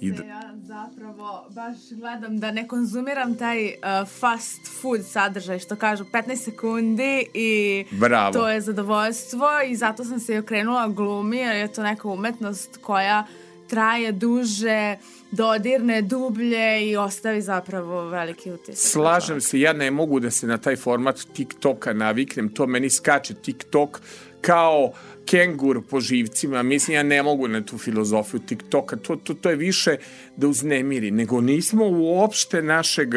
I 0.00 0.06
Jeste, 0.08 0.22
da- 0.22 0.28
ja 0.28 0.42
zapravo 0.62 1.46
baš 1.54 1.76
gledam 1.90 2.38
da 2.38 2.50
ne 2.50 2.68
konzumiram 2.68 3.34
taj 3.34 3.66
uh, 3.66 3.72
fast 4.20 4.80
food 4.80 5.00
sadržaj, 5.04 5.58
što 5.58 5.76
kažu 5.76 6.04
15 6.04 6.36
sekundi 6.36 7.26
i 7.34 7.84
Bravo. 7.90 8.32
to 8.32 8.48
je 8.48 8.60
zadovoljstvo 8.60 9.48
i 9.68 9.76
zato 9.76 10.04
sam 10.04 10.20
se 10.20 10.34
i 10.34 10.38
okrenula 10.38 10.88
glumi, 10.88 11.36
jer 11.36 11.56
je 11.56 11.72
to 11.72 11.82
neka 11.82 12.08
umetnost 12.08 12.76
koja 12.82 13.26
traje 13.68 14.12
duže, 14.12 14.96
dodirne 15.30 16.02
dublje 16.02 16.88
i 16.90 16.96
ostavi 16.96 17.42
zapravo 17.42 18.04
veliki 18.08 18.52
utisak. 18.52 18.90
Slažem 18.92 19.40
se, 19.40 19.60
ja 19.60 19.72
ne 19.72 19.90
mogu 19.90 20.20
da 20.20 20.30
se 20.30 20.46
na 20.46 20.58
taj 20.58 20.76
format 20.76 21.20
TikToka 21.32 21.92
naviknem, 21.92 22.48
to 22.48 22.66
meni 22.66 22.90
skače 22.90 23.34
TikTok 23.34 24.00
kao 24.40 24.92
kengur 25.26 25.82
po 25.90 26.00
živcima, 26.00 26.62
mislim 26.62 26.94
ja 26.94 27.02
ne 27.02 27.22
mogu 27.22 27.48
na 27.48 27.62
tu 27.62 27.78
filozofiju 27.78 28.40
TikToka, 28.40 28.96
to, 28.96 29.16
to, 29.16 29.34
to 29.34 29.50
je 29.50 29.56
više 29.56 29.96
da 30.36 30.48
uznemiri, 30.48 31.10
nego 31.10 31.40
nismo 31.40 31.86
uopšte 31.88 32.62
našeg 32.62 33.14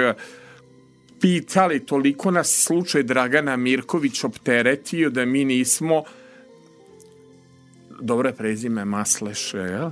pitali, 1.22 1.86
toliko 1.86 2.32
nas 2.32 2.64
slučaj 2.64 3.04
Dragana 3.04 3.58
Mirković 3.58 4.24
opteretio 4.24 5.10
da 5.10 5.26
mi 5.26 5.46
nismo 5.46 6.04
dobro 8.02 8.30
je 8.30 8.36
prezime 8.36 8.86
Masleš, 8.86 9.54
jel? 9.54 9.90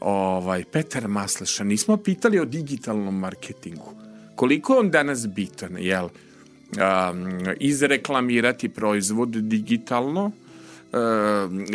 ovaj, 0.00 0.64
Petar 0.64 1.08
Masleša, 1.08 1.64
nismo 1.64 1.96
pitali 1.96 2.38
o 2.38 2.44
digitalnom 2.44 3.18
marketingu. 3.18 3.92
Koliko 4.36 4.72
je 4.72 4.78
on 4.78 4.90
danas 4.90 5.28
bitan, 5.28 5.76
jel? 5.78 6.04
Um, 6.04 7.38
izreklamirati 7.60 8.68
proizvod 8.68 9.28
digitalno, 9.28 10.30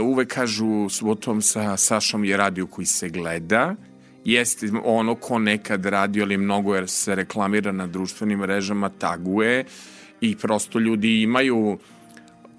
uvek 0.01 0.33
kažu 0.33 0.89
s 0.89 1.01
tom 1.19 1.41
sa 1.41 1.77
Sašom 1.77 2.25
je 2.25 2.37
radio 2.37 2.67
koji 2.67 2.85
se 2.85 3.09
gleda, 3.09 3.75
jeste 4.25 4.71
ono 4.83 5.15
ko 5.15 5.39
nekad 5.39 5.85
radio, 5.85 6.23
ali 6.23 6.37
mnogo 6.37 6.75
jer 6.75 6.89
se 6.89 7.15
reklamira 7.15 7.71
na 7.71 7.87
društvenim 7.87 8.39
mrežama, 8.39 8.89
taguje 8.89 9.65
i 10.21 10.35
prosto 10.35 10.79
ljudi 10.79 11.21
imaju 11.21 11.57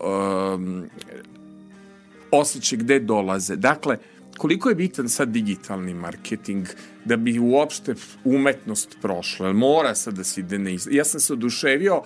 um, 0.01 0.84
osjećaj 2.30 2.78
gde 2.78 3.01
dolaze. 3.01 3.56
Dakle, 3.56 3.98
koliko 4.36 4.68
je 4.68 4.74
bitan 4.74 5.09
sad 5.09 5.28
digitalni 5.28 5.94
marketing 5.94 6.66
da 7.05 7.16
bi 7.16 7.39
uopšte 7.39 7.94
umetnost 8.24 8.97
prošla? 9.02 9.52
Mora 9.52 9.94
sad 9.94 10.14
da 10.14 10.24
se 10.24 10.40
ide 10.40 10.59
na 10.59 10.70
iz... 10.70 10.89
Ja 10.90 11.05
sam 11.05 11.20
se 11.20 11.32
oduševio 11.32 12.02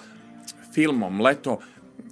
filmom 0.75 1.21
Leto 1.21 1.59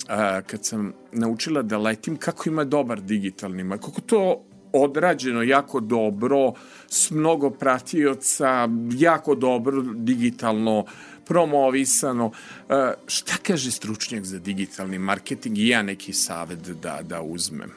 a, 0.08 0.42
kad 0.42 0.64
sam 0.64 0.92
naučila 1.12 1.62
da 1.62 1.78
letim 1.78 2.16
kako 2.16 2.48
ima 2.48 2.64
dobar 2.64 3.00
digitalni. 3.00 3.70
Kako 3.70 4.00
to 4.00 4.44
odrađeno 4.72 5.42
jako 5.42 5.80
dobro, 5.80 6.52
s 6.88 7.10
mnogo 7.10 7.50
pratioca, 7.50 8.68
jako 8.92 9.34
dobro 9.34 9.82
digitalno 9.94 10.84
promovisano. 11.26 12.30
E, 12.68 12.92
šta 13.06 13.34
kaže 13.42 13.70
stručnjak 13.70 14.24
za 14.24 14.38
digitalni 14.38 14.98
marketing 14.98 15.58
i 15.58 15.68
ja 15.68 15.82
neki 15.82 16.12
savet 16.12 16.58
da, 16.58 17.00
da 17.02 17.22
uzmem? 17.22 17.70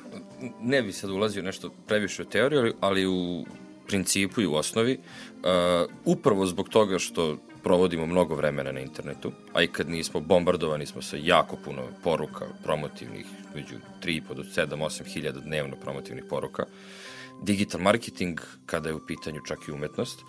ne 0.61 0.81
bi 0.81 0.91
sad 0.91 1.09
ulazio 1.09 1.43
nešto 1.43 1.71
previše 1.87 2.21
u 2.21 2.25
teoriju, 2.25 2.73
ali 2.79 3.07
u 3.07 3.45
principu 3.87 4.41
i 4.41 4.45
u 4.45 4.53
osnovi, 4.53 4.97
uh, 4.97 5.89
upravo 6.05 6.45
zbog 6.45 6.69
toga 6.69 6.99
što 6.99 7.37
provodimo 7.67 8.05
mnogo 8.05 8.35
vremena 8.35 8.71
na 8.71 8.79
internetu, 8.79 9.31
a 9.53 9.61
i 9.63 9.67
kad 9.67 9.89
nismo, 9.89 10.19
bombardovani 10.19 10.85
smo 10.85 11.01
sa 11.01 11.17
jako 11.19 11.55
puno 11.65 11.83
poruka 12.03 12.45
promotivnih, 12.63 13.25
među 13.55 13.75
3,5 14.03 14.33
do 14.33 14.43
7, 14.43 14.67
8 14.67 15.03
hiljada 15.03 15.39
dnevno 15.39 15.75
promotivnih 15.75 16.23
poruka. 16.29 16.63
Digital 17.41 17.81
marketing, 17.81 18.39
kada 18.65 18.89
je 18.89 18.95
u 18.95 19.05
pitanju 19.07 19.41
čak 19.47 19.67
i 19.67 19.71
umetnost, 19.71 20.23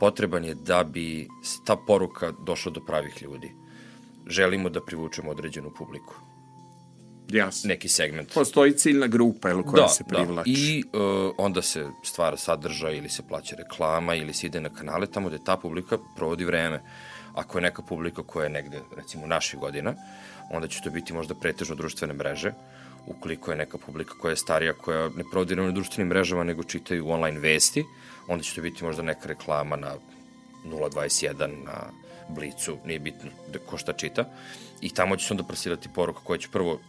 potreban 0.00 0.44
je 0.44 0.54
da 0.54 0.84
bi 0.84 1.28
ta 1.64 1.76
poruka 1.76 2.32
došla 2.46 2.72
do 2.72 2.80
pravih 2.80 3.22
ljudi. 3.22 3.52
Želimo 4.26 4.68
da 4.68 4.84
privučemo 4.84 5.30
određenu 5.30 5.70
publiku. 5.78 6.14
Jasno. 7.32 7.68
Neki 7.68 7.88
segment. 7.88 8.34
Postoji 8.34 8.72
ciljna 8.72 9.06
grupa 9.06 9.50
ili 9.50 9.62
koja 9.62 9.82
da, 9.82 9.88
se 9.88 10.04
privlači. 10.04 10.50
Da. 10.50 10.58
I 10.58 10.82
uh, 10.92 11.34
onda 11.38 11.62
se 11.62 11.86
stvara 12.02 12.36
sadržaj 12.36 12.96
ili 12.96 13.08
se 13.08 13.22
plaća 13.28 13.56
reklama 13.56 14.14
ili 14.14 14.34
se 14.34 14.46
ide 14.46 14.60
na 14.60 14.68
kanale 14.68 15.06
tamo 15.06 15.28
gde 15.28 15.38
ta 15.38 15.56
publika 15.56 15.98
provodi 16.16 16.44
vreme. 16.44 16.82
Ako 17.34 17.58
je 17.58 17.62
neka 17.62 17.82
publika 17.82 18.22
koja 18.22 18.44
je 18.44 18.50
negde, 18.50 18.80
recimo, 18.96 19.26
naših 19.26 19.60
godina, 19.60 19.94
onda 20.50 20.68
će 20.68 20.80
to 20.84 20.90
biti 20.90 21.12
možda 21.12 21.34
pretežno 21.34 21.74
društvene 21.74 22.14
mreže. 22.14 22.52
Ukoliko 23.06 23.50
je 23.50 23.56
neka 23.56 23.78
publika 23.78 24.14
koja 24.20 24.30
je 24.30 24.36
starija, 24.36 24.72
koja 24.72 25.08
ne 25.08 25.24
provodi 25.30 25.56
na 25.56 25.70
društvenim 25.70 26.08
mrežama, 26.08 26.44
nego 26.44 26.62
čitaju 26.62 27.08
online 27.08 27.38
vesti, 27.38 27.84
onda 28.28 28.44
će 28.44 28.54
to 28.54 28.62
biti 28.62 28.84
možda 28.84 29.02
neka 29.02 29.28
reklama 29.28 29.76
na 29.76 29.94
021, 30.64 31.64
na 31.64 31.90
Blicu, 32.28 32.76
nije 32.86 32.98
bitno 32.98 33.30
da 33.52 33.58
ko 33.58 33.78
šta 33.78 33.92
čita. 33.92 34.24
I 34.80 34.90
tamo 34.94 35.16
će 35.16 35.26
se 35.26 35.34
onda 35.34 35.44
plasirati 35.44 35.88
poruka 35.94 36.20
koja 36.24 36.38
će 36.38 36.48
prvo 36.52 36.80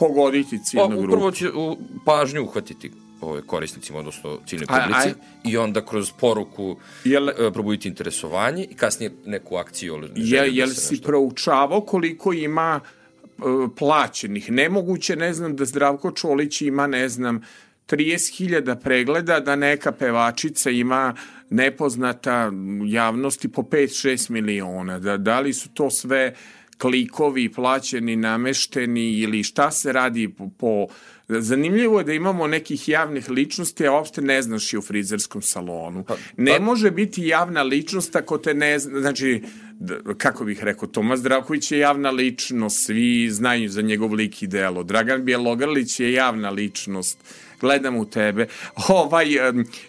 Pogoditi 0.00 0.58
ciljnu 0.64 0.88
grupu. 0.88 1.04
upravo 1.04 1.30
će 1.30 1.50
u, 1.50 1.76
pažnju 2.04 2.42
uhvatiti 2.42 2.90
ove 3.20 3.42
korisnicima, 3.42 3.98
odnosno 3.98 4.38
ciljnoj 4.46 4.66
A- 4.68 4.80
publici 4.80 5.08
aj- 5.08 5.14
i 5.44 5.56
onda 5.56 5.86
kroz 5.86 6.12
poruku 6.12 6.76
Jel, 7.04 7.28
e, 7.28 7.52
probuditi 7.52 7.88
interesovanje 7.88 8.64
i 8.64 8.74
kasnije 8.74 9.12
neku 9.26 9.56
akciju. 9.56 9.94
želju 10.16 10.24
da 10.44 10.56
jel 10.56 10.68
se 10.68 10.74
si 10.76 10.94
nešto- 10.94 11.06
proučavao 11.06 11.80
koliko 11.80 12.32
ima 12.32 12.80
e, 13.38 13.42
plaćenih? 13.76 14.50
Nemoguće, 14.50 15.16
ne 15.16 15.34
znam, 15.34 15.56
da 15.56 15.64
Zdravko 15.64 16.10
Čolić 16.12 16.62
ima, 16.62 16.86
ne 16.86 17.08
znam, 17.08 17.42
30.000 17.86 18.76
pregleda, 18.76 19.40
da 19.40 19.56
neka 19.56 19.92
pevačica 19.92 20.70
ima 20.70 21.14
nepoznata 21.50 22.50
javnosti 22.86 23.48
po 23.48 23.62
5-6 23.62 24.30
miliona. 24.30 24.98
Da, 24.98 25.16
da 25.16 25.40
li 25.40 25.52
su 25.52 25.68
to 25.68 25.90
sve 25.90 26.34
klikovi 26.80 27.52
plaćeni, 27.52 28.16
namešteni 28.16 29.12
ili 29.12 29.42
šta 29.42 29.70
se 29.70 29.92
radi 29.92 30.28
po, 30.28 30.48
po 30.58 30.86
Zanimljivo 31.38 31.98
je 31.98 32.04
da 32.04 32.12
imamo 32.12 32.46
nekih 32.46 32.88
javnih 32.88 33.30
ličnosti, 33.30 33.86
a 33.86 33.92
uopšte 33.92 34.22
ne 34.22 34.42
znaš 34.42 34.72
i 34.72 34.78
u 34.78 34.82
frizerskom 34.82 35.42
salonu. 35.42 36.04
ne 36.36 36.60
može 36.60 36.90
biti 36.90 37.26
javna 37.26 37.62
ličnost 37.62 38.16
ako 38.16 38.38
te 38.38 38.54
ne 38.54 38.78
zna, 38.78 39.00
znači, 39.00 39.42
kako 40.16 40.44
bih 40.44 40.64
rekao, 40.64 40.88
Tomas 40.88 41.20
Zdravković 41.20 41.72
je 41.72 41.78
javna 41.78 42.10
ličnost, 42.10 42.86
svi 42.86 43.30
znaju 43.30 43.68
za 43.68 43.82
njegov 43.82 44.12
lik 44.12 44.42
i 44.42 44.46
delo. 44.46 44.82
Dragan 44.82 45.24
Bjelogrlić 45.24 46.00
je 46.00 46.12
javna 46.12 46.50
ličnost, 46.50 47.18
gledam 47.60 47.96
u 47.96 48.10
tebe. 48.10 48.46
Ovaj, 48.88 49.26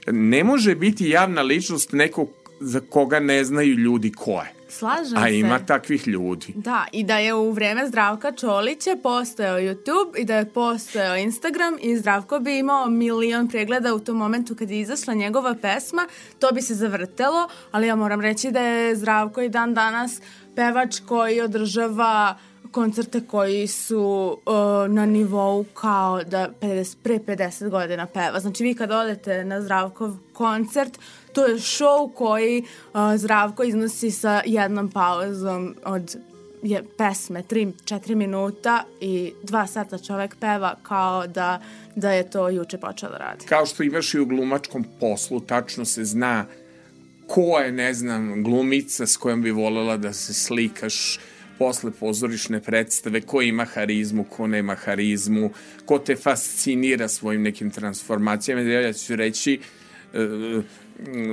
ne 0.08 0.44
može 0.44 0.76
biti 0.76 1.10
javna 1.10 1.42
ličnost 1.42 1.92
nekog 1.92 2.30
za 2.60 2.80
koga 2.80 3.20
ne 3.20 3.44
znaju 3.44 3.76
ljudi 3.76 4.12
ko 4.12 4.32
je. 4.32 4.61
Slažem 4.72 5.18
A 5.18 5.28
se. 5.28 5.40
ima 5.40 5.60
takvih 5.60 6.08
ljudi. 6.08 6.54
Da, 6.56 6.86
i 6.92 7.04
da 7.04 7.18
je 7.18 7.34
u 7.34 7.52
vreme 7.52 7.88
Zdravka 7.88 8.32
Čolića 8.32 8.98
postojao 9.04 9.60
YouTube 9.60 10.18
i 10.18 10.26
da 10.26 10.36
je 10.36 10.50
postojao 10.50 11.16
Instagram 11.18 11.78
i 11.82 11.98
Zdravko 11.98 12.40
bi 12.40 12.58
imao 12.58 12.90
milion 12.90 13.48
pregleda 13.48 13.94
u 13.96 14.00
tom 14.00 14.18
momentu 14.18 14.56
kad 14.56 14.72
je 14.72 14.80
izašla 14.80 15.14
njegova 15.14 15.56
pesma, 15.62 16.08
to 16.40 16.52
bi 16.52 16.62
se 16.62 16.76
zavrtelo, 16.76 17.50
ali 17.72 17.88
ja 17.88 17.96
moram 17.96 18.22
reći 18.22 18.52
da 18.52 18.62
je 18.62 18.96
Zdravko 18.96 19.42
i 19.42 19.50
dan 19.50 19.74
danas 19.74 20.22
pevač 20.56 21.00
koji 21.08 21.42
održava 21.42 22.38
koncerte 22.72 23.22
koji 23.28 23.68
su 23.68 24.38
uh, 24.46 24.54
na 24.94 25.06
nivou 25.06 25.66
kao 25.74 26.24
da 26.24 26.50
50, 26.62 26.96
pre 27.04 27.20
50 27.20 27.70
godina 27.70 28.06
peva. 28.06 28.40
Znači 28.40 28.64
vi 28.64 28.76
kad 28.76 28.92
odete 28.92 29.46
na 29.46 29.62
Zdravkov 29.62 30.16
koncert, 30.34 31.00
to 31.34 31.46
je 31.46 31.56
show 31.56 32.14
koji 32.14 32.64
uh, 32.94 33.00
Zdravko 33.16 33.64
iznosi 33.64 34.12
sa 34.12 34.42
jednom 34.46 34.92
pauzom 34.92 35.76
od 35.86 36.16
je 36.64 36.84
pesme 36.98 37.44
3-4 37.50 38.16
minuta 38.16 38.84
i 39.00 39.34
dva 39.44 39.68
sata 39.68 39.98
čovek 39.98 40.36
peva 40.40 40.76
kao 40.84 41.28
da, 41.28 41.62
da 41.96 42.12
je 42.12 42.30
to 42.30 42.50
juče 42.50 42.78
počeo 42.78 43.10
da 43.10 43.18
radi. 43.18 43.46
kao 43.46 43.66
što 43.66 43.84
imaš 43.84 44.14
i 44.14 44.20
u 44.20 44.26
glumačkom 44.26 44.86
poslu, 45.00 45.40
tačno 45.40 45.86
se 45.86 46.06
zna 46.06 46.46
ko 47.28 47.60
je, 47.60 47.72
ne 47.72 47.94
znam, 47.94 48.44
glumica 48.44 49.08
s 49.08 49.18
kojom 49.18 49.42
bi 49.42 49.52
volela 49.52 49.98
da 49.98 50.14
se 50.14 50.34
slikaš 50.34 51.20
posle 51.62 51.92
pozorišne 51.92 52.60
predstave, 52.60 53.22
ko 53.22 53.42
ima 53.42 53.66
harizmu, 53.70 54.24
ko 54.24 54.48
nema 54.48 54.74
harizmu, 54.76 55.52
ko 55.86 56.00
te 56.00 56.16
fascinira 56.16 57.08
svojim 57.08 57.44
nekim 57.46 57.70
transformacijama. 57.72 58.62
Ja 58.62 58.94
ću 58.94 59.16
reći, 59.16 59.60
e, 60.14 60.62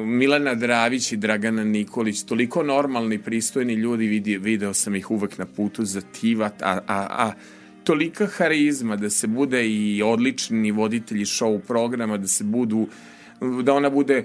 Milana 0.05 0.55
Dravić 0.55 1.13
i 1.13 1.17
Dragana 1.17 1.65
Nikolić, 1.65 2.23
toliko 2.23 2.63
normalni, 2.63 3.19
pristojni 3.19 3.75
ljudi, 3.75 4.07
vidi, 4.07 4.37
video 4.39 4.75
sam 4.75 4.97
ih 4.97 5.11
uvek 5.11 5.39
na 5.39 5.47
putu 5.47 5.85
za 5.85 6.01
tivat, 6.01 6.63
a, 6.63 6.79
a, 6.87 7.07
a 7.27 7.33
tolika 7.85 8.27
harizma 8.27 8.97
da 8.97 9.11
se 9.11 9.27
bude 9.27 9.65
i 9.69 10.03
odlični 10.03 10.71
voditelji 10.71 11.25
show 11.25 11.61
programa, 11.61 12.17
da 12.17 12.29
se 12.29 12.45
budu, 12.45 12.89
da 13.63 13.75
ona 13.75 13.91
bude 13.91 14.25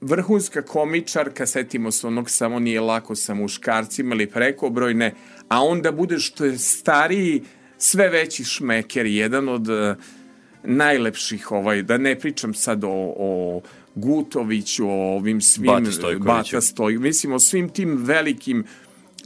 vrhunska 0.00 0.62
komičarka, 0.62 1.46
setimo 1.46 1.90
se 1.90 2.06
onog 2.06 2.30
samo 2.30 2.58
nije 2.58 2.80
lako 2.80 3.14
sa 3.14 3.34
muškarcima 3.34 4.14
ili 4.14 4.26
prekobrojne, 4.26 5.14
a 5.48 5.64
onda 5.64 5.92
bude 5.92 6.18
što 6.18 6.44
je 6.44 6.58
stariji 6.58 7.42
sve 7.78 8.08
veći 8.08 8.44
šmeker, 8.44 9.06
jedan 9.06 9.48
od 9.48 9.68
uh, 9.68 9.96
najlepših, 10.64 11.52
ovaj, 11.52 11.82
da 11.82 11.98
ne 11.98 12.18
pričam 12.18 12.54
sad 12.54 12.84
o, 12.84 13.14
o 13.16 13.60
Gutoviću, 13.94 14.88
o 14.88 15.16
ovim 15.16 15.40
svim... 15.40 15.66
Bati 15.66 15.92
Stojkoviću. 15.92 16.24
Bata 16.24 16.60
Stoj, 16.60 16.98
mislim 16.98 17.32
o 17.32 17.38
svim 17.38 17.68
tim 17.68 17.96
velikim 18.04 18.64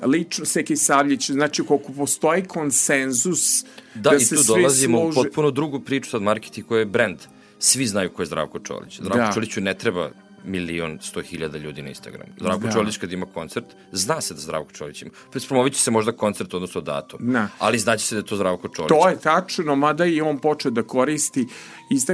lično 0.02 0.44
Seki 0.44 0.76
Savljić, 0.76 1.30
znači 1.30 1.62
koliko 1.62 1.92
postoji 1.92 2.44
konsenzus 2.44 3.64
Da, 3.94 4.10
da, 4.10 4.16
i 4.16 4.20
se 4.20 4.36
tu 4.36 4.42
svi 4.42 4.48
dolazimo 4.48 5.00
u 5.00 5.12
potpuno 5.12 5.50
drugu 5.50 5.80
priču 5.80 6.10
sad 6.10 6.22
marketing 6.22 6.66
koji 6.66 6.80
je 6.80 6.86
brand. 6.86 7.18
Svi 7.58 7.86
znaju 7.86 8.10
ko 8.10 8.22
je 8.22 8.26
Zdravko 8.26 8.58
Čolić. 8.58 8.96
Zdravko 9.00 9.18
Da. 9.18 9.32
Čoliću 9.32 9.60
ne 9.60 9.74
treba 9.74 10.10
milion, 10.44 10.98
sto 11.02 11.22
hiljada 11.22 11.58
ljudi 11.58 11.82
na 11.82 11.88
Instagramu. 11.88 12.32
Zdravko 12.40 12.66
Da. 12.66 12.72
Čolić 12.72 12.96
kad 12.96 13.12
ima 13.12 13.26
koncert, 13.26 13.64
zna 13.92 14.20
se 14.20 14.34
da 14.34 14.40
Zdravko 14.40 14.72
Čolić 14.72 15.02
ima. 15.02 15.10
Promovit 15.48 15.74
će 15.74 15.82
se 15.82 15.90
možda 15.90 16.12
koncert, 16.12 16.54
odnosno 16.54 16.80
datum. 16.80 17.32
Da. 17.32 17.48
Ali 17.58 17.78
znaće 17.78 18.06
se 18.06 18.14
da 18.14 18.18
je 18.18 18.26
to 18.26 18.36
Zdravko 18.36 18.68
Čolić. 18.68 18.88
To 18.88 19.08
je 19.08 19.16
tačno, 19.16 19.76
mada 19.76 20.06
i 20.06 20.20
on 20.20 20.38
počeo 20.38 20.70
da 20.70 20.82
koristi. 20.82 21.46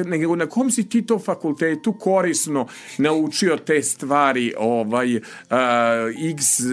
Nego 0.05 0.36
na 0.36 0.47
kom 0.47 0.70
si 0.70 0.89
ti 0.89 1.07
to 1.07 1.19
fakultetu 1.19 1.93
korisno 1.93 2.66
naučio 2.98 3.57
te 3.57 3.82
stvari, 3.82 4.55
ovaj, 4.59 5.16
uh, 5.16 5.23
X, 6.31 6.61
eh, 6.61 6.65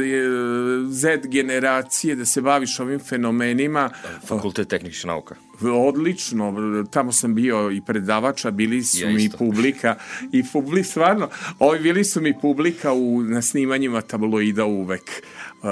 Z 0.89 1.17
generacije, 1.23 2.15
da 2.15 2.25
se 2.25 2.41
baviš 2.41 2.79
ovim 2.79 2.99
fenomenima? 2.99 3.89
Fakultet 4.27 4.67
tehničkih 4.67 5.05
nauka. 5.05 5.46
Odlično, 5.63 6.53
tamo 6.85 7.11
sam 7.11 7.35
bio 7.35 7.71
i 7.71 7.81
predavača, 7.81 8.51
bili 8.51 8.83
su 8.83 9.01
Ja 9.01 9.09
mi 9.09 9.23
isto. 9.23 9.37
publika 9.37 9.95
i 10.31 10.43
publik, 10.43 10.85
stvarno, 10.85 11.29
ovi 11.59 11.79
bili 11.79 12.03
su 12.03 12.21
mi 12.21 12.39
publika 12.41 12.93
u, 12.93 13.21
na 13.23 13.41
snimanjima 13.41 14.01
tabloida 14.01 14.65
uvek. 14.65 15.23
Uh, 15.53 15.69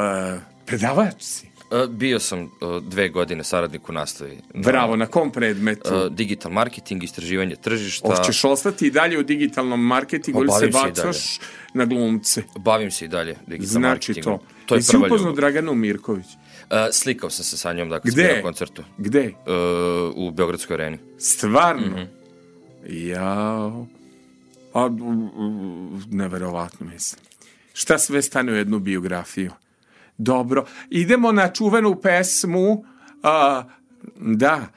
predavač 0.65 1.15
si? 1.19 1.47
E, 1.73 1.87
Bio 1.89 2.19
sam 2.19 2.39
e, 2.39 2.47
dve 2.81 3.09
godine 3.09 3.43
saradnik 3.43 3.89
u 3.89 3.93
nastavi. 3.93 4.37
na- 4.53 4.61
Bravo, 4.61 4.95
na 4.95 5.05
kom 5.05 5.31
predmetu? 5.31 5.93
e, 5.95 6.09
digital 6.09 6.51
marketing, 6.51 7.03
istraživanje 7.03 7.55
tržišta. 7.55 8.07
Hoćeš 8.07 8.43
ostati 8.43 8.87
i 8.87 8.91
dalje 8.91 9.19
u 9.19 9.23
digitalnom 9.23 9.81
marketingu 9.81 10.39
ili 10.39 10.51
se 10.51 10.67
bacaš 10.67 11.39
na 11.73 11.85
glumce? 11.85 12.43
Bavim 12.57 12.91
se 12.91 13.05
i 13.05 13.07
dalje 13.07 13.35
digital 13.47 13.71
Znači 13.71 13.87
marketingom. 14.11 14.39
to. 14.39 14.45
To 14.65 14.75
je 14.75 14.79
Jesi 14.79 14.97
upoznao. 14.97 15.33
Draganu 15.33 15.73
Mirković? 15.75 16.25
E, 16.69 16.91
slikao 16.91 17.29
sam 17.29 17.45
se 17.45 17.57
sa 17.57 17.73
njom, 17.73 17.89
dakle, 17.89 18.11
Gde? 18.11 18.33
Na 18.35 18.41
koncertu. 18.41 18.83
Gde? 18.97 19.19
E, 19.21 19.31
u 20.15 20.31
Beogradskoj 20.31 20.73
areni. 20.73 20.97
Stvarno? 21.17 21.87
Mhm. 21.87 22.03
Jao. 22.87 23.87
A, 24.73 24.85
u- 24.85 25.99
neverovatno 26.09 26.85
mislim. 26.85 27.21
Šta 27.73 27.97
sve 27.97 28.21
stane 28.21 28.51
u 28.51 28.55
jednu 28.55 28.79
biografiju? 28.79 29.51
Dobro. 30.17 30.65
Idemo 30.89 31.31
na 31.31 31.47
čuvenu 31.49 31.95
pesmu. 31.95 32.85
A, 33.23 33.63
da, 34.17 34.67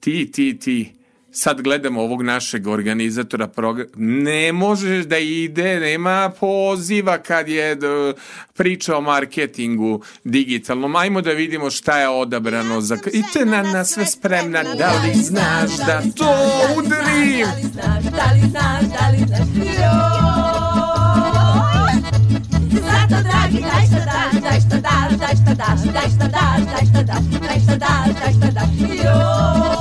ti, 0.00 0.32
ti, 0.32 0.58
ti. 0.58 0.92
Sad 1.32 1.62
gledamo 1.62 2.02
ovog 2.02 2.22
našeg 2.22 2.66
organizatora 2.66 3.48
programa. 3.48 3.90
Ne 3.96 4.52
možeš 4.52 5.04
da 5.04 5.18
ide, 5.18 5.80
nema 5.80 6.30
poziva 6.40 7.18
kad 7.18 7.48
je 7.48 7.76
priča 8.54 8.96
o 8.96 9.00
marketingu 9.00 10.02
digitalnom. 10.24 10.96
Ajmo 10.96 11.20
da 11.20 11.30
vidimo 11.30 11.70
šta 11.70 11.98
je 11.98 12.08
odabrano 12.08 12.80
za... 12.80 12.98
I 13.12 13.22
te 13.32 13.44
na, 13.44 13.62
na 13.62 13.84
sve 13.84 14.06
spremna. 14.06 14.62
Da 14.62 14.92
li 15.04 15.14
znaš 15.14 15.70
da 15.86 16.02
to 16.16 16.34
udrim? 16.78 17.46
Da 17.46 17.52
li 17.54 17.62
znaš, 17.72 18.04
da 18.04 18.32
li 18.32 18.40
znaš, 18.50 18.84
Zato 22.70 23.22
dragi, 23.22 23.60
daj 23.60 23.86
šta 23.86 24.04
daš, 24.04 24.42
daj 24.42 24.60
šta 24.60 24.80
daš, 24.80 25.18
daj 25.18 25.34
šta 25.34 25.54
daš, 25.54 25.80
daj 25.92 26.08
šta 26.16 26.28
daš, 26.28 26.62
daj 26.72 26.86
šta 26.90 27.02
daš, 27.02 27.24
daj 27.40 27.60
šta 27.60 27.76
daš, 27.76 28.14
daj 28.20 28.32
šta 28.32 28.50
daš, 28.50 28.70
joj 28.80 29.79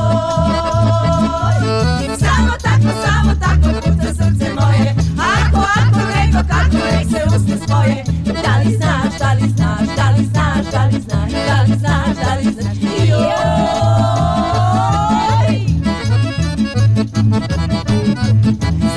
usne 7.36 7.58
svoje 7.68 8.04
Da 8.26 8.54
li 8.66 8.76
znaš, 8.76 9.20
da 9.20 9.34
li 9.34 9.50
znaš, 9.50 9.88
da 9.96 10.10
li 10.18 10.26
znaš, 10.26 10.66
da 10.72 10.86
li 10.86 11.02
znaš, 11.02 11.32
da 11.48 11.62
li 11.64 11.80
znaš, 11.80 12.16
da 12.24 12.36
li 12.36 12.54
znaš, 12.54 12.78
joj 13.10 13.30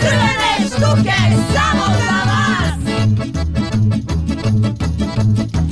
Crvene 0.00 0.52
štuke 0.66 1.18
samo 1.54 1.86
za 1.98 2.18
vas 2.28 2.82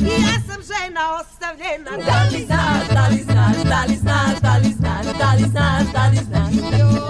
Ja 0.01 0.37
sam 0.47 0.61
žena 0.71 1.03
ostavljena 1.21 1.93
Da 2.07 2.23
li 2.33 2.45
znaš, 2.47 2.89
da 2.95 3.09
li 3.09 3.23
znaš, 3.23 3.57
da 3.65 3.85
li 3.89 3.97
znaš, 3.97 4.41
da 4.43 4.57
li 4.57 4.73
znaš, 4.73 5.07
da 5.19 5.35
li 5.35 5.45
znaš, 5.51 5.87
da 5.93 6.09
li 6.09 6.17
znaš 6.17 6.55
Joj, 6.79 7.10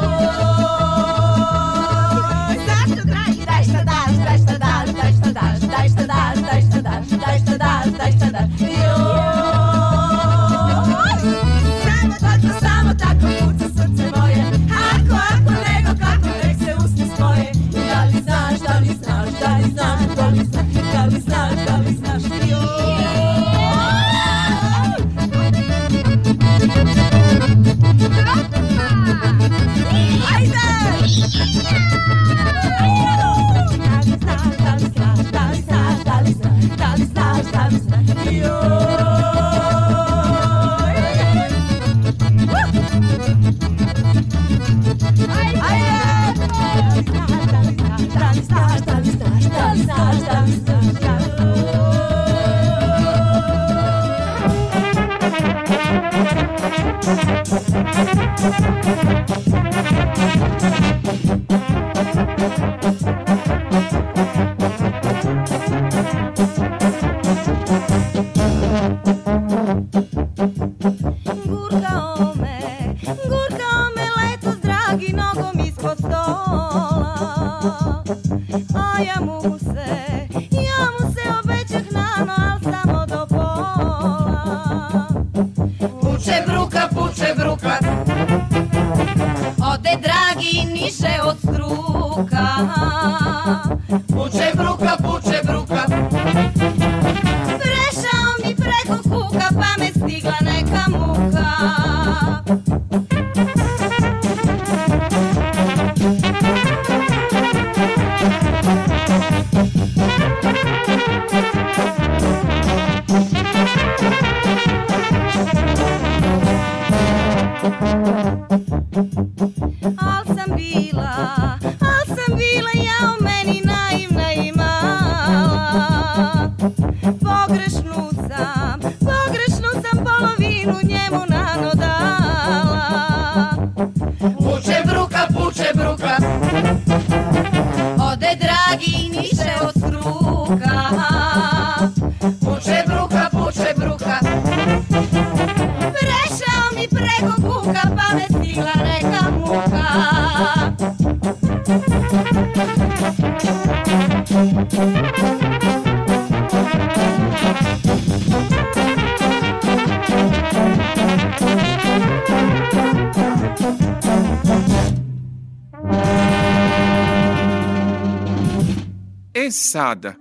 sada, 169.71 170.15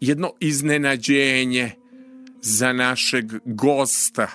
jedno 0.00 0.32
iznenađenje 0.40 1.70
za 2.42 2.72
našeg 2.72 3.24
gosta. 3.44 4.28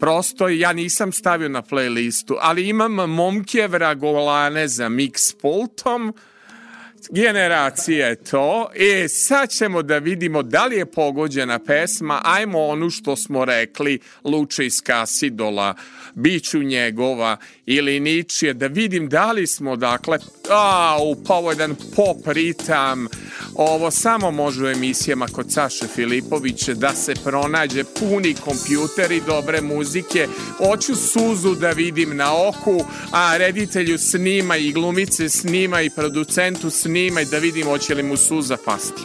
Prosto 0.00 0.48
ja 0.48 0.72
nisam 0.72 1.12
stavio 1.12 1.48
na 1.48 1.62
playlistu, 1.62 2.34
ali 2.40 2.68
imam 2.68 2.92
momke 2.92 3.66
vragolane 3.66 4.68
za 4.68 4.88
mix 4.88 5.36
pultom. 5.40 6.14
generacija 7.10 8.06
je 8.06 8.24
to. 8.24 8.70
E, 8.74 9.08
sad 9.08 9.50
ćemo 9.50 9.82
da 9.82 9.98
vidimo 9.98 10.42
da 10.42 10.66
li 10.66 10.76
je 10.76 10.86
pogođena 10.86 11.58
pesma. 11.58 12.20
Ajmo 12.24 12.66
onu 12.66 12.90
što 12.90 13.16
smo 13.16 13.44
rekli, 13.44 14.00
Luče 14.24 14.66
iz 14.66 14.80
Kasidola, 14.82 15.74
Biću 16.14 16.62
njegova 16.62 17.36
ili 17.66 18.00
ničije, 18.00 18.54
da 18.54 18.66
vidim 18.66 19.08
da 19.08 19.32
li 19.32 19.46
smo, 19.46 19.76
dakle, 19.76 20.18
a, 20.50 20.98
u 21.02 21.24
pa 21.24 21.34
ovo 21.34 21.50
je 21.50 21.54
jedan 21.54 21.76
pop 21.96 22.26
ritam, 22.26 23.06
ovo 23.54 23.90
samo 23.90 24.30
može 24.30 24.64
u 24.64 24.68
emisijama 24.68 25.26
kod 25.26 25.52
Saše 25.52 25.86
Filipovića 25.86 26.74
da 26.74 26.94
se 26.94 27.14
pronađe 27.24 27.84
puni 27.84 28.34
kompjuteri 28.34 29.22
dobre 29.26 29.60
muzike, 29.60 30.26
hoću 30.58 30.94
suzu 30.96 31.54
da 31.54 31.70
vidim 31.70 32.16
na 32.16 32.48
oku, 32.48 32.84
a 33.12 33.36
reditelju 33.36 33.98
snima 33.98 34.56
i 34.56 34.72
glumice 34.72 35.28
snima 35.28 35.80
i 35.80 35.90
producentu 35.90 36.70
snima 36.70 37.20
i 37.20 37.24
da 37.24 37.38
vidim 37.38 37.66
hoće 37.66 37.94
li 37.94 38.02
mu 38.02 38.16
suza 38.16 38.56
pasti. 38.64 39.02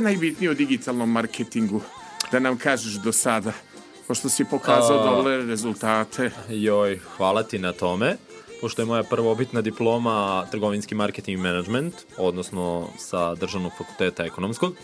Je 0.00 0.04
najbitnije 0.04 0.50
u 0.50 0.54
digitalnom 0.54 1.10
marketingu? 1.10 1.80
Da 2.32 2.38
nam 2.38 2.58
kažeš 2.58 2.92
do 2.92 3.12
sada, 3.12 3.52
pošto 4.08 4.28
si 4.28 4.44
pokazao 4.44 4.98
A- 4.98 5.16
dobre 5.16 5.36
rezultate. 5.44 6.30
Joj, 6.48 7.00
hvala 7.16 7.42
ti 7.42 7.58
na 7.58 7.72
tome. 7.72 8.16
Pošto 8.60 8.82
je 8.82 8.86
moja 8.86 9.02
prvobitna 9.02 9.60
diploma 9.60 10.46
trgovinski 10.50 10.94
marketing 10.94 11.38
i 11.38 11.42
management, 11.42 11.94
odnosno 12.16 12.88
sa 12.98 13.34
državnog 13.34 13.72
fakulteta 13.78 14.24
ekonomskog, 14.24 14.74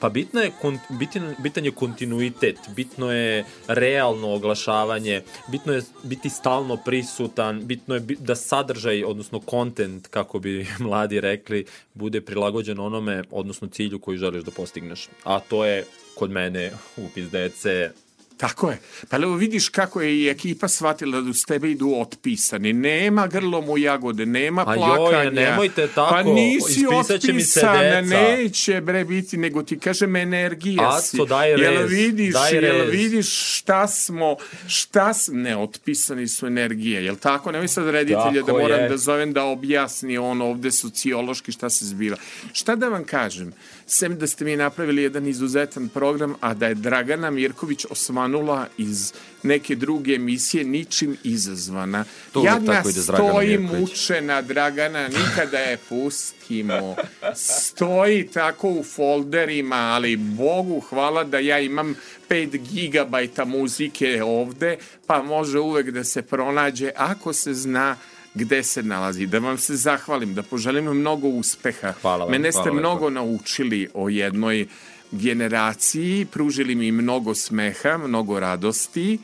pa 0.00 0.08
bitno 0.08 0.40
je, 0.40 0.50
kon- 0.62 0.78
bitan, 0.98 1.34
bitan 1.38 1.64
je 1.64 1.70
kontinuitet, 1.70 2.58
bitno 2.76 3.12
je 3.12 3.44
realno 3.68 4.34
oglašavanje, 4.34 5.22
bitno 5.48 5.72
je 5.72 5.82
biti 6.02 6.30
stalno 6.30 6.76
prisutan, 6.76 7.66
bitno 7.66 7.94
je 7.94 8.00
da 8.00 8.34
sadržaj, 8.34 9.04
odnosno 9.04 9.40
kontent, 9.40 10.08
kako 10.08 10.38
bi 10.38 10.66
mladi 10.78 11.20
rekli, 11.20 11.64
bude 11.94 12.20
prilagođen 12.20 12.80
onome, 12.80 13.22
odnosno 13.30 13.68
cilju 13.68 13.98
koji 13.98 14.18
želiš 14.18 14.44
da 14.44 14.50
postigneš. 14.50 15.08
A 15.24 15.40
to 15.40 15.64
je 15.64 15.84
kod 16.14 16.30
mene 16.30 16.72
upis 16.96 17.30
dece, 17.30 17.90
Tako 18.38 18.70
je. 18.70 18.78
Pa 19.08 19.16
evo 19.16 19.34
vidiš 19.34 19.68
kako 19.68 20.00
je 20.00 20.18
i 20.18 20.28
ekipa 20.28 20.68
shvatila 20.68 21.20
da 21.20 21.30
uz 21.30 21.44
tebe 21.44 21.70
idu 21.70 21.94
otpisani. 21.96 22.72
Nema 22.72 23.26
grlom 23.26 23.70
u 23.70 23.78
jagode, 23.78 24.26
nema 24.26 24.64
A 24.66 24.74
joj, 24.74 24.96
plakanja. 24.96 25.30
nemojte 25.30 25.88
tako, 25.88 26.10
Pa 26.10 26.22
nisi 26.22 26.74
će 27.20 27.32
mi 27.32 27.42
se 27.42 27.60
otpisana, 27.60 28.02
deca. 28.02 28.20
neće 28.20 28.80
bre 28.80 29.04
biti, 29.04 29.36
nego 29.36 29.62
ti 29.62 29.78
kažem 29.78 30.16
energija 30.16 30.88
Aco, 30.88 31.00
si. 31.00 31.16
daj 31.28 31.50
Jel 31.50 31.58
rez, 31.58 31.90
vidiš, 31.90 32.32
daj 32.32 32.52
jel 32.54 32.62
rez. 32.62 32.90
vidiš 32.92 33.26
šta 33.58 33.88
smo, 33.88 34.36
šta 34.68 35.14
s... 35.14 35.28
ne, 35.32 35.56
otpisani 35.56 36.28
su 36.28 36.46
energije. 36.46 37.04
Jel 37.04 37.16
tako? 37.16 37.52
Nemoj 37.52 37.68
sad 37.68 37.88
reditelja 37.88 38.42
da 38.42 38.52
moram 38.52 38.80
je. 38.80 38.88
da 38.88 38.96
zovem 38.96 39.32
da 39.32 39.44
objasni 39.44 40.18
on 40.18 40.42
ovde 40.42 40.70
sociološki 40.72 41.52
šta 41.52 41.70
se 41.70 41.84
zbiva. 41.84 42.16
Šta 42.52 42.76
da 42.76 42.88
vam 42.88 43.04
kažem? 43.04 43.52
Sem 43.90 44.18
da 44.18 44.26
ste 44.26 44.44
mi 44.44 44.56
napravili 44.56 45.02
jedan 45.02 45.26
izuzetan 45.26 45.88
program, 45.88 46.34
a 46.40 46.54
da 46.54 46.66
je 46.66 46.74
Dragana 46.74 47.30
Mirković 47.30 47.86
osvanula 47.90 48.66
iz 48.78 49.12
neke 49.42 49.76
druge 49.76 50.14
emisije 50.14 50.64
ničim 50.64 51.16
izazvana. 51.24 52.04
To 52.32 52.44
Jadna 52.44 52.72
tako 52.72 52.88
ide 52.88 53.00
stoji 53.00 53.58
mučena 53.58 54.42
Dragana, 54.42 55.08
nikada 55.08 55.58
je 55.58 55.78
pustimo. 55.88 56.96
Stoji 57.34 58.26
tako 58.26 58.70
u 58.70 58.82
folderima, 58.82 59.76
ali 59.76 60.16
Bogu 60.16 60.80
hvala 60.80 61.24
da 61.24 61.38
ja 61.38 61.58
imam 61.58 61.94
5 62.28 62.72
gigabajta 62.72 63.44
muzike 63.44 64.22
ovde, 64.24 64.76
pa 65.06 65.22
može 65.22 65.58
uvek 65.58 65.90
da 65.90 66.04
se 66.04 66.22
pronađe 66.22 66.90
ako 66.96 67.32
se 67.32 67.54
zna 67.54 67.96
gde 68.34 68.62
se 68.62 68.82
nalazi. 68.82 69.26
Da 69.26 69.38
vam 69.38 69.58
se 69.58 69.76
zahvalim, 69.76 70.34
da 70.34 70.42
poželim 70.42 70.84
mnogo 70.84 71.28
uspeha. 71.28 71.92
Hvala 72.02 72.24
vam, 72.24 72.32
Mene 72.32 72.52
ste 72.52 72.58
hvala 72.62 72.70
lepo. 72.70 72.80
mnogo 72.80 73.10
naučili 73.10 73.88
o 73.94 74.08
jednoj 74.08 74.66
generaciji, 75.12 76.24
pružili 76.24 76.74
mi 76.74 76.92
mnogo 76.92 77.34
smeha, 77.34 77.98
mnogo 77.98 78.40
radosti. 78.40 79.18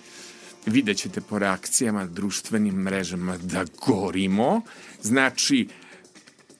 Vidjet 0.66 0.96
ćete 0.96 1.20
po 1.20 1.38
reakcijama 1.38 2.06
društvenim 2.06 2.74
mrežama 2.74 3.36
da 3.36 3.64
gorimo. 3.86 4.60
Znači, 5.02 5.68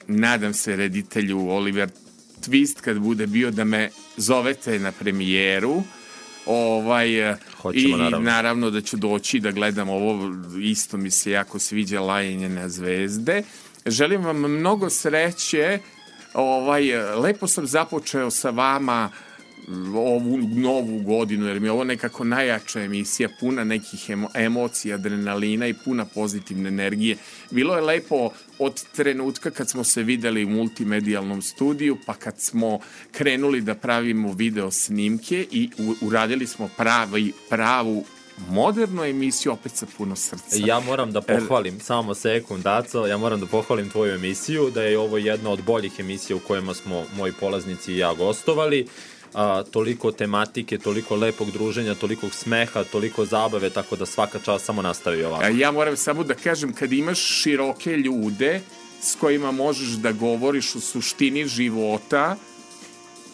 nadam 0.07 0.55
se 0.55 0.77
reditelju 0.77 1.49
Oliver 1.49 1.91
Twist 2.41 2.81
kad 2.81 2.99
bude 2.99 3.27
bio 3.27 3.51
da 3.51 3.65
me 3.65 3.91
zovete 4.17 4.79
na 4.79 4.93
premijeru. 4.93 5.83
Ovaj, 6.47 7.35
Hoćemo, 7.65 7.97
I 7.97 7.99
naravno. 7.99 8.31
naravno 8.31 8.71
da 8.71 8.81
ću 8.81 8.97
doći 8.97 9.41
da 9.41 9.51
gledam 9.51 9.89
ovo, 9.89 10.31
isto 10.61 10.97
mi 10.97 11.11
se 11.11 11.31
jako 11.31 11.59
sviđa 11.59 12.01
lajenje 12.01 12.49
na 12.49 12.69
zvezde. 12.69 13.43
Želim 13.87 14.25
vam 14.25 14.37
mnogo 14.37 14.91
sreće, 14.91 15.79
ovaj, 16.35 16.97
lepo 17.17 17.47
sam 17.47 17.67
započeo 17.67 18.31
sa 18.31 18.51
vama 18.51 19.07
mm, 19.07 19.34
ovu 19.95 20.39
novu 20.39 20.99
godinu, 21.03 21.47
jer 21.47 21.61
mi 21.61 21.67
je 21.67 21.73
ovo 21.73 21.85
nekako 21.85 22.25
najjača 22.25 22.81
emisija, 22.81 23.29
puna 23.41 23.65
nekih 23.65 24.11
emo, 24.11 24.29
emocija, 24.35 24.95
adrenalina 24.95 25.67
i 25.67 25.75
puna 25.75 26.05
pozitivne 26.05 26.69
energije. 26.69 27.17
Bilo 27.51 27.75
je 27.75 27.81
lepo 27.81 28.31
od 28.59 28.85
trenutka 28.93 29.51
kad 29.51 29.71
smo 29.71 29.85
se 29.85 30.03
videli 30.03 30.45
u 30.45 30.49
multimedijalnom 30.49 31.43
studiju, 31.43 31.97
pa 32.07 32.15
kad 32.15 32.41
smo 32.41 32.79
krenuli 33.13 33.61
da 33.61 33.75
pravimo 33.75 34.33
video 34.33 34.71
snimke 34.71 35.47
i 35.51 35.71
u, 35.79 35.95
uradili 36.07 36.47
smo 36.47 36.69
pravi, 36.77 37.33
pravu 37.51 38.05
modernu 38.49 39.05
emisiju 39.05 39.53
opet 39.53 39.73
sa 39.73 39.87
puno 39.99 40.17
srca. 40.17 40.57
Ja 40.67 40.81
moram 40.81 41.13
da 41.13 41.21
pohvalim, 41.21 41.81
samo 41.81 42.15
sekund, 42.15 42.67
Aco, 42.67 43.07
ja 43.07 43.17
moram 43.17 43.41
da 43.41 43.47
pohvalim 43.47 43.91
tvoju 43.91 44.15
emisiju, 44.15 44.71
da 44.71 44.83
je 44.83 44.99
ovo 44.99 45.19
jedna 45.19 45.51
od 45.51 45.63
boljih 45.63 45.93
emisija 45.99 46.37
u 46.37 46.41
kojima 46.41 46.75
smo 46.75 47.05
moji 47.17 47.33
polaznici 47.41 47.93
i 47.93 47.99
ja 47.99 48.15
gostovali. 48.15 48.87
A, 49.35 49.63
toliko 49.71 50.13
tematike, 50.13 50.79
toliko 50.79 51.17
lepog 51.17 51.51
druženja, 51.51 51.95
toliko 51.95 52.31
smeha, 52.31 52.85
toliko 52.85 53.25
zabave, 53.25 53.71
tako 53.71 53.97
da 53.97 54.07
svaka 54.07 54.39
čast 54.39 54.65
samo 54.65 54.83
nastavi 54.83 55.25
ovako. 55.25 55.45
A 55.45 55.49
ja 55.49 55.71
moram 55.71 55.97
samo 55.97 56.25
da 56.25 56.35
kažem, 56.35 56.73
kad 56.73 56.93
imaš 56.93 57.19
široke 57.19 57.97
ljude 57.97 58.61
s 59.03 59.17
kojima 59.17 59.51
možeš 59.51 59.89
da 59.89 60.13
govoriš 60.13 60.75
o 60.77 60.81
suštini 60.81 61.47
života, 61.47 62.37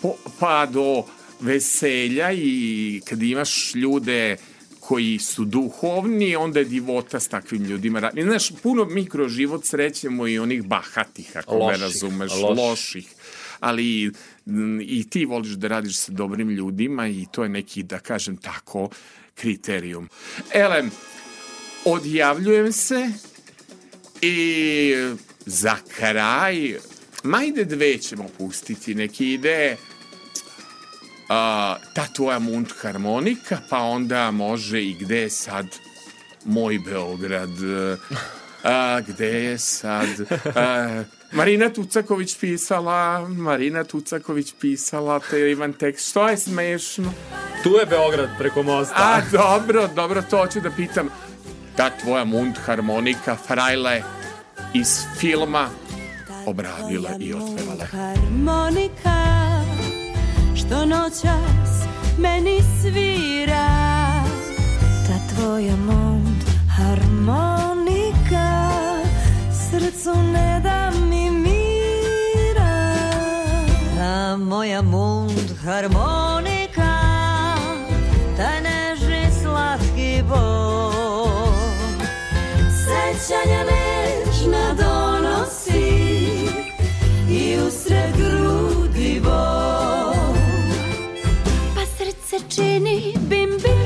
po, 0.03 0.15
pa 0.39 0.67
do 0.67 1.05
veselja 1.41 2.33
i 2.33 3.01
kad 3.05 3.23
imaš 3.23 3.75
ljude 3.75 4.37
koji 4.81 5.19
su 5.19 5.45
duhovni, 5.45 6.37
onda 6.37 6.59
je 6.59 6.65
divota 6.65 7.21
s 7.21 7.29
takvim 7.29 7.65
ljudima. 7.65 8.11
Znaš, 8.23 8.53
puno 8.63 8.85
mikroživot 8.85 9.65
srećemo 9.65 10.27
i 10.27 10.39
onih 10.39 10.63
bahatih, 10.63 11.37
ako 11.37 11.59
me 11.59 11.65
Loših, 11.65 11.83
razumeš, 11.83 12.33
loših. 12.33 12.59
loših. 12.59 13.15
Ali 13.61 14.13
m, 14.47 14.81
i 14.81 15.11
ti 15.11 15.25
voliš 15.25 15.51
da 15.51 15.69
radiš 15.69 15.99
sa 15.99 16.13
dobrim 16.13 16.51
ljudima 16.51 17.09
i 17.09 17.27
to 17.33 17.43
je 17.43 17.49
neki, 17.49 17.83
da 17.83 17.99
kažem 17.99 18.37
tako, 18.37 18.89
kriterijum. 19.35 20.09
Elem, 20.55 20.91
odjavljujem 21.85 22.73
se 22.73 23.09
i 24.23 24.95
za 25.47 25.77
kraj, 25.97 26.75
majde 27.23 27.65
dve 27.65 27.99
ćemo 27.99 28.29
pustiti, 28.39 28.95
neki 28.95 29.33
ide 29.33 29.77
a, 31.29 31.77
ta 31.95 32.07
tvoja 32.07 32.39
mund 32.39 32.67
harmonika, 32.81 33.59
pa 33.71 33.79
onda 33.79 34.31
može 34.31 34.83
i 34.83 34.95
gde 35.01 35.21
je 35.21 35.31
sad 35.31 35.67
moj 36.45 36.79
Beograd, 36.79 37.51
a, 38.65 39.01
gde 39.01 39.27
je 39.27 39.59
sad... 39.59 40.09
A, 40.55 41.05
Marina 41.33 41.71
Tucaković 41.71 42.37
pisala, 42.41 43.29
Marina 43.29 43.85
Tucaković 43.85 44.55
pisala, 44.61 45.21
te 45.31 45.51
Ivan 45.51 45.73
tekst, 45.73 46.11
što 46.11 46.29
je 46.29 46.37
smešno? 46.37 47.13
Tu 47.63 47.71
je 47.71 47.87
Beograd 47.87 48.29
preko 48.39 48.63
mosta. 48.63 48.95
A, 48.97 49.21
dobro, 49.33 49.89
dobro, 49.95 50.23
to 50.31 50.39
hoću 50.39 50.61
da 50.61 50.71
pitam. 50.71 51.09
Ta 51.77 51.91
tvoja 51.91 52.25
mund 52.25 52.57
harmonika, 52.67 53.37
frajle, 53.47 54.03
iz 54.75 54.99
filma 55.19 55.69
obradila 56.47 57.11
i 57.21 57.35
otpevala. 57.35 57.85
harmonika 57.85 59.21
što 60.57 60.87
noćas 60.87 61.85
meni 62.19 62.59
svira 62.83 63.69
ta 65.07 65.35
tvoja 65.35 65.77
mond 65.77 66.43
harmonika 66.77 67.70
srcu 69.91 70.23
ne 70.33 70.61
da 70.65 70.91
mi 71.11 71.31
mira. 71.31 72.95
Ta 73.97 74.37
moja 74.37 74.83
mund 74.83 75.51
harmonika 75.65 76.97
taj 78.37 78.61
nežni 78.61 79.31
slatki 79.43 80.23
bol. 80.29 81.43
Sećanja 82.85 83.65
nežna 83.71 84.75
donosi 84.79 86.09
i 87.31 87.59
usred 87.67 88.17
grudi 88.17 89.21
bol. 89.25 90.15
Pa 91.75 91.83
srce 91.97 92.37
čini 92.49 93.15
bim 93.19 93.51
bim 93.51 93.81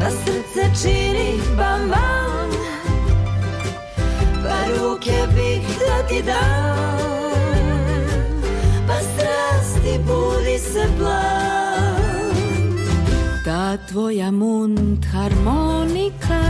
pa 0.00 0.10
srce 0.10 0.82
čini 0.82 1.13
ruke 5.04 5.26
bih 5.36 5.78
da 5.78 6.06
ti 6.08 6.22
dam 6.22 6.98
pa 8.86 8.94
strasti 8.94 9.98
budi 10.06 10.58
se 10.58 10.88
plan. 10.98 12.74
Ta 13.44 13.76
tvoja 13.88 14.30
mund 14.30 15.04
harmonika 15.12 16.42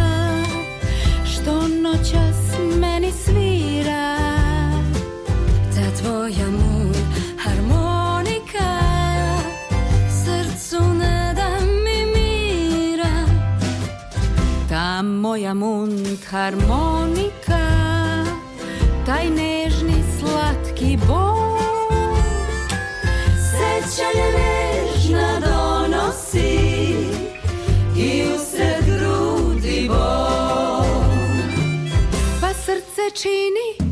što 1.25 1.69
noćas 1.83 2.59
meni 2.81 3.13
svira. 3.25 4.17
Ta 5.75 6.03
tvoja 6.03 6.51
mund 6.51 6.97
harmonika 7.39 8.81
srcu 10.25 10.85
ne 10.99 11.35
da 11.37 11.49
mi 11.65 12.07
mira. 12.15 13.27
Ta 14.69 15.03
moja 15.03 15.55
mund 15.55 16.25
harmonika 16.31 17.44
taj 19.25 19.31
nežni 19.31 20.05
slatki 20.19 20.99
bol. 21.09 21.59
Sećanja 23.51 24.27
nežna 24.37 25.41
donosi 25.41 26.59
i 27.97 28.25
usred 28.35 28.85
grudi 28.85 29.89
bol. 29.89 30.85
Pa 32.41 32.55
srce 32.55 33.11
čini 33.15 33.84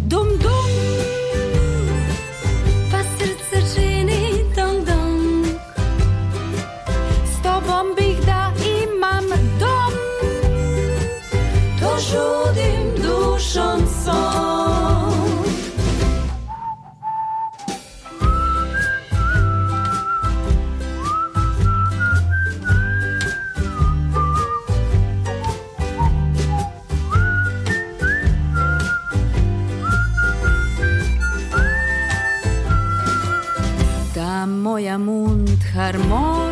moja 34.73 34.99
mund 34.99 35.61
harmonika 35.74 36.52